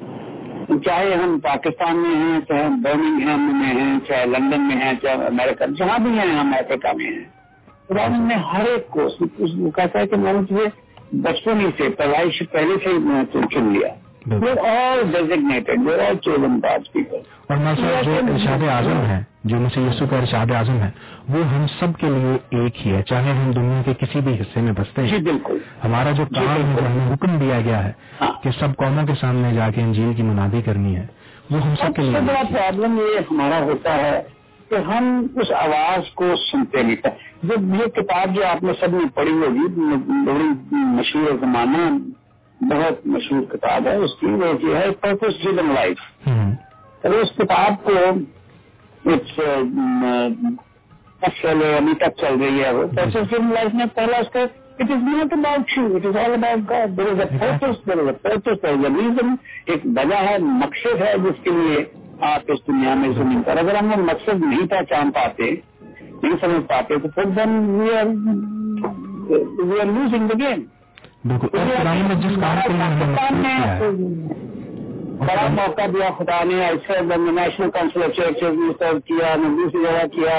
چاہے 0.86 1.14
ہم 1.14 1.40
پاکستان 1.40 1.98
میں 1.98 2.16
ہیں، 2.16 2.42
چاہے 2.48 2.64
ہم 2.64 2.82
برمنگھم 2.82 3.60
میں 3.62 3.84
ہیں، 3.84 4.00
چاہے 4.08 4.26
لندن 4.26 4.62
میں 4.62 4.76
ہیں، 4.76 4.94
چاہے 5.02 5.16
امریکہ، 5.16 5.66
جہاں 5.66 6.00
بھی 6.00 6.20
ہیں 6.20 6.36
ہم 6.36 6.52
افریقہ 6.54 6.88
میں 6.98 7.06
ہیں۔ 7.06 7.24
خدا 7.88 8.08
نے 8.08 8.36
ہر 8.36 8.66
ایک 8.66 8.88
کو 8.88 9.06
اس- 9.06 9.72
کہتا 9.76 10.00
ہے 10.00 10.08
کہ 10.08 10.16
میں 10.16 10.34
نے 10.34 10.42
تجھے 10.46 10.66
بچپن 11.14 11.60
ہی 11.60 11.70
سے، 11.78 11.90
پیدائش 11.90 12.44
پہلے 12.52 12.76
سے 12.84 12.90
ہی 12.90 13.48
چن 13.54 13.64
لیا۔ 13.64 14.11
اور 14.22 14.40
صاحب 17.58 18.06
جو 18.06 18.34
ارشاد 18.34 18.70
اعظم 18.70 19.06
ہے 19.06 19.24
جو 19.44 19.60
مسیح 19.60 19.82
یسو 19.82 20.06
کا 20.10 20.18
ارشاد 20.18 20.52
اعظم 20.52 20.82
ہے 20.82 20.90
وہ 21.30 21.46
ہم 21.46 21.66
سب 21.80 22.00
کے 22.00 22.10
لیے 22.10 22.60
ایک 22.60 22.86
ہی 22.86 22.96
ہے 22.96 23.04
چاہے 23.04 23.32
ہم 23.32 23.52
دنیا 23.52 23.82
کے 23.86 23.94
کسی 23.94 24.20
بھی 24.20 24.42
حصے 24.42 24.62
میں 24.62 24.72
بستے 24.72 25.04
جی 25.04 25.12
ہیں 25.12 25.20
بالکل۔ 25.20 25.58
ہمارا 25.84 26.12
جو 26.12 26.24
کام 26.36 26.48
ہے 26.48 26.76
جو 26.76 26.86
ہمیں 26.86 27.14
حکم 27.14 27.40
دیا 27.40 27.62
گیا 27.62 27.84
ہے 27.84 27.92
ہاں۔ 28.22 28.44
کہ 28.44 28.50
سب 28.60 28.76
قوموں 28.76 29.08
کے 29.08 29.14
سامنے 29.22 29.54
جا 29.54 29.70
کے 29.76 29.82
انجیل 29.82 30.14
کی 30.14 30.24
منادی 30.24 30.62
کرنی 30.62 30.96
ہے 30.96 31.08
وہ 31.52 31.62
ہم 31.62 31.76
سب 31.76 31.96
کے 31.96 32.02
لیے 32.02 32.22
بڑا۔ 32.22 32.42
پرابلم 32.50 32.98
یہ 32.98 33.20
ہمارا 33.32 33.64
ہوتا 33.64 33.96
ہے 33.96 34.22
کہ 34.70 34.76
ہم 34.76 35.28
اس 35.36 35.52
آواز 35.52 36.14
کو 36.14 36.34
سنتے 36.52 36.84
نہیں 36.84 36.96
تھے۔ 36.96 37.10
جب 37.44 37.76
یہ 37.76 37.86
کتاب 37.96 38.36
جو 38.36 38.46
آپ 38.46 38.64
نے 38.64 38.72
سب 38.80 38.94
نے 38.94 39.04
پڑھی 39.16 39.32
ہوگی 39.32 39.68
بڑی 40.26 40.50
مشہور 40.72 41.38
زمانہ 41.42 41.98
بہت 42.62 43.08
مشہور 43.08 43.42
کتاب 43.42 43.88
ہے 43.88 43.96
اس 43.96 44.16
کی 44.20 44.28
وہ 44.28 44.48
یہ 44.64 44.76
ہے 44.76 44.92
پرپز 44.92 45.44
ڈریون 45.44 45.74
لائف 45.74 46.28
اور 47.04 47.12
اس 47.12 47.32
کتاب 47.38 47.84
کو 47.84 47.94
چل 52.18 52.36
رہی 52.42 52.64
ہے۔ 52.64 52.72
وہ 52.72 52.84
پرپز 52.96 53.30
ڈریون 53.30 53.54
لائف 53.54 53.74
میں 53.74 53.86
پہلا 53.96 54.18
اس 54.18 54.30
کا 54.34 54.40
it 54.80 54.92
is 54.92 55.04
not 55.04 55.34
about 55.34 55.78
you 55.78 55.96
it 55.96 56.06
is 56.06 56.18
all 56.18 56.34
about 56.34 56.70
God 56.70 56.98
there 56.98 57.08
is 57.08 57.20
a 57.20 57.38
purpose 57.40 57.88
there 57.88 58.00
is 58.00 58.08
a 58.08 58.14
purpose 58.22 58.62
there 58.64 58.70
is 58.70 58.86
a 58.86 58.92
reason 59.02 59.36
ایک 59.66 59.86
وجہ 59.86 60.22
ہے 60.30 60.38
مقصد 60.38 61.02
ہے 61.02 61.14
جس 61.18 61.44
کے 61.44 61.50
لیے 61.50 61.84
آپ 62.20 62.52
اس 62.52 62.68
دنیا 62.68 62.94
میں 62.94 63.10
زمین 63.10 63.42
پر 63.44 63.58
اگر 63.58 63.76
ہم 63.76 63.92
وہ 63.92 64.04
مقصد 64.04 64.44
نہیں 64.44 64.68
پہچان 64.68 65.12
پاتے 65.12 65.52
نہیں 66.24 66.36
سمجھ 66.42 66.66
پاتے 66.68 66.98
تو 66.98 67.08
پھر 67.08 67.26
then 67.26 67.58
we 67.80 67.96
are 67.96 68.06
we 69.60 69.80
are 69.80 69.86
losing 69.86 70.28
the 70.28 70.38
game 70.40 70.62
بالکل 71.24 71.48
جس 72.22 72.38
کام 72.38 73.42
بڑا 75.20 75.48
موقع 75.50 75.86
دیا 75.88 76.10
خدا 76.18 76.44
نے 76.44 76.64
ایسے 76.66 77.00
نیشنل 77.02 77.70
کاؤنسل 77.70 78.04
آف 78.04 78.16
چرچز 78.16 78.56
میں 78.58 78.72
سرو 78.80 79.00
کیا 79.00 79.36
میں 79.36 79.50
دوسری 79.58 79.82
جگہ 79.82 80.06
کیا 80.14 80.38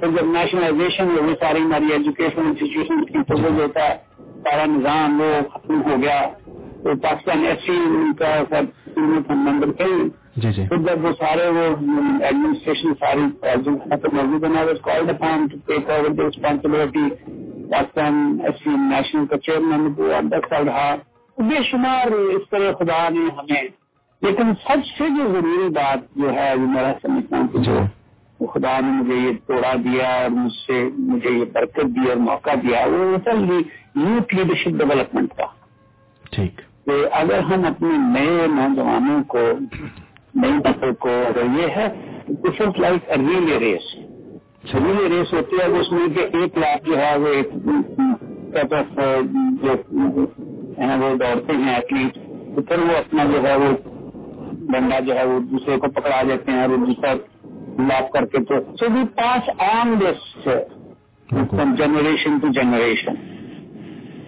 پھر 0.00 0.10
جب 0.10 0.32
نیشنلائزیشن 0.32 1.10
ہوئی 1.10 1.34
ساری 1.40 1.60
ہماری 1.60 1.92
ایجوکیشن 1.92 2.46
انسٹیٹیوشن 2.46 3.04
کی 3.04 3.22
تو 3.28 3.36
جو 3.38 3.66
ہے 3.76 3.92
سارا 4.42 4.64
نظام 4.66 5.20
وہ 5.20 5.30
ختم 5.52 5.82
ہو 5.82 6.02
گیا۔ 6.02 6.20
تو 6.82 6.94
پاکستان 7.02 7.44
ایف 7.44 7.60
سی 7.60 7.78
کا 8.18 8.60
ممبر 9.28 9.72
تھے 9.72 9.92
جی 10.36 10.52
جی۔ 10.52 10.66
پھر 10.66 10.76
جب 10.78 11.04
وہ 11.04 11.12
سارے 11.12 11.48
وہ 11.48 11.64
ایڈمنسٹریشن 12.22 12.94
ساری 12.94 13.22
موجود 14.12 14.44
called 14.82 15.10
upon 15.10 15.46
to 15.46 15.58
take 15.66 15.90
over 15.90 16.08
the 16.08 16.22
responsibility 16.22 17.06
Pakistan 17.70 18.38
S 18.44 18.54
C 18.64 18.70
national 18.70 19.26
کا 19.26 19.38
چیئرمین 19.38 19.92
دس 20.28 20.48
سال 20.48 20.68
رہا۔ 20.68 20.96
بے 21.38 21.62
شمار 21.62 22.06
اس 22.06 22.50
طرح 22.50 22.72
خدا 22.72 23.08
نے 23.08 23.20
ہمیں 23.38 23.62
لیکن 24.22 24.42
سب 24.42 24.84
سے 24.98 25.04
جو 25.08 25.32
ضروری 25.32 25.68
بات 25.68 26.14
جو 26.16 26.34
ہے 26.34 26.54
وہ 26.54 26.66
میرا 26.66 26.92
سمجھتا 27.02 27.38
ہوں 27.38 27.48
کہ 27.48 27.58
جی۔ 27.58 27.64
جو 27.64 28.46
خدا 28.46 28.80
نے 28.80 28.88
مجھے 28.88 29.14
یہ 29.14 29.32
توڑا 29.46 29.72
دیا 29.84 30.22
اور 30.22 30.30
مجھ 30.30 30.52
سے 30.52 30.88
مجھے 30.98 31.30
یہ 31.30 31.44
برکت 31.52 31.86
دی 31.86 32.08
اور 32.08 32.16
موقع 32.16 32.50
دیا۔ 32.62 32.86
وہ 32.86 33.14
اصل 33.14 33.44
یوتھ 33.94 34.34
لیڈرشپ 34.34 34.68
ڈیولپمنٹ 34.68 35.34
کا۔ 35.36 35.44
ٹھیک۔ 36.30 36.60
اگر 37.12 37.38
ہم 37.38 37.64
اپنے 37.64 38.20
نئے 38.20 38.46
نوجوانوں 38.46 39.24
کو 39.24 39.38
نئی 40.34 40.50
نسل 40.50 40.94
کو 40.94 41.08
اگر 41.08 41.60
یہ 41.60 41.66
ہے 41.66 41.88
this 42.28 42.60
is 42.60 42.80
like 42.80 43.10
relay 43.10 43.52
race 43.52 44.13
relay 44.64 45.12
race 45.12 45.32
ہوتی 45.34 45.56
ہے 45.56 45.66
اس 45.78 45.90
میں 45.92 46.06
کہ 46.14 46.26
ایک 46.36 46.58
لاکھ 46.58 46.88
جو 46.88 46.98
ہے 46.98 47.16
وہ 47.16 47.28
ایک 47.28 47.50
type 48.54 48.74
جو 49.62 49.74
ہیں 50.78 50.96
وہ 50.98 51.14
دوڑتے 51.14 51.56
ہیں 51.56 51.74
ایتھلیٹ 51.74 52.14
تو 52.54 52.62
پھر 52.62 52.78
وہ 52.78 52.96
اپنا 52.96 53.24
جو 53.24 53.42
ہے 53.42 53.54
وہ 53.56 53.70
ڈنڈا 54.72 54.98
جو 55.00 55.16
ہے 55.16 55.24
وہ 55.24 55.38
دوسرے 55.50 55.76
کو 55.78 55.90
پکڑا 55.90 56.22
دیتے 56.28 56.52
ہیں 56.52 56.60
اور 56.60 56.76
دوسرا 56.86 57.12
لاپ 57.88 58.10
کر 58.12 58.24
کے 58.24 58.44
تو 58.44 58.60
so 58.80 58.90
we 58.92 59.04
pass 59.14 59.48
on 59.58 59.94
this 60.00 60.48
from 61.28 61.74
generation 61.74 62.38
to 62.38 62.52
generation 62.52 63.14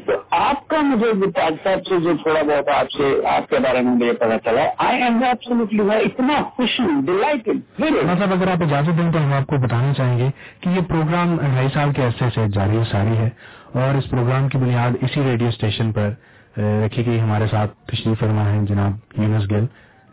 تو 0.07 0.13
آپ 0.31 0.69
کا 0.69 0.81
مجھے 0.81 1.31
صاحب 1.65 1.79
سے 1.89 2.01
جو 2.01 2.13
تھوڑا 2.23 2.43
بہت 2.43 2.69
آپ 2.69 2.91
سے 2.91 3.27
آپ 3.27 3.51
کے 3.51 3.59
بارے 3.59 3.81
میں 3.81 3.93
مجھے 3.93 4.13
پتا 4.13 4.39
چلا 4.45 4.65
آئی 4.79 5.03
ایم 5.03 5.23
ایبسلیٹلی 5.23 5.81
اتنا 5.81 6.43
خوش 6.57 6.81
ہوں 6.81 7.03
ڈیلائٹڈ 7.07 7.59
مطلب 7.79 8.33
اگر 8.33 8.49
آپ 8.49 8.63
اجازت 8.63 8.99
دیں 8.99 9.13
تو 9.13 9.19
ہم 9.19 9.33
آپ 9.33 9.47
کو 9.47 9.57
بتانا 9.57 9.93
چاہیں 9.95 10.19
گے 10.19 10.29
کہ 10.61 10.69
یہ 10.69 10.81
پروگرام 10.89 11.37
ڈھائی 11.37 11.69
سال 11.75 11.93
کے 11.93 12.03
عرصے 12.03 12.25
سے 12.35 12.49
جاری 12.53 12.79
ساری 12.91 13.17
ہے 13.17 13.31
اور 13.73 13.95
اس 13.95 14.11
پروگرام 14.11 14.49
کی 14.49 14.59
بنیاد 14.59 14.91
اسی 15.03 15.21
ریڈیو 15.25 15.49
اسٹیشن 15.49 15.93
پر 15.93 16.11
رکھی 16.59 17.07
گئی۔ 17.07 17.21
ہمارے 17.21 17.47
ساتھ 17.51 17.75
تشریف 17.87 18.21
فرما 18.21 18.53
ہے 18.53 18.59
جناب 18.63 19.23
یونس 19.23 19.51
گل۔ 19.51 19.67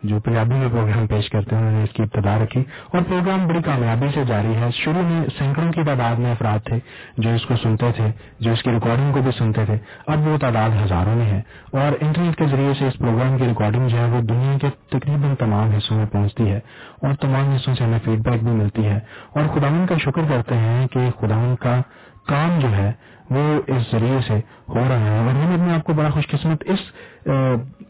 جو 0.04 0.20
پنجابی 0.20 0.54
میں 0.54 0.68
پروگرام 0.72 1.06
پیش 1.06 1.30
کرتے 1.30 1.56
ہیں، 1.56 1.62
انہوں 1.62 1.78
نے 1.78 1.84
اس 1.84 1.92
کی 1.92 2.02
ابتدا 2.02 2.38
رکھی 2.42 2.60
اور 2.92 3.02
پروگرام 3.08 3.46
بڑی 3.48 3.62
کامیابی 3.62 4.06
سے 4.14 4.24
جاری 4.24 4.54
ہے۔ 4.54 4.68
شروع 4.72 5.02
میں 5.02 5.26
سینکڑوں 5.38 5.72
کی 5.72 5.82
تعداد 5.86 6.14
میں 6.16 6.30
افراد 6.30 6.58
تھے 6.66 6.78
جو 7.18 7.30
اس 7.30 7.42
کو 7.42 7.54
سنتے 7.62 7.86
تھے، 7.96 8.06
جو 8.40 8.52
اس 8.52 8.62
کی 8.62 8.70
ریکارڈنگ 8.70 9.12
کو 9.12 9.22
بھی 9.22 9.30
سنتے 9.38 9.64
تھے۔ 9.64 9.76
اب 10.06 10.28
وہ 10.28 10.38
تعداد 10.38 10.70
ہزاروں 10.84 11.16
میں 11.16 11.26
ہے 11.26 11.42
اور 11.72 12.04
انٹرنیٹ 12.04 12.36
کے 12.36 12.44
ذریعے 12.50 12.72
سے 12.78 12.86
اس 12.86 12.98
پروگرام 12.98 13.38
کی 13.38 13.44
ریکارڈنگ 13.44 13.88
جو 13.88 13.96
ہے 13.96 14.04
وہ 14.04 14.20
دنیا 14.20 14.58
کے 14.58 14.98
تقریباً 14.98 15.34
تمام 15.34 15.70
حصوں 15.70 15.96
میں 15.96 16.06
پہنچتی 16.06 16.50
ہے 16.50 16.60
اور 17.02 17.14
تمام 17.14 17.50
حصوں 17.50 17.74
سے 17.74 17.84
ہمیں 17.84 17.98
فیڈ 18.04 18.18
بیک 18.18 18.44
بھی 18.44 18.52
ملتی 18.52 18.86
ہے۔ 18.86 18.98
اور 19.34 19.42
خداون 19.54 19.86
کا 19.86 19.94
شکر 19.98 20.22
کرتے 20.28 20.54
ہیں 20.54 20.86
کہ 20.86 21.00
خداون 21.20 21.54
کا 21.60 21.80
کام 22.26 22.58
جو 22.58 22.68
ہے 22.68 22.92
وہ 23.30 23.60
اس 23.66 23.82
ذریعے 23.92 24.18
سے 24.26 24.34
ہو 24.68 24.84
رہا 24.88 25.00
ہے۔ 25.00 25.18
اور 25.18 25.30
ہم 25.30 25.52
اپنے 25.52 25.74
آپ 25.74 25.84
کو 25.84 25.92
بڑا 25.92 26.10
خوش 26.10 26.28
قسمت 26.28 26.64
اس 26.66 26.80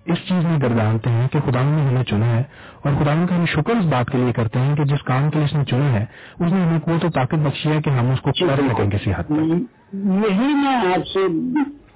اس 0.06 0.18
چیز 0.28 0.44
میں 0.44 0.58
گردانتے 0.62 1.10
ہیں 1.10 1.28
کہ 1.28 1.40
خدا 1.40 1.62
نے 1.62 1.82
ہمیں 1.88 2.04
چنا 2.04 2.26
ہے 2.26 2.42
اور 2.84 2.92
خدا 3.00 3.14
کا 3.30 3.36
ہم 3.36 3.44
شکر 3.46 3.70
اس 3.70 3.84
بات 3.84 4.10
کے 4.10 4.18
لیے 4.18 4.32
کرتے 4.32 4.58
ہیں 4.58 4.76
کہ 4.76 4.84
جس 4.84 5.02
کام 5.02 5.30
کے 5.30 5.38
لیے 5.38 5.44
اس 5.44 5.54
نے 5.54 5.64
چنا 5.64 5.92
ہے 5.92 6.04
اس 6.40 6.52
نے 6.52 6.64
ہمیں 6.64 6.80
قوت 6.80 7.04
و 7.04 7.10
طاقت 7.10 7.34
بخشی 7.34 7.68
ہے 7.68 7.82
کہ 7.82 7.90
ہم 7.90 8.10
اس 8.10 8.20
کو 8.20 8.30
کر 8.48 8.60
سکیں 8.68 8.90
کسی 8.90 9.12
حد 9.12 9.24
تک 9.24 9.92
یہی 9.92 10.54
میں 10.54 10.76
آپ 10.76 11.06
سے 11.06 11.26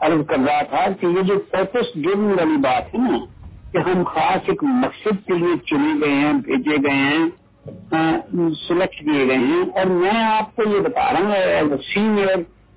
عرض 0.00 0.26
کر 0.26 0.38
رہا 0.38 0.62
تھا 0.62 0.92
کہ 1.00 1.06
یہ 1.06 1.22
جو 1.22 1.38
پرپس 1.38 1.96
گیون 1.96 2.24
والی 2.24 2.56
بات 2.56 2.94
ہے 2.94 2.98
نا 2.98 3.18
کہ 3.72 3.78
ہم 3.78 4.02
خاص 4.06 4.40
ایک 4.46 4.64
مقصد 4.64 5.26
کے 5.26 5.34
لیے 5.34 5.58
چنے 5.66 5.94
گئے 6.00 6.14
ہیں 6.14 6.32
بھیجے 6.32 6.76
گئے 6.76 6.96
ہیں 6.96 7.28
سلیکٹ 8.68 8.98
کیے 9.00 9.26
گئے 9.28 9.36
ہیں 9.36 9.62
اور 9.74 9.86
میں 9.86 10.24
آپ 10.24 10.56
کو 10.56 10.62
یہ 10.68 10.80
بتا 10.80 11.12
رہا 11.12 11.18
ہوں 11.18 11.32
as 11.32 11.72
a 11.72 11.78
senior 11.94 12.34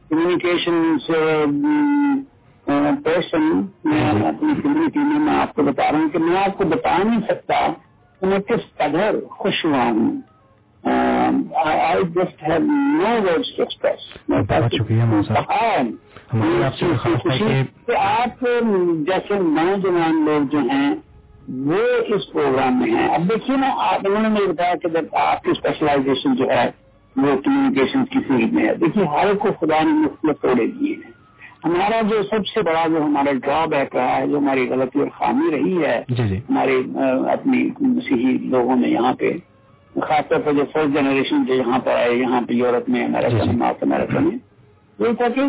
communication 0.10 0.98
person 3.04 3.62
میں 3.84 4.02
اپنی 4.28 4.54
کمیونٹی 4.64 5.00
میں 5.00 5.20
میں 5.20 5.36
آپ 5.36 5.56
کو 5.56 5.64
بتا 5.64 5.92
رہا 5.92 6.00
ہوں 6.00 6.10
کہ 6.10 6.20
میں 6.20 6.38
آپ 6.44 6.58
کو 6.58 6.64
بتا 6.64 6.98
نہیں 6.98 7.22
سکتا 7.22 7.68
کہ 8.22 8.26
میں 8.26 8.40
کس 8.40 8.78
قدر 8.78 9.16
خوش 9.30 9.66
ہوا 9.66 9.84
ہوں۔ 9.84 10.22
I 11.56 12.04
just 12.04 12.44
have 12.44 12.60
no 12.60 13.10
words 13.24 13.56
to 13.56 13.64
express 13.64 14.30
بہت 14.30 14.74
شکریہ 14.74 15.02
آپ 17.98 18.42
جیسے 19.08 19.40
نوجوان 19.40 20.26
لوگ 20.26 20.52
جو 20.52 20.60
ہیں 20.60 20.94
وہ 21.50 21.78
اس 22.08 22.32
پروگرام 22.32 22.80
میں 22.80 22.92
ہیں۔ 22.92 23.08
اب 23.10 23.22
دیکھیے 23.30 23.58
نا 23.58 23.70
آپ 23.78 24.00
انہوں 24.06 24.22
نے 24.22 24.30
مجھے 24.30 24.48
بتایا 24.48 24.74
کہ 24.76 24.90
جب 24.90 25.06
آپ 25.12 25.44
کی 25.44 25.52
اسپیشلائزیشن 25.52 26.36
جو 26.36 26.50
ہے 26.50 26.72
وہ 27.16 27.42
کمیونیکیشن 27.42 28.06
کی 28.06 28.20
فیلڈ 28.28 28.54
میں 28.54 28.68
ہے۔ 28.68 28.76
دیکھیے 28.76 29.06
ہر 29.06 29.34
کو 29.34 29.48
خدا 29.62 29.84
نے 29.84 29.92
مختلف 29.92 30.42
توڑے 30.42 30.68
دیے 30.68 30.94
ہیں۔ 30.94 31.12
ہمارا 31.66 32.02
جو 32.02 32.24
سب 32.24 32.48
سے 32.48 32.62
بڑا 32.62 32.88
جو 32.88 33.04
ہمارا 33.04 33.32
ڈرا 33.32 33.66
بیک 33.66 33.96
رہا 33.96 34.18
ہے 34.18 34.28
جو 34.28 34.38
ہماری 34.38 34.70
غلطی 34.70 35.00
اور 35.00 35.08
خامی 35.08 35.52
رہی 35.52 35.84
ہے 35.84 36.04
جی 36.10 36.28
جی۔ 36.28 36.38
ہمارے 36.38 36.82
اپنی 37.32 37.70
مسیحی 37.82 38.38
لوگوں 38.38 38.76
نے 38.76 38.88
یہاں 38.88 39.14
پہ 39.14 39.32
خاص 39.96 40.30
طور 40.30 40.40
پر 40.40 40.54
جو 40.54 40.64
فرسٹ 40.74 40.96
جنریشن 40.96 41.46
جو 41.46 41.54
یہاں 41.54 41.80
پر 41.80 41.92
آئے 41.92 42.14
یہاں 42.14 42.42
پہ 42.42 42.54
یورپ 42.54 42.90
میں 42.90 43.06
امریکہ 43.06 43.46
میں 43.46 43.54
نارتھ 43.54 43.84
امریکہ 43.84 44.20
میں۔ 44.20 44.38
یہ 45.00 45.14
تھا 45.14 45.28
کہ 45.28 45.42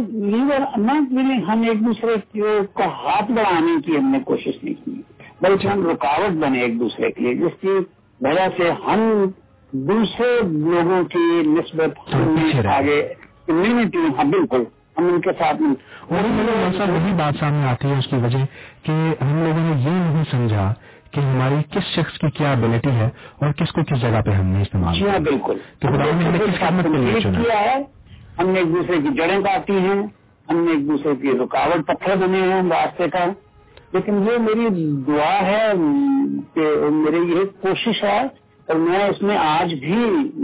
ہم 1.49 1.63
ایک 1.63 1.87
دوسرے 1.87 2.41
کا 2.75 2.85
ہاتھ 2.87 3.33
بڑھانے 3.33 3.81
کی 3.87 3.99
ہم 3.99 4.11
نے 4.11 4.19
کوشش 4.21 4.65
نہیں 4.65 4.75
کی۔ 4.85 5.03
بلکہ 5.43 5.69
ہم 5.69 5.87
رکاوٹ 5.89 6.37
بنے 6.41 6.61
ایک 6.61 6.79
دوسرے 6.81 7.11
کے 7.11 7.21
لیے 7.21 7.35
جس 7.37 7.61
کی 7.61 7.79
وجہ 8.21 8.47
سے 8.57 8.71
ہم 8.87 9.01
دوسرے 9.73 10.29
لوگوں 10.45 11.03
کی 11.05 11.25
نسبت 11.49 12.15
آگے 12.69 13.01
کمیونٹی 13.47 13.99
ہاں 14.19 14.25
بالکل۔ 14.31 14.63
ہم 14.99 15.07
ان 15.07 15.21
کے 15.21 15.33
ساتھ 15.39 15.63
اور 16.11 16.25
وہی 16.89 17.13
بات 17.13 17.35
سامنے 17.41 17.67
آتی 17.69 17.91
ہے 17.91 17.99
اس 17.99 18.07
کی 18.07 18.17
وجہ 18.17 18.45
کہ 18.83 18.93
ہم 19.21 19.39
لوگوں 19.39 19.61
نے 19.61 19.81
یہ 19.81 19.91
نہیں 19.99 20.25
سمجھا 20.31 20.73
کہ 21.11 21.21
ہماری 21.21 21.63
کس 21.71 21.85
شخص 21.95 22.19
کی 22.19 22.31
کیا 22.31 22.53
ابلٹی 22.53 22.91
ہے 22.91 23.09
اور 23.39 23.53
کس 23.53 23.73
کو 23.73 23.85
کس 23.85 24.01
جگہ 24.03 24.21
پہ 24.27 24.31
ہم 24.31 24.47
نے 24.47 24.63
استعمال 24.63 24.95
جی 24.95 25.09
ہاں 25.09 25.19
بالکل۔ 25.21 25.57
کیا 25.81 27.61
ہے 27.61 27.77
ہم 28.39 28.49
نے 28.49 28.59
ایک 28.59 28.75
دوسرے 28.75 28.99
کی 28.99 29.15
جڑیں 29.17 29.41
کاٹی 29.41 29.79
ہیں 29.79 30.01
ہم 30.49 30.57
نے 30.57 30.71
ایک 30.71 30.89
دوسرے 30.89 31.15
کی 31.17 31.39
رکاوٹ 31.39 31.87
پتھر 31.87 32.17
بنے 32.17 32.41
ہیں 32.43 32.63
راستے 32.71 33.09
کا۔ 33.09 33.25
لیکن 33.93 34.23
یہ 34.29 34.39
میری 34.41 34.87
دعا 35.07 35.35
ہے 35.43 35.73
کہ 36.55 36.69
میری 36.93 37.23
یہ 37.31 37.45
کوشش 37.61 38.03
ہے 38.05 38.21
اور 38.69 38.77
میں 38.77 39.03
اس 39.05 39.23
میں 39.23 39.37
آج 39.39 39.75
بھی 39.75 39.97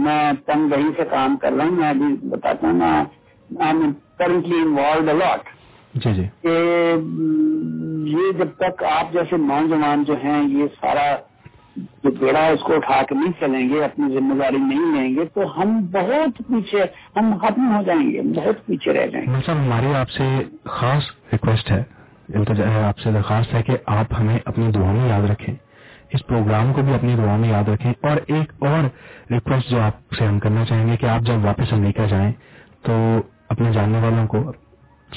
میں 0.03 0.21
تنگ 0.45 0.69
دہی 0.69 0.89
سے 0.97 1.03
کام 1.11 1.37
کر 1.37 1.53
رہا 1.53 1.65
ہوں 1.65 1.71
میں 1.71 1.89
ابھی 1.89 2.13
بتاتا 2.29 2.67
ہوں 2.67 3.05
میں 3.49 3.89
کرنٹلی 4.19 4.61
انوالوڈ 4.61 5.09
الاٹ 5.09 5.47
جی 5.95 6.13
جی۔ 6.13 6.23
کہ 6.41 6.55
یہ 8.09 8.31
جب 8.37 8.49
تک 8.57 8.83
آپ 8.89 9.13
جیسے 9.13 9.37
نوجوان 9.37 10.03
جو 10.03 10.15
ہیں 10.23 10.41
یہ 10.49 10.65
سارا 10.81 11.15
جو 12.03 12.11
بیڑا 12.11 12.45
اس 12.47 12.63
کو 12.63 12.73
اٹھا 12.75 13.01
کے 13.09 13.15
نہیں 13.15 13.31
چلیں 13.39 13.69
گے 13.69 13.83
اپنی 13.83 14.13
ذمہ 14.13 14.35
داری 14.35 14.57
نہیں 14.59 14.95
لیں 14.95 15.15
گے 15.15 15.25
تو 15.33 15.47
ہم 15.57 15.79
بہت 15.91 16.37
پیچھے 16.47 16.83
ہم 17.15 17.37
ختم 17.37 17.75
ہو 17.75 17.81
جائیں 17.83 18.03
گے 18.11 18.21
بہت 18.35 18.65
پیچھے 18.65 18.93
رہ 18.93 19.07
جائیں 19.07 19.25
گے۔ 19.27 19.41
صاحب 19.45 19.57
ہماری 19.57 19.93
آپ 19.95 20.09
سے 20.09 20.27
خاص 20.69 21.09
ریکویسٹ 21.33 21.71
ہے 21.71 21.83
مطلب 22.29 22.67
آپ 22.83 22.99
سے 22.99 23.11
درخواست 23.11 23.53
ہے 23.53 23.63
کہ 23.63 23.73
آپ 23.85 24.05
ہمیں 24.19 24.39
اپنی 24.45 24.71
دعا 24.71 24.91
میں 24.91 25.09
یاد 25.09 25.29
رکھیں۔ 25.29 25.55
اس 26.13 26.27
پروگرام 26.27 26.73
کو 26.73 26.81
بھی 26.81 26.93
اپنی 26.93 27.15
دعا 27.15 27.37
میں 27.37 27.49
یاد 27.49 27.69
رکھیں 27.69 27.93
اور 28.01 28.17
ایک 28.27 28.63
اور 28.63 28.87
ریکویسٹ 29.31 29.69
جو 29.69 29.81
آپ 29.81 30.13
سے 30.19 30.27
ہم 30.27 30.39
کرنا 30.39 30.65
چاہیں 30.65 30.87
گے 30.87 30.97
کہ 30.97 31.05
آپ 31.05 31.21
جب 31.21 31.45
واپس 31.45 31.73
امریکہ 31.73 32.05
جائیں 32.07 32.31
تو 32.81 33.21
اپنے 33.49 33.73
جاننے 33.73 33.99
والوں 33.99 34.27
کو، 34.27 34.51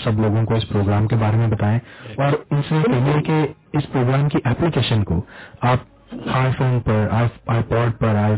سب 0.05 0.21
لوگوں 0.21 0.47
کو 0.47 0.55
اس 0.55 0.69
پروگرام 0.69 1.07
کے 1.07 1.17
بارے 1.17 1.37
میں 1.37 1.49
بتائیں 1.49 1.79
اور 2.17 2.33
ان 2.51 2.63
سے 2.69 2.83
کہیے 2.87 3.23
کہ 3.23 3.47
اس 3.73 3.93
پروگرام 3.93 4.29
کی 4.29 4.39
اپلیکیشن 4.45 5.05
کو 5.05 5.21
آپ 5.61 5.79
آئی 6.33 6.53
فون 6.59 6.81
پر 6.81 7.09
آئی 7.11 7.63
پوڈ 7.69 8.01
پر 8.01 8.15
آئی 8.15 8.37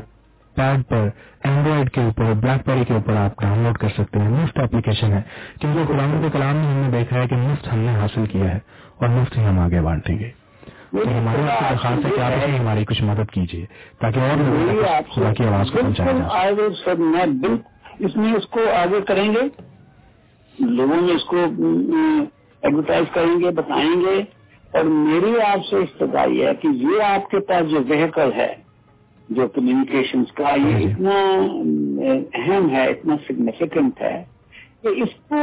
پیڈ 0.56 0.88
پر 0.88 1.08
اینڈرائڈ 1.44 1.90
کے 1.90 2.00
اوپر 2.00 2.32
بلیک 2.42 2.66
بیری 2.66 2.84
کے 2.88 2.94
اوپر 2.94 3.16
آپ 3.16 3.40
ڈاؤن 3.42 3.62
لوڈ 3.64 3.78
کر 3.78 3.88
سکتے 3.96 4.20
ہیں. 4.20 4.28
مفت 4.30 4.58
اپلیکیشن 4.58 5.12
ہے 5.12 5.20
کیونکہ 5.60 5.92
قرآن 5.92 6.20
کے 6.22 6.28
کلام 6.32 6.56
میں 6.56 6.66
ہم 6.66 6.80
نے 6.80 6.90
دیکھا 6.98 7.18
ہے 7.18 7.26
کہ 7.28 7.36
مفت 7.36 7.72
ہم 7.72 7.78
نے 7.78 7.94
حاصل 8.00 8.26
کیا 8.32 8.54
ہے 8.54 8.58
اور 8.98 9.08
مفت 9.08 9.36
ہی 9.38 9.44
ہم 9.44 9.58
آگے 9.58 9.80
بانٹیں 9.80 10.18
گے. 10.18 10.30
ہماری 10.94 11.42
درخواست 11.42 12.04
ہے 12.06 12.10
کہ 12.16 12.20
آپ 12.20 12.32
ہماری 12.60 12.84
کچھ 12.84 13.02
مدد 13.02 13.30
کیجیے 13.32 13.64
تاکہ 14.00 14.20
اور 14.20 14.42
تک 14.42 15.12
خدا 15.14 15.32
کی 15.32 15.44
آواز 15.44 15.70
کو 15.70 15.78
پہنچایا 15.80 16.12
جائے 16.12 17.54
اس 18.00 18.16
میں 18.16 18.32
اس 18.34 18.46
کو 18.50 18.60
آگے 18.74 19.00
کریں 19.08 19.28
گے. 19.34 19.42
لوگوں 20.54 21.00
میں 21.02 21.14
اس 21.14 21.24
کو 21.24 21.44
ایڈورٹائز 22.62 23.06
کریں 23.14 23.38
گے 23.40 23.50
بتائیں 23.56 24.00
گے. 24.00 24.20
اور 24.74 24.84
میری 24.84 25.32
آپ 25.46 25.64
سے 25.70 25.76
استدائی 25.76 26.44
ہے 26.44 26.54
کہ 26.62 26.68
یہ 26.84 27.02
آپ 27.04 27.30
کے 27.30 27.40
پاس 27.48 27.70
جو 27.70 27.80
وہیکل 27.88 28.32
ہے 28.36 28.52
جو 29.34 29.48
کمیونیکیشن 29.48 30.24
کا 30.24 30.54
یہ 30.54 30.88
اتنا 30.88 31.18
اہم 32.34 32.70
ہے 32.70 32.86
اتنا 32.86 33.16
سگنیفیکینٹ 33.28 34.00
ہے 34.00 34.24
کہ 34.82 34.88
اس 34.88 35.14
کو 35.28 35.36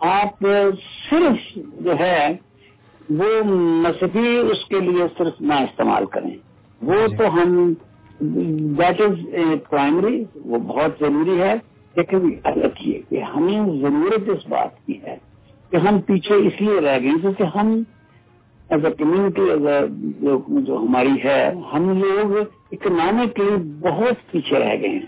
آپ 0.00 0.46
صرف 1.10 1.58
جو 1.80 1.98
ہے 2.00 2.36
وہ 3.10 3.42
مذہبی 3.84 4.38
اس 4.38 4.64
کے 4.68 4.80
لیے 4.80 5.04
صرف 5.18 5.40
نہ 5.40 5.54
استعمال 5.54 6.06
کریں۔ 6.06 6.36
وہ 6.82 7.06
تو 7.18 7.34
ہم 7.34 7.74
دیٹ 8.78 9.00
از 9.00 9.18
پرائمری 9.70 10.24
وہ 10.44 10.58
بہت 10.58 10.90
ضروری 11.00 11.40
ہے۔ 11.40 11.54
لیکن 11.96 12.30
یاد 12.32 12.56
رکھیے 12.56 13.00
کہ 13.08 13.22
ہمیں 13.22 13.60
ضرورت 13.80 14.28
اس 14.28 14.48
بات 14.48 14.86
کی 14.86 15.02
ہے 15.02 15.16
کہ 15.70 15.76
ہم 15.76 16.00
پیچھے 16.00 16.34
اس 16.34 16.60
لیے 16.60 16.80
رہ 16.80 16.98
گئے 17.02 17.20
کیونکہ 17.20 17.42
ہم 17.42 17.82
as 18.70 18.84
a 18.84 18.90
community 18.98 19.42
as 19.50 19.66
a 19.66 19.78
جو 20.62 20.76
ہماری 20.76 21.14
ہے 21.24 21.52
ہم 21.72 21.88
لوگ 21.98 22.36
اکنامکلی 22.72 23.56
بہت 23.80 24.30
پیچھے 24.30 24.58
رہ 24.58 24.74
گئے 24.80 24.88
ہیں۔ 24.88 25.06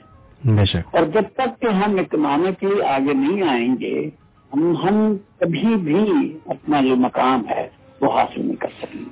اور 0.93 1.05
جب 1.07 1.23
تک 1.35 1.61
کہ 1.61 1.67
ہم 1.67 1.99
اکنامکلی 1.99 2.83
آگے 2.83 3.13
نہیں 3.13 3.43
آئیں 3.49 3.75
گے 3.81 4.11
ہم 4.53 4.75
ہم 4.85 5.17
کبھی 5.41 5.77
بھی 5.77 6.05
اپنا 6.47 6.81
جو 6.81 6.97
مقام 6.97 7.43
ہے 7.49 7.69
وہ 8.01 8.13
حاصل 8.13 8.47
نہیں 8.47 8.57
کر 8.57 8.69
سکیں۔ 8.83 9.05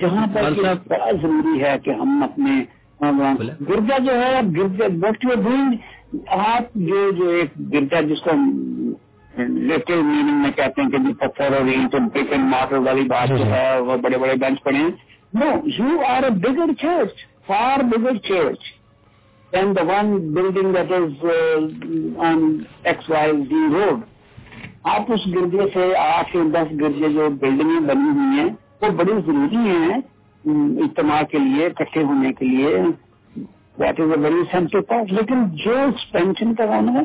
جہاں 0.00 0.26
پر 0.34 0.42
بڑا 0.88 1.10
ضروری 1.22 1.62
ہے 1.62 1.76
کہ 1.84 1.90
ہم 1.90 2.22
اپنے 2.22 2.64
گرجا 3.68 3.98
جو 3.98 4.12
ہے 4.22 4.40
گرجا 4.56 4.86
وٹ 5.02 5.24
یو 5.24 5.34
ڈوئنگ 5.42 5.74
آپ 6.26 6.74
جو 6.74 7.10
جو 7.10 7.28
ایک 7.28 7.72
گرجا 7.72 8.00
جس 8.00 8.20
کو 8.20 8.30
لٹل 9.38 10.02
میننگ 10.02 10.42
میں 10.42 10.50
کہتے 10.56 10.82
ہیں 10.82 10.88
کہ 10.90 11.12
پتھر 11.18 11.52
اور 11.52 11.66
اینٹ 11.66 11.94
برک 12.14 12.32
اینڈ 12.32 12.50
مارٹر 12.50 12.78
والی 12.86 13.02
بات 13.08 13.28
جو 13.28 13.46
ہے 13.46 13.78
وہ 13.80 13.96
بڑے 13.96 14.18
بڑے 14.18 14.34
بینچ 14.40 14.62
پڑے 14.62 14.78
ہیں۔ 14.78 14.90
Now 15.34 15.46
you 15.78 16.00
are 16.08 16.22
a 16.22 16.30
bigger 16.30 16.72
church 16.80 17.24
for 17.46 17.82
bigger 17.90 18.16
church 18.28 18.58
then 19.52 19.76
the 19.76 19.82
one 19.88 20.16
building 20.34 20.72
that 20.72 20.92
is 20.92 21.24
on 22.26 22.38
X 22.84 23.10
Y 23.10 23.32
D 23.50 23.66
road 23.72 24.00
آپ 24.84 25.12
اس 25.12 25.26
گرجے 25.34 25.66
سے 25.74 25.94
آٹھ 25.96 26.36
یا 26.36 26.42
دس 26.54 26.72
گرجے 26.80 27.08
جو 27.08 27.28
بلڈنگیں 27.40 27.80
بنی 27.88 28.08
ہوئی 28.08 28.40
ہیں 28.40 28.48
وہ 28.82 28.88
بڑی 28.96 29.12
ضروری 29.26 29.68
ہیں 29.68 30.00
اجتماع 30.84 31.22
کے 31.30 31.38
لیے 31.38 31.66
اکٹھے 31.66 32.02
ہونے 32.02 32.32
کے 32.32 32.46
لیے۔ 32.46 32.76
That 33.80 34.00
is 34.00 34.10
a 34.10 34.20
very 34.20 34.42
sensitive 34.50 34.80
part 34.82 35.12
لیکن 35.12 35.44
جو 35.64 35.76
ایکسپینشن 35.78 36.54
کا 36.54 36.64
ہے 36.64 37.04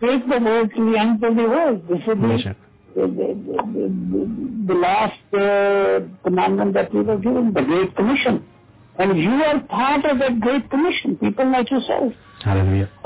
take 0.00 0.28
the 0.28 0.38
world 0.38 0.70
to 0.74 0.90
the 0.90 0.98
end 0.98 1.24
of 1.24 1.36
the 1.36 1.42
world. 1.42 1.88
This 1.88 1.98
is 1.98 2.06
the, 4.66 4.74
last 4.74 5.34
uh, 5.34 6.00
commandment 6.22 6.74
that 6.74 6.94
we 6.94 7.02
were 7.02 7.18
given, 7.18 7.52
the 7.52 7.62
Great 7.62 7.96
Commission. 7.96 8.44
And 8.98 9.18
you 9.18 9.30
are 9.30 9.58
part 9.60 10.04
of 10.04 10.20
that 10.20 10.40
Great 10.40 10.70
Commission, 10.70 11.16
people 11.16 11.50
like 11.50 11.70
yourself. 11.70 12.12
Hallelujah. 12.44 12.88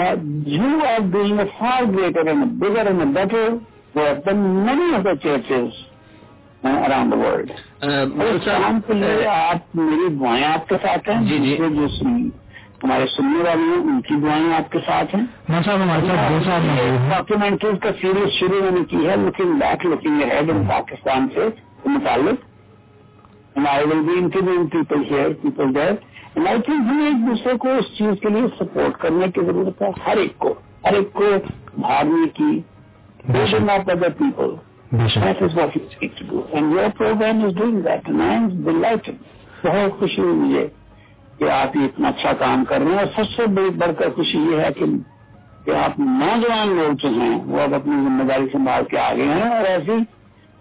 you 0.00 0.68
are 0.86 1.02
being 1.02 1.38
a 1.38 1.46
far 1.58 1.86
greater 1.86 2.20
and 2.20 2.42
a 2.42 2.46
bigger 2.46 2.80
and 2.80 3.02
a 3.02 3.06
better 3.06 3.60
work 3.94 4.24
than 4.24 4.64
many 4.64 4.94
of 4.94 5.04
the 5.04 5.16
churches 5.16 5.74
around 6.64 7.14
world 7.14 7.50
کام 8.44 8.80
کے 8.86 8.92
لیے 8.92 9.26
آپ 9.26 9.76
میری 9.76 10.14
دعائیں 10.14 10.44
آپ 10.44 10.68
کے 10.68 10.74
ساتھ 10.82 11.08
ہیں؟ 11.08 11.20
جی 11.26 11.38
جی۔ 11.38 11.56
جو 11.56 11.86
ہمارے 12.84 13.06
سننے 13.06 13.38
والے 13.38 13.62
ہیں 13.62 13.80
ان 13.82 14.00
کی 14.00 14.14
دعائیں 14.14 14.52
آپ 14.54 14.72
کے 14.72 14.78
ساتھ 14.86 15.14
ہیں؟ 15.14 15.24
ڈاکومینٹریز 17.10 17.80
کا 17.80 17.90
سیریز 18.00 18.32
شروع 18.32 18.62
میں 18.62 18.70
نے 18.70 18.84
کی 18.84 19.08
ہے 19.08 19.16
looking 19.16 19.58
back 19.58 19.86
looking 19.86 20.22
ahead 20.22 20.50
in 20.50 20.64
Pakistan 20.66 21.28
سے 21.34 21.48
متعلق۔ 21.86 22.48
And 23.54 23.66
I 23.68 23.84
will 23.84 24.00
be 24.00 24.18
interview 24.18 24.66
people 24.66 25.02
here 25.10 25.32
people 25.42 25.74
there 25.74 25.92
and 26.34 26.48
I 26.48 26.60
think 26.60 26.86
ہمیں 26.90 27.06
ایک 27.06 27.26
دوسرے 27.26 27.56
کو 27.56 27.68
اس 27.68 27.98
چیز 27.98 28.20
کے 28.22 28.28
لیے 28.28 28.46
سپورٹ 28.58 28.96
کرنے 28.96 29.26
کی 29.26 29.40
ضرورت 29.46 29.82
ہے 29.82 29.90
ہر 30.06 30.16
ایک 30.16 30.38
کو 30.38 30.54
ہر 30.84 30.92
ایک 30.92 31.12
کو 31.12 31.24
بھاگنے 31.78 32.28
کی۔ 32.34 32.60
Of 33.28 33.88
other 33.90 34.08
people 34.18 34.54
That 34.92 35.40
is 35.40 35.54
what 35.54 35.74
you 35.74 35.88
speak 35.92 36.16
to 36.16 36.24
do. 36.24 36.46
And 36.52 36.72
your 36.72 36.90
program 36.92 37.44
is 37.44 37.54
doing 37.54 37.82
that. 37.84 38.06
And 38.06 38.22
I 38.22 38.34
am 38.34 38.64
delighted. 38.64 39.18
بہت 39.64 39.98
خوشی 39.98 40.20
ہوئی 40.20 40.34
مجھے 40.34 40.66
کہ 41.38 41.50
آپ 41.52 41.76
یہ 41.76 41.84
اتنا 41.84 42.08
اچھا 42.08 42.32
کام 42.38 42.64
کر 42.64 42.80
رہے 42.80 42.90
ہیں 42.90 42.98
اور 42.98 43.06
سب 43.16 43.30
سے 43.30 43.46
بڑی 43.54 43.70
بڑھ 43.78 43.92
کر 43.98 44.10
خوشی 44.16 44.38
یہ 44.40 44.60
ہے 44.60 44.70
کہ 44.72 44.84
کہ 45.64 45.76
آپ 45.76 45.98
نوجوان 46.00 46.74
لوگ 46.76 46.94
جو 47.02 47.08
ہیں 47.10 47.34
وہ 47.46 47.60
اب 47.60 47.74
اپنی 47.74 48.00
ذمہ 48.04 48.24
داری 48.28 48.46
سنبھال 48.52 48.84
کے 48.90 48.98
آگے 49.00 49.24
ہیں 49.24 49.50
اور 49.50 49.66
ایسی 49.66 49.98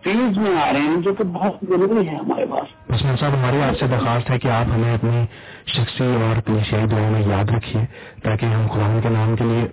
فیلڈ 0.04 0.38
میں 0.38 0.56
آ 0.58 0.72
رہے 0.74 0.82
ہیں 0.82 1.02
جو 1.04 1.14
کہ 1.14 1.24
بہت 1.34 1.64
ضروری 1.70 2.08
ہے 2.08 2.16
ہمارے 2.16 2.46
پاس 2.50 2.74
عثمان 2.90 3.16
صاحب 3.16 3.34
ہماری 3.34 3.62
آپ 3.62 3.80
سے 3.80 3.88
درخواست 3.88 4.30
ہے 4.32 4.40
کہ 4.40 4.48
آپ 4.52 4.74
ہمیں 4.74 4.94
اپنی 4.94 5.26
شخصی 5.76 6.14
اور 6.20 6.42
کلیشیائی 6.48 6.88
دعاؤں 6.88 7.12
میں 7.12 7.22
یاد 7.28 7.56
رکھیے 7.56 7.86
تاکہ 8.24 8.54
ہم 8.56 8.68
خدا 8.68 9.00
کے 9.04 9.10
نام 9.10 9.36
کے 9.36 9.44
لیے 9.44 9.68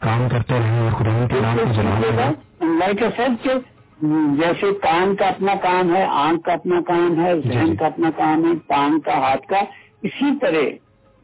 کام 0.00 0.28
کرتے 0.28 0.58
رہیں 0.58 0.80
اور 0.80 0.92
خدا 0.98 1.26
کے 1.30 1.40
نام 1.40 1.58
کو 1.58 1.72
جلا 1.72 2.30
لائک 2.78 3.02
اے 3.02 3.08
سیٹ 3.16 3.42
کہ 3.44 3.58
جیسے 4.02 4.72
کان 4.82 5.14
کا 5.16 5.26
اپنا 5.26 5.54
کام 5.62 5.94
ہے 5.96 6.04
آنکھ 6.04 6.42
کا 6.44 6.52
اپنا 6.52 6.80
کام 6.80 7.18
ہے 7.20 7.34
جی، 7.34 7.42
جی۔ 7.42 7.48
ذہن 7.48 7.74
کا 7.76 7.86
اپنا 7.86 8.10
کام 8.16 8.44
ہے 8.44 8.52
پان 8.66 8.98
کا 9.00 9.18
ہاتھ 9.18 9.46
کا 9.46 9.60
اسی 10.02 10.30
طرح 10.40 10.68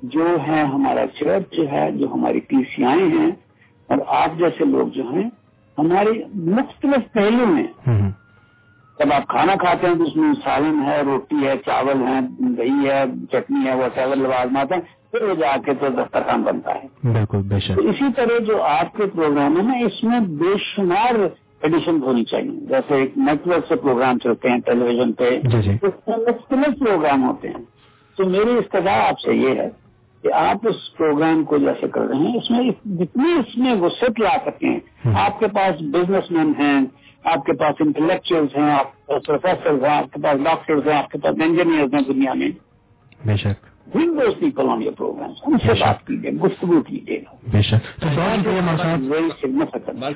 جو 0.02 0.26
ہے 0.48 0.62
ہمارا 0.64 1.06
چرچ 1.14 1.56
جو 1.56 1.70
ہے 1.70 1.90
جو 1.92 2.12
ہماری 2.12 2.40
پیسیائیں 2.40 3.08
ہیں 3.08 3.30
اور 3.88 3.98
آپ 4.16 4.38
جیسے 4.38 4.64
لوگ 4.64 4.88
جو 4.88 5.10
ہیں 5.12 5.28
ہمارے 5.78 6.12
مختلف 6.50 7.12
پہلو 7.12 7.46
میں 7.46 7.66
جب 8.98 9.12
آپ 9.12 9.26
کھانا 9.28 9.54
کھاتے 9.54 9.86
ہیں 9.86 9.94
تو 9.94 10.04
اس 10.04 10.16
میں 10.16 10.32
سالن 10.44 10.82
ہے 10.82 11.00
روٹی 11.02 11.46
ہے 11.46 11.56
چاول 11.66 12.02
ہے 12.02 12.20
دہی 12.56 12.88
ہے 12.90 13.02
چٹنی 13.32 13.66
ہے 13.66 13.74
وہ 13.74 14.14
لوازمات 14.14 14.72
ہیں 14.72 14.80
پھر 15.10 15.22
وہ 15.22 15.34
جا 15.34 15.56
کے 15.64 15.74
تو 15.74 15.88
دسترخوان 15.88 16.42
بنتا 16.42 16.74
ہے۔ 16.74 16.86
بالکل 17.04 17.52
اسی 17.88 18.12
طرح 18.16 18.38
جو 18.38 18.62
آپ 18.62 18.96
کے 18.96 19.06
پروگرام 19.06 19.56
ہے 19.56 19.62
نا 19.62 19.76
اس 19.86 20.02
میں 20.04 20.20
بے 20.38 20.56
شمار 20.64 21.26
ایڈیشن 21.62 22.02
ہونی 22.02 22.24
چاہیے۔ 22.24 22.50
جیسے 22.50 22.94
ایک 22.94 23.18
نیٹ 23.18 23.46
ورک 23.46 23.66
سے 23.68 23.76
پروگرام 23.76 24.18
چلتے 24.18 24.50
ہیں 24.50 24.58
ٹیلی 24.60 24.84
ویژن 24.84 25.12
پہ 25.12 25.40
جی 25.44 25.62
جی۔ 25.62 25.72
مختلف 25.82 26.78
پروگرام 26.78 27.28
ہوتے 27.28 27.48
ہیں۔ 27.48 27.64
تو 28.16 28.24
میری 28.24 28.50
استدا 28.50 29.08
آپ 29.08 29.20
سے 29.20 29.34
یہ 29.34 29.48
ہے 29.48 29.70
کہ 30.22 30.32
آپ 30.32 30.56
اس 30.62 30.96
پروگرام 30.96 31.44
کو 31.44 31.58
جیسے 31.58 31.88
کر 31.88 32.00
رہے 32.00 32.16
ہیں 32.16 32.36
اس 32.36 32.50
میں 32.50 32.70
جتنی 32.84 33.32
اس 33.32 33.58
میں 33.58 33.74
وسعت 33.74 34.20
لا 34.20 34.36
سکیں۔ 34.46 34.80
آپ 35.04 35.40
کے 35.40 35.46
پاس 35.46 35.82
بزنس 35.82 36.30
مین 36.30 36.52
ہیں 36.58 36.80
آپ 37.24 37.46
کے 37.46 37.52
پاس 37.52 37.74
انٹلیکچوئلس 37.80 38.56
ہیں 38.56 38.70
آپ 38.70 38.96
کے 38.96 39.12
پاس 39.12 39.26
پروفیسر 39.26 39.84
ہیں 39.84 39.98
آپ 39.98 40.12
کے 40.12 40.22
پاس 40.22 40.44
ڈاکٹرز 40.44 40.88
ہیں 40.88 40.96
آپ 40.96 41.10
کے 41.10 41.18
پاس 41.18 41.34
انجینئرز 41.44 41.94
ہیں 41.94 42.00
دنیا 42.00 42.32
میں۔ 42.32 42.50
بے 43.26 43.36
شک۔ 43.36 43.75
Your 43.94 44.92
programs 45.02 45.34
ان 45.46 45.58
سے۔ 45.58 45.80
بات 45.80 46.06
کیجیے 46.06 46.30
گفتگو 46.30 46.82
کیجیے 46.82 47.20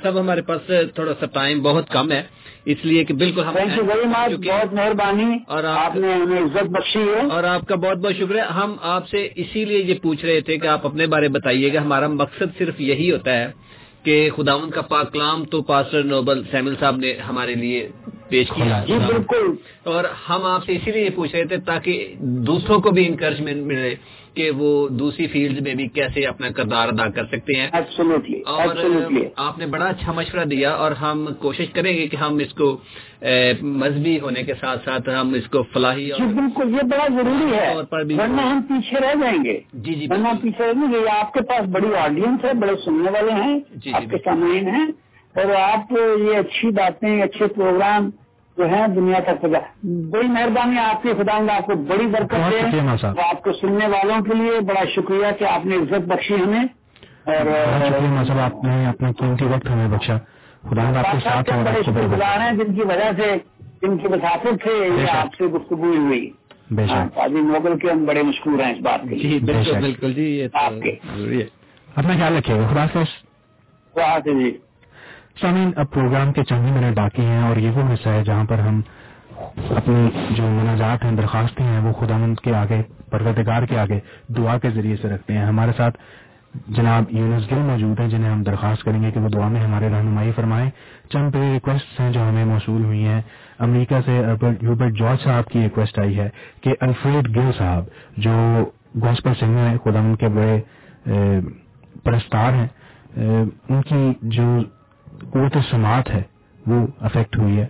صاحب 0.02 0.20
ہمارے 0.20 0.42
پاس 0.42 0.60
تھوڑا 0.94 1.12
سا 1.20 1.26
ٹائم 1.26 1.62
بہت 1.62 1.88
کم 1.88 2.12
ہے 2.12 2.22
اس 2.64 2.76
لیے 2.82 3.04
کہ 3.04 3.14
بالکل 3.14 3.44
ہم 3.44 3.52
تھینک 3.52 3.76
یو 3.76 3.84
ویری 3.84 4.06
مچ 4.06 4.30
چونکہ- 4.30 4.54
بہت 4.54 4.74
مہربانی۔ 4.74 5.38
اور 5.46 5.64
آپ- 5.64 5.84
آپ 5.84 5.96
نے 5.96 6.12
ہمیں 6.12 6.40
عزت 6.40 6.64
بخشی 6.64 6.98
ہے۔ 6.98 7.28
اور 7.30 7.44
آپ 7.44 7.68
کا 7.68 7.74
بہت 7.74 7.98
بہت 7.98 8.14
شکریہ۔ 8.14 8.42
ہم 8.42 8.76
آپ 8.82 9.08
سے 9.08 9.28
اسی 9.36 9.64
لیے 9.64 9.78
یہ 9.78 9.94
پوچھ 10.02 10.24
رہے 10.24 10.40
تھے 10.40 10.58
کہ 10.58 10.66
آپ 10.66 10.86
اپنے 10.86 11.06
بارے 11.06 11.28
بتائیے 11.28 11.74
گا 11.74 11.82
ہمارا 11.82 12.08
مقصد 12.08 12.58
صرف 12.58 12.80
یہی 12.80 13.12
ہوتا 13.12 13.38
ہے 13.38 13.52
کہ 14.02 14.30
خداون 14.36 14.70
کا 14.70 14.82
پاک 14.82 15.12
کلام 15.12 15.44
تو 15.44 15.62
پاسٹر 15.62 16.02
نوبل 16.02 16.42
سیمل 16.50 16.74
صاحب 16.80 16.96
نے 16.96 17.12
ہمارے 17.12 17.54
لیے 17.54 17.88
پیش 18.28 18.48
کیا۔ 18.48 18.84
جی 18.86 18.98
بالکل۔ 19.06 19.54
اور 19.84 20.04
ہم 20.28 20.44
آپ 20.44 20.64
سے 20.64 20.72
اسی 20.72 20.90
لیے 20.90 21.10
پوچھ 21.10 21.36
رہے 21.36 21.44
تھے 21.44 21.56
تاکہ 21.56 22.14
دوسروں 22.18 22.80
کو 22.80 22.90
بھی 22.90 23.06
انکریجمنٹ 23.06 23.56
ملے۔ 23.56 23.94
کہ 24.36 24.50
وہ 24.56 24.70
دوسری 24.94 25.26
فیلڈ 25.26 25.60
میں 25.62 25.74
بھی 25.74 25.86
کیسے 25.90 26.24
اپنا 26.26 26.50
کردار 26.50 26.88
ادا 26.88 27.08
کر 27.10 27.24
سکتے 27.26 27.54
ہیں 27.54 27.68
اور 28.46 28.76
آپ 29.38 29.58
نے 29.58 29.66
بڑا 29.66 29.86
اچھا 29.86 30.12
مشورہ 30.12 30.44
دیا 30.44 30.70
اور 30.74 30.92
ہم 31.00 31.26
کوشش 31.38 31.72
کریں 31.72 31.92
گے 31.92 32.06
کہ 32.06 32.16
ہم 32.16 32.38
اس 32.38 32.52
کو 32.54 32.68
مذہبی 33.62 34.18
ہونے 34.20 34.42
کے 34.42 34.54
ساتھ 34.60 34.84
ساتھ 34.84 35.08
ہم 35.10 35.32
اس 35.34 35.48
کو 35.50 35.62
فلاحی 35.72 36.04
جی 36.06 36.12
اور 36.12 36.32
بالکل 36.34 36.74
یہ 36.74 36.88
بڑا 36.90 37.06
ضروری 37.14 37.52
ہے 37.52 37.74
ورنہ 37.74 38.40
ہم 38.42 38.60
پیچھے 38.68 39.00
رہ 39.00 39.14
جائیں 39.20 39.38
گے 39.44 39.58
جی 39.74 39.94
جی 39.94 40.06
ورنہ۔ 40.10 40.32
پیچھے 40.42 40.64
رہ 40.64 40.72
جائیں 40.72 40.92
گے 40.92 40.98
یہ 41.00 41.10
آپ 41.12 41.32
کے 41.32 41.42
پاس 41.48 41.68
بڑی 41.70 41.94
آڈینس 41.98 42.44
ہے 42.44 42.52
بڑے 42.60 42.76
سننے 42.84 43.10
والے 43.10 43.32
ہیں 43.34 43.58
جی، 43.58 43.78
جی، 43.80 43.92
آپ 43.92 44.00
کے 44.00 44.06
بالکل۔ 44.06 44.24
سامعین 44.24 44.68
ہیں 44.68 44.86
اور 45.34 45.54
آپ 45.56 45.92
یہ 45.92 46.36
اچھی 46.36 46.70
باتیں 46.74 47.22
اچھے 47.22 47.46
پروگرام 47.48 48.10
جو 48.60 48.68
ہیں 48.68 48.86
دنیا 48.86 49.18
تک 49.20 49.40
پہنچا 49.40 49.58
بڑی 50.10 50.28
مہربانی 50.28 50.78
آپ 50.78 51.02
کی 51.02 51.08
خدا 51.18 51.56
آپ 51.56 51.66
کو 51.66 51.74
بڑی 51.74 52.06
برکت 52.06 52.34
دے۔ 52.50 52.80
اور 53.06 53.24
آپ 53.24 53.42
کو 53.42 53.52
سننے 53.52 53.86
والوں 53.86 54.20
کے 54.20 54.34
لیے 54.34 54.60
بڑا 54.60 54.84
شکریہ 54.96 55.26
کہ 55.38 55.44
آپ 55.44 55.66
نے 55.66 55.76
عزت 55.76 56.08
بخشی 56.08 56.34
ہمیں۔ 56.34 56.64
اور 57.24 57.46
بہت 57.46 57.88
شکریہ 57.88 58.08
مول 58.08 58.26
صاحب 58.26 58.38
آپ 58.38 58.64
نے 58.64 58.86
اپنا 58.86 59.12
قیمتی 59.18 59.44
وقت 59.44 59.70
ہمیں 59.70 59.88
بخشا۔ 59.88 60.16
خدا 60.70 60.98
آپ 60.98 61.12
کے 61.12 61.18
ساتھ 61.24 61.50
بڑے 61.50 61.82
شکر 61.82 62.02
گزار 62.02 62.40
ہیں 62.40 62.52
جن 62.52 62.74
کی 62.74 62.80
وجہ 62.80 63.22
سے 63.22 63.36
جن 63.82 63.96
کی 63.98 64.08
مسافر 64.08 64.56
تھے 64.62 65.02
یہ۔ 65.02 65.10
آپ 65.10 65.34
سے 65.38 65.44
گفتگو 65.44 65.84
ہوئی۔ 65.84 66.30
بے 66.70 66.84
ہاں، 66.84 67.06
شک 67.06 67.14
قاضی 67.14 67.40
نوبل 67.40 67.78
کے 67.78 67.90
ہم 67.90 68.04
بڑے 68.04 68.22
مشہور 68.22 68.60
ہیں 68.60 68.72
اس 68.72 68.80
بات 68.82 69.00
کے 69.10 69.16
جی 69.16 69.38
بالکل۔ 69.38 69.80
بالکل 69.80 70.12
جی 70.14 70.48
آپ 70.52 70.72
کے۔ 70.82 70.90
ہے۔ 70.90 71.42
اپنا 71.96 72.12
خیال 72.12 72.36
رکھیے 72.36 72.56
گا 72.56 72.66
خدا 72.72 72.82
حافظ۔ 72.82 73.08
تو 73.94 74.00
آج 74.00 74.24
جی۔ 74.24 74.56
سامعین، 75.36 75.70
اب 75.76 75.90
پروگرام 75.90 76.32
کے 76.32 76.42
چند 76.44 76.66
ہی 76.66 76.70
منٹ 76.70 76.96
باقی 76.96 77.24
ہیں 77.24 77.42
اور 77.42 77.56
یہ 77.56 77.70
وہ 77.70 77.82
حصہ 77.92 78.08
ہے 78.08 78.22
جہاں 78.24 78.44
پر 78.44 78.58
ہم 78.58 78.80
اپنی 79.76 80.08
جو 80.30 80.46
مناجات 80.46 81.04
ہیں، 81.04 81.12
درخواستیں 81.16 81.64
ہیں، 81.64 81.78
وہ 81.78 81.92
خدا 81.92 82.16
مند 82.16 82.40
کے 82.44 82.54
آگے، 82.54 82.80
پروردگار 83.10 83.62
کے 83.62 83.78
آگے 83.78 83.98
دعا 84.36 84.56
کے 84.58 84.70
ذریعے 84.70 84.96
سے 84.96 85.08
رکھتے 85.08 85.36
ہیں۔ 85.36 85.44
ہمارے 85.46 85.72
ساتھ 85.76 85.98
جناب 86.76 87.10
یونس 87.10 87.50
گل 87.50 87.58
موجود 87.68 88.00
ہیں، 88.00 88.08
جنہیں 88.08 88.30
ہم 88.30 88.42
درخواست 88.42 88.84
کریں 88.84 89.02
گے 89.02 89.10
کہ 89.10 89.20
وہ 89.20 89.28
دعا 89.28 89.48
میں 89.48 89.60
ہمارے 89.60 89.88
رہنمائی 89.88 90.32
فرمائیں۔ 90.36 90.70
چند 91.12 91.32
پہ 91.32 91.52
ریکویسٹ 91.52 92.00
ہیں 92.00 92.10
جو 92.12 92.28
ہمیں 92.28 92.44
موصول 92.44 92.84
ہوئی 92.84 93.04
ہیں۔ 93.06 93.20
امریکہ 93.66 94.00
سے 94.06 94.18
ہیوبرٹ 94.62 94.98
جارج 94.98 95.22
صاحب 95.24 95.48
کی 95.52 95.62
ریکویسٹ 95.62 95.98
آئی 95.98 96.18
ہے 96.18 96.28
کہ 96.62 96.74
الفریڈ 96.80 97.36
گل 97.36 97.50
صاحب، 97.58 97.84
جو 98.16 98.34
گوسپل 99.02 99.32
سنگر 99.40 99.68
ہیں 99.68 99.78
خدا 99.84 100.00
مند 100.00 100.16
کے 100.16 100.28
بڑے 100.28 100.60
پرستار 102.04 102.52
ہیں 102.52 102.66
ان 103.68 103.80
کی 103.88 104.12
جو 104.36 104.44
قوت 105.32 105.56
سماعت 105.70 106.10
ہے 106.10 106.22
وہ 106.66 106.86
افیکٹ 107.00 107.38
ہوئی 107.38 107.58
ہے۔ 107.60 107.66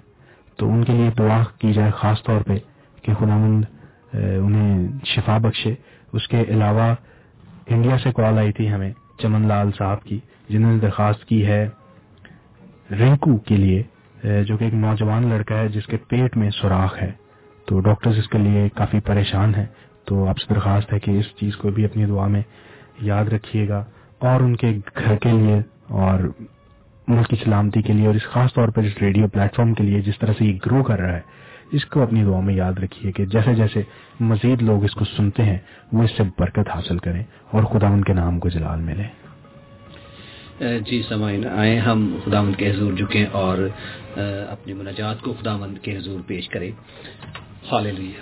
تو 0.56 0.68
ان 0.72 0.85
کے 0.85 0.93
لیے 0.93 1.10
دعا 1.18 1.43
کی 1.59 1.72
جائے 1.72 1.90
خاص 1.90 2.22
طور 2.22 2.40
پہ 2.40 2.56
کہ 3.02 3.14
خداوند 3.14 3.64
اے، 4.12 4.36
انہیں 4.36 4.89
شفا 5.05 5.39
بخشے۔ 5.39 5.74
اس 6.12 6.28
کے 6.28 6.43
علاوہ 6.48 6.94
انڈیا 7.66 7.97
سے 8.02 8.12
کال 8.12 8.39
آئی 8.39 8.52
تھی 8.52 8.72
ہمیں 8.72 8.93
چمن 9.18 9.47
لال 9.48 9.70
صاحب 9.78 10.02
کی 10.02 10.18
جنہوں 10.48 10.72
نے 10.72 10.78
درخواست 10.78 11.24
کی 11.24 11.47
ہے 11.47 11.68
رنکو 12.90 13.36
کے 13.36 13.56
لیے 13.56 13.82
جو 14.43 14.56
کہ 14.56 14.64
ایک 14.64 14.74
نوجوان 14.74 15.27
لڑکا 15.28 15.59
ہے 15.59 15.68
جس 15.68 15.86
کے 15.86 15.97
پیٹ 15.97 16.36
میں 16.36 16.51
سوراخ 16.51 17.02
ہے۔ 17.02 17.12
تو 17.66 17.81
ڈاکٹرز 17.81 18.18
اس 18.18 18.28
کے 18.28 18.39
لیے 18.39 18.68
کافی 18.68 19.01
پریشان 19.01 19.55
ہیں۔ 19.55 19.66
تو 20.05 20.27
آپ 20.28 20.39
سے 20.39 20.55
درخواست 20.55 20.93
ہے 20.93 20.98
کہ 20.98 21.10
اس 21.10 21.27
چیز 21.36 21.56
کو 21.56 21.70
بھی 21.70 21.85
اپنی 21.85 22.06
دعا 22.06 22.27
میں 22.27 22.43
یاد 23.01 23.24
رکھیے 23.24 23.68
گا 23.68 23.85
اور 24.18 24.40
ان 24.40 24.56
کے 24.56 24.78
گھر 24.98 25.16
کے 25.16 25.32
لیے 25.32 25.60
اور 25.89 26.18
ملک 27.11 27.28
کی 27.28 27.37
سلامتی 27.45 27.82
کے 27.82 27.93
لیے 27.93 28.07
اور 28.07 28.15
اس 28.15 28.27
خاص 28.32 28.55
طور 28.55 28.69
پر 28.69 28.82
اس 28.82 28.99
ریڈیو 29.01 29.28
پلیٹ 29.28 29.55
فارم 29.55 29.74
کے 29.74 29.85
لیے 29.85 30.01
جس 30.01 30.19
طرح 30.19 30.32
سے 30.39 30.45
یہ 30.45 30.59
گرو 30.66 30.82
کر 30.82 30.99
رہا 31.01 31.16
ہے، 31.16 31.20
اس 31.73 31.85
کو 31.85 32.03
اپنی 32.03 32.24
دعا 32.24 32.41
میں 32.41 32.55
یاد 32.55 32.73
رکھیے 32.73 33.12
کہ 33.12 33.24
جیسے 33.27 33.55
جیسے 33.55 33.82
مزید 34.20 34.62
لوگ 34.62 34.85
اس 34.85 34.95
کو 34.95 35.05
سنتے 35.05 35.43
ہیں، 35.43 35.59
وہ 35.93 36.03
اس 36.03 36.11
سے 36.16 36.23
برکت 36.39 36.69
حاصل 36.74 36.99
کریں 36.99 37.23
اور 37.51 37.62
خدا 37.62 37.89
ان 37.89 38.05
کے 38.05 38.12
نام 38.12 38.39
کو 38.39 38.49
جلال 38.49 38.81
ملے 38.81 39.07
جی 40.87 41.03
سمائن 41.09 41.47
آئے 41.47 41.78
ہم 41.78 42.16
خداوند 42.24 42.55
کے 42.57 42.70
حضور 42.70 42.93
جھکیں 42.93 43.27
اور 43.32 43.59
اپنی 44.49 44.73
مناجات 44.73 45.20
کو 45.20 45.32
خداوند 45.32 45.78
کے 45.78 45.97
حضور 45.97 46.20
پیش 46.27 46.49
کریں۔ 46.49 46.73
حاللیہ 47.70 48.19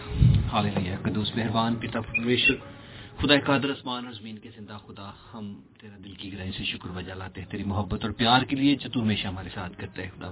حاللیہ 0.53 0.97
قدوس 1.03 1.37
مہربان، 1.37 1.75
پتا 1.75 2.01
پرمیشور۔ 2.01 2.78
خدا 3.23 3.35
قادر 3.47 3.71
اسمان 3.71 4.05
اور 4.05 4.13
زمین 4.13 4.39
کے 4.39 4.51
زندہ 4.57 4.79
خدا، 4.87 5.11
ہم 5.35 5.61
تیرا 5.81 5.97
دل 6.05 6.15
کی 6.15 6.33
گہرائی 6.33 6.53
سے 6.53 6.65
شکر 6.65 6.89
بجا 6.89 7.15
لاتے 7.15 7.41
ہیں 7.41 7.49
تیری 7.49 7.65
محبت 7.65 8.05
اور 8.05 8.13
پیار 8.13 8.43
کے 8.43 8.57
لیے 8.57 8.77
جو 8.77 8.91
تو 8.91 9.03
ہمیشہ 9.03 9.27
ہمارے 9.29 9.49
ساتھ 9.55 9.79
کرتا 9.79 10.03
ہے 10.03 10.11
خدا۔ 10.17 10.31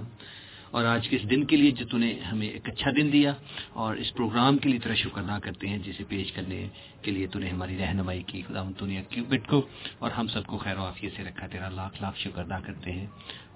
اور 0.71 0.85
آج 0.85 1.09
کے 1.09 1.15
اس 1.15 1.29
دن 1.29 1.43
کے 1.45 1.55
لیے 1.57 1.71
جو 1.71 1.85
تو 1.85 1.97
نے 1.97 2.19
ہمیں 2.31 2.47
ایک 2.47 2.69
اچھا 2.69 2.91
دن 2.97 3.11
دیا، 3.13 3.33
اور 3.73 3.95
اس 3.95 4.13
پروگرام 4.13 4.57
کے 4.57 4.69
لیے 4.69 4.79
تیرا 4.79 4.95
شکر 4.95 5.21
ادا 5.21 5.39
کرتے 5.39 5.67
ہیں، 5.67 5.77
جسے 5.77 6.03
پیش 6.03 6.31
کرنے 6.31 6.67
کے 7.01 7.11
لیے 7.11 7.27
تو 7.27 7.39
نے 7.39 7.49
ہماری 7.49 7.77
رہنمائی 7.77 8.23
کی۔ 8.23 8.41
خدا 8.41 8.63
تو 8.77 8.85
نے 8.85 9.03
کیوبٹ 9.09 9.47
کو 9.47 9.67
اور 9.99 10.11
ہم 10.11 10.27
سب 10.27 10.45
کو 10.45 10.57
خیر 10.57 10.77
و 10.77 10.81
عافیت 10.81 11.11
سے 11.15 11.23
رکھا، 11.23 11.47
تیرا 11.47 11.69
لاکھ 11.69 12.01
لاکھ 12.01 12.19
شکر 12.19 12.41
ادا 12.41 12.59
کرتے 12.59 12.91
ہیں۔ 12.91 13.07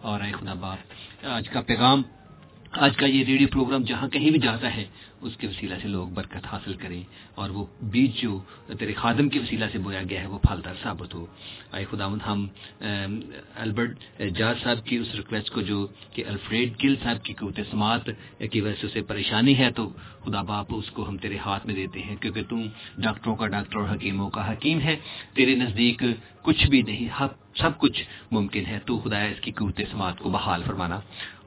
اور 0.02 0.22
اے 0.22 0.32
خدا 0.32 0.54
باپ، 0.54 0.80
آج 1.26 1.50
کا 1.50 1.62
پیغام 1.62 2.02
آج 2.72 2.96
کا 2.98 3.06
یہ 3.06 3.24
ریڈیو 3.26 3.48
پروگرام 3.52 3.84
جہاں 3.84 4.08
کہیں 4.08 4.30
بھی 4.32 4.40
جاتا 4.40 4.76
ہے، 4.76 4.86
اس 5.22 5.36
کے 5.38 5.48
وسیلہ 5.48 5.76
سے 5.82 5.88
لوگ 5.88 6.08
برکت 6.16 6.46
حاصل 6.52 6.74
کریں 6.74 7.04
اور 7.36 7.50
وہ 7.50 7.66
بیج 7.92 8.22
جو 8.22 8.40
تیرے 8.80 8.94
خادم 8.96 9.30
کے 9.30 9.40
وسیلہ 9.40 9.66
سے 9.72 9.78
بویا 9.78 10.02
گیا 10.10 10.22
ہے، 10.22 10.28
وہ 10.28 10.40
پھلدار 10.40 10.76
ثابت 10.84 11.14
ہو۔ 11.14 11.26
آئے 11.72 11.86
خدا 11.92 12.06
ہم 12.28 12.48
البرٹ 13.66 13.98
جاج 14.38 14.64
صاحب 14.64 14.86
کی 14.88 14.96
اس 14.98 15.16
ریکویسٹ 15.16 15.50
کو 15.54 15.62
جو 15.62 15.86
کہ 16.14 16.24
الفریڈ 16.28 16.70
گل 16.84 16.96
صاحب 17.04 17.24
کی 17.26 17.34
قوت 17.40 17.60
سماعت 17.72 18.10
کی 18.52 18.62
وجہ 18.62 18.76
سے 18.82 18.88
اسے 18.88 19.02
پریشانی 19.12 19.58
ہے، 19.58 19.70
تو 19.72 19.84
خدا 20.24 20.42
باپ 20.42 20.74
اس 20.76 20.92
کو 20.96 21.08
ہم 21.10 21.18
تیرے 21.18 21.38
ہاتھ 21.46 21.68
میں 21.68 21.76
دیتے 21.76 22.00
ہیں، 22.02 22.16
کیونکہ 22.22 22.42
تم 22.50 22.62
ڈاکٹروں 22.98 23.36
کا 23.36 23.48
ڈاکٹر 23.48 23.78
اور 23.80 23.90
حکیموں 23.96 24.30
کا 24.30 24.52
حکیم 24.52 24.80
ہے۔ 24.82 24.96
تیرے 25.36 25.56
نزدیک 25.56 26.04
کچھ 26.44 26.66
بھی 26.70 26.82
نہیں 26.82 27.08
سب 27.58 27.72
کچھ 27.78 28.00
ممکن 28.32 28.66
ہے، 28.66 28.78
تو 28.86 28.98
خدا 29.00 29.22
اس 29.24 29.40
کی 29.42 29.52
قوت 29.52 29.82
سماعت 29.92 30.18
کو 30.20 30.30
بحال 30.30 30.62
فرمانا۔ 30.66 31.00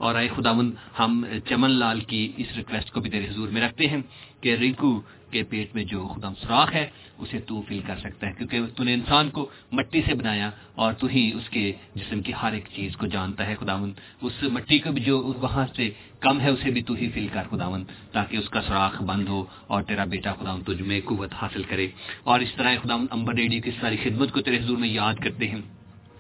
اور 0.05 0.15
آئے 0.15 0.29
خدا 0.37 0.53
ہم 0.99 1.25
چمن 1.49 1.71
لال 1.71 2.01
کی 2.01 2.23
اس 2.37 2.57
ریکویسٹ 2.57 2.91
کو 2.93 3.01
بھی 3.01 3.11
تیرے 3.11 3.27
حضور 3.29 3.49
میں 3.49 3.63
رکھتے 3.63 3.87
ہیں 3.87 4.01
کہ 4.41 4.55
رنکو 4.55 4.91
کے 5.31 5.43
پیٹ 5.43 5.75
میں 5.75 5.85
جو 5.85 6.01
خدا 6.07 6.31
سوراخ 6.41 6.75
ہے، 6.75 6.87
اسے 7.19 7.39
تو 7.39 7.63
فیل 7.69 7.81
کر 7.87 7.99
سکتا 7.99 8.27
ہے، 8.27 8.33
کیونکہ 8.33 8.67
تو 8.77 8.85
نے 8.85 8.95
انسان 8.95 9.31
کو 9.31 9.43
مٹی 9.73 10.01
سے 10.07 10.15
بنایا 10.15 10.51
اور 10.75 10.93
تو 10.93 11.07
ہی 11.07 11.25
اس 11.35 11.49
کے 11.49 11.65
جسم 11.95 12.21
کی 12.23 12.33
ہر 12.43 12.53
ایک 12.53 12.67
چیز 12.77 12.97
کو 12.97 13.07
جانتا 13.07 13.47
ہے 13.47 13.55
خداون 13.61 13.93
اس 14.21 14.43
مٹی 14.43 14.79
کو 14.79 14.93
بھی 14.93 15.03
جو 15.03 15.17
وہاں 15.37 15.67
سے 15.77 15.91
کم 16.21 16.41
ہے، 16.41 16.51
اسے 16.51 16.71
بھی 16.71 16.83
تو 16.83 16.95
ہی 16.95 17.09
فیل 17.15 17.29
کر 17.33 17.45
خداون 17.51 17.85
تاکہ 18.13 18.37
اس 18.37 18.49
کا 18.49 18.61
سوراخ 18.63 19.03
بند 19.03 19.29
ہو 19.29 19.45
اور 19.67 19.83
تیرا 19.83 20.05
بیٹا 20.05 20.33
خداون 20.33 20.63
تجھ 20.63 20.83
میں 20.83 21.01
قوت 21.05 21.33
حاصل 21.33 21.63
کرے۔ 21.63 21.89
اور 22.23 22.41
اس 22.41 22.53
طرح 22.57 22.75
خداون 22.83 23.07
امبر 23.11 23.35
ریڈیو 23.35 23.61
کی 23.65 23.71
ساری 23.81 23.97
خدمت 23.97 24.33
کو 24.33 24.41
تیرے 24.41 24.59
حضور 24.59 24.79
میں 24.79 24.89
یاد 24.89 25.15
کرتے 25.15 25.49
ہیں۔ 25.49 25.63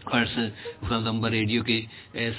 اور 0.04 0.24
خدا 0.80 0.98
مطمبر 0.98 1.30
ریڈیو 1.30 1.62
کے 1.62 1.80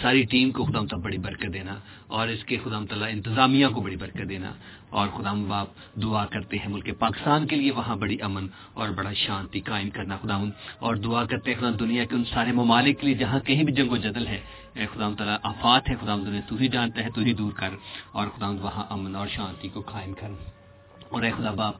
ساری 0.01 0.23
ٹیم 0.23 0.51
کو 0.51 0.65
خدا 0.65 0.81
مطلب 0.81 1.01
بڑی 1.03 1.17
برکت 1.17 1.53
دینا 1.53 1.75
اور 2.07 2.27
اس 2.27 2.43
کے 2.43 2.57
خدا 2.63 2.79
تعالیٰ 2.89 3.09
انتظامیہ 3.11 3.67
کو 3.67 3.81
بڑی 3.81 3.95
برکت 3.95 4.29
دینا 4.29 4.51
اور 4.89 5.07
خدا 5.07 5.33
باپ 5.47 5.67
دعا 6.01 6.25
کرتے 6.25 6.57
ہیں 6.57 6.67
ملک 6.67 6.89
پاکستان 6.99 7.47
کے 7.47 7.55
لیے 7.55 7.71
وہاں 7.71 7.95
بڑی 7.95 8.17
امن 8.21 8.47
اور 8.73 8.89
بڑا 8.89 9.13
شانتی 9.13 9.59
قائم 9.59 9.89
کرنا 9.89 10.17
خدا 10.21 10.37
اور 10.79 10.95
دعا 10.95 11.23
کرتے 11.25 11.51
ہیں 11.51 11.59
خدا 11.59 11.71
دنیا 11.79 12.03
کے 12.05 12.15
ان 12.15 12.23
سارے 12.33 12.51
ممالک 12.51 12.99
کے 12.99 13.07
لیے 13.07 13.15
جہاں 13.15 13.39
کہیں 13.39 13.63
بھی 13.63 13.73
جنگ 13.73 13.91
و 13.91 13.97
جدل 13.97 14.27
ہے 14.27 14.39
خدا 14.93 15.09
تعالیٰ، 15.17 15.37
آفات 15.43 15.89
ہے 15.89 15.95
خدا 16.01 16.15
تو 16.47 16.55
ہی 16.55 16.67
جانتا 16.67 17.03
ہے 17.03 17.09
تو 17.15 17.21
ہی 17.21 17.33
دور 17.33 17.51
کر 17.51 17.71
اور 18.11 18.27
خدا 18.35 18.49
وہاں 18.61 18.85
امن 18.89 19.15
اور 19.15 19.27
شانتی 19.27 19.67
کو 19.73 19.81
قائم 19.81 20.13
کر۔ 20.13 20.54
اور 21.09 21.23
اے 21.23 21.31
خدا 21.31 21.51
باپ 21.51 21.75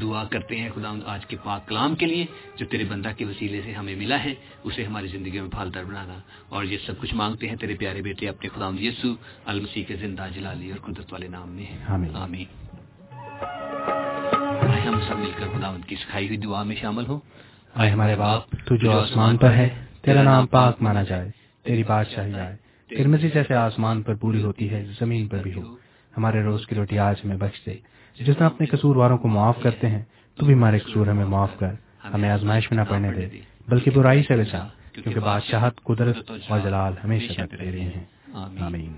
دعا 0.00 0.24
کرتے 0.24 0.56
ہیں 0.56 0.70
خدا 0.74 0.94
آج 1.06 1.26
کے 1.26 1.36
پاک 1.44 1.68
کلام 1.68 1.94
کے 1.94 2.06
لیے 2.06 2.26
جو 2.56 2.66
تیرے 2.66 2.84
بندہ 2.84 3.08
کے 3.16 3.24
وسیلے 3.24 3.60
سے 3.64 3.72
ہمیں 3.72 3.96
ملا 3.96 4.24
ہے 4.24 4.34
اسے 4.64 4.84
ہماری 4.84 5.06
زندگی 5.06 5.40
میں 5.40 5.50
پھالدار 5.50 5.84
بنانا 5.84 6.18
اور 6.48 6.64
یہ 6.64 6.78
سب 6.86 6.92
کچھ 7.00 7.14
مانگتے 7.14 7.48
ہیں 7.48 7.56
تیرے 7.56 7.74
پیارے 7.74 8.02
بیٹے 8.02 8.28
اپنے 8.28 8.48
خدا 8.48 8.70
یسو 8.80 9.14
المسیح 9.46 9.84
کے 9.84 9.96
زندہ 9.96 10.26
جلالی 10.34 10.70
اور 10.70 10.78
قدرت 10.78 11.12
والے 11.12 11.28
نام 11.28 11.48
میں۔ 11.48 11.66
آمین۔ 12.14 12.44
ہم 14.88 15.00
سب 15.08 15.18
مل 15.18 15.30
کر 15.36 15.46
خدا 15.46 15.76
کی 15.86 15.96
سکھائی 15.96 16.26
ہوئی 16.26 16.38
دعا 16.38 16.62
میں 16.62 16.76
شامل 16.76 17.06
ہوں۔ 17.06 17.20
آئے 17.74 17.90
ہمارے 17.90 18.16
باپ 18.16 18.42
تو 18.64 18.76
جو 18.76 18.92
آسمان 18.92 19.36
پر 19.36 19.52
ہے 19.52 19.68
تیرا 20.02 20.22
نام 20.22 20.46
پاک 20.46 20.82
مانا 20.82 21.02
جائے 21.02 21.30
تیری 21.62 21.82
بادشاہی 21.82 22.34
آئے 22.34 22.56
تیرے 22.88 23.06
مزید 23.06 23.34
جیسے 23.34 23.54
آسمان 23.54 24.02
پر 24.02 24.14
پوری 24.14 24.42
ہوتی 24.42 24.70
ہے 24.70 24.86
زمین 25.00 25.28
پر 25.28 25.38
بھی 25.38 25.54
ہو۔ 25.54 25.79
ہمارے 26.16 26.42
روز 26.42 26.66
کی 26.66 26.74
روٹی 26.74 26.98
آج 26.98 27.14
ہمیں 27.24 27.36
بخش 27.36 27.66
دے۔ 27.66 27.74
جس 28.24 28.36
طرح 28.36 28.46
اپنے 28.46 28.66
قصور 28.66 28.96
والوں 28.96 29.18
کو 29.18 29.28
معاف 29.28 29.56
کرتے 29.62 29.88
ہیں 29.88 30.02
تو 30.36 30.46
بھی 30.46 30.54
ہمارے 30.54 30.78
قصور 30.78 31.06
ہمیں 31.06 31.24
معاف 31.24 31.58
کر۔ 31.58 31.72
ہمیں 32.14 32.30
آزمائش 32.30 32.70
میں 32.70 32.84
نہ 32.84 32.90
پڑنے 32.90 33.12
دے 33.12 33.28
بلکہ 33.68 33.90
برائی 33.90 34.22
سے 34.22 34.36
بچا 34.36 34.68
کیونکہ 34.92 35.20
بادشاہت 35.20 35.84
قدرت 35.84 36.30
اور 36.48 36.58
جلال 36.58 36.92
ہمیشہ 37.04 37.42
دے 37.42 37.56
رہے 37.56 37.80
ہیں۔ 37.80 38.04
آمین۔ 38.34 38.92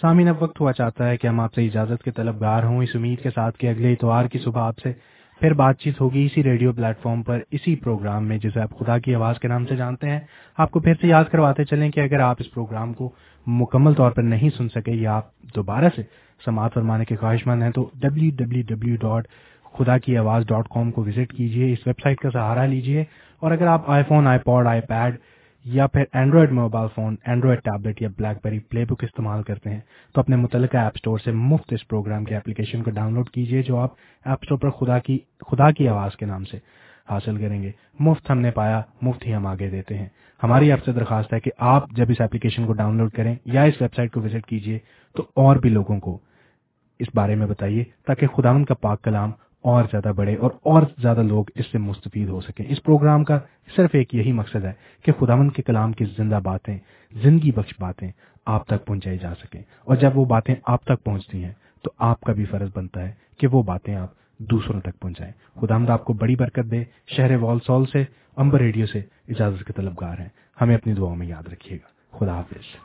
سامین 0.00 0.28
اب 0.28 0.42
وقت 0.42 0.60
ہوا 0.60 0.72
چاہتا 0.72 1.08
ہے 1.08 1.16
کہ 1.16 1.26
ہم 1.26 1.40
آپ 1.40 1.54
سے 1.54 1.66
اجازت 1.66 2.02
کے 2.02 2.10
طلبگار 2.10 2.62
ہوں۔ 2.62 2.82
اس 2.82 2.88
امید 2.94 3.22
کے 3.22 3.30
ساتھ 3.34 3.58
کہ 3.58 3.66
اگلے 3.66 3.92
اتوار 3.92 4.24
کی 4.24 4.38
صبح 4.38 4.60
آپ 4.60 4.78
سے 4.78 4.92
پھر 5.40 5.52
بات 5.54 5.78
چیت 5.78 6.00
ہوگی 6.00 6.24
اسی 6.26 6.42
ریڈیو 6.42 6.72
پلیٹ 6.72 6.98
فارم 7.02 7.22
پر، 7.22 7.40
اسی 7.50 7.74
پروگرام 7.76 8.24
میں، 8.28 8.38
جسے 8.38 8.60
آپ 8.60 8.78
خدا 8.78 8.98
کی 8.98 9.14
آواز 9.14 9.38
کے 9.40 9.48
نام 9.48 9.66
سے 9.66 9.76
جانتے 9.76 10.10
ہیں۔ 10.10 10.20
آپ 10.58 10.70
کو 10.70 10.80
پھر 10.80 10.94
سے 11.00 11.08
یاد 11.08 11.24
کرواتے 11.32 11.64
چلیں 11.64 11.90
کہ 11.90 12.00
اگر 12.00 12.20
آپ 12.20 12.36
اس 12.40 12.52
پروگرام 12.54 12.92
کو 12.92 13.10
مکمل 13.46 13.94
طور 13.94 14.10
پر 14.10 14.22
نہیں 14.22 14.50
سن 14.56 14.68
سکے 14.68 14.92
یا 14.92 15.14
آپ 15.16 15.30
دوبارہ 15.56 15.88
سے 15.96 16.02
سماعت 16.40 16.74
فرمانے 16.74 17.04
کے 17.04 17.16
خواہش 17.16 17.46
مند 17.46 17.62
ہیں، 17.62 17.70
تو 17.70 17.90
ڈبلو 17.94 18.30
ڈبلو 18.36 18.62
ڈبلو 18.66 18.96
ڈاٹ 19.00 19.28
خدا 19.74 19.98
کی 19.98 20.16
آواز 20.18 20.46
ڈاٹ 20.46 20.68
کام 20.68 20.90
کو 20.90 21.04
وزٹ 21.04 21.32
کیجیے 21.32 21.72
اس 21.72 21.86
ویب 21.86 22.00
سائٹ 22.02 22.20
کا 22.20 22.30
سہارا 22.30 22.64
لیجیے 22.66 23.04
اور 23.42 23.52
اگر 23.52 23.66
آپ 23.66 23.90
آئی 23.90 24.04
phone 24.08 24.26
I 24.26 24.38
pod 24.38 24.66
I 24.66 24.80
paid 24.80 25.16
یا 25.68 25.86
پھر 25.86 26.04
Android 26.12 26.52
mobile 26.52 26.88
phone 26.94 27.16
Android 27.24 27.62
tablet 27.62 28.02
یا 28.02 28.08
بلیک 28.16 28.36
بیری 28.44 28.58
پلے 28.58 28.84
بک 28.84 29.04
استعمال 29.04 29.42
کرتے 29.42 29.70
ہیں، 29.70 29.80
تو 30.14 30.20
اپنے 30.20 30.36
متعلقہ 30.36 30.76
ایپ 30.76 30.92
اسٹور 30.94 31.18
سے 31.18 31.32
مفت 31.32 31.72
اس 31.72 31.88
پروگرام 31.88 32.24
کے 32.24 32.36
اپلیکیشن 32.36 32.82
کو 32.82 32.90
ڈاؤن 32.90 33.14
لوڈ 33.14 33.30
کیجیے 33.30 33.62
جو 33.62 33.76
آپ 33.76 33.90
ایپ 34.24 34.38
اسٹور 34.42 34.58
پر 34.58 34.70
خدا 34.70 34.98
کی 34.98 35.18
خدا 35.46 35.70
کی 35.70 35.88
آواز 35.88 36.16
کے 36.16 36.26
نام 36.26 36.44
سے 36.44 36.58
حاصل 37.10 37.36
کریں 37.36 37.62
گے۔ 37.62 37.70
مفت 37.98 38.30
ہم 38.30 38.38
نے 38.38 38.50
پایا، 38.50 38.82
مفت 39.02 39.26
ہی 39.26 39.34
ہم 39.34 39.46
آگے 39.46 39.70
دیتے 39.70 39.98
ہیں۔ 39.98 40.08
ہماری 40.42 40.72
آپ 40.72 40.84
سے 40.84 40.92
درخواست 40.92 41.32
ہے 41.32 41.40
کہ 41.40 41.50
آپ 41.58 41.90
جب 41.90 42.06
اس 42.08 42.20
اپلیکیشن 42.20 42.66
کو 42.66 42.72
ڈاؤن 42.72 42.96
لوڈ 42.96 43.12
کریں 43.12 43.34
یا 43.44 43.62
اس 43.62 43.80
ویب 43.80 43.94
سائٹ 43.94 44.12
کو 44.12 44.20
وزٹ 44.20 44.46
کیجیے 44.46 44.78
تو 45.16 45.22
اور 45.36 45.56
بھی 45.56 45.70
لوگوں 45.70 46.00
کو 46.00 46.18
اس 47.00 47.08
بارے 47.14 47.34
میں 47.34 47.46
بتائیے 47.46 47.84
تاکہ 48.06 48.26
خدا 48.26 48.52
کا 48.64 48.74
پاک 48.74 49.02
کلام 49.02 49.30
اور 49.62 49.84
زیادہ 49.84 50.12
بڑھے 50.16 50.36
اور 50.36 50.50
اور 50.62 50.82
زیادہ 50.98 51.22
لوگ 51.22 51.44
اس 51.54 51.64
سے 51.72 51.78
مستفید 51.78 52.28
ہو 52.28 52.40
سکیں۔ 52.40 52.64
اس 52.68 52.82
پروگرام 52.82 53.24
کا 53.24 53.38
صرف 53.76 53.90
ایک 53.92 54.14
یہی 54.14 54.32
مقصد 54.32 54.64
ہے 54.64 54.72
کہ 55.04 55.12
خداون 55.20 55.50
کے 55.50 55.62
کلام 55.62 55.92
کی 55.92 56.04
زندہ 56.04 56.40
باتیں، 56.44 56.78
زندگی 57.12 57.52
بخش 57.52 57.74
باتیں 57.78 58.10
آپ 58.46 58.66
تک 58.66 58.86
پہنچائی 58.86 59.18
جا 59.18 59.34
سکیں۔ 59.34 59.62
اور 59.84 59.96
جب 59.96 60.10
وہ 60.14 60.24
باتیں 60.24 60.54
آپ 60.66 60.84
تک 60.84 61.04
پہنچتی 61.04 61.44
ہیں، 61.44 61.52
تو 61.82 61.90
آپ 61.98 62.20
کا 62.20 62.32
بھی 62.32 62.44
فرض 62.44 62.68
بنتا 62.74 63.02
ہے 63.02 63.12
کہ 63.38 63.46
وہ 63.46 63.62
باتیں 63.62 63.94
آپ 63.94 64.08
دوسروں 64.38 64.80
تک 64.80 65.00
پہنچائیں۔ 65.00 65.60
خدا 65.60 65.78
مد 65.78 65.90
آپ 65.90 66.04
کو 66.04 66.12
بڑی 66.12 66.36
برکت 66.36 66.70
دے، 66.70 66.84
شہر 67.16 67.36
وال 67.36 67.58
سول 67.66 67.86
سے، 67.86 68.04
امبر 68.36 68.60
ریڈیو 68.60 68.86
سے 68.86 68.98
اجازت 69.28 69.66
کے 69.66 69.72
طلبگار 69.72 70.20
ہیں۔ 70.20 70.28
ہمیں 70.60 70.74
اپنی 70.74 70.94
دعاؤں 70.94 71.16
میں 71.16 71.26
یاد 71.26 71.48
رکھیے 71.52 71.78
گا۔ 71.78 72.18
خدا 72.18 72.34
حافظ۔ 72.34 72.76